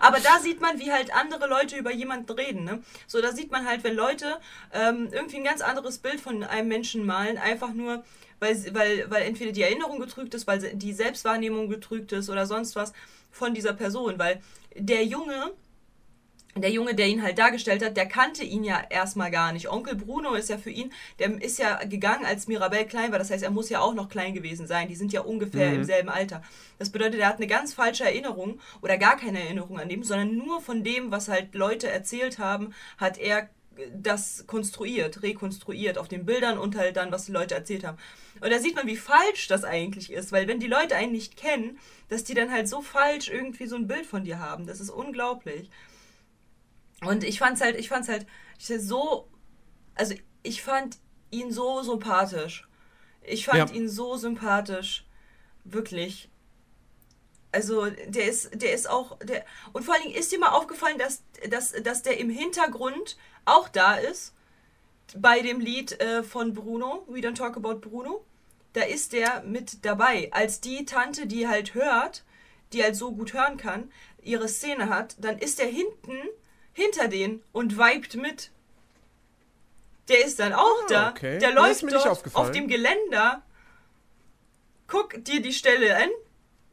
Aber 0.00 0.18
da 0.20 0.40
sieht 0.40 0.60
man, 0.60 0.78
wie 0.78 0.92
halt 0.92 1.14
andere 1.14 1.46
Leute 1.48 1.76
über 1.76 1.92
jemanden 1.92 2.32
reden. 2.32 2.64
Ne? 2.64 2.82
So, 3.06 3.20
da 3.20 3.32
sieht 3.32 3.50
man 3.50 3.66
halt, 3.66 3.84
wenn 3.84 3.94
Leute 3.94 4.38
ähm, 4.72 5.08
irgendwie 5.12 5.36
ein 5.36 5.44
ganz 5.44 5.60
anderes 5.60 5.98
Bild 5.98 6.20
von 6.20 6.42
einem 6.42 6.68
Menschen 6.68 7.06
malen, 7.06 7.38
einfach 7.38 7.72
nur, 7.72 8.04
weil, 8.40 8.56
weil, 8.74 9.10
weil 9.10 9.22
entweder 9.22 9.52
die 9.52 9.62
Erinnerung 9.62 10.00
getrügt 10.00 10.34
ist, 10.34 10.46
weil 10.46 10.74
die 10.74 10.92
Selbstwahrnehmung 10.92 11.68
getrügt 11.68 12.12
ist 12.12 12.28
oder 12.30 12.46
sonst 12.46 12.76
was 12.76 12.92
von 13.30 13.54
dieser 13.54 13.72
Person. 13.72 14.18
Weil 14.18 14.40
der 14.74 15.04
Junge, 15.04 15.52
der 16.54 16.70
Junge, 16.70 16.94
der 16.94 17.08
ihn 17.08 17.22
halt 17.22 17.38
dargestellt 17.38 17.82
hat, 17.82 17.96
der 17.96 18.06
kannte 18.06 18.44
ihn 18.44 18.62
ja 18.62 18.82
erstmal 18.90 19.30
gar 19.30 19.52
nicht. 19.52 19.70
Onkel 19.70 19.96
Bruno 19.96 20.34
ist 20.34 20.50
ja 20.50 20.58
für 20.58 20.70
ihn, 20.70 20.92
der 21.18 21.40
ist 21.42 21.58
ja 21.58 21.82
gegangen, 21.84 22.26
als 22.26 22.46
Mirabelle 22.46 22.86
klein 22.86 23.10
war. 23.10 23.18
Das 23.18 23.30
heißt, 23.30 23.42
er 23.42 23.50
muss 23.50 23.70
ja 23.70 23.80
auch 23.80 23.94
noch 23.94 24.10
klein 24.10 24.34
gewesen 24.34 24.66
sein. 24.66 24.88
Die 24.88 24.94
sind 24.94 25.12
ja 25.12 25.22
ungefähr 25.22 25.70
mhm. 25.70 25.76
im 25.76 25.84
selben 25.84 26.08
Alter. 26.10 26.42
Das 26.78 26.90
bedeutet, 26.90 27.20
er 27.20 27.28
hat 27.28 27.38
eine 27.38 27.46
ganz 27.46 27.72
falsche 27.72 28.04
Erinnerung 28.04 28.60
oder 28.82 28.98
gar 28.98 29.16
keine 29.16 29.40
Erinnerung 29.40 29.78
an 29.78 29.88
dem, 29.88 30.02
sondern 30.02 30.36
nur 30.36 30.60
von 30.60 30.84
dem, 30.84 31.10
was 31.10 31.28
halt 31.28 31.54
Leute 31.54 31.88
erzählt 31.88 32.38
haben, 32.38 32.74
hat 32.98 33.16
er 33.16 33.48
das 33.94 34.46
konstruiert, 34.46 35.22
rekonstruiert 35.22 35.96
auf 35.96 36.08
den 36.08 36.26
Bildern 36.26 36.58
und 36.58 36.76
halt 36.76 36.96
dann, 36.96 37.12
was 37.12 37.24
die 37.24 37.32
Leute 37.32 37.54
erzählt 37.54 37.84
haben. 37.84 37.96
Und 38.40 38.50
da 38.50 38.58
sieht 38.58 38.74
man, 38.74 38.86
wie 38.86 38.96
falsch 38.96 39.48
das 39.48 39.64
eigentlich 39.64 40.12
ist, 40.12 40.32
weil 40.32 40.48
wenn 40.48 40.60
die 40.60 40.66
Leute 40.66 40.96
einen 40.96 41.12
nicht 41.12 41.36
kennen, 41.36 41.78
dass 42.08 42.24
die 42.24 42.34
dann 42.34 42.50
halt 42.50 42.68
so 42.68 42.82
falsch 42.82 43.30
irgendwie 43.30 43.66
so 43.66 43.76
ein 43.76 43.86
Bild 43.86 44.04
von 44.04 44.24
dir 44.24 44.38
haben. 44.38 44.66
Das 44.66 44.80
ist 44.80 44.90
unglaublich. 44.90 45.70
Und 47.04 47.24
ich 47.24 47.38
fand's 47.38 47.60
halt, 47.60 47.76
ich 47.76 47.88
fand's 47.88 48.08
halt 48.08 48.26
ich 48.58 48.66
so, 48.80 49.28
also 49.94 50.14
ich 50.42 50.62
fand 50.62 50.98
ihn 51.30 51.50
so 51.52 51.82
sympathisch. 51.82 52.68
Ich 53.22 53.46
fand 53.46 53.70
ja. 53.70 53.76
ihn 53.76 53.88
so 53.88 54.16
sympathisch. 54.16 55.06
Wirklich. 55.64 56.28
Also, 57.52 57.90
der 57.90 58.26
ist, 58.26 58.62
der 58.62 58.72
ist 58.72 58.88
auch, 58.88 59.18
der, 59.18 59.44
und 59.72 59.84
vor 59.84 59.94
allen 59.94 60.04
Dingen 60.04 60.14
ist 60.14 60.32
dir 60.32 60.38
mal 60.38 60.52
aufgefallen, 60.52 60.98
dass, 60.98 61.22
dass, 61.50 61.72
dass 61.72 62.02
der 62.02 62.18
im 62.18 62.30
Hintergrund 62.30 63.16
auch 63.44 63.68
da 63.68 63.96
ist. 63.96 64.34
Bei 65.16 65.42
dem 65.42 65.60
Lied 65.60 66.00
äh, 66.00 66.22
von 66.22 66.54
Bruno, 66.54 67.04
We 67.08 67.18
Don't 67.18 67.34
Talk 67.34 67.56
About 67.56 67.80
Bruno. 67.80 68.24
Da 68.72 68.82
ist 68.82 69.12
der 69.12 69.42
mit 69.42 69.84
dabei. 69.84 70.32
Als 70.32 70.60
die 70.62 70.86
Tante, 70.86 71.26
die 71.26 71.46
halt 71.46 71.74
hört, 71.74 72.24
die 72.72 72.82
halt 72.82 72.96
so 72.96 73.12
gut 73.12 73.34
hören 73.34 73.58
kann, 73.58 73.92
ihre 74.22 74.48
Szene 74.48 74.88
hat, 74.88 75.16
dann 75.18 75.38
ist 75.38 75.60
er 75.60 75.66
hinten 75.66 76.16
hinter 76.72 77.08
denen 77.08 77.42
und 77.52 77.78
vibet 77.78 78.14
mit. 78.14 78.50
Der 80.08 80.24
ist 80.24 80.38
dann 80.38 80.52
auch 80.52 80.82
ah, 80.82 80.86
da. 80.88 81.10
Okay. 81.10 81.38
Der 81.38 81.52
läuft 81.52 81.82
dort 81.90 82.34
auf 82.34 82.50
dem 82.50 82.68
Geländer. 82.68 83.42
Guck 84.86 85.24
dir 85.24 85.40
die 85.40 85.52
Stelle 85.52 85.96
an. 85.96 86.08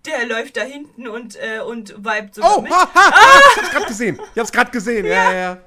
Der 0.06 0.26
läuft 0.26 0.58
da 0.58 0.62
hinten 0.62 1.08
und, 1.08 1.36
äh, 1.36 1.60
und 1.60 1.95
vibet 1.97 2.36
sogar 2.36 2.58
oh, 2.58 2.62
mit. 2.62 2.72
Ha, 2.72 2.89
ha, 2.93 3.12
ah! 3.14 3.39
Ich 3.52 3.58
hab's 3.58 3.72
gerade 3.72 3.86
gesehen. 3.86 4.20
Ich 4.34 4.39
hab's 4.39 4.52
gerade 4.52 4.72
gesehen. 4.72 5.06
Ja, 5.06 5.32
ja, 5.32 5.34
ja. 5.34 5.62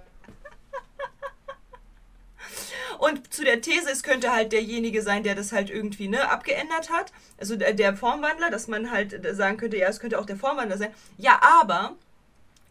Und 3.03 3.35
zu 3.35 3.43
der 3.43 3.61
These, 3.61 3.91
es 3.91 4.05
könnte 4.05 4.31
halt 4.31 4.53
derjenige 4.53 5.03
sein, 5.03 5.25
der 5.25 5.35
das 5.35 5.51
halt 5.51 5.71
irgendwie 5.71 6.07
ne, 6.07 6.31
abgeändert 6.31 6.89
hat. 6.89 7.13
Also 7.37 7.57
der, 7.57 7.73
der 7.73 7.97
Formwandler, 7.97 8.49
dass 8.49 8.69
man 8.69 8.93
halt 8.93 9.21
sagen 9.35 9.57
könnte, 9.57 9.77
ja, 9.77 9.89
es 9.89 9.99
könnte 9.99 10.21
auch 10.21 10.25
der 10.25 10.37
Formwandler 10.37 10.79
sein. 10.79 10.95
Ja, 11.19 11.41
aber 11.43 11.97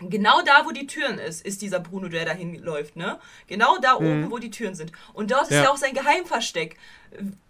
Genau 0.10 0.41
da, 0.41 0.66
wo 0.66 0.72
die 0.72 0.88
Türen 0.88 1.20
ist, 1.20 1.45
ist 1.45 1.62
dieser 1.62 1.80
Bruno, 1.80 2.08
der 2.08 2.26
dahin 2.26 2.56
läuft, 2.56 2.95
ne? 2.95 3.20
Genau 3.47 3.78
da 3.82 3.99
mhm. 3.99 4.06
oben, 4.06 4.32
wo 4.32 4.38
die 4.38 4.52
Türen 4.52 4.76
sind. 4.76 4.91
Und 5.14 5.32
dort 5.32 5.43
ist 5.43 5.52
ja. 5.52 5.64
ja 5.64 5.70
auch 5.70 5.78
sein 5.78 5.93
Geheimversteck, 5.93 6.78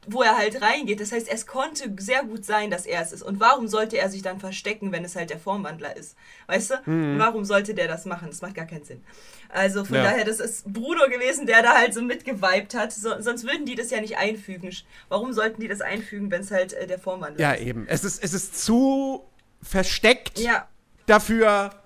wo 0.08 0.24
er 0.24 0.38
halt 0.38 0.62
reingeht. 0.62 1.00
Das 1.00 1.12
heißt, 1.12 1.28
es 1.30 1.46
konnte 1.46 1.94
sehr 1.98 2.24
gut 2.24 2.44
sein, 2.46 2.72
dass 2.72 2.86
er 2.86 3.02
es 3.02 3.12
ist. 3.12 3.22
Und 3.22 3.40
warum 3.40 3.68
sollte 3.68 3.98
er 3.98 4.10
sich 4.10 4.22
dann 4.22 4.40
verstecken, 4.40 4.92
wenn 4.92 5.06
es 5.06 5.16
halt 5.16 5.30
der 5.30 5.40
Formwandler 5.40 5.96
ist? 5.96 6.16
Weißt 6.48 6.72
du? 6.72 6.90
Mhm. 6.90 7.20
Warum 7.20 7.46
sollte 7.46 7.74
der 7.74 7.88
das 7.88 8.06
machen? 8.06 8.30
Das 8.30 8.42
macht 8.42 8.56
gar 8.56 8.66
keinen 8.66 8.84
Sinn. 8.84 9.04
Also 9.50 9.86
von 9.86 9.98
ja. 9.98 10.04
daher, 10.04 10.26
das 10.26 10.40
ist 10.40 10.72
Bruno 10.72 11.08
gewesen, 11.10 11.46
der 11.46 11.62
da 11.62 11.78
halt 11.78 11.94
so 11.94 12.02
mitgeweibt 12.02 12.74
hat. 12.74 12.92
So, 12.92 13.22
sonst 13.22 13.44
würden 13.44 13.66
die 13.66 13.76
das 13.76 13.92
ja 13.92 14.02
nicht 14.02 14.18
einfügen. 14.18 14.76
Warum 15.10 15.34
sollten 15.34 15.62
die 15.62 15.68
das 15.68 15.82
einfügen, 15.82 16.32
wenn 16.32 16.42
es 16.42 16.52
halt 16.52 16.74
äh, 16.74 16.88
der 16.88 17.00
Formwandler 17.00 17.40
ja, 17.40 17.52
ist? 17.52 17.62
Ja, 17.62 17.68
eben. 17.68 17.88
Es 17.88 18.04
ist, 18.04 18.24
es 18.24 18.34
ist 18.34 18.64
zu 18.64 19.24
versteckt 19.62 20.40
ja. 20.40 20.68
dafür 21.06 21.81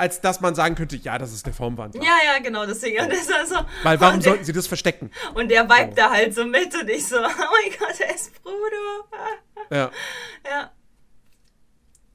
als 0.00 0.20
dass 0.20 0.40
man 0.40 0.54
sagen 0.54 0.74
könnte, 0.74 0.96
ja, 0.96 1.18
das 1.18 1.32
ist 1.32 1.44
der 1.44 1.52
Formwandler. 1.52 2.02
Ja, 2.02 2.16
ja, 2.24 2.38
genau, 2.42 2.64
deswegen. 2.64 3.02
Und 3.02 3.12
das 3.12 3.30
also, 3.30 3.56
Weil 3.82 4.00
warum 4.00 4.20
sollten 4.20 4.44
sie 4.44 4.52
das 4.52 4.66
verstecken? 4.66 5.10
Und 5.34 5.50
der 5.50 5.64
vibet 5.64 5.90
oh. 5.90 5.94
da 5.94 6.10
halt 6.10 6.34
so 6.34 6.44
mit 6.46 6.74
und 6.74 6.88
ich 6.88 7.06
so, 7.06 7.16
oh 7.16 7.20
mein 7.20 7.78
Gott, 7.78 8.00
er 8.00 8.14
ist 8.14 8.42
Bruder. 8.42 9.04
Ja. 9.70 9.90
Ja. 10.48 10.70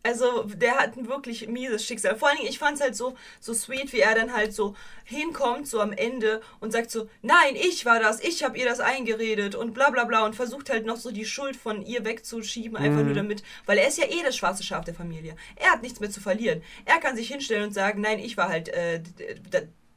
Also, 0.06 0.44
der 0.44 0.78
hat 0.78 0.98
ein 0.98 1.08
wirklich 1.08 1.48
mieses 1.48 1.84
Schicksal. 1.84 2.16
Vor 2.16 2.28
allen 2.28 2.38
Dingen, 2.38 2.50
ich 2.50 2.60
fand 2.60 2.76
es 2.76 2.82
halt 2.84 2.96
so, 2.96 3.16
so 3.40 3.56
sweet, 3.56 3.92
wie 3.92 4.02
er 4.02 4.14
dann 4.14 4.34
halt 4.34 4.54
so 4.54 4.76
hinkommt, 5.04 5.68
so 5.68 5.82
am 5.82 5.94
Ende 5.94 6.42
und 6.60 6.72
sagt 6.72 6.92
so, 6.92 7.10
nein, 7.24 7.56
ich 7.56 7.88
war 7.88 8.00
das, 8.00 8.20
ich 8.20 8.44
habe 8.44 8.56
ihr 8.56 8.66
das 8.66 8.80
eingeredet 8.80 9.56
und 9.56 9.74
bla 9.74 9.90
bla 9.90 10.04
bla 10.04 10.24
und 10.24 10.36
versucht 10.36 10.70
halt 10.70 10.86
noch 10.86 10.98
so 10.98 11.10
die 11.10 11.26
Schuld 11.26 11.56
von 11.56 11.84
ihr 11.84 12.06
wegzuschieben, 12.06 12.78
einfach 12.78 13.00
mhm. 13.00 13.06
nur 13.06 13.16
damit, 13.16 13.42
weil 13.66 13.80
er 13.80 13.88
ist 13.88 13.98
ja 13.98 14.06
eh 14.06 14.22
das 14.24 14.38
schwarze 14.38 14.62
Schaf 14.62 14.86
der 14.86 14.94
Familie. 14.94 15.36
Er 15.56 15.72
hat 15.72 15.82
nichts 15.82 16.00
mehr 16.00 16.12
zu 16.12 16.22
verlieren. 16.22 16.62
Er 16.86 17.00
kann 17.00 17.16
sich 17.16 17.28
hinstellen 17.28 17.64
und 17.64 17.74
sagen, 17.74 18.00
nein, 18.02 18.20
ich 18.20 18.38
war 18.38 18.50
halt 18.50 18.70
äh, 18.70 19.02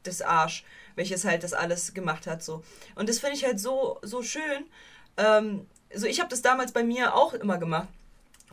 das 0.01 0.23
Arsch, 0.23 0.63
welches 0.95 1.23
halt 1.23 1.43
das 1.43 1.53
alles 1.53 1.93
gemacht 1.93 2.25
hat, 2.25 2.41
so. 2.41 2.63
Und 2.95 3.09
das 3.09 3.19
finde 3.19 3.35
ich 3.35 3.45
halt 3.45 3.59
so, 3.59 3.99
so 4.01 4.23
schön. 4.23 4.65
Ähm, 5.17 5.67
so, 5.93 6.07
ich 6.07 6.19
habe 6.19 6.31
das 6.31 6.41
damals 6.41 6.71
bei 6.71 6.83
mir 6.83 7.13
auch 7.13 7.35
immer 7.35 7.59
gemacht 7.59 7.89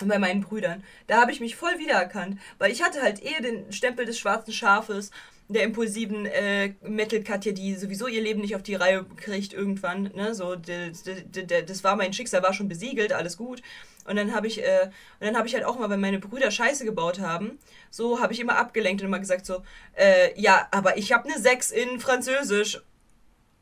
Und 0.00 0.08
bei 0.08 0.18
meinen 0.18 0.42
Brüdern. 0.42 0.84
Da 1.06 1.20
habe 1.20 1.32
ich 1.32 1.40
mich 1.40 1.56
voll 1.56 1.78
wiedererkannt, 1.78 2.38
weil 2.58 2.70
ich 2.70 2.82
hatte 2.82 3.00
halt 3.00 3.22
eh 3.22 3.40
den 3.40 3.72
Stempel 3.72 4.04
des 4.04 4.18
schwarzen 4.18 4.52
Schafes, 4.52 5.10
der 5.48 5.62
impulsiven 5.62 6.26
äh, 6.26 6.74
Metal-Katja, 6.82 7.52
die 7.52 7.74
sowieso 7.76 8.08
ihr 8.08 8.20
Leben 8.20 8.40
nicht 8.40 8.56
auf 8.56 8.62
die 8.62 8.74
Reihe 8.74 9.04
kriegt 9.16 9.52
irgendwann. 9.52 10.10
Ne? 10.14 10.34
So, 10.34 10.56
das 10.56 11.84
war 11.84 11.96
mein 11.96 12.12
Schicksal, 12.12 12.42
war 12.42 12.52
schon 12.52 12.68
besiegelt, 12.68 13.12
alles 13.12 13.36
gut. 13.36 13.62
Und 14.06 14.16
dann 14.16 14.34
habe 14.34 14.46
ich, 14.46 14.62
äh, 14.62 14.90
und 15.20 15.26
dann 15.26 15.36
habe 15.36 15.46
ich 15.46 15.54
halt 15.54 15.64
auch 15.64 15.78
mal, 15.78 15.90
wenn 15.90 16.00
meine 16.00 16.18
Brüder 16.18 16.50
Scheiße 16.50 16.84
gebaut 16.84 17.20
haben, 17.20 17.58
so 17.90 18.20
habe 18.20 18.32
ich 18.32 18.40
immer 18.40 18.56
abgelenkt 18.56 19.02
und 19.02 19.08
immer 19.08 19.18
gesagt 19.18 19.46
so, 19.46 19.62
äh, 19.94 20.38
ja, 20.40 20.68
aber 20.70 20.96
ich 20.98 21.12
habe 21.12 21.28
eine 21.28 21.40
6 21.40 21.70
in 21.70 22.00
Französisch. 22.00 22.82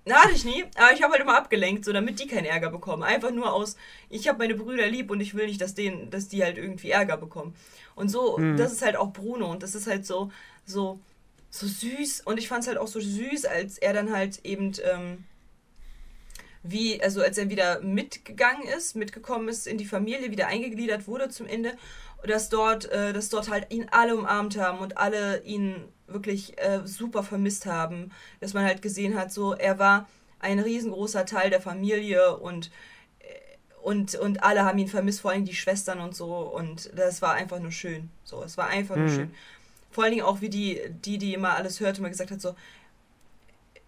Na, 0.07 0.17
hatte 0.17 0.35
ich 0.35 0.45
nie, 0.45 0.65
aber 0.77 0.93
ich 0.93 1.03
habe 1.03 1.13
halt 1.13 1.23
immer 1.23 1.37
abgelenkt, 1.37 1.85
so 1.85 1.93
damit 1.93 2.21
die 2.21 2.27
keinen 2.27 2.45
Ärger 2.45 2.71
bekommen. 2.71 3.03
Einfach 3.03 3.31
nur 3.31 3.53
aus, 3.53 3.77
ich 4.11 4.29
habe 4.29 4.39
meine 4.39 4.55
Brüder 4.55 4.87
lieb 4.87 5.11
und 5.11 5.21
ich 5.21 5.35
will 5.35 5.47
nicht, 5.47 5.61
dass 5.61 5.75
denen, 5.75 6.11
dass 6.11 6.29
die 6.29 6.45
halt 6.45 6.59
irgendwie 6.59 6.91
Ärger 6.91 7.17
bekommen. 7.17 7.55
Und 7.95 8.11
so, 8.11 8.37
mhm. 8.37 8.59
das 8.59 8.73
ist 8.73 8.83
halt 8.83 8.97
auch 8.97 9.13
Bruno 9.13 9.51
und 9.51 9.63
das 9.63 9.75
ist 9.75 9.87
halt 9.87 10.05
so, 10.05 10.31
so, 10.67 11.01
so 11.49 11.67
süß. 11.67 12.21
Und 12.23 12.39
ich 12.39 12.49
fand 12.49 12.63
es 12.63 12.69
halt 12.69 12.77
auch 12.77 12.87
so 12.87 13.01
süß, 13.01 13.47
als 13.47 13.79
er 13.79 13.95
dann 13.95 14.13
halt 14.13 14.45
eben, 14.45 14.73
ähm, 14.85 15.25
wie, 16.63 17.03
also 17.03 17.23
als 17.23 17.39
er 17.39 17.49
wieder 17.49 17.81
mitgegangen 17.81 18.67
ist, 18.77 18.97
mitgekommen 18.97 19.49
ist 19.49 19.67
in 19.67 19.79
die 19.79 19.87
Familie, 19.87 20.31
wieder 20.31 20.49
eingegliedert 20.49 21.07
wurde 21.07 21.31
zum 21.31 21.47
Ende, 21.47 21.77
dass 22.27 22.51
dort, 22.51 22.91
äh, 22.91 23.15
dass 23.15 23.31
dort 23.31 23.49
halt 23.49 23.71
ihn 23.71 23.87
alle 23.91 24.17
umarmt 24.17 24.59
haben 24.59 24.81
und 24.81 24.99
alle 24.99 25.43
ihn 25.45 25.77
wirklich 26.07 26.59
äh, 26.59 26.81
super 26.85 27.23
vermisst 27.23 27.67
haben. 27.67 28.11
Dass 28.41 28.55
man 28.55 28.65
halt 28.65 28.83
gesehen 28.83 29.19
hat, 29.19 29.33
so, 29.33 29.55
er 29.55 29.79
war 29.79 30.09
ein 30.41 30.59
riesengroßer 30.59 31.27
Teil 31.27 31.51
der 31.51 31.61
Familie 31.61 32.37
und 32.37 32.71
äh, 33.21 33.25
und, 33.83 34.15
und 34.15 34.43
alle 34.43 34.65
haben 34.65 34.79
ihn 34.79 34.89
vermisst, 34.89 35.21
vor 35.21 35.33
allem 35.33 35.45
die 35.45 35.55
Schwestern 35.55 36.01
und 36.01 36.17
so. 36.17 36.37
Und 36.37 36.91
das 36.97 37.21
war 37.21 37.35
einfach 37.35 37.61
nur 37.61 37.73
schön. 37.73 38.09
So, 38.25 38.43
es 38.43 38.57
war 38.57 38.69
einfach 38.69 38.97
nur 38.97 39.09
mhm. 39.09 39.15
schön. 39.15 39.35
Vor 39.91 40.05
allen 40.05 40.13
Dingen 40.13 40.25
auch, 40.25 40.41
wie 40.41 40.49
die, 40.49 40.81
die, 41.05 41.19
die 41.19 41.35
immer 41.35 41.55
alles 41.55 41.81
hörte, 41.81 42.01
immer 42.01 42.09
gesagt 42.09 42.31
hat, 42.31 42.41
so, 42.41 42.55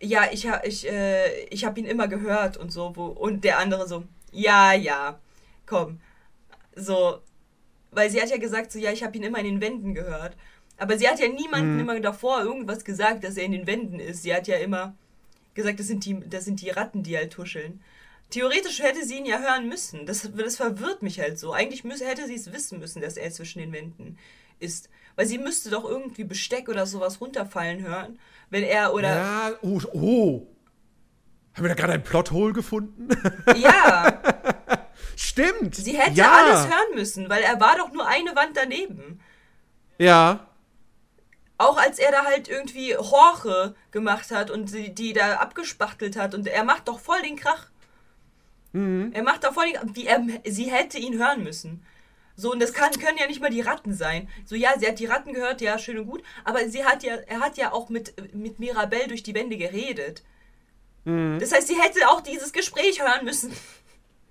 ja, 0.00 0.26
ich, 0.30 0.46
ich, 0.64 0.86
äh, 0.90 1.44
ich 1.46 1.64
habe 1.64 1.80
ihn 1.80 1.86
immer 1.86 2.08
gehört 2.08 2.56
und 2.56 2.70
so. 2.70 2.94
Wo, 2.94 3.06
und 3.06 3.44
der 3.44 3.58
andere 3.58 3.88
so, 3.88 4.04
ja, 4.32 4.72
ja, 4.74 5.18
komm. 5.64 6.00
So, 6.74 7.20
weil 7.90 8.10
sie 8.10 8.20
hat 8.20 8.30
ja 8.30 8.36
gesagt, 8.36 8.72
so, 8.72 8.78
ja, 8.78 8.92
ich 8.92 9.02
habe 9.02 9.16
ihn 9.16 9.22
immer 9.22 9.38
in 9.38 9.46
den 9.46 9.60
Wänden 9.60 9.94
gehört. 9.94 10.36
Aber 10.78 10.98
sie 10.98 11.08
hat 11.08 11.20
ja 11.20 11.28
niemandem 11.28 11.74
mhm. 11.74 11.80
immer 11.80 12.00
davor 12.00 12.42
irgendwas 12.42 12.84
gesagt, 12.84 13.24
dass 13.24 13.36
er 13.36 13.44
in 13.44 13.52
den 13.52 13.66
Wänden 13.66 13.98
ist. 13.98 14.22
Sie 14.22 14.34
hat 14.34 14.46
ja 14.46 14.56
immer 14.56 14.94
gesagt, 15.54 15.80
das 15.80 15.86
sind 15.86 16.04
die, 16.04 16.20
das 16.28 16.44
sind 16.44 16.60
die 16.60 16.70
Ratten, 16.70 17.02
die 17.02 17.16
halt 17.16 17.32
tuscheln. 17.32 17.80
Theoretisch 18.30 18.80
hätte 18.80 19.04
sie 19.04 19.18
ihn 19.18 19.26
ja 19.26 19.38
hören 19.38 19.68
müssen. 19.68 20.04
Das, 20.04 20.28
das 20.36 20.56
verwirrt 20.56 21.02
mich 21.02 21.20
halt 21.20 21.38
so. 21.38 21.52
Eigentlich 21.52 21.84
müsse, 21.84 22.06
hätte 22.06 22.26
sie 22.26 22.34
es 22.34 22.52
wissen 22.52 22.78
müssen, 22.78 23.00
dass 23.00 23.16
er 23.16 23.30
zwischen 23.30 23.60
den 23.60 23.72
Wänden 23.72 24.18
ist. 24.58 24.90
Weil 25.14 25.26
sie 25.26 25.38
müsste 25.38 25.70
doch 25.70 25.84
irgendwie 25.84 26.24
Besteck 26.24 26.68
oder 26.68 26.86
sowas 26.86 27.20
runterfallen 27.20 27.82
hören, 27.82 28.18
wenn 28.50 28.64
er 28.64 28.92
oder. 28.92 29.16
Ja, 29.16 29.52
oh, 29.62 29.80
oh. 29.92 30.46
Haben 31.54 31.64
wir 31.64 31.68
da 31.68 31.74
gerade 31.74 31.94
ein 31.94 32.02
Plothole 32.02 32.52
gefunden? 32.52 33.08
Ja. 33.56 34.22
Stimmt. 35.16 35.74
Sie 35.74 35.96
hätte 35.96 36.16
ja. 36.16 36.30
alles 36.30 36.66
hören 36.66 36.94
müssen, 36.94 37.30
weil 37.30 37.42
er 37.42 37.58
war 37.58 37.76
doch 37.76 37.92
nur 37.92 38.06
eine 38.06 38.36
Wand 38.36 38.54
daneben. 38.54 39.20
Ja. 39.98 40.46
Auch 41.58 41.78
als 41.78 41.98
er 41.98 42.12
da 42.12 42.24
halt 42.24 42.48
irgendwie 42.48 42.96
Horche 42.96 43.74
gemacht 43.90 44.30
hat 44.30 44.50
und 44.50 44.74
die, 44.74 44.94
die 44.94 45.12
da 45.12 45.36
abgespachtelt 45.36 46.16
hat 46.16 46.34
und 46.34 46.46
er 46.46 46.64
macht 46.64 46.88
doch 46.88 47.00
voll 47.00 47.22
den 47.22 47.36
Krach. 47.36 47.68
Mhm. 48.72 49.10
Er 49.14 49.22
macht 49.22 49.44
doch 49.44 49.54
voll 49.54 49.66
den 49.72 49.96
wie 49.96 50.06
er, 50.06 50.22
Sie 50.44 50.70
hätte 50.70 50.98
ihn 50.98 51.18
hören 51.18 51.42
müssen. 51.42 51.84
So, 52.38 52.52
und 52.52 52.60
das 52.60 52.74
kann, 52.74 52.92
können 52.92 53.16
ja 53.18 53.26
nicht 53.26 53.40
mal 53.40 53.50
die 53.50 53.62
Ratten 53.62 53.94
sein. 53.94 54.28
So, 54.44 54.54
ja, 54.54 54.78
sie 54.78 54.86
hat 54.86 54.98
die 54.98 55.06
Ratten 55.06 55.32
gehört, 55.32 55.62
ja, 55.62 55.78
schön 55.78 55.98
und 55.98 56.06
gut. 56.06 56.22
Aber 56.44 56.68
sie 56.68 56.84
hat 56.84 57.02
ja, 57.02 57.14
er 57.14 57.40
hat 57.40 57.56
ja 57.56 57.72
auch 57.72 57.88
mit, 57.88 58.34
mit 58.34 58.58
Mirabelle 58.58 59.08
durch 59.08 59.22
die 59.22 59.34
Wände 59.34 59.56
geredet. 59.56 60.22
Mhm. 61.04 61.38
Das 61.40 61.52
heißt, 61.52 61.66
sie 61.66 61.80
hätte 61.80 62.06
auch 62.10 62.20
dieses 62.20 62.52
Gespräch 62.52 63.00
hören 63.00 63.24
müssen. 63.24 63.52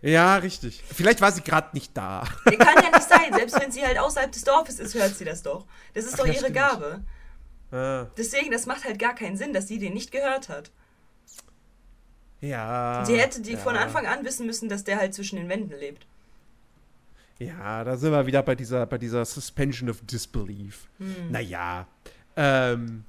Ja, 0.03 0.35
richtig. 0.35 0.83
Vielleicht 0.93 1.19
war 1.19 1.31
sie 1.31 1.41
gerade 1.41 1.69
nicht 1.73 1.97
da. 1.97 2.27
Der 2.45 2.59
kann 2.59 2.75
ja 2.75 2.91
nicht 2.95 3.09
sein. 3.09 3.33
Selbst 3.33 3.59
wenn 3.59 3.71
sie 3.71 3.83
halt 3.83 3.97
außerhalb 3.97 4.31
des 4.31 4.43
Dorfes 4.43 4.79
ist, 4.79 4.93
hört 4.93 5.15
sie 5.15 5.25
das 5.25 5.41
doch. 5.41 5.65
Das 5.95 6.05
ist 6.05 6.13
Ach, 6.13 6.19
doch 6.19 6.27
ihre 6.27 6.37
stimmt. 6.37 6.55
Gabe. 6.55 7.03
Ah. 7.75 8.07
Deswegen, 8.17 8.51
das 8.51 8.65
macht 8.65 8.85
halt 8.85 8.99
gar 8.99 9.13
keinen 9.13 9.35
Sinn, 9.35 9.51
dass 9.51 9.67
sie 9.67 9.79
den 9.79 9.93
nicht 9.93 10.11
gehört 10.11 10.47
hat. 10.47 10.71
Ja. 12.39 13.03
Sie 13.05 13.19
hätte 13.19 13.41
die 13.41 13.53
ja. 13.53 13.57
von 13.57 13.75
Anfang 13.75 14.05
an 14.05 14.23
wissen 14.23 14.45
müssen, 14.45 14.69
dass 14.69 14.83
der 14.83 14.97
halt 14.97 15.13
zwischen 15.13 15.35
den 15.35 15.49
Wänden 15.49 15.77
lebt. 15.77 16.05
Ja, 17.39 17.83
da 17.83 17.97
sind 17.97 18.11
wir 18.11 18.25
wieder 18.25 18.43
bei 18.43 18.55
dieser, 18.55 18.85
bei 18.85 18.97
dieser 18.97 19.25
Suspension 19.25 19.89
of 19.89 19.99
Disbelief. 20.05 20.87
Hm. 20.99 21.31
Naja. 21.31 21.87
Ähm, 22.37 23.03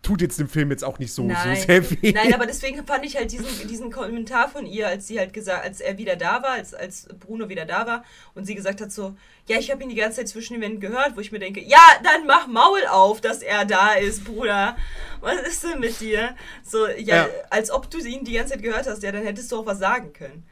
tut 0.00 0.22
jetzt 0.22 0.38
dem 0.38 0.48
Film 0.48 0.70
jetzt 0.70 0.84
auch 0.84 0.98
nicht 0.98 1.12
so, 1.12 1.24
Nein. 1.24 1.56
so 1.56 1.62
sehr 1.66 1.90
weh. 1.90 2.12
Nein, 2.12 2.32
aber 2.32 2.46
deswegen 2.46 2.86
fand 2.86 3.04
ich 3.04 3.16
halt 3.16 3.30
diesen, 3.30 3.68
diesen 3.68 3.90
Kommentar 3.90 4.48
von 4.48 4.64
ihr, 4.64 4.88
als 4.88 5.06
sie 5.06 5.18
halt 5.18 5.34
gesagt, 5.34 5.64
als 5.64 5.80
er 5.80 5.98
wieder 5.98 6.16
da 6.16 6.42
war, 6.42 6.52
als, 6.52 6.72
als 6.72 7.08
Bruno 7.20 7.50
wieder 7.50 7.66
da 7.66 7.86
war 7.86 8.04
und 8.34 8.46
sie 8.46 8.54
gesagt 8.54 8.80
hat 8.80 8.90
so, 8.90 9.14
ja, 9.46 9.58
ich 9.58 9.70
habe 9.70 9.82
ihn 9.82 9.90
die 9.90 9.94
ganze 9.94 10.18
Zeit 10.18 10.28
zwischen 10.28 10.54
den 10.54 10.62
Wänden 10.62 10.80
gehört, 10.80 11.14
wo 11.16 11.20
ich 11.20 11.30
mir 11.30 11.40
denke, 11.40 11.60
ja, 11.62 11.78
dann 12.02 12.26
mach 12.26 12.46
Maul 12.46 12.86
auf, 12.90 13.20
dass 13.20 13.42
er 13.42 13.66
da 13.66 13.92
ist, 13.92 14.24
Bruder. 14.24 14.76
Was 15.20 15.42
ist 15.42 15.62
denn 15.64 15.80
mit 15.80 16.00
dir? 16.00 16.34
So, 16.64 16.86
ja, 16.86 17.26
ja. 17.26 17.28
als 17.50 17.70
ob 17.70 17.90
du 17.90 17.98
ihn 17.98 18.24
die 18.24 18.32
ganze 18.32 18.54
Zeit 18.54 18.62
gehört 18.62 18.86
hast, 18.86 19.02
ja, 19.02 19.12
dann 19.12 19.24
hättest 19.24 19.52
du 19.52 19.58
auch 19.58 19.66
was 19.66 19.78
sagen 19.78 20.12
können. 20.14 20.44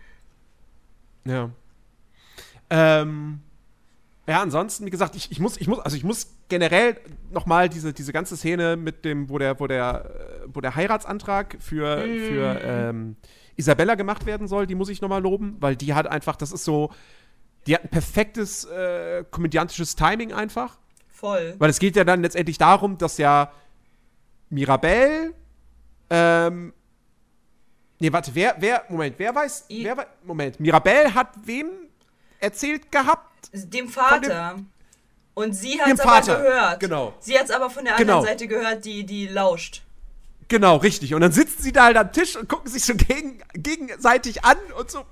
Ja. 1.25 1.51
Ähm, 2.69 3.41
ja, 4.27 4.43
ansonsten, 4.43 4.85
wie 4.85 4.91
gesagt, 4.91 5.17
ich, 5.17 5.31
ich 5.31 5.41
muss, 5.41 5.57
ich 5.57 5.67
muss, 5.67 5.79
also 5.81 5.97
ich 5.97 6.05
muss 6.05 6.29
generell 6.49 6.97
nochmal 7.31 7.69
diese, 7.69 7.93
diese 7.93 8.13
ganze 8.13 8.37
Szene 8.37 8.77
mit 8.77 9.05
dem, 9.05 9.29
wo 9.29 9.39
der, 9.39 9.59
wo 9.61 9.67
der, 9.67 10.45
wo 10.47 10.61
der 10.61 10.75
Heiratsantrag 10.77 11.57
für, 11.61 11.97
mm. 11.97 12.19
für 12.29 12.61
ähm, 12.63 13.17
Isabella 13.57 13.95
gemacht 13.95 14.27
werden 14.27 14.49
soll, 14.49 14.67
die 14.67 14.75
muss 14.75 14.89
ich 14.89 15.01
nochmal 15.01 15.23
loben, 15.23 15.57
weil 15.61 15.77
die 15.77 15.95
hat 15.95 16.07
einfach, 16.07 16.37
das 16.37 16.53
ist 16.53 16.65
so, 16.65 16.91
die 17.67 17.75
hat 17.75 17.85
ein 17.85 17.89
perfektes 17.91 18.65
äh, 18.67 19.25
komödiantisches 19.31 19.97
Timing 19.97 20.33
einfach. 20.33 20.79
Voll. 21.09 21.55
Weil 21.59 21.71
es 21.71 21.79
geht 21.79 21.97
ja 21.97 22.05
dann 22.05 22.23
letztendlich 22.23 22.59
darum, 22.59 22.99
dass 22.99 23.19
ja 23.19 23.53
Mirabelle, 24.51 25.33
ähm, 26.11 26.73
nee, 27.99 28.13
warte, 28.13 28.35
wer, 28.35 28.57
wer, 28.59 28.85
Moment, 28.89 29.19
wer 29.19 29.35
weiß, 29.35 29.67
I 29.71 29.85
wer, 29.85 30.07
Moment, 30.25 30.61
Mirabelle 30.61 31.15
hat 31.15 31.29
wem 31.45 31.69
erzählt 32.41 32.93
gehabt? 32.93 33.51
Dem 33.53 33.89
Vater. 33.89 34.55
Dem, 34.57 34.69
und 35.35 35.53
sie 35.53 35.81
hat 35.81 35.93
es 35.93 36.01
aber 36.01 36.43
gehört. 36.43 36.81
Genau. 36.81 37.15
Sie 37.21 37.39
hat 37.39 37.47
es 37.47 37.51
aber 37.51 37.71
von 37.71 37.85
der 37.85 37.97
anderen 37.97 38.21
genau. 38.21 38.27
Seite 38.27 38.49
gehört, 38.49 38.85
die, 38.85 39.05
die 39.05 39.27
lauscht. 39.27 39.83
Genau, 40.49 40.77
richtig. 40.77 41.15
Und 41.15 41.21
dann 41.21 41.33
sitzen 41.33 41.63
sie 41.63 41.73
da 41.73 41.85
halt 41.85 41.97
am 41.97 42.13
Tisch 42.13 42.37
und 42.37 42.49
gucken 42.49 42.71
sich 42.71 42.85
so 42.85 42.95
gegen, 42.95 43.43
gegenseitig 43.55 44.45
an 44.45 44.57
und 44.79 44.91
so, 44.91 45.05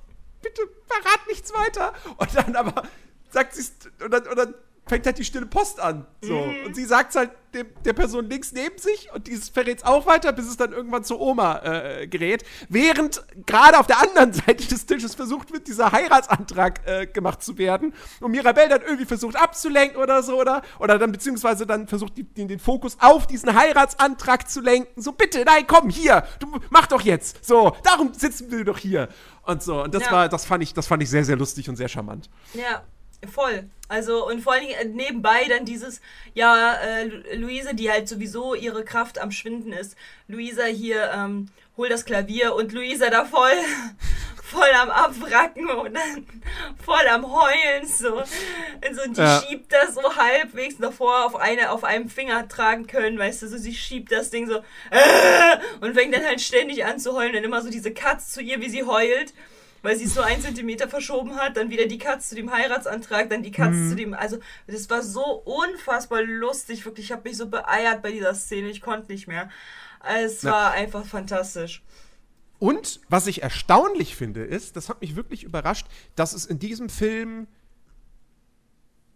bitte 0.42 0.62
verrat 0.86 1.26
nichts 1.28 1.52
weiter. 1.52 1.92
Und 2.16 2.36
dann 2.36 2.54
aber 2.54 2.84
sagt 3.30 3.54
sie 3.54 3.62
es, 3.62 3.72
und 4.04 4.10
dann, 4.10 4.26
und 4.26 4.36
dann 4.36 4.55
fängt 4.86 5.06
halt 5.06 5.18
die 5.18 5.24
stille 5.24 5.46
Post 5.46 5.80
an. 5.80 6.06
So. 6.22 6.34
Mhm. 6.34 6.66
Und 6.66 6.76
sie 6.76 6.84
sagt 6.84 7.10
es 7.10 7.16
halt 7.16 7.30
dem, 7.54 7.66
der 7.84 7.92
Person 7.92 8.28
links 8.28 8.52
neben 8.52 8.78
sich 8.78 9.10
und 9.14 9.26
dieses 9.26 9.48
verrät 9.48 9.78
es 9.78 9.84
auch 9.84 10.06
weiter, 10.06 10.32
bis 10.32 10.48
es 10.48 10.56
dann 10.56 10.72
irgendwann 10.72 11.04
zur 11.04 11.20
Oma 11.20 11.60
äh, 11.62 12.06
gerät. 12.06 12.44
Während 12.68 13.22
gerade 13.46 13.78
auf 13.78 13.86
der 13.86 14.00
anderen 14.00 14.32
Seite 14.32 14.66
des 14.66 14.86
Tisches 14.86 15.14
versucht 15.14 15.52
wird, 15.52 15.68
dieser 15.68 15.92
Heiratsantrag 15.92 16.86
äh, 16.86 17.06
gemacht 17.06 17.42
zu 17.42 17.59
werden. 17.59 17.94
Und 18.20 18.32
Mirabelle 18.32 18.70
dann 18.70 18.82
irgendwie 18.82 19.04
versucht 19.04 19.36
abzulenken 19.36 20.00
oder 20.00 20.22
so, 20.22 20.40
oder? 20.40 20.62
Oder 20.78 20.98
dann 20.98 21.12
beziehungsweise 21.12 21.66
dann 21.66 21.86
versucht, 21.86 22.16
die, 22.16 22.24
den, 22.24 22.48
den 22.48 22.59
Fokus 22.59 22.96
auf 23.00 23.26
diesen 23.26 23.54
Heiratsantrag 23.54 24.50
zu 24.50 24.60
lenken. 24.60 25.00
So, 25.00 25.12
bitte, 25.12 25.44
nein, 25.44 25.64
komm, 25.66 25.90
hier, 25.90 26.24
du 26.40 26.60
mach 26.70 26.86
doch 26.86 27.02
jetzt. 27.02 27.44
So, 27.44 27.76
darum 27.84 28.14
sitzen 28.14 28.50
wir 28.50 28.64
doch 28.64 28.78
hier. 28.78 29.09
Und 29.44 29.62
so. 29.62 29.82
Und 29.84 29.94
das 29.94 30.04
ja. 30.04 30.12
war, 30.12 30.28
das 30.28 30.44
fand 30.44 30.62
ich, 30.62 30.74
das 30.74 30.86
fand 30.86 31.02
ich 31.02 31.10
sehr, 31.10 31.24
sehr 31.24 31.36
lustig 31.36 31.68
und 31.68 31.76
sehr 31.76 31.88
charmant. 31.88 32.30
Ja. 32.54 32.82
Voll. 33.31 33.69
Also, 33.89 34.27
und 34.27 34.40
vor 34.40 34.55
allen 34.55 34.66
Dingen 34.66 34.78
äh, 34.81 34.85
nebenbei 34.85 35.44
dann 35.49 35.65
dieses, 35.65 36.01
ja, 36.35 36.74
äh, 36.74 37.36
Luise, 37.36 37.74
die 37.74 37.90
halt 37.90 38.09
sowieso 38.09 38.55
ihre 38.55 38.85
Kraft 38.85 39.19
am 39.19 39.31
Schwinden 39.31 39.73
ist. 39.73 39.97
Luisa 40.28 40.65
hier, 40.65 41.11
ähm, 41.15 41.49
hol 41.77 41.89
das 41.89 42.05
Klavier 42.05 42.55
und 42.55 42.73
Luisa 42.73 43.11
da 43.11 43.24
voll, 43.24 43.53
voll 44.43 44.70
am 44.81 44.90
Abwracken 44.90 45.69
und 45.70 45.94
dann 45.94 46.27
voll 46.85 47.07
am 47.09 47.31
Heulen, 47.31 47.86
so. 47.86 48.16
Und 48.16 49.16
die 49.16 49.20
ja. 49.20 49.43
schiebt 49.43 49.73
das 49.73 49.94
so 49.94 50.16
halbwegs 50.16 50.78
davor 50.78 51.27
auf 51.27 51.36
eine, 51.36 51.70
auf 51.70 51.85
einem 51.85 52.09
Finger 52.09 52.49
tragen 52.49 52.86
können, 52.86 53.19
weißt 53.19 53.43
du, 53.43 53.49
so 53.49 53.57
sie 53.57 53.74
schiebt 53.74 54.11
das 54.11 54.31
Ding 54.31 54.49
so, 54.49 54.57
äh, 54.90 55.59
und 55.81 55.94
fängt 55.94 56.15
dann 56.15 56.24
halt 56.24 56.40
ständig 56.40 56.85
an 56.85 56.99
zu 56.99 57.12
heulen, 57.12 57.35
dann 57.35 57.44
immer 57.44 57.62
so 57.62 57.70
diese 57.70 57.93
Katz 57.93 58.31
zu 58.31 58.40
ihr, 58.40 58.61
wie 58.61 58.69
sie 58.69 58.85
heult 58.85 59.32
weil 59.82 59.96
sie 59.96 60.04
es 60.04 60.14
nur 60.14 60.24
einen 60.24 60.40
Zentimeter 60.40 60.88
verschoben 60.88 61.36
hat, 61.36 61.56
dann 61.56 61.70
wieder 61.70 61.86
die 61.86 61.98
Katze 61.98 62.30
zu 62.30 62.34
dem 62.36 62.52
Heiratsantrag, 62.52 63.28
dann 63.28 63.42
die 63.42 63.50
Katze 63.50 63.76
mhm. 63.78 63.90
zu 63.90 63.96
dem, 63.96 64.14
also 64.14 64.38
das 64.66 64.88
war 64.88 65.02
so 65.02 65.24
unfassbar 65.24 66.22
lustig, 66.22 66.84
wirklich, 66.84 67.06
ich 67.06 67.12
habe 67.12 67.28
mich 67.28 67.36
so 67.36 67.48
beeiert 67.48 68.02
bei 68.02 68.12
dieser 68.12 68.34
Szene, 68.34 68.68
ich 68.68 68.80
konnte 68.80 69.10
nicht 69.10 69.26
mehr. 69.26 69.50
Es 70.04 70.44
war 70.44 70.70
Na. 70.70 70.70
einfach 70.70 71.04
fantastisch. 71.04 71.82
Und 72.59 73.00
was 73.09 73.26
ich 73.26 73.42
erstaunlich 73.42 74.14
finde, 74.14 74.44
ist, 74.44 74.76
das 74.76 74.88
hat 74.88 75.00
mich 75.00 75.16
wirklich 75.16 75.42
überrascht, 75.42 75.86
dass 76.14 76.32
es 76.32 76.46
in 76.46 76.59
diesem 76.59 76.88
Film 76.88 77.48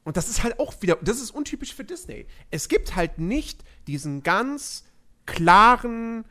und 0.07 0.17
das 0.17 0.29
ist 0.29 0.45
halt 0.45 0.61
auch 0.61 0.81
wieder, 0.83 0.99
das 1.03 1.21
ist 1.21 1.33
untypisch 1.33 1.75
für 1.75 1.83
Disney. 1.83 2.27
Es 2.53 2.69
gibt 2.69 2.95
halt 2.95 3.19
nicht 3.19 3.65
diesen 3.89 4.23
ganz 4.23 4.85
klaren, 5.27 6.25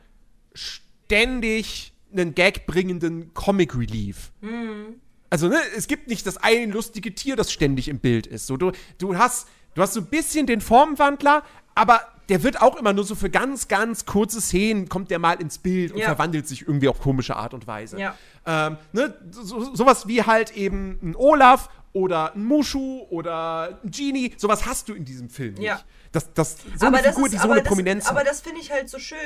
ständig 0.54 1.92
einen 2.18 2.34
Gag 2.34 2.66
bringenden 2.66 3.34
Comic 3.34 3.76
Relief. 3.76 4.32
Mhm. 4.40 5.00
Also, 5.30 5.48
ne, 5.48 5.58
es 5.76 5.88
gibt 5.88 6.08
nicht 6.08 6.26
das 6.26 6.36
eine 6.36 6.72
lustige 6.72 7.14
Tier, 7.14 7.36
das 7.36 7.52
ständig 7.52 7.88
im 7.88 7.98
Bild 7.98 8.26
ist. 8.26 8.46
So, 8.46 8.56
du, 8.56 8.72
du 8.98 9.16
hast, 9.16 9.48
du 9.74 9.82
hast 9.82 9.94
so 9.94 10.00
ein 10.00 10.06
bisschen 10.06 10.46
den 10.46 10.60
Formwandler, 10.60 11.42
aber 11.74 12.00
der 12.28 12.42
wird 12.42 12.60
auch 12.60 12.76
immer 12.76 12.92
nur 12.92 13.04
so 13.04 13.14
für 13.14 13.30
ganz, 13.30 13.68
ganz 13.68 14.04
kurze 14.04 14.40
Szenen, 14.40 14.88
kommt 14.88 15.10
der 15.10 15.18
mal 15.18 15.40
ins 15.40 15.58
Bild 15.58 15.92
und 15.92 15.98
ja. 15.98 16.06
verwandelt 16.06 16.48
sich 16.48 16.62
irgendwie 16.62 16.88
auf 16.88 17.00
komische 17.00 17.36
Art 17.36 17.54
und 17.54 17.66
Weise. 17.66 17.98
Ja. 17.98 18.16
Ähm, 18.46 18.78
ne, 18.92 19.14
so, 19.30 19.74
sowas 19.74 20.08
wie 20.08 20.22
halt 20.22 20.56
eben 20.56 20.98
ein 21.02 21.16
Olaf 21.16 21.68
oder 21.92 22.34
ein 22.34 22.44
Mushu 22.44 23.06
oder 23.10 23.80
ein 23.82 23.90
Genie, 23.90 24.34
sowas 24.36 24.66
hast 24.66 24.88
du 24.88 24.94
in 24.94 25.04
diesem 25.04 25.30
Film 25.30 25.54
nicht. 25.54 25.64
Ja. 25.64 25.80
Das, 26.12 26.32
das, 26.34 26.56
so 26.76 26.86
aber 26.86 26.98
eine 26.98 27.08
Figur, 27.08 27.26
ist, 27.26 27.34
die 27.34 27.38
so 27.38 27.50
eine 27.50 27.60
das, 27.60 27.68
Prominenz 27.68 28.06
Aber 28.06 28.24
das 28.24 28.40
finde 28.40 28.60
ich 28.60 28.70
halt 28.70 28.88
so 28.88 28.98
schön, 28.98 29.18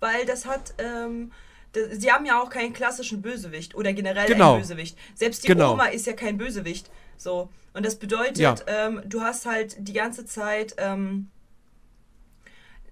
weil 0.00 0.26
das 0.26 0.46
hat, 0.46 0.74
ähm, 0.78 1.30
das, 1.30 1.32
sie 1.92 2.10
haben 2.12 2.26
ja 2.26 2.40
auch 2.40 2.50
keinen 2.50 2.72
klassischen 2.72 3.22
Bösewicht 3.22 3.74
oder 3.74 3.92
generell 3.92 4.26
genau. 4.26 4.52
einen 4.54 4.62
Bösewicht. 4.62 4.98
Selbst 5.14 5.44
die 5.44 5.48
genau. 5.48 5.72
Oma 5.72 5.86
ist 5.86 6.06
ja 6.06 6.12
kein 6.12 6.38
Bösewicht. 6.38 6.90
So. 7.16 7.48
Und 7.72 7.84
das 7.84 7.96
bedeutet, 7.96 8.38
ja. 8.38 8.54
ähm, 8.66 9.02
du 9.06 9.20
hast 9.20 9.46
halt 9.46 9.76
die 9.78 9.92
ganze 9.92 10.24
Zeit, 10.24 10.74
ähm, 10.78 11.28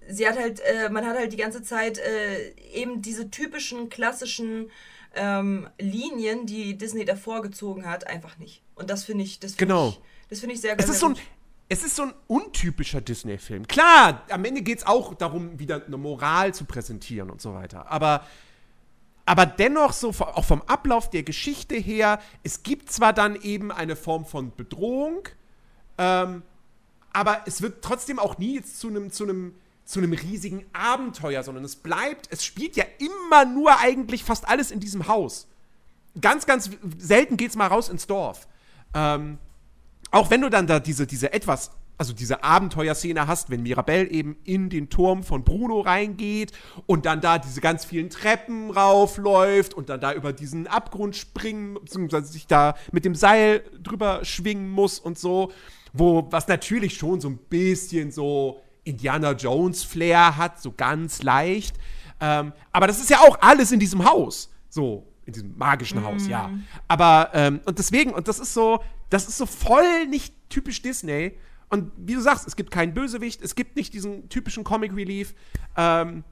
sie 0.07 0.27
hat 0.27 0.37
halt, 0.37 0.59
äh, 0.59 0.89
man 0.89 1.05
hat 1.05 1.17
halt 1.17 1.31
die 1.31 1.37
ganze 1.37 1.63
Zeit 1.63 1.97
äh, 1.97 2.53
eben 2.73 3.01
diese 3.01 3.31
typischen 3.31 3.89
klassischen 3.89 4.69
ähm, 5.15 5.69
Linien, 5.79 6.45
die 6.45 6.77
Disney 6.77 7.05
davor 7.05 7.41
gezogen 7.41 7.87
hat, 7.87 8.07
einfach 8.07 8.37
nicht. 8.37 8.61
Und 8.75 8.89
das 8.89 9.03
finde 9.05 9.23
ich, 9.23 9.39
das 9.39 9.51
find 9.51 9.69
genau. 9.69 9.89
ich, 9.89 10.01
das 10.29 10.39
finde 10.39 10.55
ich 10.55 10.61
sehr, 10.61 10.77
es 10.77 10.85
sehr 10.85 10.93
ist 10.93 10.99
so 10.99 11.07
ein, 11.07 11.17
es 11.69 11.83
ist 11.83 11.95
so 11.95 12.03
ein 12.03 12.13
untypischer 12.27 13.01
Disney-Film. 13.01 13.67
Klar, 13.67 14.23
am 14.29 14.45
Ende 14.45 14.61
geht 14.61 14.79
es 14.79 14.85
auch 14.85 15.13
darum, 15.13 15.59
wieder 15.59 15.85
eine 15.85 15.97
Moral 15.97 16.53
zu 16.53 16.65
präsentieren 16.65 17.29
und 17.29 17.41
so 17.41 17.53
weiter. 17.53 17.89
Aber, 17.91 18.25
aber 19.25 19.45
dennoch, 19.45 19.93
so 19.93 20.09
auch 20.09 20.45
vom 20.45 20.61
Ablauf 20.63 21.09
der 21.09 21.23
Geschichte 21.23 21.75
her, 21.75 22.19
es 22.43 22.63
gibt 22.63 22.91
zwar 22.91 23.13
dann 23.13 23.35
eben 23.35 23.71
eine 23.71 23.95
Form 23.95 24.25
von 24.25 24.53
Bedrohung, 24.55 25.27
ähm, 25.97 26.43
aber 27.13 27.41
es 27.45 27.61
wird 27.61 27.83
trotzdem 27.83 28.19
auch 28.19 28.37
nie 28.37 28.55
jetzt 28.55 28.79
zu 28.79 28.87
einem 28.87 29.11
zu 29.11 29.23
einem 29.23 29.55
zu 29.85 29.99
einem 29.99 30.13
riesigen 30.13 30.65
Abenteuer, 30.71 31.43
sondern 31.43 31.63
es 31.63 31.75
bleibt, 31.75 32.27
es 32.31 32.45
spielt 32.45 32.75
ja 32.77 32.85
immer 32.99 33.45
nur 33.45 33.79
eigentlich 33.79 34.23
fast 34.23 34.47
alles 34.47 34.71
in 34.71 34.79
diesem 34.79 35.07
Haus. 35.07 35.47
Ganz, 36.21 36.45
ganz 36.45 36.69
selten 36.97 37.37
geht 37.37 37.49
es 37.49 37.55
mal 37.57 37.67
raus 37.67 37.89
ins 37.89 38.07
Dorf. 38.07 38.47
Ähm, 38.93 39.39
auch 40.11 40.29
wenn 40.29 40.41
du 40.41 40.49
dann 40.49 40.67
da 40.67 40.79
diese, 40.79 41.05
diese 41.05 41.33
etwas, 41.33 41.71
also 42.03 42.11
diese 42.11 42.43
Abenteuerszene 42.43 43.27
hast, 43.27 43.49
wenn 43.49 43.63
Mirabelle 43.63 44.09
eben 44.09 44.35
in 44.43 44.69
den 44.69 44.89
Turm 44.89 45.23
von 45.23 45.45
Bruno 45.45 45.79
reingeht 45.79 46.51
und 46.85 47.05
dann 47.05 47.21
da 47.21 47.37
diese 47.37 47.61
ganz 47.61 47.85
vielen 47.85 48.09
Treppen 48.09 48.71
raufläuft 48.71 49.73
und 49.73 49.87
dann 49.87 50.01
da 50.01 50.11
über 50.13 50.33
diesen 50.33 50.67
Abgrund 50.67 51.15
springen, 51.15 51.75
beziehungsweise 51.75 52.27
sich 52.27 52.45
da 52.45 52.75
mit 52.91 53.05
dem 53.05 53.15
Seil 53.15 53.63
drüber 53.81 54.25
schwingen 54.25 54.69
muss 54.69 54.99
und 54.99 55.17
so, 55.17 55.53
wo, 55.93 56.27
was 56.29 56.49
natürlich 56.49 56.95
schon 56.95 57.21
so 57.21 57.29
ein 57.29 57.37
bisschen 57.37 58.11
so 58.11 58.59
Indiana 58.83 59.31
Jones 59.31 59.83
Flair 59.83 60.35
hat, 60.35 60.61
so 60.61 60.73
ganz 60.73 61.23
leicht. 61.23 61.77
Ähm, 62.19 62.51
aber 62.73 62.87
das 62.87 62.99
ist 62.99 63.11
ja 63.11 63.19
auch 63.19 63.37
alles 63.39 63.71
in 63.71 63.79
diesem 63.79 64.03
Haus. 64.03 64.51
So, 64.67 65.07
in 65.25 65.31
diesem 65.31 65.57
magischen 65.57 66.01
mm. 66.01 66.03
Haus, 66.03 66.27
ja. 66.27 66.51
Aber, 66.89 67.29
ähm, 67.33 67.61
und 67.63 67.79
deswegen, 67.79 68.11
und 68.11 68.27
das 68.27 68.39
ist 68.39 68.53
so, 68.53 68.83
das 69.09 69.29
ist 69.29 69.37
so 69.37 69.45
voll 69.45 70.05
nicht 70.07 70.35
typisch 70.49 70.81
Disney. 70.81 71.37
Und 71.69 71.91
wie 71.97 72.13
du 72.13 72.21
sagst, 72.21 72.47
es 72.47 72.55
gibt 72.55 72.71
keinen 72.71 72.93
Bösewicht, 72.93 73.41
es 73.41 73.55
gibt 73.55 73.75
nicht 73.75 73.93
diesen 73.93 74.29
typischen 74.29 74.63
Comic 74.63 74.95
Relief. 74.95 75.33
Ähm, 75.75 76.23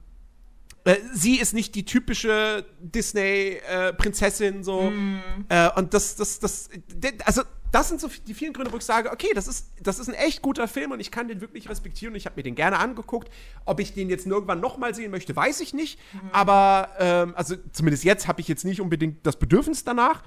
äh, 0.84 0.96
sie 1.12 1.38
ist 1.38 1.52
nicht 1.52 1.74
die 1.74 1.84
typische 1.84 2.64
Disney-Prinzessin, 2.80 4.60
äh, 4.60 4.64
so. 4.64 4.90
Mm. 4.90 5.20
Äh, 5.48 5.70
und 5.76 5.94
das, 5.94 6.16
das, 6.16 6.40
das, 6.40 6.70
also 7.24 7.42
das 7.72 7.88
sind 7.88 8.00
so 8.00 8.08
die 8.26 8.34
vielen 8.34 8.52
Gründe, 8.52 8.70
wo 8.72 8.76
ich 8.76 8.84
sage, 8.84 9.10
okay, 9.10 9.30
das 9.34 9.48
ist, 9.48 9.72
das 9.80 9.98
ist 9.98 10.08
ein 10.08 10.14
echt 10.14 10.42
guter 10.42 10.68
Film 10.68 10.90
und 10.90 11.00
ich 11.00 11.10
kann 11.10 11.28
den 11.28 11.40
wirklich 11.40 11.70
respektieren. 11.70 12.14
Ich 12.14 12.26
habe 12.26 12.36
mir 12.36 12.42
den 12.42 12.54
gerne 12.54 12.78
angeguckt. 12.78 13.32
Ob 13.64 13.80
ich 13.80 13.94
den 13.94 14.10
jetzt 14.10 14.26
irgendwann 14.26 14.60
nochmal 14.60 14.94
sehen 14.94 15.10
möchte, 15.10 15.34
weiß 15.34 15.60
ich 15.60 15.72
nicht. 15.72 15.98
Mhm. 16.12 16.30
Aber, 16.32 16.90
ähm, 16.98 17.34
also 17.34 17.56
zumindest 17.72 18.04
jetzt 18.04 18.28
habe 18.28 18.40
ich 18.42 18.48
jetzt 18.48 18.64
nicht 18.64 18.80
unbedingt 18.80 19.26
das 19.26 19.38
Bedürfnis 19.38 19.84
danach. 19.84 20.22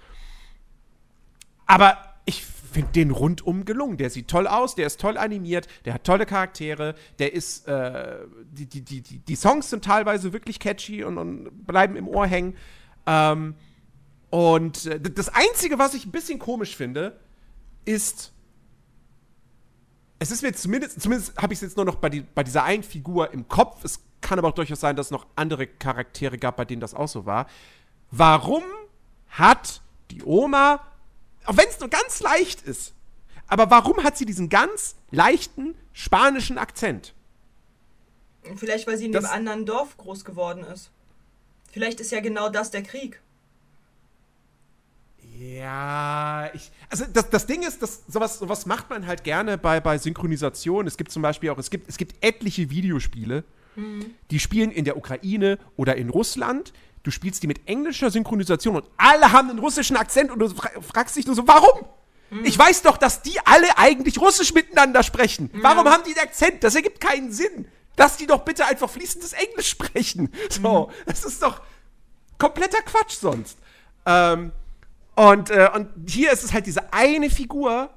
Aber 1.68 1.98
ich 2.26 2.44
finde 2.76 2.92
den 2.92 3.12
rundum 3.12 3.64
gelungen. 3.64 3.96
Der 3.96 4.10
sieht 4.10 4.28
toll 4.28 4.48
aus, 4.48 4.76
der 4.76 4.86
ist 4.86 5.00
toll 5.00 5.18
animiert, 5.18 5.68
der 5.86 5.94
hat 5.94 6.04
tolle 6.04 6.26
Charaktere, 6.26 6.94
der 7.20 7.34
ist, 7.34 7.68
äh, 7.68 8.18
die, 8.52 8.66
die, 8.66 8.82
die, 8.82 9.20
die 9.20 9.36
Songs 9.36 9.70
sind 9.70 9.86
teilweise 9.86 10.34
wirklich 10.34 10.60
catchy 10.60 11.04
und, 11.04 11.18
und 11.18 11.66
bleiben 11.66 11.96
im 11.96 12.08
Ohr 12.08 12.28
hängen. 12.28 12.58
Ähm, 13.06 13.56
und 14.30 14.86
äh, 14.88 15.00
das 15.00 15.30
Einzige, 15.30 15.80
was 15.80 15.94
ich 15.94 16.06
ein 16.06 16.12
bisschen 16.12 16.38
komisch 16.38 16.76
finde, 16.76 17.18
ist. 17.86 18.34
Es 20.20 20.32
ist 20.32 20.44
mir 20.44 20.54
zumindest, 20.54 21.02
zumindest 21.02 21.38
habe 21.38 21.54
ich 21.54 21.58
es 21.58 21.62
jetzt 21.62 21.78
nur 21.78 21.86
noch 21.86 21.96
bei, 21.96 22.10
die, 22.10 22.22
bei 22.22 22.44
dieser 22.44 22.64
einen 22.64 22.84
Figur 22.84 23.32
im 23.32 23.48
Kopf. 23.48 23.84
Es 23.84 24.02
kann 24.22 24.38
aber 24.38 24.50
auch 24.50 24.54
durchaus 24.54 24.80
sein, 24.80 24.96
dass 24.96 25.08
es 25.08 25.12
noch 25.12 25.28
andere 25.36 25.68
Charaktere 25.68 26.38
gab, 26.38 26.58
bei 26.58 26.66
denen 26.66 26.82
das 26.82 26.94
auch 26.94 27.08
so 27.08 27.26
war. 27.26 27.48
Warum 28.12 28.64
hat 29.30 29.82
die 30.12 30.24
Oma, 30.24 30.82
auch 31.46 31.58
wenn 31.58 31.68
es 31.68 31.80
nur 31.80 31.90
ganz 31.90 32.20
leicht 32.20 32.62
ist, 32.62 32.94
aber 33.48 33.70
warum 33.70 34.04
hat 34.04 34.18
sie 34.18 34.26
diesen 34.26 34.50
ganz 34.50 34.96
leichten 35.12 35.76
spanischen 35.94 36.58
Akzent? 36.58 37.14
Vielleicht, 38.56 38.88
weil 38.88 38.98
sie 38.98 39.06
in 39.06 39.12
das, 39.12 39.26
einem 39.26 39.34
anderen 39.34 39.66
Dorf 39.66 39.98
groß 39.98 40.26
geworden 40.26 40.64
ist. 40.64 40.92
Vielleicht 41.72 42.00
ist 42.00 42.12
ja 42.12 42.22
genau 42.22 42.50
das 42.50 42.72
der 42.72 42.84
Krieg. 42.84 43.22
Ja, 45.38 46.50
ich. 46.54 46.72
Also 46.90 47.06
das, 47.12 47.30
das 47.30 47.46
Ding 47.46 47.64
ist, 47.64 47.82
dass 47.82 48.04
sowas, 48.08 48.40
sowas 48.40 48.66
macht 48.66 48.90
man 48.90 49.06
halt 49.06 49.24
gerne 49.24 49.58
bei, 49.58 49.80
bei 49.80 49.98
Synchronisation. 49.98 50.88
Es 50.88 50.96
gibt 50.96 51.12
zum 51.12 51.22
Beispiel 51.22 51.50
auch, 51.50 51.58
es 51.58 51.70
gibt, 51.70 51.90
es 51.90 51.98
gibt 51.98 52.24
etliche 52.24 52.70
Videospiele, 52.70 53.44
mhm. 53.76 54.06
die 54.32 54.40
spielen 54.40 54.72
in 54.72 54.86
der 54.86 54.96
Ukraine 54.96 55.58
oder 55.76 55.96
in 55.98 56.10
Russland. 56.10 56.72
Du 57.06 57.12
spielst 57.12 57.44
die 57.44 57.48
mit 57.48 57.68
englischer 57.70 58.10
Synchronisation 58.10 58.78
und 58.78 58.86
alle 58.98 59.32
haben 59.32 59.52
einen 59.52 59.60
russischen 59.60 59.96
Akzent 59.96 60.32
und 60.32 60.40
du 60.40 60.50
fragst 60.50 61.16
dich 61.16 61.28
nur 61.28 61.36
so, 61.36 61.48
warum? 61.48 61.86
Mhm. 62.32 62.46
Ich 62.46 62.58
weiß 62.58 62.82
doch, 62.82 62.98
dass 62.98 63.22
die 63.22 63.40
alle 63.46 63.78
eigentlich 63.78 64.20
Russisch 64.20 64.56
miteinander 64.56 65.04
sprechen. 65.04 65.52
Mhm. 65.54 65.62
Warum 65.62 65.88
haben 65.88 66.04
die 66.04 66.16
den 66.16 66.24
Akzent? 66.24 66.64
Das 66.64 66.74
ergibt 66.74 67.00
keinen 67.00 67.32
Sinn. 67.32 67.68
Lass 67.96 68.18
die 68.18 68.26
doch 68.26 68.40
bitte 68.40 68.66
einfach 68.66 68.90
fließendes 68.90 69.34
Englisch 69.34 69.70
sprechen. 69.70 70.32
So, 70.50 70.88
mhm. 70.88 70.94
das 71.06 71.24
ist 71.26 71.44
doch 71.44 71.62
kompletter 72.40 72.82
Quatsch 72.82 73.18
sonst. 73.18 73.60
Ähm, 74.08 74.52
und, 75.16 75.52
äh, 75.52 75.70
und 75.76 76.10
hier 76.10 76.32
ist 76.32 76.44
es 76.44 76.54
halt 76.54 76.66
diese 76.66 76.92
eine 76.92 77.30
Figur. 77.30 77.92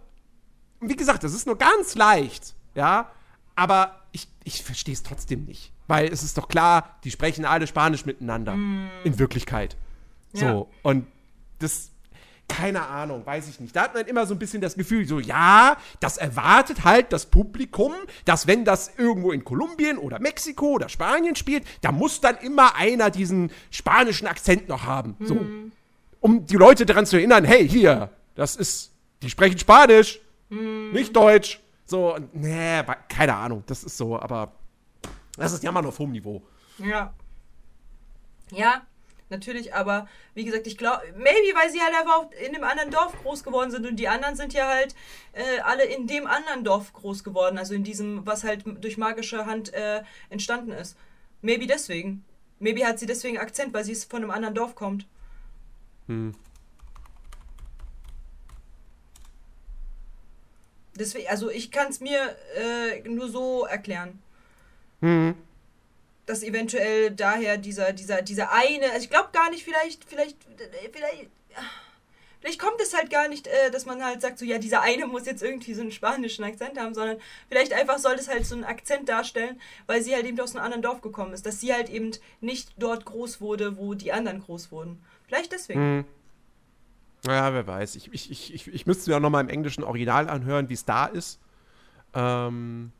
Wie 0.80 0.96
gesagt, 0.96 1.24
das 1.24 1.32
ist 1.32 1.46
nur 1.46 1.56
ganz 1.56 1.94
leicht, 1.94 2.54
ja. 2.74 3.10
Aber 3.56 4.02
ich, 4.12 4.28
ich 4.44 4.62
verstehe 4.62 4.92
es 4.92 5.02
trotzdem 5.02 5.46
nicht. 5.46 5.72
Weil 5.88 6.12
es 6.12 6.22
ist 6.22 6.38
doch 6.38 6.48
klar, 6.48 6.96
die 7.02 7.10
sprechen 7.10 7.44
alle 7.44 7.66
Spanisch 7.66 8.06
miteinander. 8.06 8.54
Mm. 8.54 8.88
In 9.04 9.18
Wirklichkeit. 9.18 9.76
Ja. 10.34 10.52
So. 10.52 10.68
Und 10.82 11.06
das, 11.58 11.90
keine 12.46 12.86
Ahnung, 12.86 13.26
weiß 13.26 13.48
ich 13.48 13.58
nicht. 13.58 13.74
Da 13.74 13.82
hat 13.82 13.94
man 13.94 14.06
immer 14.06 14.26
so 14.26 14.34
ein 14.34 14.38
bisschen 14.38 14.60
das 14.60 14.76
Gefühl, 14.76 15.06
so, 15.06 15.18
ja, 15.18 15.76
das 15.98 16.18
erwartet 16.18 16.84
halt 16.84 17.12
das 17.12 17.26
Publikum, 17.26 17.92
dass 18.24 18.46
wenn 18.46 18.64
das 18.64 18.92
irgendwo 18.96 19.32
in 19.32 19.44
Kolumbien 19.44 19.98
oder 19.98 20.20
Mexiko 20.20 20.72
oder 20.74 20.88
Spanien 20.88 21.34
spielt, 21.34 21.66
da 21.80 21.90
muss 21.90 22.20
dann 22.20 22.36
immer 22.36 22.76
einer 22.76 23.10
diesen 23.10 23.50
spanischen 23.70 24.28
Akzent 24.28 24.68
noch 24.68 24.84
haben. 24.84 25.16
So. 25.20 25.34
Mm 25.34 25.72
um 26.20 26.46
die 26.46 26.56
Leute 26.56 26.86
daran 26.86 27.06
zu 27.06 27.16
erinnern, 27.16 27.44
hey, 27.44 27.68
hier, 27.68 28.10
das 28.34 28.56
ist, 28.56 28.92
die 29.22 29.30
sprechen 29.30 29.58
Spanisch, 29.58 30.20
hm. 30.50 30.92
nicht 30.92 31.14
Deutsch. 31.14 31.60
So, 31.84 32.16
nee, 32.32 32.82
keine 33.08 33.34
Ahnung, 33.34 33.62
das 33.66 33.84
ist 33.84 33.96
so, 33.96 34.18
aber 34.18 34.52
das 35.38 35.52
ist 35.52 35.62
Jammern 35.62 35.86
auf 35.86 35.98
hohem 35.98 36.12
Niveau. 36.12 36.42
Ja. 36.78 37.14
Ja, 38.50 38.86
natürlich, 39.28 39.74
aber 39.74 40.08
wie 40.34 40.44
gesagt, 40.44 40.66
ich 40.66 40.78
glaube, 40.78 41.02
maybe, 41.16 41.54
weil 41.54 41.70
sie 41.70 41.80
halt 41.80 41.94
einfach 41.94 42.30
in 42.32 42.54
einem 42.54 42.64
anderen 42.64 42.90
Dorf 42.90 43.12
groß 43.22 43.44
geworden 43.44 43.70
sind 43.70 43.86
und 43.86 43.96
die 43.96 44.08
anderen 44.08 44.36
sind 44.36 44.52
ja 44.52 44.68
halt 44.68 44.94
äh, 45.32 45.60
alle 45.60 45.84
in 45.84 46.06
dem 46.06 46.26
anderen 46.26 46.64
Dorf 46.64 46.92
groß 46.92 47.24
geworden, 47.24 47.58
also 47.58 47.74
in 47.74 47.84
diesem, 47.84 48.26
was 48.26 48.44
halt 48.44 48.64
durch 48.82 48.96
magische 48.96 49.46
Hand 49.46 49.72
äh, 49.74 50.02
entstanden 50.30 50.72
ist. 50.72 50.96
Maybe 51.42 51.66
deswegen. 51.66 52.24
Maybe 52.58 52.84
hat 52.84 52.98
sie 52.98 53.06
deswegen 53.06 53.38
Akzent, 53.38 53.72
weil 53.72 53.84
sie 53.84 53.94
von 53.94 54.22
einem 54.22 54.30
anderen 54.30 54.54
Dorf 54.54 54.74
kommt. 54.74 55.06
Hm. 56.06 56.34
Deswegen, 60.98 61.28
also 61.28 61.48
ich 61.50 61.70
kann 61.70 61.88
es 61.88 62.00
mir 62.00 62.36
äh, 62.56 63.08
nur 63.08 63.28
so 63.28 63.66
erklären. 63.66 64.20
Hm. 65.00 65.34
Dass 66.26 66.42
eventuell 66.42 67.10
daher 67.10 67.56
dieser, 67.56 67.92
dieser, 67.92 68.22
dieser 68.22 68.52
eine, 68.52 68.90
also 68.90 69.04
ich 69.04 69.10
glaube 69.10 69.30
gar 69.32 69.50
nicht, 69.50 69.64
vielleicht, 69.64 70.04
vielleicht, 70.04 70.36
vielleicht, 70.92 71.30
vielleicht 72.40 72.58
kommt 72.60 72.80
es 72.82 72.94
halt 72.94 73.10
gar 73.10 73.28
nicht, 73.28 73.46
äh, 73.46 73.70
dass 73.70 73.86
man 73.86 74.04
halt 74.04 74.20
sagt, 74.20 74.38
so 74.38 74.44
ja, 74.44 74.58
dieser 74.58 74.82
eine 74.82 75.06
muss 75.06 75.26
jetzt 75.26 75.42
irgendwie 75.42 75.74
so 75.74 75.80
einen 75.80 75.92
spanischen 75.92 76.44
Akzent 76.44 76.78
haben, 76.78 76.94
sondern 76.94 77.18
vielleicht 77.48 77.72
einfach 77.72 77.98
soll 77.98 78.14
es 78.14 78.28
halt 78.28 78.44
so 78.44 78.54
einen 78.54 78.64
Akzent 78.64 79.08
darstellen, 79.08 79.60
weil 79.86 80.02
sie 80.02 80.14
halt 80.14 80.26
eben 80.26 80.38
aus 80.40 80.54
einem 80.54 80.64
anderen 80.64 80.82
Dorf 80.82 81.00
gekommen 81.00 81.32
ist, 81.32 81.46
dass 81.46 81.60
sie 81.60 81.72
halt 81.72 81.88
eben 81.88 82.10
nicht 82.40 82.72
dort 82.76 83.04
groß 83.06 83.40
wurde, 83.40 83.78
wo 83.78 83.94
die 83.94 84.12
anderen 84.12 84.40
groß 84.40 84.70
wurden. 84.70 85.02
Vielleicht 85.26 85.52
deswegen. 85.52 85.80
Hm. 85.80 86.04
Ja, 87.26 87.52
wer 87.52 87.66
weiß. 87.66 87.96
Ich, 87.96 88.12
ich, 88.12 88.30
ich, 88.30 88.54
ich, 88.54 88.68
ich 88.68 88.86
müsste 88.86 89.10
mir 89.10 89.16
auch 89.16 89.20
nochmal 89.20 89.42
im 89.42 89.50
englischen 89.50 89.82
Original 89.82 90.28
anhören, 90.28 90.68
wie 90.68 90.74
es 90.74 90.84
da 90.84 91.06
ist. 91.06 91.40
Ähm, 92.14 92.92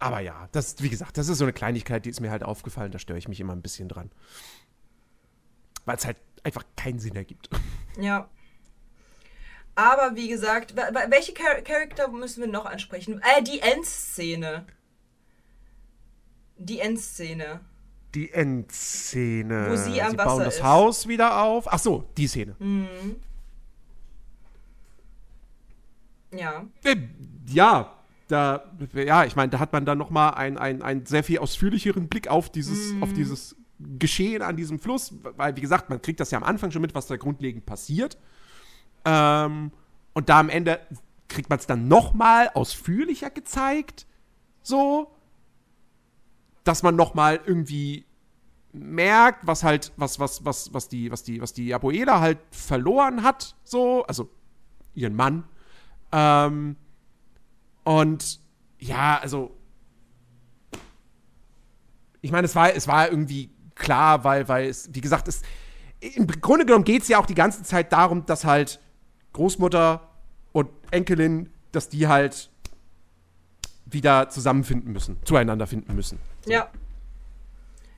aber 0.00 0.20
ja, 0.20 0.48
das, 0.52 0.82
wie 0.82 0.88
gesagt, 0.88 1.16
das 1.18 1.28
ist 1.28 1.38
so 1.38 1.44
eine 1.44 1.52
Kleinigkeit, 1.52 2.04
die 2.04 2.10
ist 2.10 2.20
mir 2.20 2.30
halt 2.30 2.42
aufgefallen, 2.42 2.90
da 2.90 2.98
störe 2.98 3.18
ich 3.18 3.28
mich 3.28 3.38
immer 3.38 3.52
ein 3.54 3.62
bisschen 3.62 3.88
dran. 3.88 4.10
Weil 5.84 5.96
es 5.96 6.06
halt 6.06 6.16
einfach 6.42 6.64
keinen 6.76 6.98
Sinn 6.98 7.14
ergibt. 7.14 7.50
Ja. 7.98 8.28
Aber 9.74 10.16
wie 10.16 10.28
gesagt, 10.28 10.74
welche 10.76 11.34
Char 11.34 11.62
Charakter 11.62 12.08
müssen 12.08 12.40
wir 12.40 12.48
noch 12.48 12.66
ansprechen? 12.66 13.20
Äh, 13.36 13.42
die 13.42 13.60
Endszene. 13.60 14.66
Die 16.56 16.80
Endszene. 16.80 17.60
Die 18.14 18.30
Endszene. 18.32 19.70
Wo 19.70 19.76
sie 19.76 20.02
am 20.02 20.10
sie 20.12 20.18
Wasser 20.18 20.28
bauen 20.28 20.44
das 20.44 20.56
ist. 20.56 20.62
Haus 20.62 21.08
wieder 21.08 21.42
auf. 21.42 21.72
Ach 21.72 21.78
so, 21.78 22.10
die 22.16 22.26
Szene. 22.26 22.56
Mhm. 22.58 23.16
Ja. 26.32 26.64
Äh, 26.84 26.96
Ja, 27.46 27.99
da, 28.30 28.64
ja, 28.94 29.24
ich 29.24 29.36
meine, 29.36 29.50
da 29.50 29.58
hat 29.58 29.72
man 29.72 29.84
dann 29.84 29.98
noch 29.98 30.10
mal 30.10 30.30
einen, 30.30 30.58
einen, 30.58 30.82
einen 30.82 31.06
sehr 31.06 31.24
viel 31.24 31.38
ausführlicheren 31.38 32.08
Blick 32.08 32.28
auf 32.28 32.50
dieses, 32.50 32.92
Mhm. 32.92 33.02
auf 33.02 33.12
dieses 33.12 33.56
Geschehen 33.98 34.42
an 34.42 34.56
diesem 34.56 34.78
Fluss, 34.78 35.14
weil, 35.36 35.56
wie 35.56 35.60
gesagt, 35.60 35.88
man 35.90 36.02
kriegt 36.02 36.20
das 36.20 36.30
ja 36.30 36.38
am 36.38 36.44
Anfang 36.44 36.70
schon 36.70 36.82
mit, 36.82 36.94
was 36.94 37.06
da 37.06 37.16
grundlegend 37.16 37.64
passiert. 37.66 38.18
Ähm, 39.04 39.72
und 40.12 40.28
da 40.28 40.40
am 40.40 40.48
Ende 40.50 40.80
kriegt 41.28 41.48
man 41.48 41.58
es 41.58 41.66
dann 41.66 41.88
noch 41.88 42.12
mal 42.12 42.50
ausführlicher 42.52 43.30
gezeigt, 43.30 44.06
so, 44.62 45.10
dass 46.64 46.82
man 46.82 46.96
noch 46.96 47.14
mal 47.14 47.40
irgendwie 47.46 48.04
merkt, 48.72 49.46
was 49.46 49.64
halt, 49.64 49.92
was, 49.96 50.20
was, 50.20 50.44
was, 50.44 50.74
was 50.74 50.88
die, 50.88 51.10
was 51.10 51.22
die, 51.22 51.40
was 51.40 51.52
die 51.52 51.72
Abuela 51.74 52.20
halt 52.20 52.38
verloren 52.50 53.22
hat, 53.22 53.56
so, 53.64 54.04
also 54.04 54.28
ihren 54.94 55.14
Mann. 55.14 55.44
Ähm, 56.12 56.76
und 57.90 58.38
ja, 58.78 59.18
also 59.18 59.50
ich 62.22 62.30
meine, 62.30 62.44
es 62.44 62.54
war, 62.54 62.72
es 62.74 62.86
war 62.86 63.08
irgendwie 63.10 63.50
klar, 63.74 64.22
weil, 64.24 64.46
weil 64.48 64.68
es, 64.68 64.88
wie 64.92 65.00
gesagt, 65.00 65.26
es, 65.26 65.42
im 66.00 66.26
Grunde 66.26 66.64
genommen 66.66 66.84
geht 66.84 67.02
es 67.02 67.08
ja 67.08 67.18
auch 67.18 67.26
die 67.26 67.34
ganze 67.34 67.62
Zeit 67.62 67.92
darum, 67.92 68.26
dass 68.26 68.44
halt 68.44 68.78
Großmutter 69.32 70.08
und 70.52 70.68
Enkelin, 70.90 71.50
dass 71.72 71.88
die 71.88 72.06
halt 72.08 72.50
wieder 73.86 74.28
zusammenfinden 74.28 74.92
müssen, 74.92 75.16
zueinander 75.24 75.66
finden 75.66 75.94
müssen. 75.94 76.18
Ja. 76.46 76.70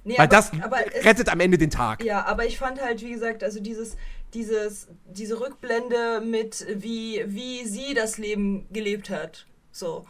Nee, 0.04 0.14
Weil 0.18 0.26
aber- 0.26 0.36
das 0.36 0.52
aber 0.62 0.94
es- 0.94 1.04
rettet 1.04 1.28
am 1.28 1.38
Ende 1.40 1.58
den 1.58 1.70
Tag. 1.70 2.02
Ja, 2.02 2.24
aber 2.24 2.46
ich 2.46 2.58
fand 2.58 2.80
halt, 2.80 3.02
wie 3.02 3.12
gesagt, 3.12 3.44
also 3.44 3.60
dieses, 3.60 3.96
dieses, 4.34 4.88
diese 5.06 5.38
Rückblende 5.38 6.22
mit, 6.24 6.66
wie, 6.76 7.22
wie 7.26 7.66
sie 7.66 7.94
das 7.94 8.18
Leben 8.18 8.66
gelebt 8.72 9.10
hat. 9.10 9.46
So. 9.72 10.06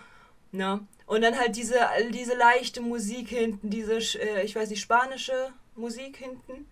Ne? 0.51 0.87
Und 1.07 1.23
dann 1.23 1.39
halt 1.39 1.57
diese, 1.57 1.79
diese 2.11 2.37
leichte 2.37 2.83
Musik 2.83 3.29
hinten, 3.29 3.71
diese, 3.71 3.97
äh, 4.21 4.43
ich 4.45 4.55
weiß 4.55 4.69
nicht, 4.69 4.81
spanische 4.81 5.53
Musik 5.77 6.19
hinten. 6.19 6.67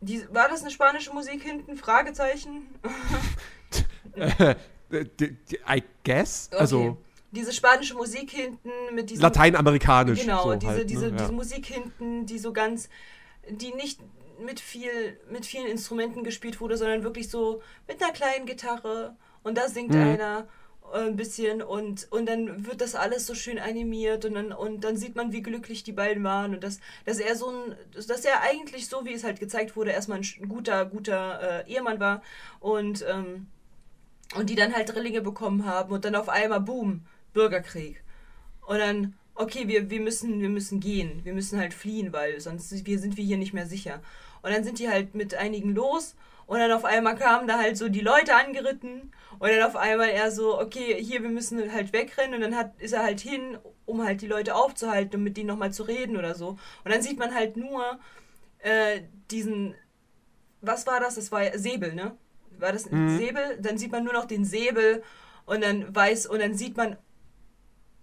Die, 0.00 0.22
war 0.32 0.48
das 0.48 0.60
eine 0.62 0.70
spanische 0.70 1.12
Musik 1.12 1.42
hinten? 1.42 1.76
Fragezeichen? 1.76 2.66
Äh, 4.90 5.04
I 5.68 5.84
guess. 6.02 6.48
Also 6.50 6.80
Okay. 6.80 6.96
Diese 7.30 7.52
spanische 7.52 7.94
Musik 7.94 8.30
hinten 8.30 8.70
mit 8.94 9.10
diesem. 9.10 9.22
lateinamerikanisch. 9.22 10.22
Genau, 10.22 10.44
so 10.44 10.54
diese, 10.54 10.72
halt, 10.72 10.78
ne? 10.78 10.86
diese, 10.86 11.08
ja. 11.08 11.16
diese 11.16 11.32
Musik 11.32 11.66
hinten, 11.66 12.24
die 12.24 12.38
so 12.38 12.54
ganz, 12.54 12.88
die 13.50 13.74
nicht 13.74 14.00
mit 14.40 14.60
viel, 14.60 15.20
mit 15.30 15.44
vielen 15.44 15.66
Instrumenten 15.66 16.24
gespielt 16.24 16.60
wurde, 16.60 16.78
sondern 16.78 17.02
wirklich 17.02 17.28
so 17.28 17.60
mit 17.86 18.02
einer 18.02 18.12
kleinen 18.12 18.46
Gitarre 18.46 19.14
und 19.42 19.56
da 19.58 19.68
singt 19.68 19.94
Mhm. 19.94 20.00
einer 20.00 20.48
äh, 20.92 20.98
ein 21.08 21.16
bisschen 21.16 21.62
und, 21.62 22.10
und 22.10 22.26
dann 22.26 22.66
wird 22.66 22.80
das 22.80 22.94
alles 22.94 23.26
so 23.26 23.34
schön 23.34 23.58
animiert 23.58 24.24
und 24.24 24.34
dann, 24.34 24.52
und 24.52 24.84
dann 24.84 24.96
sieht 24.96 25.16
man, 25.16 25.32
wie 25.32 25.42
glücklich 25.42 25.82
die 25.84 25.92
beiden 25.92 26.24
waren 26.24 26.54
und 26.54 26.64
dass, 26.64 26.80
dass 27.04 27.18
er 27.18 27.36
so 27.36 27.50
ein, 27.50 27.76
dass 27.94 28.24
er 28.24 28.42
eigentlich 28.42 28.88
so, 28.88 29.04
wie 29.04 29.12
es 29.12 29.24
halt 29.24 29.40
gezeigt 29.40 29.76
wurde, 29.76 29.90
erstmal 29.92 30.18
ein 30.20 30.48
guter, 30.48 30.84
guter 30.86 31.64
äh, 31.66 31.72
Ehemann 31.72 32.00
war 32.00 32.22
und, 32.60 33.04
ähm, 33.08 33.46
und 34.34 34.50
die 34.50 34.54
dann 34.54 34.74
halt 34.74 34.88
Drillinge 34.94 35.22
bekommen 35.22 35.64
haben 35.64 35.92
und 35.92 36.04
dann 36.04 36.14
auf 36.14 36.28
einmal, 36.28 36.60
boom, 36.60 37.02
Bürgerkrieg. 37.32 38.02
Und 38.66 38.78
dann, 38.78 39.14
okay, 39.34 39.68
wir, 39.68 39.90
wir, 39.90 40.00
müssen, 40.00 40.40
wir 40.40 40.48
müssen 40.50 40.80
gehen. 40.80 41.20
Wir 41.24 41.32
müssen 41.32 41.58
halt 41.58 41.74
fliehen, 41.74 42.12
weil 42.12 42.40
sonst 42.40 42.86
wir, 42.86 42.98
sind 42.98 43.16
wir 43.16 43.24
hier 43.24 43.38
nicht 43.38 43.54
mehr 43.54 43.66
sicher. 43.66 44.02
Und 44.42 44.52
dann 44.52 44.64
sind 44.64 44.78
die 44.78 44.88
halt 44.88 45.14
mit 45.14 45.34
einigen 45.34 45.74
los. 45.74 46.14
Und 46.48 46.58
dann 46.58 46.72
auf 46.72 46.84
einmal 46.84 47.14
kamen 47.14 47.46
da 47.46 47.58
halt 47.58 47.76
so 47.76 47.88
die 47.88 48.00
Leute 48.00 48.34
angeritten. 48.34 49.12
Und 49.38 49.50
dann 49.50 49.62
auf 49.62 49.76
einmal 49.76 50.08
er 50.08 50.30
so, 50.32 50.58
okay, 50.58 50.96
hier, 51.00 51.22
wir 51.22 51.28
müssen 51.28 51.72
halt 51.72 51.92
wegrennen. 51.92 52.34
Und 52.34 52.40
dann 52.40 52.56
hat, 52.56 52.72
ist 52.80 52.92
er 52.94 53.02
halt 53.04 53.20
hin, 53.20 53.58
um 53.84 54.02
halt 54.02 54.22
die 54.22 54.26
Leute 54.26 54.54
aufzuhalten 54.54 55.16
und 55.16 55.24
mit 55.24 55.36
denen 55.36 55.48
nochmal 55.48 55.72
zu 55.72 55.82
reden 55.82 56.16
oder 56.16 56.34
so. 56.34 56.58
Und 56.84 56.92
dann 56.92 57.02
sieht 57.02 57.18
man 57.18 57.34
halt 57.34 57.56
nur 57.56 58.00
äh, 58.60 59.02
diesen, 59.30 59.74
was 60.62 60.86
war 60.86 61.00
das? 61.00 61.16
Das 61.16 61.30
war 61.30 61.56
Säbel, 61.56 61.94
ne? 61.94 62.16
War 62.58 62.72
das 62.72 62.90
ein 62.90 63.04
Mhm. 63.14 63.18
Säbel? 63.18 63.58
Dann 63.60 63.78
sieht 63.78 63.92
man 63.92 64.02
nur 64.04 64.14
noch 64.14 64.24
den 64.24 64.44
Säbel 64.44 65.02
und 65.44 65.62
dann 65.62 65.94
weiß, 65.94 66.26
und 66.26 66.40
dann 66.40 66.54
sieht 66.54 66.76
man 66.76 66.96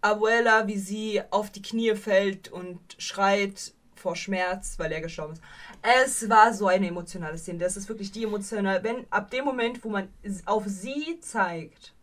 Abuela, 0.01 0.67
wie 0.67 0.77
sie 0.77 1.21
auf 1.31 1.49
die 1.49 1.63
Knie 1.63 1.95
fällt 1.95 2.51
und 2.51 2.79
schreit 2.99 3.73
vor 3.95 4.15
Schmerz, 4.15 4.77
weil 4.77 4.91
er 4.91 5.01
gestorben 5.01 5.33
ist. 5.33 5.41
Es 5.81 6.29
war 6.29 6.53
so 6.53 6.67
eine 6.67 6.87
emotionale 6.87 7.37
Szene. 7.37 7.59
Das 7.59 7.77
ist 7.77 7.89
wirklich 7.89 8.11
die 8.11 8.23
emotional. 8.23 8.83
Wenn 8.83 9.05
ab 9.11 9.29
dem 9.31 9.45
Moment, 9.45 9.83
wo 9.83 9.89
man 9.89 10.09
auf 10.45 10.63
sie 10.67 11.19
zeigt, 11.21 11.93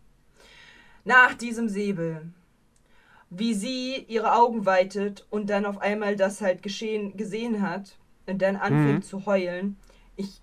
nach 1.04 1.34
diesem 1.34 1.68
Säbel, 1.68 2.28
wie 3.30 3.54
sie 3.54 4.04
ihre 4.08 4.34
Augen 4.34 4.66
weitet 4.66 5.26
und 5.30 5.48
dann 5.50 5.64
auf 5.66 5.78
einmal 5.80 6.16
das 6.16 6.40
halt 6.40 6.62
geschehen 6.62 7.16
gesehen 7.16 7.62
hat 7.62 7.96
und 8.26 8.40
dann 8.42 8.56
anfängt 8.56 8.98
Mhm. 8.98 9.02
zu 9.02 9.26
heulen. 9.26 9.76
Ich 10.16 10.40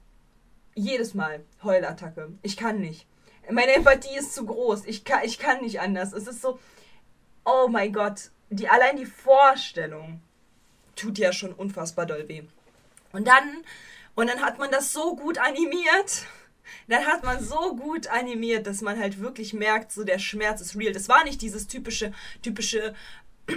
jedes 0.75 1.13
Mal 1.13 1.43
Heulattacke. 1.63 2.29
Ich 2.41 2.57
kann 2.57 2.79
nicht. 2.79 3.05
Meine 3.51 3.73
Empathie 3.73 4.17
ist 4.17 4.33
zu 4.33 4.45
groß. 4.45 4.85
Ich 4.85 5.03
kann, 5.03 5.23
ich 5.23 5.39
kann 5.39 5.61
nicht 5.61 5.79
anders. 5.79 6.13
Es 6.13 6.27
ist 6.27 6.41
so, 6.41 6.59
oh 7.45 7.67
mein 7.69 7.93
Gott, 7.93 8.31
die, 8.49 8.67
allein 8.69 8.97
die 8.97 9.05
Vorstellung 9.05 10.21
tut 10.95 11.17
ja 11.17 11.31
schon 11.31 11.53
unfassbar 11.53 12.05
doll 12.05 12.27
weh. 12.27 12.43
Und 13.11 13.27
dann, 13.27 13.63
und 14.15 14.27
dann 14.27 14.41
hat 14.41 14.59
man 14.59 14.71
das 14.71 14.93
so 14.93 15.15
gut 15.15 15.37
animiert. 15.37 16.25
Dann 16.87 17.05
hat 17.05 17.23
man 17.23 17.43
so 17.43 17.75
gut 17.75 18.07
animiert, 18.07 18.67
dass 18.67 18.81
man 18.81 18.99
halt 18.99 19.19
wirklich 19.19 19.53
merkt, 19.53 19.91
so 19.91 20.03
der 20.03 20.19
Schmerz 20.19 20.61
ist 20.61 20.75
real. 20.75 20.93
Das 20.93 21.09
war 21.09 21.23
nicht 21.23 21.41
dieses 21.41 21.67
typische, 21.67 22.13
typische, 22.41 22.93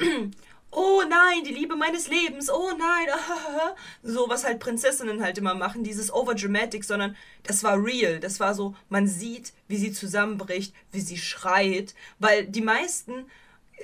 oh 0.71 1.03
nein, 1.09 1.45
die 1.45 1.53
Liebe 1.53 1.77
meines 1.77 2.09
Lebens, 2.09 2.51
oh 2.51 2.71
nein, 2.71 3.07
so 4.03 4.29
was 4.29 4.45
halt 4.45 4.61
Prinzessinnen 4.61 5.23
halt 5.23 5.37
immer 5.37 5.55
machen, 5.55 5.85
dieses 5.85 6.13
overdramatic, 6.13 6.85
sondern 6.85 7.17
das 7.43 7.63
war 7.63 7.83
real. 7.83 8.21
Das 8.21 8.41
war 8.41 8.55
so, 8.55 8.75
man 8.89 9.07
sieht, 9.07 9.53
wie 9.69 9.77
sie 9.77 9.93
zusammenbricht, 9.93 10.75
wie 10.91 11.01
sie 11.01 11.19
schreit, 11.19 11.95
weil 12.19 12.47
die 12.47 12.63
meisten 12.63 13.27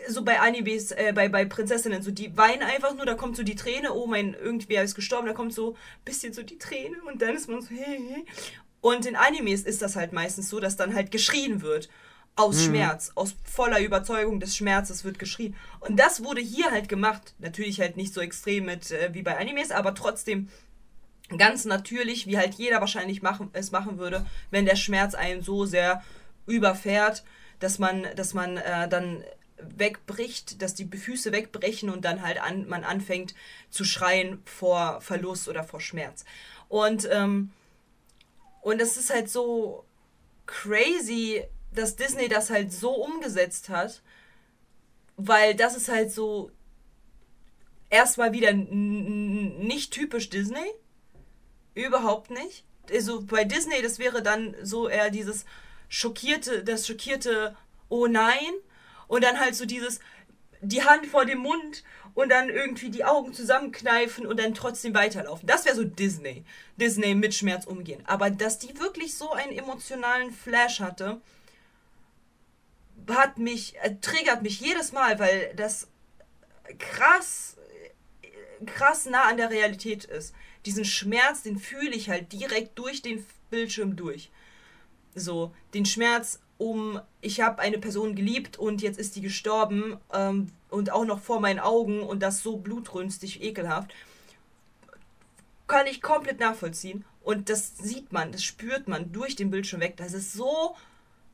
so 0.08 0.22
bei 0.24 0.40
Animes, 0.40 0.92
äh, 0.92 1.12
bei, 1.14 1.28
bei 1.28 1.44
Prinzessinnen, 1.44 2.02
so 2.02 2.10
die 2.10 2.36
weinen 2.36 2.62
einfach 2.62 2.94
nur, 2.94 3.06
da 3.06 3.14
kommt 3.14 3.36
so 3.36 3.42
die 3.42 3.54
Träne, 3.54 3.92
oh 3.92 4.06
mein, 4.06 4.34
irgendwer 4.34 4.82
ist 4.82 4.94
gestorben, 4.94 5.26
da 5.26 5.32
kommt 5.32 5.54
so 5.54 5.72
ein 5.72 6.04
bisschen 6.04 6.32
so 6.32 6.42
die 6.42 6.58
Träne 6.58 6.96
und 7.06 7.22
dann 7.22 7.34
ist 7.34 7.48
man 7.48 7.60
so, 7.60 7.70
hey, 7.74 8.00
hey. 8.08 8.24
Und 8.80 9.06
in 9.06 9.16
Animes 9.16 9.62
ist 9.62 9.82
das 9.82 9.96
halt 9.96 10.12
meistens 10.12 10.48
so, 10.48 10.60
dass 10.60 10.76
dann 10.76 10.94
halt 10.94 11.10
geschrien 11.10 11.62
wird. 11.62 11.88
Aus 12.36 12.62
Schmerz, 12.62 13.10
aus 13.16 13.34
voller 13.42 13.80
Überzeugung 13.80 14.38
des 14.38 14.54
Schmerzes 14.54 15.02
wird 15.02 15.18
geschrien. 15.18 15.56
Und 15.80 15.98
das 15.98 16.22
wurde 16.22 16.40
hier 16.40 16.70
halt 16.70 16.88
gemacht. 16.88 17.34
Natürlich 17.40 17.80
halt 17.80 17.96
nicht 17.96 18.14
so 18.14 18.20
extrem 18.20 18.66
mit 18.66 18.92
äh, 18.92 19.12
wie 19.12 19.22
bei 19.22 19.36
Animes, 19.36 19.72
aber 19.72 19.92
trotzdem 19.92 20.48
ganz 21.36 21.64
natürlich, 21.64 22.28
wie 22.28 22.38
halt 22.38 22.54
jeder 22.54 22.80
wahrscheinlich 22.80 23.22
machen, 23.22 23.50
es 23.54 23.72
machen 23.72 23.98
würde, 23.98 24.24
wenn 24.52 24.66
der 24.66 24.76
Schmerz 24.76 25.14
einen 25.14 25.42
so 25.42 25.64
sehr 25.64 26.04
überfährt, 26.46 27.24
dass 27.58 27.78
man, 27.78 28.06
dass 28.14 28.34
man 28.34 28.56
äh, 28.56 28.88
dann 28.88 29.24
wegbricht, 29.60 30.62
dass 30.62 30.74
die 30.74 30.86
Füße 30.86 31.32
wegbrechen 31.32 31.90
und 31.90 32.04
dann 32.04 32.22
halt 32.22 32.40
an, 32.40 32.68
man 32.68 32.84
anfängt 32.84 33.34
zu 33.70 33.84
schreien 33.84 34.42
vor 34.44 35.00
Verlust 35.00 35.48
oder 35.48 35.64
vor 35.64 35.80
Schmerz. 35.80 36.24
Und, 36.68 37.08
ähm, 37.10 37.50
und 38.62 38.80
es 38.80 38.96
ist 38.96 39.10
halt 39.10 39.30
so 39.30 39.84
crazy, 40.46 41.44
dass 41.72 41.96
Disney 41.96 42.28
das 42.28 42.50
halt 42.50 42.72
so 42.72 42.90
umgesetzt 42.92 43.68
hat, 43.68 44.02
weil 45.16 45.54
das 45.54 45.76
ist 45.76 45.88
halt 45.88 46.12
so 46.12 46.50
erstmal 47.90 48.32
wieder 48.32 48.52
nicht 48.52 49.92
typisch 49.92 50.30
Disney. 50.30 50.72
Überhaupt 51.74 52.30
nicht. 52.30 52.64
also 52.90 53.22
bei 53.22 53.44
Disney, 53.44 53.82
das 53.82 53.98
wäre 53.98 54.22
dann 54.22 54.56
so 54.62 54.88
eher 54.88 55.10
dieses 55.10 55.44
schockierte, 55.88 56.64
das 56.64 56.86
schockierte 56.86 57.56
Oh 57.88 58.06
nein. 58.06 58.52
Und 59.08 59.24
dann 59.24 59.40
halt 59.40 59.56
so 59.56 59.66
dieses, 59.66 60.00
die 60.60 60.84
Hand 60.84 61.06
vor 61.06 61.24
dem 61.24 61.38
Mund 61.38 61.82
und 62.14 62.30
dann 62.30 62.48
irgendwie 62.48 62.90
die 62.90 63.04
Augen 63.04 63.32
zusammenkneifen 63.32 64.26
und 64.26 64.38
dann 64.38 64.54
trotzdem 64.54 64.94
weiterlaufen. 64.94 65.46
Das 65.46 65.64
wäre 65.64 65.76
so 65.76 65.84
Disney. 65.84 66.44
Disney 66.76 67.14
mit 67.14 67.34
Schmerz 67.34 67.64
umgehen. 67.64 68.02
Aber 68.06 68.30
dass 68.30 68.58
die 68.58 68.78
wirklich 68.78 69.14
so 69.14 69.32
einen 69.32 69.52
emotionalen 69.52 70.32
Flash 70.32 70.80
hatte, 70.80 71.20
hat 73.08 73.38
mich, 73.38 73.76
äh, 73.78 73.94
triggert 74.00 74.42
mich 74.42 74.60
jedes 74.60 74.92
Mal, 74.92 75.18
weil 75.18 75.54
das 75.54 75.88
krass, 76.78 77.56
krass 78.66 79.06
nah 79.06 79.28
an 79.28 79.36
der 79.36 79.50
Realität 79.50 80.04
ist. 80.04 80.34
Diesen 80.66 80.84
Schmerz, 80.84 81.42
den 81.42 81.58
fühle 81.58 81.94
ich 81.94 82.10
halt 82.10 82.32
direkt 82.32 82.78
durch 82.78 83.00
den 83.00 83.24
Bildschirm 83.50 83.96
durch. 83.96 84.30
So, 85.14 85.54
den 85.72 85.86
Schmerz 85.86 86.40
um, 86.58 87.00
ich 87.20 87.40
habe 87.40 87.60
eine 87.60 87.78
Person 87.78 88.14
geliebt 88.14 88.58
und 88.58 88.82
jetzt 88.82 88.98
ist 88.98 89.16
die 89.16 89.20
gestorben 89.20 89.96
ähm, 90.12 90.52
und 90.68 90.90
auch 90.90 91.04
noch 91.04 91.20
vor 91.20 91.40
meinen 91.40 91.60
Augen 91.60 92.02
und 92.02 92.20
das 92.20 92.42
so 92.42 92.56
blutrünstig, 92.56 93.42
ekelhaft, 93.42 93.94
kann 95.68 95.86
ich 95.86 96.02
komplett 96.02 96.40
nachvollziehen. 96.40 97.04
Und 97.22 97.48
das 97.48 97.76
sieht 97.78 98.12
man, 98.12 98.32
das 98.32 98.42
spürt 98.42 98.88
man 98.88 99.12
durch 99.12 99.36
den 99.36 99.50
Bildschirm 99.50 99.80
weg. 99.80 99.96
Das 99.96 100.12
ist 100.14 100.32
so 100.32 100.74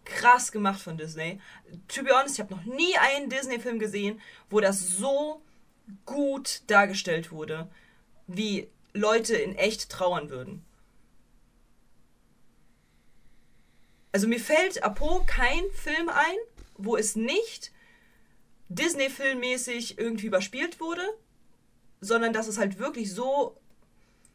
krass 0.04 0.52
gemacht 0.52 0.80
von 0.80 0.98
Disney. 0.98 1.40
To 1.88 2.02
be 2.02 2.10
honest, 2.10 2.34
ich 2.34 2.40
habe 2.40 2.54
noch 2.54 2.64
nie 2.64 2.96
einen 2.98 3.30
Disney-Film 3.30 3.78
gesehen, 3.78 4.20
wo 4.50 4.60
das 4.60 4.96
so 4.96 5.40
gut 6.04 6.62
dargestellt 6.66 7.30
wurde, 7.30 7.68
wie 8.26 8.68
Leute 8.92 9.36
in 9.36 9.54
echt 9.56 9.88
trauern 9.88 10.30
würden. 10.30 10.64
Also 14.14 14.28
mir 14.28 14.38
fällt 14.38 14.80
Apo 14.84 15.24
kein 15.26 15.64
Film 15.72 16.08
ein, 16.08 16.36
wo 16.78 16.96
es 16.96 17.16
nicht 17.16 17.72
Disney-filmmäßig 18.68 19.98
irgendwie 19.98 20.28
überspielt 20.28 20.78
wurde, 20.78 21.02
sondern 22.00 22.32
dass 22.32 22.46
es 22.46 22.56
halt 22.56 22.78
wirklich 22.78 23.12
so 23.12 23.60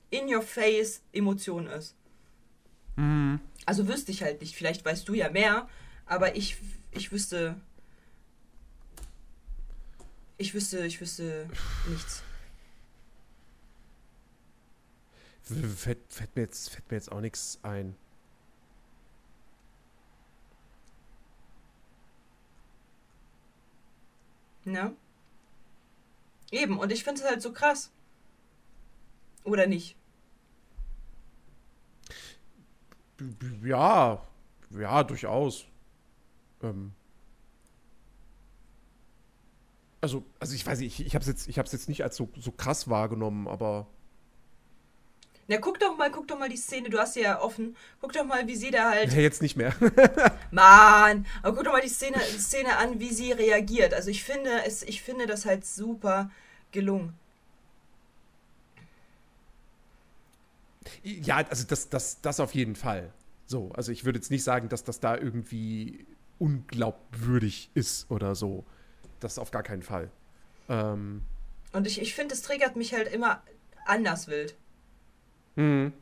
in 0.09 0.27
your 0.27 0.41
face 0.41 1.01
Emotion 1.13 1.67
ist. 1.67 1.95
Mhm. 2.97 3.39
Also 3.65 3.87
wüsste 3.87 4.11
ich 4.11 4.21
halt 4.21 4.41
nicht. 4.41 4.53
Vielleicht 4.53 4.83
weißt 4.83 5.07
du 5.07 5.13
ja 5.13 5.29
mehr, 5.29 5.69
aber 6.05 6.35
ich, 6.35 6.57
ich 6.91 7.13
wüsste. 7.13 7.55
Ich 10.37 10.53
wüsste, 10.53 10.85
ich 10.85 10.99
wüsste 10.99 11.49
nichts. 11.87 12.21
Fällt, 15.77 15.99
fällt, 16.09 16.35
mir, 16.35 16.41
jetzt, 16.41 16.69
fällt 16.69 16.91
mir 16.91 16.97
jetzt 16.97 17.13
auch 17.13 17.21
nichts 17.21 17.59
ein. 17.63 17.95
Ne? 24.71 24.95
Eben, 26.51 26.79
und 26.79 26.91
ich 26.91 27.03
finde 27.03 27.21
es 27.21 27.27
halt 27.27 27.41
so 27.41 27.51
krass. 27.51 27.91
Oder 29.43 29.67
nicht? 29.67 29.95
Ja, 33.63 34.25
ja, 34.71 35.03
durchaus. 35.03 35.65
Ähm. 36.61 36.93
Also, 40.01 40.23
also 40.39 40.55
ich 40.55 40.65
weiß 40.65 40.79
nicht, 40.79 40.99
ich, 40.99 41.05
ich 41.05 41.15
habe 41.15 41.23
es 41.23 41.27
jetzt, 41.27 41.47
jetzt 41.55 41.89
nicht 41.89 42.03
als 42.03 42.15
so, 42.15 42.29
so 42.37 42.51
krass 42.51 42.89
wahrgenommen, 42.89 43.47
aber 43.47 43.87
na, 45.49 45.57
guck 45.57 45.79
doch 45.79 45.97
mal, 45.97 46.11
guck 46.11 46.27
doch 46.27 46.37
mal 46.37 46.47
die 46.47 46.57
Szene, 46.57 46.91
du 46.91 46.99
hast 46.99 47.15
sie 47.15 47.21
ja 47.21 47.41
offen. 47.41 47.75
Guck 47.99 48.13
doch 48.13 48.23
mal, 48.23 48.47
wie 48.47 48.55
sie 48.55 48.69
da 48.69 48.91
halt. 48.91 49.11
Ja, 49.11 49.19
jetzt 49.19 49.41
nicht 49.41 49.57
mehr. 49.57 49.73
Mann! 50.51 51.25
Aber 51.41 51.55
guck 51.55 51.65
doch 51.65 51.71
mal 51.71 51.81
die 51.81 51.89
Szene, 51.89 52.17
die 52.35 52.37
Szene 52.37 52.77
an, 52.77 52.99
wie 52.99 53.11
sie 53.11 53.31
reagiert. 53.31 53.95
Also 53.95 54.11
ich 54.11 54.23
finde, 54.23 54.63
es, 54.67 54.83
ich 54.83 55.01
finde 55.01 55.25
das 55.25 55.47
halt 55.47 55.65
super 55.65 56.29
gelungen. 56.71 57.15
Ja, 61.01 61.37
also 61.37 61.65
das, 61.67 61.89
das, 61.89 62.21
das 62.21 62.39
auf 62.39 62.53
jeden 62.53 62.75
Fall. 62.75 63.11
So, 63.47 63.71
also 63.71 63.91
ich 63.91 64.05
würde 64.05 64.19
jetzt 64.19 64.29
nicht 64.29 64.43
sagen, 64.43 64.69
dass 64.69 64.83
das 64.83 64.99
da 64.99 65.17
irgendwie 65.17 66.05
unglaubwürdig 66.37 67.71
ist 67.73 68.11
oder 68.11 68.35
so. 68.35 68.65
Das 69.19 69.39
auf 69.39 69.49
gar 69.49 69.63
keinen 69.63 69.81
Fall. 69.81 70.11
Ähm. 70.69 71.23
Und 71.73 71.87
ich, 71.87 71.99
ich 71.99 72.13
finde, 72.13 72.35
es 72.35 72.43
triggert 72.43 72.75
mich 72.75 72.93
halt 72.93 73.11
immer 73.11 73.41
anders 73.87 74.27
wild. 74.27 74.55
Mhm. 75.55 75.93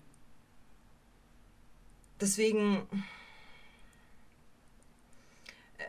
Deswegen. 2.19 2.87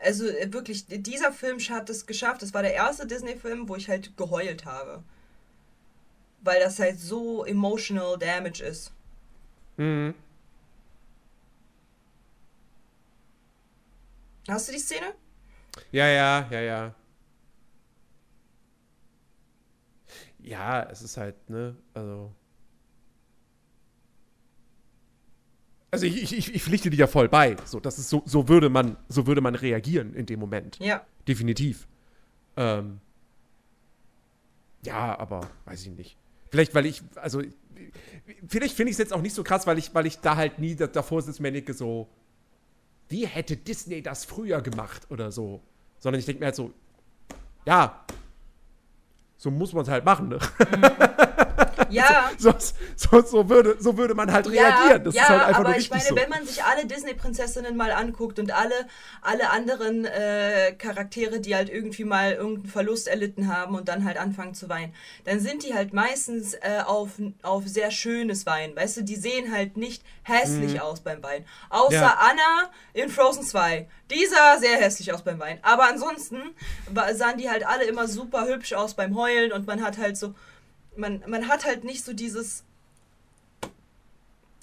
Also 0.03 0.27
äh, 0.27 0.51
wirklich, 0.53 0.85
dieser 0.87 1.31
Film 1.31 1.59
hat 1.59 1.89
es 1.89 2.05
geschafft. 2.05 2.41
Das 2.41 2.53
war 2.53 2.61
der 2.61 2.73
erste 2.73 3.05
Disney-Film, 3.07 3.67
wo 3.67 3.75
ich 3.75 3.89
halt 3.89 4.15
geheult 4.17 4.65
habe. 4.65 5.03
Weil 6.41 6.61
das 6.61 6.79
halt 6.79 6.99
so 6.99 7.43
emotional 7.43 8.17
damage 8.17 8.63
ist. 8.63 8.91
Mhm. 9.77 10.13
Hast 14.47 14.67
du 14.67 14.73
die 14.73 14.79
Szene? 14.79 15.13
Ja, 15.91 16.07
ja, 16.07 16.47
ja, 16.49 16.61
ja. 16.61 16.95
Ja, 20.39 20.83
es 20.89 21.01
ist 21.01 21.17
halt, 21.17 21.49
ne, 21.49 21.75
also. 21.93 22.33
Also 25.91 26.05
ich, 26.05 26.33
ich, 26.37 26.53
ich 26.53 26.63
pflichte 26.63 26.89
dir 26.89 26.97
ja 26.97 27.07
voll 27.07 27.29
bei. 27.29 27.55
So, 27.65 27.79
das 27.79 27.97
ist 27.97 28.09
so, 28.09 28.21
so 28.25 28.47
würde 28.47 28.69
man, 28.69 28.97
so 29.07 29.25
würde 29.25 29.41
man 29.41 29.55
reagieren 29.55 30.13
in 30.13 30.25
dem 30.25 30.39
Moment. 30.39 30.77
Ja. 30.79 31.05
Definitiv. 31.27 31.87
Ähm, 32.57 32.99
ja, 34.83 35.17
aber 35.17 35.49
weiß 35.65 35.85
ich 35.85 35.91
nicht. 35.97 36.17
Vielleicht, 36.51 36.73
weil 36.75 36.85
ich, 36.85 37.01
also, 37.15 37.41
vielleicht 38.47 38.75
finde 38.75 38.91
ich 38.91 38.95
es 38.95 38.99
jetzt 38.99 39.13
auch 39.13 39.21
nicht 39.21 39.33
so 39.33 39.43
krass, 39.43 39.65
weil 39.67 39.77
ich, 39.77 39.93
weil 39.93 40.05
ich 40.05 40.19
da 40.19 40.35
halt 40.35 40.59
nie 40.59 40.75
davor 40.75 41.21
sitze 41.21 41.41
mir 41.41 41.51
denke, 41.51 41.73
so, 41.73 42.07
wie 43.07 43.25
hätte 43.25 43.57
Disney 43.57 44.01
das 44.01 44.25
früher 44.25 44.61
gemacht 44.61 45.07
oder 45.09 45.31
so. 45.31 45.61
Sondern 45.97 46.19
ich 46.19 46.25
denke 46.25 46.39
mir 46.39 46.45
halt 46.47 46.55
so, 46.55 46.71
ja, 47.65 48.05
so 49.37 49.51
muss 49.51 49.73
man 49.73 49.83
es 49.83 49.89
halt 49.89 50.05
machen, 50.05 50.29
ne? 50.29 50.39
Mhm. 50.59 51.28
Ja. 51.99 52.31
So, 52.37 52.53
so, 52.95 53.21
so, 53.21 53.49
würde, 53.49 53.75
so 53.79 53.97
würde 53.97 54.13
man 54.13 54.31
halt 54.31 54.49
reagieren. 54.49 55.03
Das 55.03 55.15
ja, 55.15 55.23
ist 55.23 55.29
halt 55.29 55.41
einfach 55.41 55.59
aber 55.59 55.69
nur 55.69 55.77
ich 55.77 55.89
meine, 55.89 56.03
so. 56.03 56.15
wenn 56.15 56.29
man 56.29 56.45
sich 56.45 56.63
alle 56.63 56.85
Disney-Prinzessinnen 56.85 57.75
mal 57.75 57.91
anguckt 57.91 58.39
und 58.39 58.51
alle, 58.51 58.87
alle 59.21 59.49
anderen 59.49 60.05
äh, 60.05 60.73
Charaktere, 60.77 61.39
die 61.39 61.55
halt 61.55 61.69
irgendwie 61.69 62.03
mal 62.03 62.33
irgendeinen 62.33 62.71
Verlust 62.71 63.07
erlitten 63.07 63.53
haben 63.53 63.75
und 63.75 63.89
dann 63.89 64.05
halt 64.05 64.17
anfangen 64.17 64.53
zu 64.53 64.69
weinen, 64.69 64.93
dann 65.25 65.39
sind 65.39 65.63
die 65.63 65.73
halt 65.73 65.93
meistens 65.93 66.53
äh, 66.53 66.81
auf, 66.85 67.09
auf 67.41 67.67
sehr 67.67 67.91
schönes 67.91 68.45
Weinen. 68.45 68.75
Weißt 68.75 68.97
du, 68.97 69.03
die 69.03 69.15
sehen 69.15 69.51
halt 69.51 69.77
nicht 69.77 70.03
hässlich 70.23 70.75
mhm. 70.75 70.79
aus 70.79 71.01
beim 71.01 71.23
Weinen. 71.23 71.45
Außer 71.69 71.95
ja. 71.95 72.17
Anna 72.19 72.71
in 72.93 73.09
Frozen 73.09 73.43
2. 73.43 73.87
Die 74.11 74.25
sah 74.25 74.57
sehr 74.57 74.77
hässlich 74.77 75.13
aus 75.13 75.23
beim 75.23 75.39
Weinen. 75.39 75.59
Aber 75.61 75.87
ansonsten 75.87 76.41
sahen 77.13 77.37
die 77.37 77.49
halt 77.49 77.65
alle 77.65 77.83
immer 77.83 78.07
super 78.07 78.47
hübsch 78.47 78.73
aus 78.73 78.93
beim 78.95 79.15
Heulen 79.15 79.51
und 79.51 79.67
man 79.67 79.83
hat 79.83 79.97
halt 79.97 80.17
so, 80.17 80.33
man, 80.99 81.23
man 81.27 81.47
hat 81.47 81.65
halt 81.65 81.83
nicht 81.83 82.03
so 82.03 82.13
dieses, 82.13 82.63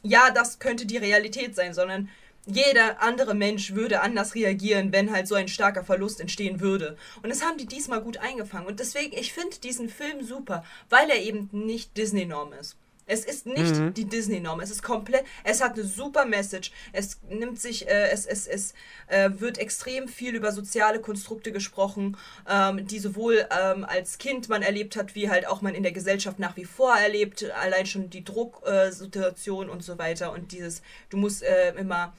ja, 0.03 0.31
das 0.31 0.59
könnte 0.59 0.87
die 0.87 0.97
Realität 0.99 1.55
sein, 1.55 1.75
sondern 1.75 2.09
jeder 2.47 3.03
andere 3.03 3.35
Mensch 3.35 3.73
würde 3.73 4.03
anders 4.03 4.37
reagieren, 4.37 4.93
wenn 4.93 5.11
halt 5.11 5.27
so 5.27 5.35
ein 5.35 5.49
starker 5.49 5.83
Verlust 5.85 6.21
entstehen 6.21 6.61
würde. 6.61 6.97
Und 7.23 7.31
das 7.31 7.43
haben 7.43 7.59
die 7.59 7.67
diesmal 7.67 8.01
gut 8.01 8.19
eingefangen. 8.19 8.69
Und 8.69 8.79
deswegen, 8.79 9.17
ich 9.17 9.33
finde 9.33 9.59
diesen 9.59 9.89
Film 9.89 10.23
super, 10.23 10.65
weil 10.89 11.11
er 11.11 11.21
eben 11.21 11.49
nicht 11.51 11.97
Disney-Norm 11.97 12.53
ist. 12.53 12.77
Es 13.09 13.25
ist 13.25 13.47
nicht 13.47 13.77
mhm. 13.77 13.95
die 13.95 14.05
Disney-Norm. 14.05 14.59
Es 14.59 14.71
ist 14.71 14.83
komplett. 14.83 15.25
Es 15.45 15.63
hat 15.63 15.75
eine 15.75 15.85
super 15.85 16.25
Message. 16.25 16.73
Es 16.93 17.21
nimmt 17.29 17.61
sich, 17.61 17.89
äh, 17.89 18.11
es, 18.11 18.27
es, 18.27 18.49
es 18.49 18.75
äh, 19.07 19.31
wird 19.39 19.59
extrem 19.59 20.09
viel 20.09 20.35
über 20.35 20.51
soziale 20.51 21.01
Konstrukte 21.01 21.53
gesprochen, 21.53 22.17
ähm, 22.49 22.85
die 22.87 22.99
sowohl 22.99 23.47
ähm, 23.51 23.85
als 23.85 24.19
Kind 24.19 24.49
man 24.49 24.63
erlebt 24.63 24.97
hat, 24.97 25.15
wie 25.15 25.31
halt 25.31 25.47
auch 25.47 25.63
man 25.63 25.77
in 25.77 25.85
der 25.85 25.93
Gesellschaft 25.93 26.41
nach 26.41 26.57
wie 26.57 26.65
vor 26.65 26.97
erlebt. 26.97 27.45
Allein 27.63 27.87
schon 27.87 28.11
die 28.11 28.25
Drucksituation 28.25 29.69
äh, 29.69 29.71
und 29.71 29.85
so 29.85 29.99
weiter 29.99 30.33
und 30.33 30.51
dieses, 30.51 30.83
du 31.09 31.17
musst 31.17 31.45
äh, 31.45 31.75
immer 31.75 32.13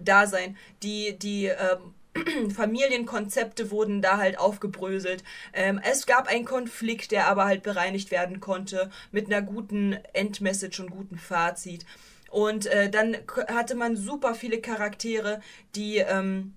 da 0.00 0.28
sein. 0.28 0.56
Die, 0.84 1.18
die 1.18 1.46
ähm, 1.46 1.94
Familienkonzepte 2.54 3.70
wurden 3.70 4.02
da 4.02 4.18
halt 4.18 4.38
aufgebröselt. 4.38 5.24
Ähm, 5.52 5.80
es 5.82 6.06
gab 6.06 6.28
einen 6.28 6.44
Konflikt, 6.44 7.10
der 7.10 7.28
aber 7.28 7.44
halt 7.44 7.62
bereinigt 7.62 8.10
werden 8.10 8.40
konnte 8.40 8.90
mit 9.12 9.26
einer 9.26 9.42
guten 9.42 9.98
Endmessage 10.12 10.80
und 10.80 10.90
guten 10.90 11.18
Fazit. 11.18 11.84
Und 12.30 12.66
äh, 12.66 12.90
dann 12.90 13.16
hatte 13.48 13.74
man 13.74 13.96
super 13.96 14.34
viele 14.34 14.60
Charaktere, 14.60 15.40
die, 15.74 15.98
ähm, 15.98 16.54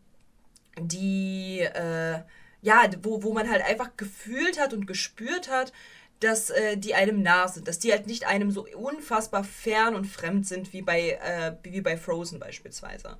die, 0.79 1.59
äh, 1.61 2.19
ja, 2.61 2.83
wo, 3.01 3.23
wo 3.23 3.33
man 3.33 3.49
halt 3.49 3.63
einfach 3.63 3.91
gefühlt 3.97 4.59
hat 4.59 4.73
und 4.73 4.85
gespürt 4.85 5.49
hat, 5.49 5.71
dass 6.21 6.51
äh, 6.51 6.77
die 6.77 6.93
einem 6.93 7.23
nah 7.23 7.47
sind, 7.47 7.67
dass 7.67 7.79
die 7.79 7.91
halt 7.91 8.05
nicht 8.05 8.27
einem 8.27 8.51
so 8.51 8.67
unfassbar 8.75 9.43
fern 9.43 9.95
und 9.95 10.05
fremd 10.05 10.47
sind 10.47 10.71
wie 10.71 10.83
bei, 10.83 11.19
äh, 11.23 11.55
wie 11.63 11.81
bei 11.81 11.97
Frozen 11.97 12.39
beispielsweise. 12.39 13.17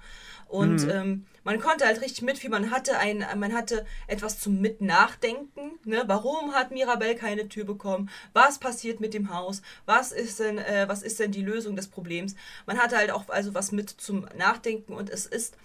Und 0.52 0.84
mhm. 0.84 0.90
ähm, 0.90 1.26
man 1.46 1.62
konnte 1.62 1.86
halt 1.86 2.02
richtig 2.02 2.24
mit, 2.24 2.44
wie 2.44 2.50
man 2.50 2.72
hatte 2.72 2.98
ein, 2.98 3.26
man 3.38 3.54
hatte 3.54 3.86
etwas 4.08 4.38
zum 4.38 4.60
Mitnachdenken. 4.60 5.80
Ne? 5.86 6.04
Warum 6.08 6.54
hat 6.54 6.72
Mirabelle 6.72 7.16
keine 7.16 7.48
Tür 7.48 7.64
bekommen? 7.64 8.10
Was 8.34 8.60
passiert 8.60 9.00
mit 9.00 9.14
dem 9.14 9.34
Haus? 9.34 9.62
Was 9.86 10.12
ist 10.12 10.42
denn, 10.42 10.58
äh, 10.58 10.90
was 10.90 11.04
ist 11.04 11.22
denn 11.22 11.32
die 11.32 11.42
Lösung 11.42 11.78
des 11.78 11.88
Problems? 11.88 12.36
Man 12.66 12.80
hatte 12.80 12.98
halt 12.98 13.12
auch 13.12 13.30
also 13.30 13.54
was 13.54 13.72
mit 13.72 13.90
zum 13.92 14.28
Nachdenken 14.38 14.92
und 14.92 15.10
es 15.10 15.26
ist 15.26 15.56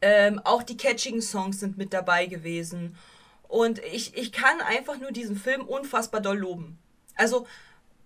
ähm, 0.00 0.40
auch 0.42 0.64
die 0.64 0.76
catchigen 0.76 1.22
Songs 1.22 1.60
sind 1.60 1.78
mit 1.78 1.92
dabei 1.92 2.26
gewesen. 2.26 2.96
Und 3.46 3.78
ich, 3.84 4.16
ich 4.16 4.32
kann 4.32 4.60
einfach 4.62 4.98
nur 4.98 5.12
diesen 5.12 5.36
Film 5.36 5.62
unfassbar 5.62 6.20
doll 6.20 6.38
loben. 6.38 6.76
Also 7.14 7.46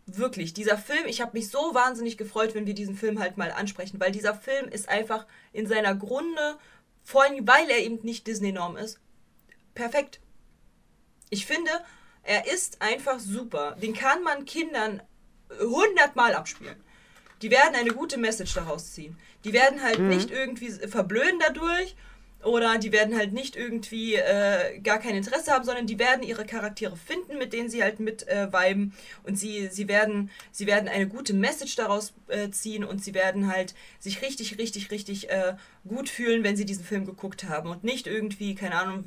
wirklich, 0.07 0.55
dieser 0.55 0.79
Film, 0.79 1.07
ich 1.07 1.21
habe 1.21 1.33
mich 1.37 1.51
so 1.51 1.75
wahnsinnig 1.75 2.17
gefreut, 2.17 2.55
wenn 2.55 2.67
wir 2.67 2.75
diesen 2.75 2.97
Film 2.97 3.19
halt 3.19 3.37
mal 3.37 3.51
ansprechen, 3.51 4.01
weil 4.01 4.13
dieser 4.13 4.35
Film 4.35 4.69
ist 4.69 4.89
einfach 4.89 5.27
in 5.53 5.67
seiner 5.67 5.95
Grunde, 5.95 6.59
vor 7.03 7.25
allem 7.25 7.47
weil 7.47 7.69
er 7.69 7.79
eben 7.79 7.99
nicht 8.03 8.27
Disney-Norm 8.27 8.77
ist, 8.77 9.01
perfekt. 9.75 10.21
Ich 11.29 11.45
finde, 11.45 11.71
er 12.23 12.53
ist 12.53 12.83
einfach 12.83 13.19
super. 13.19 13.77
Den 13.83 13.95
kann 13.95 14.23
man 14.23 14.45
Kindern 14.45 15.03
hundertmal 15.61 16.35
abspielen. 16.35 16.77
Die 17.43 17.51
werden 17.51 17.75
eine 17.75 17.91
gute 17.91 18.17
Message 18.17 18.55
daraus 18.55 18.93
ziehen. 18.93 19.19
Die 19.45 19.53
werden 19.53 19.83
halt 19.83 19.99
mhm. 19.99 20.09
nicht 20.09 20.31
irgendwie 20.31 20.71
verblöden 20.71 21.39
dadurch 21.41 21.97
oder 22.47 22.79
die 22.79 22.93
werden 22.93 23.17
halt 23.17 23.33
nicht 23.33 23.57
irgendwie 23.57 24.15
äh, 24.15 24.79
gar 24.81 24.99
kein 24.99 25.17
Interesse 25.17 25.53
haben, 25.53 25.65
sondern 25.65 25.87
die 25.87 25.99
werden 25.99 26.23
ihre 26.23 26.47
Charaktere 26.47 26.97
finden, 26.97 27.39
mit 27.39 27.53
denen 27.53 27.69
sie 27.69 27.83
halt 27.83 28.01
mit 28.01 28.27
äh, 28.29 28.47
und 29.25 29.39
sie, 29.39 29.69
sie, 29.69 29.89
werden, 29.89 30.31
sie 30.53 30.67
werden 30.67 30.89
eine 30.89 31.09
gute 31.09 31.35
Message 31.35 31.77
daraus 31.77 32.15
äh, 32.29 32.51
ziehen 32.51 32.85
und 32.85 33.03
sie 33.03 33.15
werden 33.15 33.53
halt 33.53 33.75
sich 33.99 34.23
richtig, 34.23 34.59
richtig, 34.59 34.91
richtig 34.91 35.29
äh, 35.31 35.57
gut 35.87 36.09
fühlen, 36.09 36.45
wenn 36.45 36.57
sie 36.57 36.65
diesen 36.65 36.85
Film 36.85 37.05
geguckt 37.05 37.45
haben. 37.45 37.71
Und 37.71 37.85
nicht 37.85 38.07
irgendwie, 38.07 38.55
keine 38.55 38.77
Ahnung, 38.77 39.05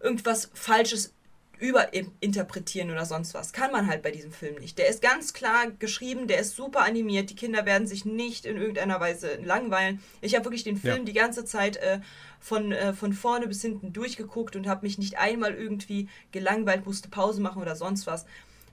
irgendwas 0.00 0.50
Falsches 0.54 1.12
überinterpretieren 1.58 2.90
oder 2.90 3.06
sonst 3.06 3.34
was. 3.34 3.52
Kann 3.52 3.72
man 3.72 3.86
halt 3.86 4.02
bei 4.02 4.10
diesem 4.10 4.32
Film 4.32 4.56
nicht. 4.56 4.78
Der 4.78 4.88
ist 4.88 5.00
ganz 5.00 5.32
klar 5.32 5.70
geschrieben, 5.70 6.26
der 6.26 6.40
ist 6.40 6.54
super 6.54 6.80
animiert, 6.80 7.30
die 7.30 7.36
Kinder 7.36 7.64
werden 7.64 7.86
sich 7.86 8.04
nicht 8.04 8.44
in 8.44 8.56
irgendeiner 8.56 9.00
Weise 9.00 9.36
langweilen. 9.42 10.02
Ich 10.20 10.34
habe 10.34 10.44
wirklich 10.44 10.64
den 10.64 10.76
Film 10.76 10.98
ja. 10.98 11.04
die 11.04 11.12
ganze 11.12 11.44
Zeit 11.44 11.78
äh, 11.78 12.00
von, 12.40 12.72
äh, 12.72 12.92
von 12.92 13.12
vorne 13.12 13.46
bis 13.46 13.62
hinten 13.62 13.92
durchgeguckt 13.92 14.54
und 14.56 14.66
habe 14.68 14.84
mich 14.84 14.98
nicht 14.98 15.18
einmal 15.18 15.54
irgendwie 15.54 16.08
gelangweilt, 16.32 16.86
musste 16.86 17.08
Pause 17.08 17.40
machen 17.40 17.62
oder 17.62 17.76
sonst 17.76 18.06
was. 18.06 18.26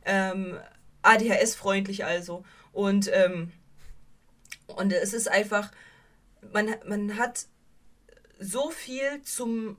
Ähm, 0.06 0.58
ADHS-freundlich 1.04 2.06
also. 2.06 2.44
Und, 2.74 3.10
ähm, 3.14 3.52
und 4.68 4.92
es 4.92 5.14
ist 5.14 5.30
einfach, 5.30 5.72
man, 6.52 6.76
man 6.86 7.18
hat 7.18 7.46
so 8.40 8.72
viel 8.72 9.22
zum, 9.24 9.78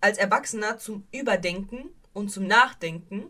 als 0.00 0.16
Erwachsener 0.16 0.78
zum 0.78 1.06
Überdenken 1.12 1.90
und 2.20 2.30
zum 2.30 2.46
Nachdenken. 2.46 3.28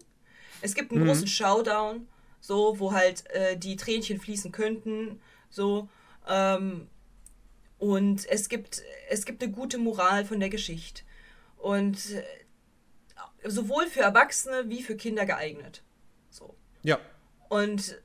Es 0.61 0.75
gibt 0.75 0.93
einen 0.93 1.03
mhm. 1.03 1.07
großen 1.07 1.27
Showdown, 1.27 2.07
so, 2.41 2.79
wo 2.79 2.93
halt 2.93 3.29
äh, 3.31 3.57
die 3.57 3.77
Tränchen 3.77 4.21
fließen 4.21 4.53
könnten, 4.53 5.21
so. 5.49 5.89
Ähm, 6.29 6.89
und 7.79 8.29
es 8.29 8.49
gibt, 8.49 8.83
es 9.09 9.25
gibt 9.25 9.43
eine 9.43 9.53
gute 9.53 9.79
Moral 9.79 10.25
von 10.27 10.39
der 10.39 10.51
Geschichte. 10.51 11.03
Und 11.57 12.11
äh, 12.11 12.23
sowohl 13.49 13.87
für 13.87 14.01
Erwachsene 14.01 14.69
wie 14.69 14.83
für 14.83 14.97
Kinder 14.97 15.25
geeignet. 15.25 15.83
So. 16.29 16.55
Ja. 16.83 16.99
Und 17.49 18.01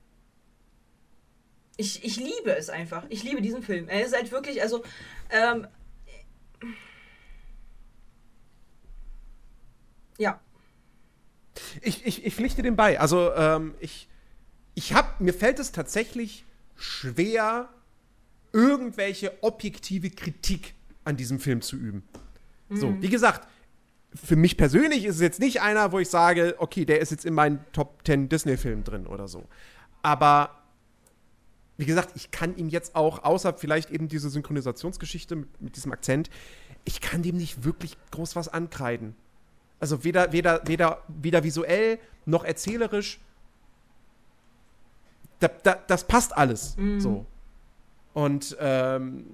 ich, 1.78 2.04
ich 2.04 2.18
liebe 2.18 2.56
es 2.56 2.70
einfach. 2.70 3.06
Ich 3.10 3.24
liebe 3.24 3.42
diesen 3.42 3.62
Film. 3.62 3.90
Er 3.90 4.06
ist 4.06 4.16
halt 4.16 4.32
wirklich, 4.32 4.62
also, 4.62 4.84
ähm, 5.30 5.68
ja. 10.18 10.40
Ich, 11.82 12.06
ich, 12.06 12.26
ich 12.26 12.36
pflichte 12.36 12.62
dem 12.62 12.76
bei. 12.76 13.00
Also, 13.00 13.34
ähm, 13.34 13.76
ich, 13.80 14.08
ich 14.74 14.94
hab, 14.94 15.22
mir 15.22 15.34
fällt 15.34 15.60
es 15.60 15.72
tatsächlich 15.72 16.46
schwer, 16.76 17.70
irgendwelche 18.52 19.32
objektive 19.42 20.10
Kritik 20.10 20.76
an 21.04 21.18
diesem 21.18 21.40
Film 21.40 21.62
zu 21.62 21.76
üben. 21.76 22.04
Mhm. 22.70 22.78
So, 22.78 23.02
wie 23.02 23.10
gesagt, 23.10 23.48
für 24.14 24.36
mich 24.36 24.58
persönlich 24.58 25.06
ist 25.06 25.16
es 25.16 25.22
jetzt 25.22 25.40
nicht 25.40 25.62
einer, 25.62 25.92
wo 25.92 26.00
ich 26.00 26.10
sage, 26.10 26.56
okay, 26.58 26.86
der 26.86 27.02
ist 27.02 27.12
jetzt 27.12 27.26
in 27.26 27.34
meinen 27.34 27.60
Top 27.74 28.02
10 28.06 28.30
Disney-Filmen 28.30 28.84
drin 28.84 29.08
oder 29.08 29.28
so. 29.28 29.44
Aber 30.02 30.62
wie 31.78 31.86
gesagt, 31.86 32.12
ich 32.16 32.32
kann 32.32 32.56
ihm 32.56 32.70
jetzt 32.70 32.96
auch, 32.96 33.24
außer 33.24 33.54
vielleicht 33.54 33.92
eben 33.92 34.08
diese 34.08 34.30
Synchronisationsgeschichte 34.30 35.36
mit, 35.36 35.62
mit 35.62 35.76
diesem 35.76 35.92
Akzent, 35.92 36.30
ich 36.86 37.02
kann 37.02 37.24
dem 37.24 37.36
nicht 37.36 37.64
wirklich 37.64 37.98
groß 38.12 38.36
was 38.36 38.48
ankreiden. 38.48 39.16
Also 39.80 40.04
weder, 40.04 40.32
weder, 40.32 40.62
weder, 40.66 41.04
weder 41.08 41.44
visuell 41.44 42.00
noch 42.26 42.44
erzählerisch. 42.44 43.20
Da, 45.40 45.50
da, 45.64 45.76
das 45.88 46.06
passt 46.06 46.36
alles. 46.36 46.78
Mhm. 46.78 47.00
So. 47.00 47.26
Und 48.14 48.56
ähm, 48.60 49.26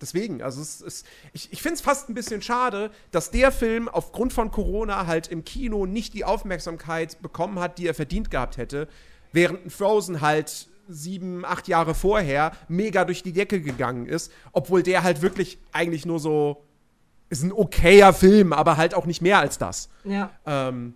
deswegen, 0.00 0.42
also 0.42 0.60
es 0.60 0.80
ist, 0.80 1.06
ich, 1.32 1.52
ich 1.52 1.62
finde 1.62 1.74
es 1.74 1.80
fast 1.80 2.08
ein 2.08 2.14
bisschen 2.14 2.42
schade, 2.42 2.90
dass 3.10 3.30
der 3.30 3.52
Film 3.52 3.88
aufgrund 3.88 4.32
von 4.32 4.50
Corona 4.50 5.06
halt 5.06 5.28
im 5.28 5.44
Kino 5.44 5.86
nicht 5.86 6.14
die 6.14 6.24
Aufmerksamkeit 6.24 7.20
bekommen 7.22 7.58
hat, 7.58 7.78
die 7.78 7.86
er 7.86 7.94
verdient 7.94 8.30
gehabt 8.30 8.56
hätte, 8.56 8.88
während 9.32 9.72
Frozen 9.72 10.20
halt 10.20 10.68
sieben, 10.88 11.44
acht 11.44 11.68
Jahre 11.68 11.94
vorher 11.94 12.52
mega 12.68 13.04
durch 13.04 13.22
die 13.22 13.32
Decke 13.32 13.60
gegangen 13.60 14.06
ist, 14.06 14.32
obwohl 14.52 14.82
der 14.82 15.02
halt 15.02 15.22
wirklich 15.22 15.58
eigentlich 15.72 16.04
nur 16.04 16.18
so 16.18 16.62
ist 17.32 17.42
ein 17.42 17.52
okayer 17.52 18.12
Film, 18.12 18.52
aber 18.52 18.76
halt 18.76 18.94
auch 18.94 19.06
nicht 19.06 19.22
mehr 19.22 19.38
als 19.38 19.56
das. 19.56 19.88
Ja. 20.04 20.30
Ähm, 20.46 20.94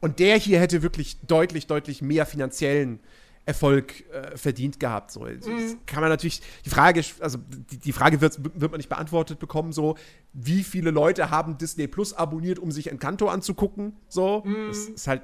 und 0.00 0.18
der 0.18 0.36
hier 0.38 0.58
hätte 0.58 0.82
wirklich 0.82 1.20
deutlich, 1.20 1.66
deutlich 1.66 2.00
mehr 2.00 2.24
finanziellen 2.26 3.00
Erfolg 3.44 4.08
äh, 4.10 4.36
verdient 4.36 4.80
gehabt. 4.80 5.10
So. 5.10 5.24
Mhm. 5.24 5.78
kann 5.84 6.00
man 6.00 6.08
natürlich, 6.08 6.40
die 6.64 6.70
Frage, 6.70 7.02
also 7.20 7.38
die, 7.70 7.76
die 7.76 7.92
Frage 7.92 8.20
wird, 8.20 8.38
wird 8.42 8.70
man 8.70 8.78
nicht 8.78 8.88
beantwortet 8.88 9.38
bekommen, 9.38 9.72
so, 9.72 9.96
wie 10.32 10.64
viele 10.64 10.90
Leute 10.90 11.30
haben 11.30 11.58
Disney 11.58 11.86
Plus 11.86 12.14
abonniert, 12.14 12.58
um 12.58 12.70
sich 12.70 12.90
Encanto 12.90 13.28
anzugucken? 13.28 13.96
So, 14.08 14.42
mhm. 14.44 14.68
das 14.68 14.78
ist 14.78 15.06
halt 15.06 15.22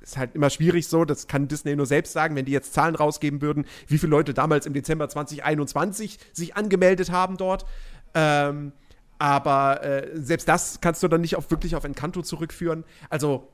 ist 0.00 0.16
halt 0.16 0.34
immer 0.34 0.48
schwierig 0.48 0.88
so, 0.88 1.04
das 1.04 1.26
kann 1.26 1.46
Disney 1.46 1.76
nur 1.76 1.84
selbst 1.84 2.14
sagen, 2.14 2.34
wenn 2.34 2.46
die 2.46 2.52
jetzt 2.52 2.72
Zahlen 2.72 2.94
rausgeben 2.94 3.42
würden, 3.42 3.66
wie 3.86 3.98
viele 3.98 4.10
Leute 4.10 4.32
damals 4.32 4.64
im 4.64 4.72
Dezember 4.72 5.10
2021 5.10 6.18
sich 6.32 6.56
angemeldet 6.56 7.10
haben 7.10 7.36
dort. 7.36 7.66
Ähm, 8.14 8.72
aber 9.20 9.84
äh, 9.84 10.08
selbst 10.14 10.48
das 10.48 10.80
kannst 10.80 11.02
du 11.02 11.08
dann 11.08 11.20
nicht 11.20 11.36
auf, 11.36 11.50
wirklich 11.50 11.76
auf 11.76 11.84
Encanto 11.84 12.22
zurückführen. 12.22 12.84
Also, 13.10 13.46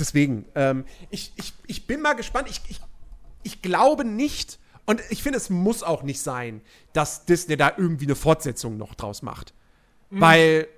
deswegen, 0.00 0.44
ähm, 0.56 0.84
ich, 1.10 1.32
ich, 1.36 1.54
ich 1.68 1.86
bin 1.86 2.02
mal 2.02 2.14
gespannt. 2.14 2.48
Ich, 2.50 2.60
ich, 2.68 2.80
ich 3.44 3.62
glaube 3.62 4.04
nicht, 4.04 4.58
und 4.84 5.00
ich 5.10 5.22
finde, 5.22 5.36
es 5.36 5.48
muss 5.48 5.84
auch 5.84 6.02
nicht 6.02 6.20
sein, 6.20 6.60
dass 6.92 7.24
Disney 7.24 7.56
da 7.56 7.72
irgendwie 7.76 8.06
eine 8.06 8.16
Fortsetzung 8.16 8.76
noch 8.76 8.96
draus 8.96 9.22
macht. 9.22 9.54
Mhm. 10.10 10.20
Weil. 10.20 10.68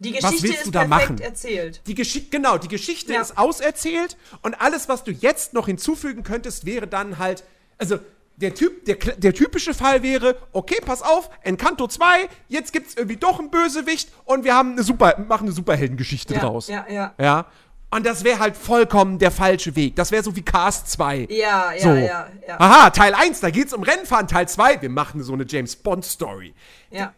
Die 0.00 0.12
Geschichte 0.12 0.34
was 0.34 0.42
willst 0.42 0.66
du 0.66 0.70
da 0.70 0.86
machen? 0.86 1.18
erzählt. 1.18 1.80
Die 1.86 1.94
Geschichte, 1.94 2.28
genau, 2.30 2.58
die 2.58 2.68
Geschichte 2.68 3.14
ja. 3.14 3.20
ist 3.22 3.36
auserzählt 3.36 4.16
und 4.42 4.60
alles, 4.60 4.88
was 4.88 5.02
du 5.02 5.10
jetzt 5.10 5.54
noch 5.54 5.66
hinzufügen 5.66 6.22
könntest, 6.22 6.66
wäre 6.66 6.86
dann 6.86 7.18
halt, 7.18 7.42
also 7.78 7.98
der, 8.40 8.54
typ, 8.54 8.84
der, 8.84 8.96
der 8.96 9.34
typische 9.34 9.74
Fall 9.74 10.02
wäre, 10.02 10.36
okay, 10.52 10.78
pass 10.84 11.02
auf, 11.02 11.28
Encanto 11.42 11.88
2, 11.88 12.28
jetzt 12.48 12.72
gibt's 12.72 12.94
irgendwie 12.94 13.16
doch 13.16 13.38
einen 13.38 13.50
Bösewicht 13.50 14.10
und 14.24 14.44
wir 14.44 14.54
haben 14.54 14.72
eine 14.72 14.82
super, 14.82 15.18
machen 15.26 15.46
eine 15.46 15.52
Superheldengeschichte 15.52 16.34
ja, 16.34 16.40
draus. 16.40 16.68
Ja, 16.68 16.86
ja. 16.88 17.14
Ja. 17.18 17.46
Und 17.90 18.04
das 18.04 18.22
wäre 18.22 18.38
halt 18.38 18.56
vollkommen 18.56 19.18
der 19.18 19.30
falsche 19.30 19.74
Weg. 19.74 19.96
Das 19.96 20.12
wäre 20.12 20.22
so 20.22 20.36
wie 20.36 20.42
Cast 20.42 20.90
2. 20.90 21.26
Ja, 21.30 21.72
ja, 21.72 21.80
so. 21.80 21.88
ja, 21.88 22.28
ja. 22.46 22.60
Aha, 22.60 22.90
Teil 22.90 23.14
1, 23.14 23.40
da 23.40 23.50
geht's 23.50 23.72
um 23.72 23.82
Rennfahren. 23.82 24.28
Teil 24.28 24.46
2, 24.46 24.82
wir 24.82 24.90
machen 24.90 25.22
so 25.22 25.32
eine 25.32 25.46
James 25.48 25.74
Bond 25.74 26.04
Story. 26.04 26.54
Ja. 26.90 27.14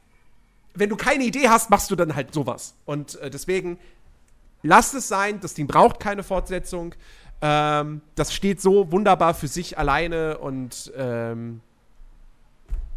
Wenn 0.74 0.88
du 0.88 0.97
keine 0.97 1.24
Idee 1.24 1.48
hast, 1.48 1.70
machst 1.70 1.90
du 1.90 1.97
dann 1.97 2.14
halt 2.14 2.32
sowas. 2.32 2.74
Und 2.86 3.20
äh, 3.20 3.30
deswegen, 3.30 3.78
lasst 4.62 4.94
es 4.94 5.09
sein. 5.09 5.40
Das 5.40 5.55
Ding 5.55 5.66
braucht 5.66 5.98
keine 5.98 6.22
Fortsetzung. 6.22 6.94
Ähm, 7.43 8.03
das 8.15 8.35
steht 8.35 8.61
so 8.61 8.93
wunderbar 8.93 9.35
für 9.35 9.49
sich 9.49 9.79
alleine 9.79 10.39
und 10.39 10.93
ähm, 10.97 11.61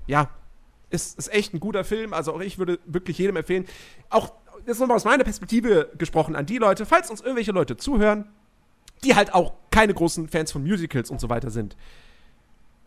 ja, 0.05 0.29
ist, 0.89 1.17
ist 1.17 1.33
echt 1.33 1.53
ein 1.53 1.59
guter 1.59 1.83
Film. 1.83 2.13
Also 2.13 2.33
auch 2.33 2.41
ich 2.41 2.57
würde 2.57 2.79
wirklich 2.85 3.17
jedem 3.17 3.37
empfehlen. 3.37 3.65
Auch 4.09 4.33
jetzt 4.65 4.79
nochmal 4.79 4.97
aus 4.97 5.05
meiner 5.05 5.23
Perspektive 5.23 5.89
gesprochen 5.97 6.35
an 6.35 6.45
die 6.45 6.57
Leute, 6.57 6.85
falls 6.85 7.09
uns 7.09 7.21
irgendwelche 7.21 7.51
Leute 7.51 7.77
zuhören, 7.77 8.25
die 9.03 9.15
halt 9.15 9.33
auch 9.33 9.53
keine 9.71 9.93
großen 9.93 10.27
Fans 10.27 10.51
von 10.51 10.63
Musicals 10.63 11.09
und 11.09 11.19
so 11.19 11.29
weiter 11.29 11.49
sind. 11.49 11.75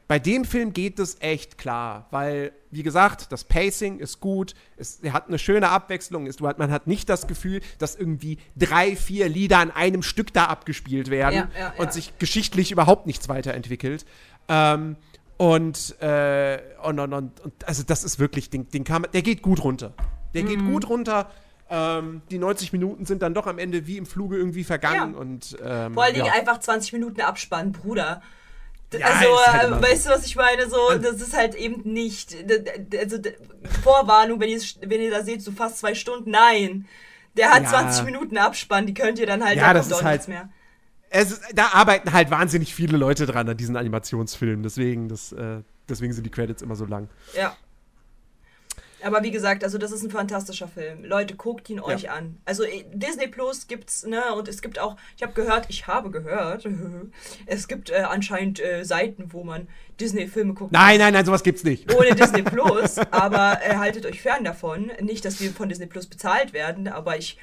Bei 0.09 0.19
dem 0.21 0.45
Film 0.45 0.73
geht 0.73 0.99
es 1.01 1.21
echt 1.21 1.59
klar, 1.59 2.07
weil, 2.11 2.53
wie 2.71 2.85
gesagt, 2.85 3.33
das 3.33 3.43
Pacing 3.43 3.99
ist 3.99 4.21
gut, 4.21 4.55
es, 4.77 5.01
hat 5.11 5.27
eine 5.27 5.39
schöne 5.39 5.69
Abwechslung, 5.71 6.27
es, 6.29 6.39
man 6.39 6.71
hat 6.71 6.87
nicht 6.87 7.09
das 7.09 7.27
Gefühl, 7.27 7.61
dass 7.79 7.97
irgendwie 7.97 8.39
drei, 8.55 8.95
vier 8.95 9.29
Lieder 9.29 9.59
an 9.59 9.73
einem 9.73 10.03
Stück 10.03 10.33
da 10.33 10.45
abgespielt 10.45 11.11
werden 11.11 11.49
Ja, 11.55 11.61
ja, 11.61 11.73
und 11.79 11.87
ja. 11.87 11.93
sich 11.93 12.19
geschichtlich 12.19 12.71
überhaupt 12.71 13.07
nichts 13.07 13.29
weiterentwickelt. 13.29 14.07
Ähm, 14.49 14.97
und, 15.39 16.01
äh, 16.01 16.59
und, 16.83 16.99
und, 17.01 17.13
und, 17.13 17.53
also 17.67 17.83
das 17.83 18.05
ist 18.05 18.19
wirklich, 18.19 18.49
den, 18.49 18.69
den 18.71 18.85
kann 18.85 19.03
man, 19.03 19.11
der 19.11 19.23
geht 19.23 19.43
gut 19.43 19.63
runter. 19.63 19.93
Der 20.35 20.45
geht 20.45 20.61
Mhm. 20.61 20.73
gut 20.73 20.89
runter. 20.89 21.31
Ähm, 21.69 22.23
die 22.31 22.39
90 22.39 22.73
Minuten 22.73 23.07
sind 23.07 23.23
dann 23.23 23.35
doch 23.35 23.49
am 23.49 23.59
Ende 23.59 23.87
wie 23.89 23.97
im 23.97 24.07
Fluge 24.07 24.37
irgendwie 24.37 24.63
vergangen 24.63 25.15
und 25.17 25.57
ähm, 25.65 25.95
Vor 25.95 26.05
allen 26.05 26.15
Dingen 26.15 26.31
einfach 26.31 26.61
20 26.61 26.93
Minuten 26.93 27.21
Abspann, 27.23 27.73
Bruder. 27.73 28.23
Ja, 28.93 29.07
also, 29.07 29.37
halt 29.47 29.83
weißt 29.83 30.07
du, 30.07 30.11
was 30.11 30.25
ich 30.27 30.37
meine? 30.37 30.69
So, 30.71 30.77
das 30.99 31.21
ist 31.21 31.37
halt 31.37 31.55
eben 31.55 31.83
nicht. 31.93 32.37
Also, 32.99 33.19
Vorwarnung, 33.83 34.41
wenn 34.41 34.49
ihr, 34.49 34.61
wenn 34.83 35.01
ihr 35.03 35.11
da 35.11 35.23
seht, 35.23 35.43
so 35.43 35.51
fast 35.53 35.79
zwei 35.79 35.95
Stunden. 35.95 36.31
Nein. 36.31 36.87
Der 37.37 37.51
hat 37.51 37.65
Ja. 37.65 37.69
20 37.71 38.05
Minuten 38.05 38.39
Abspann, 38.39 38.87
die 38.87 38.95
könnt 38.95 39.19
ihr 39.19 39.27
dann 39.27 39.45
halt, 39.45 39.57
Ja, 39.59 39.69
da 39.69 39.75
das 39.75 39.89
ist 39.89 39.93
auch 39.93 40.03
halt- 40.03 40.27
mehr. 40.29 40.49
es 41.11 41.41
da 41.55 41.69
arbeiten 41.73 42.13
halt 42.13 42.31
wahnsinnig 42.31 42.75
viele 42.75 42.97
Leute 42.97 43.27
dran 43.27 43.49
an 43.49 43.57
diesen 43.57 43.77
Animationsfilmen, 43.77 44.63
deswegen, 44.63 45.09
das, 45.09 45.33
äh, 45.33 45.61
deswegen 45.89 46.13
sind 46.15 46.25
die 46.25 46.31
Credits 46.31 46.63
immer 46.63 46.77
so 46.77 46.85
lang. 46.87 47.09
Ja. 47.37 47.55
Aber 49.07 49.23
wie 49.23 49.31
gesagt, 49.31 49.63
also 49.63 49.79
das 49.79 49.93
ist 49.93 50.03
ein 50.03 50.11
fantastischer 50.11 50.67
Film. 50.67 51.05
Leute, 51.05 51.37
guckt 51.37 51.71
ihn 51.71 51.79
euch 51.79 52.11
an. 52.11 52.39
Also 52.45 52.65
eh, 52.65 52.85
Disney 52.93 53.29
Plus 53.29 53.69
gibt's, 53.69 54.05
ne, 54.05 54.35
und 54.35 54.49
es 54.49 54.61
gibt 54.61 54.81
auch, 54.81 54.97
ich 55.17 55.23
habe 55.23 55.33
gehört, 55.33 55.67
ich 55.69 55.87
habe 55.87 56.11
gehört, 56.11 56.69
es 57.47 57.69
gibt 57.69 57.91
äh, 57.91 57.99
anscheinend 58.09 58.61
äh, 58.61 58.85
Seiten, 58.85 59.33
wo 59.33 59.45
man 59.45 59.69
Disney-Filme 60.01 60.55
gucken 60.55 60.73
Nein, 60.73 60.99
nein, 60.99 61.13
nein, 61.13 61.25
sowas 61.25 61.45
gibt's 61.45 61.63
nicht. 61.63 61.95
ohne 61.95 62.17
Disney 62.17 62.43
Plus, 62.57 62.99
aber 62.99 63.61
äh, 63.63 63.77
haltet 63.77 64.07
euch 64.07 64.21
fern 64.21 64.43
davon. 64.43 64.91
Nicht, 65.01 65.25
dass 65.25 65.41
wir 65.41 65.53
von 65.53 65.69
Disney 65.69 65.87
Plus 65.87 66.09
bezahlt 66.09 66.53
werden, 66.53 66.89
aber 66.89 67.17
ich, 67.17 67.39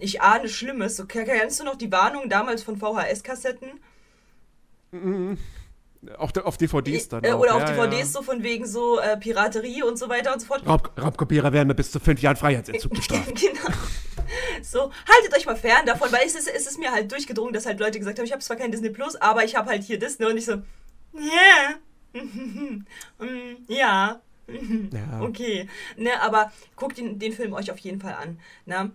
ich 0.00 0.20
ahne 0.20 0.48
Schlimmes. 0.48 0.96
So, 0.96 1.06
kennst 1.06 1.60
du 1.60 1.64
noch 1.64 1.76
die 1.76 1.92
Warnung 1.92 2.28
damals 2.28 2.64
von 2.64 2.76
VHS-Kassetten? 2.76 3.70
Auch 4.92 5.36
da- 6.32 6.42
auf 6.42 6.56
DVDs 6.56 7.08
dann. 7.08 7.24
Äh, 7.24 7.32
auch. 7.32 7.40
oder 7.40 7.54
auf 7.54 7.62
ja, 7.62 7.72
DVDs 7.72 7.98
Ja. 7.98 8.04
so 8.06 8.22
von 8.22 8.42
wegen 8.42 8.66
so 8.66 8.98
äh, 9.00 9.16
Piraterie 9.16 9.82
und 9.82 9.98
so 9.98 10.08
weiter 10.08 10.32
und 10.32 10.40
so 10.40 10.46
fort. 10.46 10.66
Raub, 10.66 10.90
Raubkopierer 11.00 11.52
werden 11.52 11.68
mit 11.68 11.76
bis 11.76 11.90
zu 11.90 12.00
fünf 12.00 12.20
Jahren 12.22 12.36
Freiheitsentzug 12.36 12.92
bestraft. 12.94 13.34
genau. 13.34 13.74
So, 14.62 14.90
haltet 15.08 15.36
euch 15.36 15.46
mal 15.46 15.56
fern 15.56 15.84
davon, 15.86 16.10
weil 16.12 16.26
es 16.26 16.34
ist, 16.34 16.48
es 16.48 16.66
ist 16.66 16.78
mir 16.78 16.90
halt 16.92 17.10
durchgedrungen, 17.12 17.52
dass 17.52 17.66
halt 17.66 17.78
Leute 17.80 17.98
gesagt 17.98 18.18
haben, 18.18 18.24
ich 18.26 18.32
habe 18.32 18.42
zwar 18.42 18.56
kein 18.56 18.70
Disney 18.72 18.90
Plus, 18.90 19.16
aber 19.16 19.44
ich 19.44 19.54
habe 19.56 19.68
halt 19.70 19.82
hier 19.82 19.98
Disney 19.98 20.26
und 20.26 20.36
ich 20.36 20.46
so, 20.46 20.52
yeah. 21.14 21.74
Mm, 23.18 23.56
ja. 23.68 24.20
Ja. 24.48 25.20
Okay. 25.22 25.68
Ne, 25.96 26.10
aber 26.22 26.52
guckt 26.76 26.98
den, 26.98 27.18
den 27.18 27.32
Film 27.32 27.52
euch 27.54 27.70
auf 27.70 27.78
jeden 27.78 28.00
Fall 28.00 28.14
an. 28.14 28.38
Ne? 28.66 28.90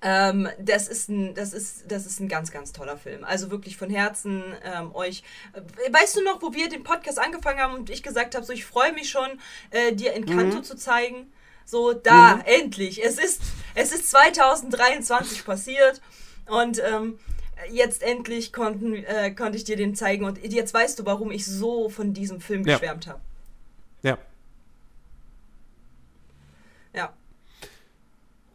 Ähm, 0.00 0.48
das 0.60 0.86
ist 0.86 1.08
ein, 1.08 1.34
das 1.34 1.52
ist, 1.52 1.90
das 1.90 2.06
ist 2.06 2.20
ein 2.20 2.28
ganz, 2.28 2.52
ganz 2.52 2.72
toller 2.72 2.96
Film. 2.96 3.24
Also 3.24 3.50
wirklich 3.50 3.76
von 3.76 3.90
Herzen 3.90 4.44
ähm, 4.62 4.94
euch. 4.94 5.24
Äh, 5.54 5.92
weißt 5.92 6.16
du 6.16 6.22
noch, 6.22 6.40
wo 6.40 6.52
wir 6.54 6.68
den 6.68 6.84
Podcast 6.84 7.18
angefangen 7.18 7.58
haben 7.58 7.74
und 7.74 7.90
ich 7.90 8.02
gesagt 8.04 8.34
habe, 8.36 8.46
so 8.46 8.52
ich 8.52 8.64
freue 8.64 8.92
mich 8.92 9.10
schon, 9.10 9.40
äh, 9.70 9.92
dir 9.92 10.12
Encanto 10.14 10.60
zu 10.60 10.76
zeigen. 10.76 11.32
So, 11.64 11.92
da, 11.92 12.40
endlich. 12.46 13.04
Es 13.04 13.18
ist, 13.18 13.42
es 13.74 13.92
ist 13.92 14.08
2023 14.10 15.44
passiert 15.44 16.00
und 16.46 16.80
ähm, 16.82 17.18
jetzt 17.70 18.02
endlich 18.02 18.52
konnten, 18.52 18.94
äh, 18.94 19.32
konnte 19.34 19.58
ich 19.58 19.64
dir 19.64 19.76
den 19.76 19.94
zeigen 19.96 20.24
und 20.24 20.38
jetzt 20.42 20.72
weißt 20.72 20.98
du, 20.98 21.04
warum 21.06 21.30
ich 21.32 21.44
so 21.44 21.88
von 21.90 22.14
diesem 22.14 22.40
Film 22.40 22.64
Ja. 22.64 22.74
geschwärmt 22.74 23.06
habe. 23.08 23.20
ja. 24.02 24.16
Ja. 26.94 27.12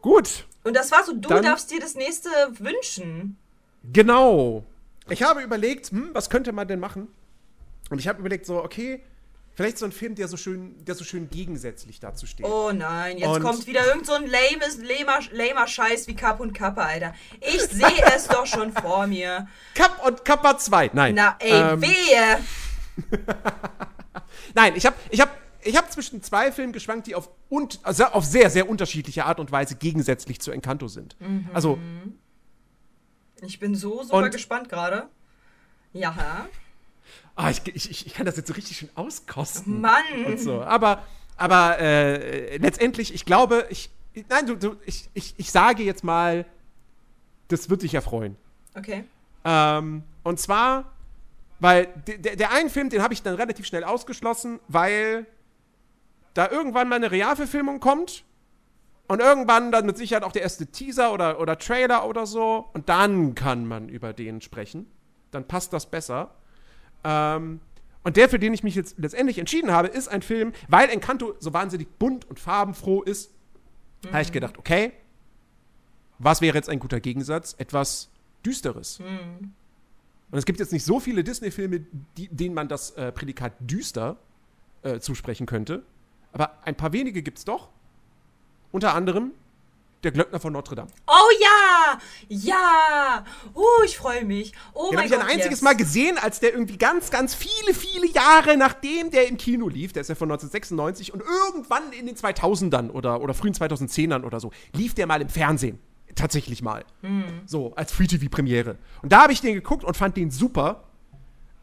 Gut, 0.01 0.47
Und 0.63 0.75
das 0.75 0.91
war 0.91 1.03
so, 1.03 1.13
du 1.13 1.29
Dann- 1.29 1.43
darfst 1.43 1.71
dir 1.71 1.79
das 1.79 1.95
nächste 1.95 2.29
wünschen. 2.59 3.37
genau. 3.91 4.63
Ich 5.09 5.21
habe 5.21 5.41
überlegt, 5.41 5.87
hm, 5.91 6.11
was 6.13 6.29
könnte 6.29 6.53
man 6.53 6.65
denn 6.67 6.79
machen? 6.79 7.09
Und 7.89 7.99
ich 7.99 8.07
habe 8.07 8.19
überlegt, 8.21 8.45
so, 8.45 8.63
okay, 8.63 9.03
vielleicht 9.53 9.77
so 9.77 9.85
ein 9.85 9.91
Film, 9.91 10.15
der 10.15 10.29
so 10.29 10.37
schön, 10.37 10.75
der 10.85 10.95
so 10.95 11.03
schön 11.03 11.29
gegensätzlich 11.29 11.99
dazu 11.99 12.25
steht. 12.25 12.45
Oh 12.45 12.71
nein, 12.71 13.17
jetzt 13.17 13.27
Und- 13.27 13.41
kommt 13.43 13.67
wieder 13.67 13.85
irgend 13.85 14.05
so 14.05 14.13
ein 14.13 14.25
lames, 14.25 14.77
lamer, 14.77 15.19
lamer 15.33 15.67
Scheiß 15.67 16.07
wie 16.07 16.15
Kapp 16.15 16.39
und 16.39 16.53
Kappe, 16.53 16.81
Alter. 16.81 17.13
Ich 17.41 17.61
sehe 17.63 17.83
es 18.15 18.27
doch 18.29 18.45
schon 18.45 18.71
vor 18.71 19.05
mir. 19.07 19.47
Cup 19.75 20.01
und 20.07 20.23
Kappa 20.23 20.57
2. 20.57 20.91
Nein. 20.93 21.15
Na 21.15 21.35
ey, 21.39 21.51
Ähm, 21.51 21.81
wehe. 21.81 22.39
Nein, 24.55 24.73
ich 24.75 24.85
habe 24.85 24.95
ich 25.09 25.19
hab, 25.19 25.29
ich 25.63 25.77
hab 25.77 25.91
zwischen 25.91 26.21
zwei 26.21 26.51
Filmen 26.51 26.73
geschwankt, 26.73 27.07
die 27.07 27.15
auf, 27.15 27.29
und, 27.49 27.79
also 27.83 28.05
auf 28.05 28.25
sehr, 28.25 28.49
sehr 28.49 28.69
unterschiedliche 28.69 29.25
Art 29.25 29.39
und 29.39 29.51
Weise 29.51 29.75
gegensätzlich 29.75 30.39
zu 30.41 30.51
Encanto 30.51 30.87
sind. 30.87 31.15
Mhm. 31.19 31.49
Also, 31.53 31.79
Ich 33.41 33.59
bin 33.59 33.75
so 33.75 34.03
super 34.03 34.29
gespannt 34.29 34.69
gerade. 34.69 35.07
Ja, 35.93 36.47
ah, 37.35 37.49
ich, 37.49 37.61
ich, 37.67 38.05
ich- 38.07 38.13
kann 38.13 38.25
das 38.25 38.37
jetzt 38.37 38.47
so 38.47 38.53
richtig 38.53 38.77
schön 38.77 38.89
auskosten. 38.95 39.81
Mann. 39.81 40.25
Und 40.25 40.39
so. 40.39 40.61
Aber, 40.61 41.03
aber 41.37 41.79
äh, 41.79 42.57
letztendlich, 42.57 43.13
ich 43.13 43.25
glaube, 43.25 43.67
ich. 43.69 43.89
Nein, 44.29 44.45
du, 44.45 44.55
du, 44.55 44.75
ich, 44.85 45.09
ich, 45.13 45.33
ich 45.37 45.51
sage 45.51 45.83
jetzt 45.83 46.03
mal, 46.03 46.45
das 47.47 47.69
wird 47.69 47.81
dich 47.81 47.93
erfreuen. 47.95 48.35
Okay. 48.75 49.05
Ähm, 49.43 50.03
und 50.23 50.39
zwar, 50.39 50.91
weil 51.59 51.87
der, 52.07 52.17
der, 52.19 52.35
der 52.35 52.51
einen 52.51 52.69
Film, 52.69 52.89
den 52.89 53.01
habe 53.01 53.13
ich 53.13 53.23
dann 53.23 53.35
relativ 53.35 53.65
schnell 53.65 53.83
ausgeschlossen, 53.83 54.59
weil 54.67 55.25
da 56.33 56.49
irgendwann 56.49 56.89
mal 56.89 56.95
eine 56.95 57.11
Realverfilmung 57.11 57.79
kommt 57.79 58.23
und 59.07 59.19
irgendwann 59.19 59.71
dann 59.71 59.85
mit 59.85 59.97
Sicherheit 59.97 60.23
auch 60.23 60.31
der 60.31 60.41
erste 60.41 60.67
Teaser 60.67 61.13
oder, 61.13 61.39
oder 61.39 61.57
Trailer 61.57 62.07
oder 62.07 62.25
so 62.25 62.69
und 62.73 62.89
dann 62.89 63.35
kann 63.35 63.67
man 63.67 63.89
über 63.89 64.13
den 64.13 64.41
sprechen. 64.41 64.87
Dann 65.31 65.47
passt 65.47 65.73
das 65.73 65.85
besser. 65.89 66.31
Ähm, 67.03 67.59
und 68.03 68.17
der, 68.17 68.29
für 68.29 68.39
den 68.39 68.53
ich 68.53 68.63
mich 68.63 68.75
jetzt 68.75 68.97
letztendlich 68.97 69.37
entschieden 69.37 69.71
habe, 69.71 69.87
ist 69.87 70.07
ein 70.07 70.21
Film, 70.21 70.53
weil 70.67 70.89
Encanto 70.89 71.35
so 71.39 71.53
wahnsinnig 71.53 71.87
bunt 71.97 72.29
und 72.29 72.39
farbenfroh 72.39 73.01
ist, 73.01 73.31
habe 74.11 74.21
ich 74.21 74.31
gedacht, 74.33 74.57
okay, 74.57 74.91
was 76.19 76.41
wäre 76.41 76.55
jetzt 76.55 76.69
ein 76.69 76.79
guter 76.79 76.99
Gegensatz? 76.99 77.55
Etwas 77.57 78.09
Düsteres. 78.45 78.99
Und 80.31 80.37
es 80.37 80.45
gibt 80.45 80.59
jetzt 80.59 80.73
nicht 80.73 80.83
so 80.83 80.99
viele 80.99 81.23
Disney-Filme, 81.23 81.85
denen 82.17 82.53
man 82.53 82.67
das 82.67 82.91
äh, 82.91 83.11
Prädikat 83.11 83.53
düster 83.59 84.17
äh, 84.81 84.99
zusprechen 84.99 85.45
könnte. 85.45 85.83
Aber 86.33 86.57
ein 86.63 86.75
paar 86.75 86.91
wenige 86.93 87.21
gibt 87.21 87.37
es 87.37 87.45
doch. 87.45 87.69
Unter 88.71 88.93
anderem 88.93 89.31
der 90.03 90.11
Glöckner 90.11 90.39
von 90.39 90.53
Notre 90.53 90.75
Dame. 90.75 90.89
Oh 91.07 91.29
ja! 91.41 91.99
Ja! 92.27 93.25
Uh, 93.55 93.83
ich 93.85 93.97
freue 93.97 94.25
mich. 94.25 94.51
Oh 94.73 94.89
Den 94.89 94.95
mein 94.95 94.97
habe 94.97 95.05
ich 95.05 95.11
Gott. 95.13 95.21
ein 95.21 95.27
einziges 95.27 95.59
yes. 95.59 95.61
Mal 95.61 95.75
gesehen, 95.75 96.17
als 96.17 96.39
der 96.39 96.53
irgendwie 96.53 96.77
ganz, 96.77 97.09
ganz 97.09 97.33
viele, 97.33 97.73
viele 97.73 98.07
Jahre 98.07 98.57
nachdem 98.57 99.11
der 99.11 99.27
im 99.27 99.37
Kino 99.37 99.69
lief, 99.69 99.93
der 99.93 100.01
ist 100.01 100.09
ja 100.09 100.15
von 100.15 100.29
1996 100.29 101.13
und 101.13 101.21
irgendwann 101.21 101.91
in 101.97 102.05
den 102.05 102.15
2000ern 102.15 102.89
oder, 102.91 103.21
oder 103.21 103.33
frühen 103.33 103.53
2010ern 103.53 104.23
oder 104.23 104.39
so, 104.39 104.51
lief 104.73 104.93
der 104.93 105.07
mal 105.07 105.21
im 105.21 105.29
Fernsehen. 105.29 105.79
Tatsächlich 106.15 106.61
mal. 106.61 106.85
So, 107.47 107.73
als 107.75 107.91
Free-TV-Premiere. 107.91 108.77
Und 109.01 109.11
da 109.11 109.23
habe 109.23 109.33
ich 109.33 109.41
den 109.41 109.55
geguckt 109.55 109.83
und 109.83 109.97
fand 109.97 110.15
den 110.15 110.29
super. 110.29 110.83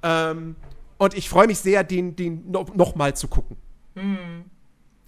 Ähm, 0.02 0.56
und 0.98 1.14
ich 1.14 1.28
freue 1.28 1.46
mich 1.46 1.58
sehr, 1.58 1.84
den, 1.84 2.16
den 2.16 2.50
no, 2.50 2.66
noch 2.74 2.96
mal 2.96 3.14
zu 3.14 3.28
gucken. 3.28 3.56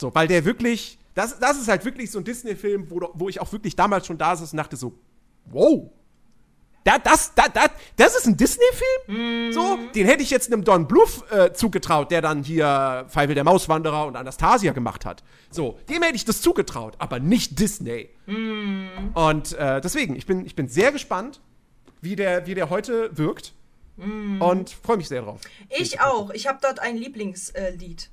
So, 0.03 0.12
weil 0.12 0.27
der 0.27 0.45
wirklich, 0.45 0.99
das, 1.15 1.39
das 1.39 1.57
ist 1.57 1.69
halt 1.69 1.85
wirklich 1.85 2.11
so 2.11 2.19
ein 2.19 2.24
Disney-Film, 2.24 2.91
wo, 2.91 3.09
wo 3.15 3.29
ich 3.29 3.41
auch 3.41 3.53
wirklich 3.53 3.77
damals 3.77 4.05
schon 4.09 4.19
da 4.19 4.35
saß 4.35 4.51
und 4.51 4.57
dachte 4.57 4.77
so, 4.77 4.99
wow, 5.45 5.91
da, 6.83 6.99
das, 6.99 7.33
da, 7.37 7.47
da, 7.47 7.66
das 7.97 8.16
ist 8.16 8.27
ein 8.27 8.37
Disney-Film? 8.37 9.53
So, 9.53 9.79
den 9.95 10.05
hätte 10.07 10.24
ich 10.24 10.31
jetzt 10.31 10.53
einem 10.53 10.65
Don 10.65 10.89
Bluth 10.89 11.23
äh, 11.31 11.53
zugetraut, 11.53 12.11
der 12.11 12.20
dann 12.20 12.43
hier 12.43 13.07
Feivel 13.07 13.37
der 13.37 13.45
Mauswanderer 13.45 14.07
und 14.07 14.16
Anastasia 14.16 14.73
gemacht 14.73 15.07
hat. 15.07 15.23
So, 15.53 15.79
dem 15.89 16.03
hätte 16.03 16.16
ich 16.16 16.24
das 16.24 16.43
zugetraut, 16.43 16.97
aber 16.99 17.20
nicht 17.20 17.61
Disney. 17.61 18.09
Und 19.15 19.53
äh, 19.53 19.81
deswegen, 19.81 20.16
ich 20.16 20.27
bin, 20.27 20.45
ich 20.45 20.57
bin 20.57 20.66
sehr 20.66 20.91
gespannt, 20.91 21.41
wie 22.01 22.16
der, 22.16 22.49
wie 22.49 22.55
der 22.55 22.70
heute 22.70 23.16
wirkt. 23.16 23.55
Und 23.97 24.70
freue 24.70 24.97
mich 24.97 25.07
sehr 25.07 25.23
drauf. 25.23 25.41
Ich 25.69 26.01
auch. 26.01 26.31
Ich 26.31 26.49
habe 26.49 26.59
dort 26.61 26.81
ein 26.81 26.97
Lieblingslied. 26.97 28.11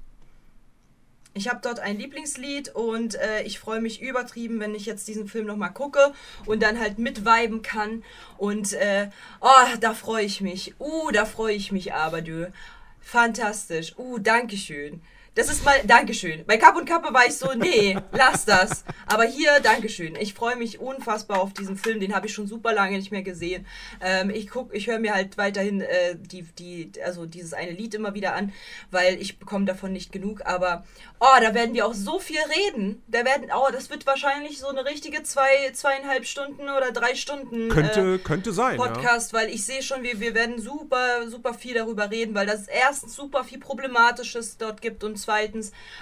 Ich 1.35 1.47
habe 1.47 1.59
dort 1.61 1.79
ein 1.79 1.97
Lieblingslied 1.97 2.75
und 2.75 3.15
äh, 3.15 3.43
ich 3.43 3.59
freue 3.59 3.81
mich 3.81 4.01
übertrieben, 4.01 4.59
wenn 4.59 4.73
ich 4.73 4.85
jetzt 4.85 5.07
diesen 5.07 5.27
Film 5.27 5.45
nochmal 5.45 5.71
gucke 5.71 6.13
und 6.45 6.63
dann 6.63 6.79
halt 6.79 6.97
mitviben 6.97 7.61
kann. 7.61 8.03
Und 8.37 8.73
äh, 8.73 9.09
oh, 9.39 9.77
da 9.79 9.93
freue 9.93 10.25
ich 10.25 10.41
mich. 10.41 10.73
Uh, 10.79 11.11
da 11.11 11.25
freue 11.25 11.53
ich 11.53 11.71
mich 11.71 11.93
aber, 11.93 12.21
du. 12.21 12.51
Fantastisch. 12.99 13.95
Uh, 13.97 14.17
Dankeschön. 14.17 15.01
Das 15.39 15.47
ist 15.47 15.63
mal, 15.63 15.79
Dankeschön. 15.85 16.43
Bei 16.45 16.57
Kapp 16.57 16.75
und 16.75 16.83
Kappe 16.83 17.13
war 17.13 17.25
ich 17.25 17.37
so, 17.37 17.53
nee, 17.53 17.97
lass 18.11 18.43
das. 18.43 18.83
Aber 19.05 19.23
hier, 19.23 19.61
Dankeschön. 19.63 20.17
Ich 20.17 20.33
freue 20.33 20.57
mich 20.57 20.81
unfassbar 20.81 21.39
auf 21.39 21.53
diesen 21.53 21.77
Film. 21.77 22.01
Den 22.01 22.13
habe 22.13 22.27
ich 22.27 22.33
schon 22.33 22.45
super 22.45 22.73
lange 22.73 22.97
nicht 22.97 23.09
mehr 23.09 23.21
gesehen. 23.21 23.65
Ähm, 24.01 24.31
ich 24.31 24.49
guck, 24.49 24.75
ich 24.75 24.87
höre 24.87 24.99
mir 24.99 25.13
halt 25.13 25.37
weiterhin 25.37 25.79
äh, 25.79 26.17
die, 26.17 26.41
die, 26.41 26.91
also 27.05 27.25
dieses 27.25 27.53
eine 27.53 27.71
Lied 27.71 27.93
immer 27.93 28.13
wieder 28.15 28.35
an, 28.35 28.51
weil 28.91 29.15
ich 29.21 29.39
bekomme 29.39 29.63
davon 29.63 29.93
nicht 29.93 30.11
genug. 30.11 30.41
Aber, 30.43 30.83
oh, 31.21 31.39
da 31.39 31.53
werden 31.53 31.73
wir 31.73 31.85
auch 31.85 31.93
so 31.93 32.19
viel 32.19 32.41
reden. 32.67 33.01
Da 33.07 33.23
werden, 33.23 33.49
oh, 33.55 33.71
das 33.71 33.89
wird 33.89 34.05
wahrscheinlich 34.05 34.59
so 34.59 34.67
eine 34.67 34.83
richtige 34.83 35.23
zwei, 35.23 35.71
zweieinhalb 35.71 36.25
Stunden 36.25 36.63
oder 36.63 36.91
drei 36.91 37.15
Stunden 37.15 37.69
könnte, 37.69 38.15
äh, 38.15 38.17
könnte 38.17 38.51
sein, 38.51 38.75
Podcast, 38.75 39.31
ja. 39.31 39.39
weil 39.39 39.49
ich 39.51 39.65
sehe 39.65 39.83
schon, 39.83 40.03
wir, 40.03 40.19
wir 40.19 40.33
werden 40.35 40.59
super, 40.59 41.29
super 41.29 41.53
viel 41.53 41.75
darüber 41.75 42.11
reden, 42.11 42.35
weil 42.35 42.45
das 42.45 42.67
erstens 42.67 43.15
super 43.15 43.45
viel 43.45 43.59
Problematisches 43.59 44.57
dort 44.57 44.81
gibt 44.81 45.05
und 45.05 45.15
zweitens 45.15 45.28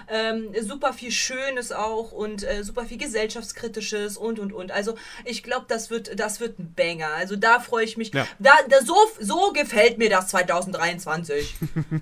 ähm, 0.09 0.53
super 0.61 0.93
viel 0.93 1.11
Schönes 1.11 1.71
auch 1.71 2.11
und 2.11 2.43
äh, 2.43 2.63
super 2.63 2.85
viel 2.85 2.97
gesellschaftskritisches 2.97 4.17
und 4.17 4.39
und 4.39 4.53
und. 4.53 4.71
Also 4.71 4.95
ich 5.25 5.43
glaube, 5.43 5.65
das 5.67 5.89
wird, 5.89 6.19
das 6.19 6.39
wird 6.39 6.59
ein 6.59 6.73
Banger. 6.73 7.09
Also 7.15 7.35
da 7.35 7.59
freue 7.59 7.85
ich 7.85 7.97
mich. 7.97 8.13
Ja. 8.13 8.27
Da, 8.39 8.51
da, 8.69 8.81
so, 8.83 8.95
so 9.19 9.51
gefällt 9.51 9.97
mir 9.97 10.09
das 10.09 10.29
2023. 10.29 11.55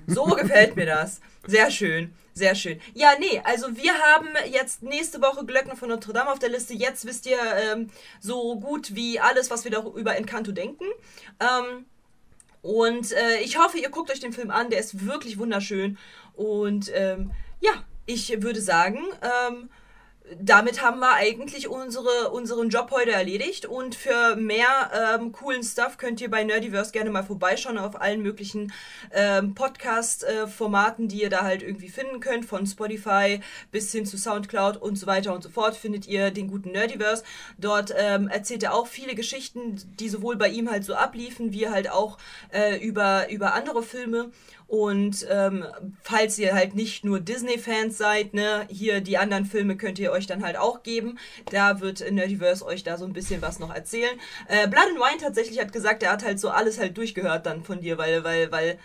so 0.06 0.24
gefällt 0.36 0.76
mir 0.76 0.86
das. 0.86 1.20
Sehr 1.46 1.70
schön. 1.70 2.12
Sehr 2.36 2.54
schön. 2.54 2.80
Ja, 2.92 3.12
nee, 3.18 3.40
also 3.44 3.78
wir 3.78 3.94
haben 3.94 4.28
jetzt 4.50 4.82
nächste 4.82 5.22
Woche 5.22 5.46
Glöckner 5.46 5.74
von 5.74 5.88
Notre 5.88 6.12
Dame 6.12 6.30
auf 6.30 6.38
der 6.38 6.50
Liste. 6.50 6.74
Jetzt 6.74 7.06
wisst 7.06 7.24
ihr 7.24 7.38
ähm, 7.38 7.88
so 8.20 8.60
gut 8.60 8.94
wie 8.94 9.18
alles, 9.18 9.50
was 9.50 9.64
wir 9.64 9.70
da 9.70 9.82
über 9.82 10.16
Encanto 10.16 10.52
denken. 10.52 10.84
Ähm, 11.40 11.86
und 12.60 13.12
äh, 13.12 13.38
ich 13.42 13.58
hoffe, 13.58 13.78
ihr 13.78 13.88
guckt 13.88 14.10
euch 14.10 14.20
den 14.20 14.34
Film 14.34 14.50
an. 14.50 14.68
Der 14.68 14.80
ist 14.80 15.06
wirklich 15.06 15.38
wunderschön. 15.38 15.96
Und 16.36 16.92
ähm, 16.94 17.32
ja, 17.60 17.72
ich 18.06 18.42
würde 18.42 18.60
sagen, 18.60 18.98
ähm, 19.22 19.68
damit 20.40 20.82
haben 20.82 20.98
wir 20.98 21.14
eigentlich 21.14 21.68
unsere, 21.68 22.30
unseren 22.30 22.68
Job 22.68 22.90
heute 22.90 23.12
erledigt. 23.12 23.66
Und 23.66 23.94
für 23.94 24.36
mehr 24.36 24.90
ähm, 25.14 25.32
coolen 25.32 25.62
Stuff 25.62 25.98
könnt 25.98 26.20
ihr 26.20 26.30
bei 26.30 26.42
Nerdiverse 26.42 26.92
gerne 26.92 27.10
mal 27.10 27.22
vorbeischauen 27.22 27.78
auf 27.78 28.00
allen 28.00 28.22
möglichen 28.22 28.72
ähm, 29.12 29.54
Podcast-Formaten, 29.54 31.08
die 31.08 31.22
ihr 31.22 31.30
da 31.30 31.42
halt 31.42 31.62
irgendwie 31.62 31.88
finden 31.88 32.20
könnt. 32.20 32.44
Von 32.44 32.66
Spotify 32.66 33.40
bis 33.70 33.92
hin 33.92 34.06
zu 34.06 34.18
Soundcloud 34.18 34.76
und 34.76 34.96
so 34.96 35.06
weiter 35.06 35.32
und 35.34 35.42
so 35.42 35.48
fort 35.48 35.76
findet 35.76 36.06
ihr 36.06 36.30
den 36.30 36.48
guten 36.48 36.72
Nerdiverse. 36.72 37.22
Dort 37.58 37.94
ähm, 37.96 38.28
erzählt 38.28 38.62
er 38.62 38.74
auch 38.74 38.86
viele 38.86 39.14
Geschichten, 39.14 39.80
die 40.00 40.08
sowohl 40.08 40.36
bei 40.36 40.48
ihm 40.48 40.70
halt 40.70 40.84
so 40.84 40.94
abliefen, 40.94 41.52
wie 41.52 41.68
halt 41.68 41.90
auch 41.90 42.18
äh, 42.52 42.76
über, 42.78 43.30
über 43.30 43.54
andere 43.54 43.82
Filme. 43.82 44.32
Und 44.68 45.24
ähm, 45.30 45.64
falls 46.02 46.38
ihr 46.38 46.54
halt 46.54 46.74
nicht 46.74 47.04
nur 47.04 47.20
Disney-Fans 47.20 47.96
seid, 47.96 48.34
ne, 48.34 48.66
hier 48.68 49.00
die 49.00 49.16
anderen 49.16 49.44
Filme 49.44 49.76
könnt 49.76 49.98
ihr 49.98 50.10
euch 50.10 50.26
dann 50.26 50.44
halt 50.44 50.56
auch 50.56 50.82
geben. 50.82 51.18
Da 51.50 51.80
wird 51.80 52.10
Nerdiverse 52.10 52.66
euch 52.66 52.82
da 52.82 52.96
so 52.96 53.04
ein 53.04 53.12
bisschen 53.12 53.42
was 53.42 53.60
noch 53.60 53.72
erzählen. 53.72 54.18
Äh, 54.48 54.66
Blood 54.66 54.88
and 54.90 54.98
Wine 54.98 55.20
tatsächlich 55.20 55.60
hat 55.60 55.72
gesagt, 55.72 56.02
er 56.02 56.12
hat 56.12 56.24
halt 56.24 56.40
so 56.40 56.50
alles 56.50 56.78
halt 56.80 56.96
durchgehört 56.96 57.46
dann 57.46 57.62
von 57.62 57.80
dir, 57.80 57.96
weil, 57.96 58.24
weil, 58.24 58.50
weil 58.50 58.78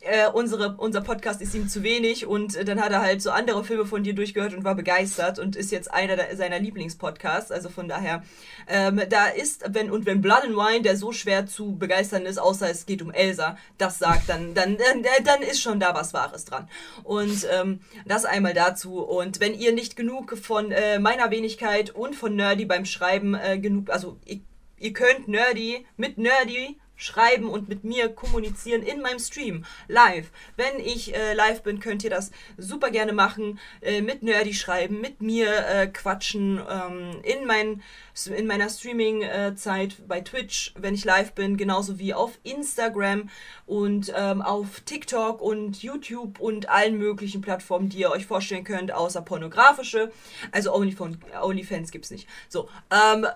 äh, 0.00 0.28
unsere, 0.28 0.76
unser 0.78 1.02
Podcast 1.02 1.42
ist 1.42 1.54
ihm 1.54 1.68
zu 1.68 1.82
wenig 1.82 2.26
und 2.26 2.56
äh, 2.56 2.64
dann 2.64 2.80
hat 2.80 2.90
er 2.90 3.02
halt 3.02 3.20
so 3.20 3.30
andere 3.30 3.64
Filme 3.64 3.84
von 3.84 4.02
dir 4.02 4.14
durchgehört 4.14 4.54
und 4.54 4.64
war 4.64 4.74
begeistert 4.74 5.38
und 5.38 5.56
ist 5.56 5.70
jetzt 5.70 5.92
einer 5.92 6.16
der, 6.16 6.34
seiner 6.36 6.58
Lieblingspodcasts. 6.58 7.52
Also 7.52 7.68
von 7.68 7.86
daher, 7.86 8.22
ähm, 8.66 9.02
da 9.10 9.26
ist, 9.26 9.62
wenn 9.68 9.90
und 9.90 10.06
wenn 10.06 10.22
Blood 10.22 10.44
and 10.44 10.56
Wine, 10.56 10.82
der 10.82 10.96
so 10.96 11.12
schwer 11.12 11.46
zu 11.46 11.76
begeistern 11.76 12.24
ist, 12.24 12.38
außer 12.38 12.70
es 12.70 12.86
geht 12.86 13.02
um 13.02 13.10
Elsa, 13.10 13.58
das 13.76 13.98
sagt, 13.98 14.30
dann, 14.30 14.54
dann, 14.54 14.78
dann, 14.78 15.04
dann 15.24 15.42
ist 15.42 15.60
schon 15.60 15.80
da 15.80 15.94
was 15.94 16.14
Wahres 16.14 16.46
dran. 16.46 16.68
Und 17.04 17.46
ähm, 17.50 17.80
das 18.06 18.24
einmal 18.24 18.54
dazu. 18.54 19.02
Und 19.02 19.40
wenn 19.40 19.54
ihr 19.54 19.72
nicht 19.72 19.96
genug 19.96 20.38
von 20.38 20.72
äh, 20.72 20.98
meiner 20.98 21.30
Wenigkeit 21.30 21.90
und 21.90 22.16
von 22.16 22.34
Nerdy 22.36 22.64
beim 22.64 22.86
Schreiben 22.86 23.34
äh, 23.34 23.58
genug, 23.58 23.90
also 23.90 24.16
ihr, 24.24 24.40
ihr 24.78 24.94
könnt 24.94 25.28
Nerdy 25.28 25.84
mit 25.98 26.16
Nerdy 26.16 26.78
schreiben 27.00 27.48
und 27.48 27.68
mit 27.68 27.82
mir 27.84 28.08
kommunizieren 28.10 28.82
in 28.82 29.00
meinem 29.00 29.18
Stream 29.18 29.64
live. 29.88 30.30
Wenn 30.56 30.78
ich 30.78 31.14
äh, 31.14 31.34
live 31.34 31.62
bin, 31.62 31.80
könnt 31.80 32.04
ihr 32.04 32.10
das 32.10 32.30
super 32.56 32.90
gerne 32.90 33.12
machen. 33.12 33.58
Äh, 33.80 34.02
mit 34.02 34.22
Nerdy 34.22 34.54
schreiben, 34.54 35.00
mit 35.00 35.20
mir 35.20 35.66
äh, 35.66 35.86
quatschen. 35.86 36.60
Ähm, 36.68 37.20
in, 37.22 37.46
mein, 37.46 37.82
in 38.26 38.46
meiner 38.46 38.68
Streaming-Zeit 38.68 39.96
bei 40.06 40.20
Twitch, 40.20 40.74
wenn 40.78 40.94
ich 40.94 41.04
live 41.04 41.32
bin, 41.32 41.56
genauso 41.56 41.98
wie 41.98 42.14
auf 42.14 42.38
Instagram 42.42 43.30
und 43.66 44.12
ähm, 44.16 44.42
auf 44.42 44.80
TikTok 44.80 45.40
und 45.40 45.82
YouTube 45.82 46.38
und 46.40 46.68
allen 46.68 46.98
möglichen 46.98 47.40
Plattformen, 47.40 47.88
die 47.88 48.00
ihr 48.00 48.10
euch 48.10 48.26
vorstellen 48.26 48.64
könnt, 48.64 48.92
außer 48.92 49.22
pornografische. 49.22 50.12
Also 50.52 50.74
OnlyFans, 50.74 51.18
OnlyFans 51.40 51.90
gibt 51.90 52.04
es 52.04 52.10
nicht. 52.10 52.28
So, 52.48 52.68
ähm, 52.90 53.26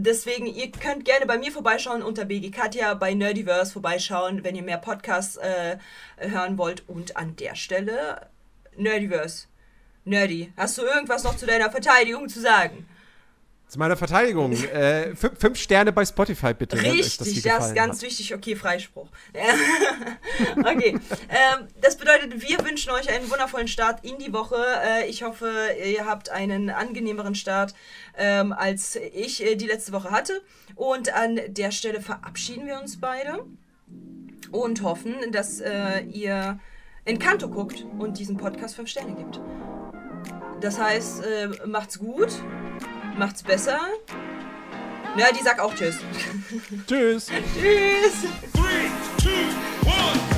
Deswegen, 0.00 0.46
ihr 0.46 0.70
könnt 0.70 1.04
gerne 1.04 1.26
bei 1.26 1.38
mir 1.38 1.50
vorbeischauen 1.50 2.04
unter 2.04 2.24
BG 2.24 2.52
Katja 2.52 2.94
bei 2.94 3.14
Nerdiverse 3.14 3.72
vorbeischauen, 3.72 4.44
wenn 4.44 4.54
ihr 4.54 4.62
mehr 4.62 4.78
Podcasts 4.78 5.36
äh, 5.38 5.78
hören 6.18 6.56
wollt. 6.56 6.88
Und 6.88 7.16
an 7.16 7.34
der 7.34 7.56
Stelle, 7.56 8.28
Nerdiverse. 8.76 9.48
Nerdy, 10.04 10.52
hast 10.56 10.78
du 10.78 10.82
irgendwas 10.82 11.24
noch 11.24 11.36
zu 11.36 11.46
deiner 11.46 11.72
Verteidigung 11.72 12.28
zu 12.28 12.40
sagen? 12.40 12.88
Zu 13.68 13.78
meiner 13.78 13.98
Verteidigung. 13.98 14.52
äh, 14.52 15.14
fünf 15.14 15.58
Sterne 15.58 15.92
bei 15.92 16.02
Spotify, 16.02 16.54
bitte. 16.54 16.80
Richtig, 16.80 17.18
das, 17.18 17.58
das 17.58 17.68
ist 17.68 17.74
ganz 17.74 17.96
hat. 17.98 18.02
wichtig. 18.02 18.34
Okay, 18.34 18.56
Freispruch. 18.56 19.08
okay. 20.56 20.98
Ähm, 21.28 21.68
das 21.78 21.96
bedeutet, 21.98 22.40
wir 22.40 22.64
wünschen 22.64 22.90
euch 22.92 23.10
einen 23.10 23.30
wundervollen 23.30 23.68
Start 23.68 24.02
in 24.06 24.16
die 24.18 24.32
Woche. 24.32 24.56
Äh, 24.56 25.08
ich 25.08 25.22
hoffe, 25.22 25.52
ihr 25.84 26.06
habt 26.06 26.30
einen 26.30 26.70
angenehmeren 26.70 27.34
Start, 27.34 27.74
ähm, 28.16 28.54
als 28.54 28.96
ich 28.96 29.44
äh, 29.44 29.54
die 29.54 29.66
letzte 29.66 29.92
Woche 29.92 30.10
hatte. 30.10 30.40
Und 30.74 31.12
an 31.12 31.38
der 31.48 31.70
Stelle 31.70 32.00
verabschieden 32.00 32.66
wir 32.66 32.80
uns 32.80 32.98
beide 32.98 33.44
und 34.50 34.82
hoffen, 34.82 35.14
dass 35.30 35.60
äh, 35.60 36.00
ihr 36.10 36.58
Encanto 37.04 37.50
guckt 37.50 37.84
und 37.98 38.18
diesen 38.18 38.38
Podcast 38.38 38.76
fünf 38.76 38.88
Sterne 38.88 39.14
gibt. 39.14 39.40
Das 40.62 40.80
heißt, 40.80 41.22
äh, 41.22 41.48
macht's 41.66 41.98
gut 41.98 42.30
macht's 43.18 43.42
besser. 43.42 43.78
Ja, 45.16 45.26
die 45.32 45.42
sagt 45.42 45.60
auch 45.60 45.74
Tschüss. 45.74 45.98
Tschüss. 46.86 47.26
tschüss. 47.58 48.12
Three, 48.52 48.90
two, 49.18 50.37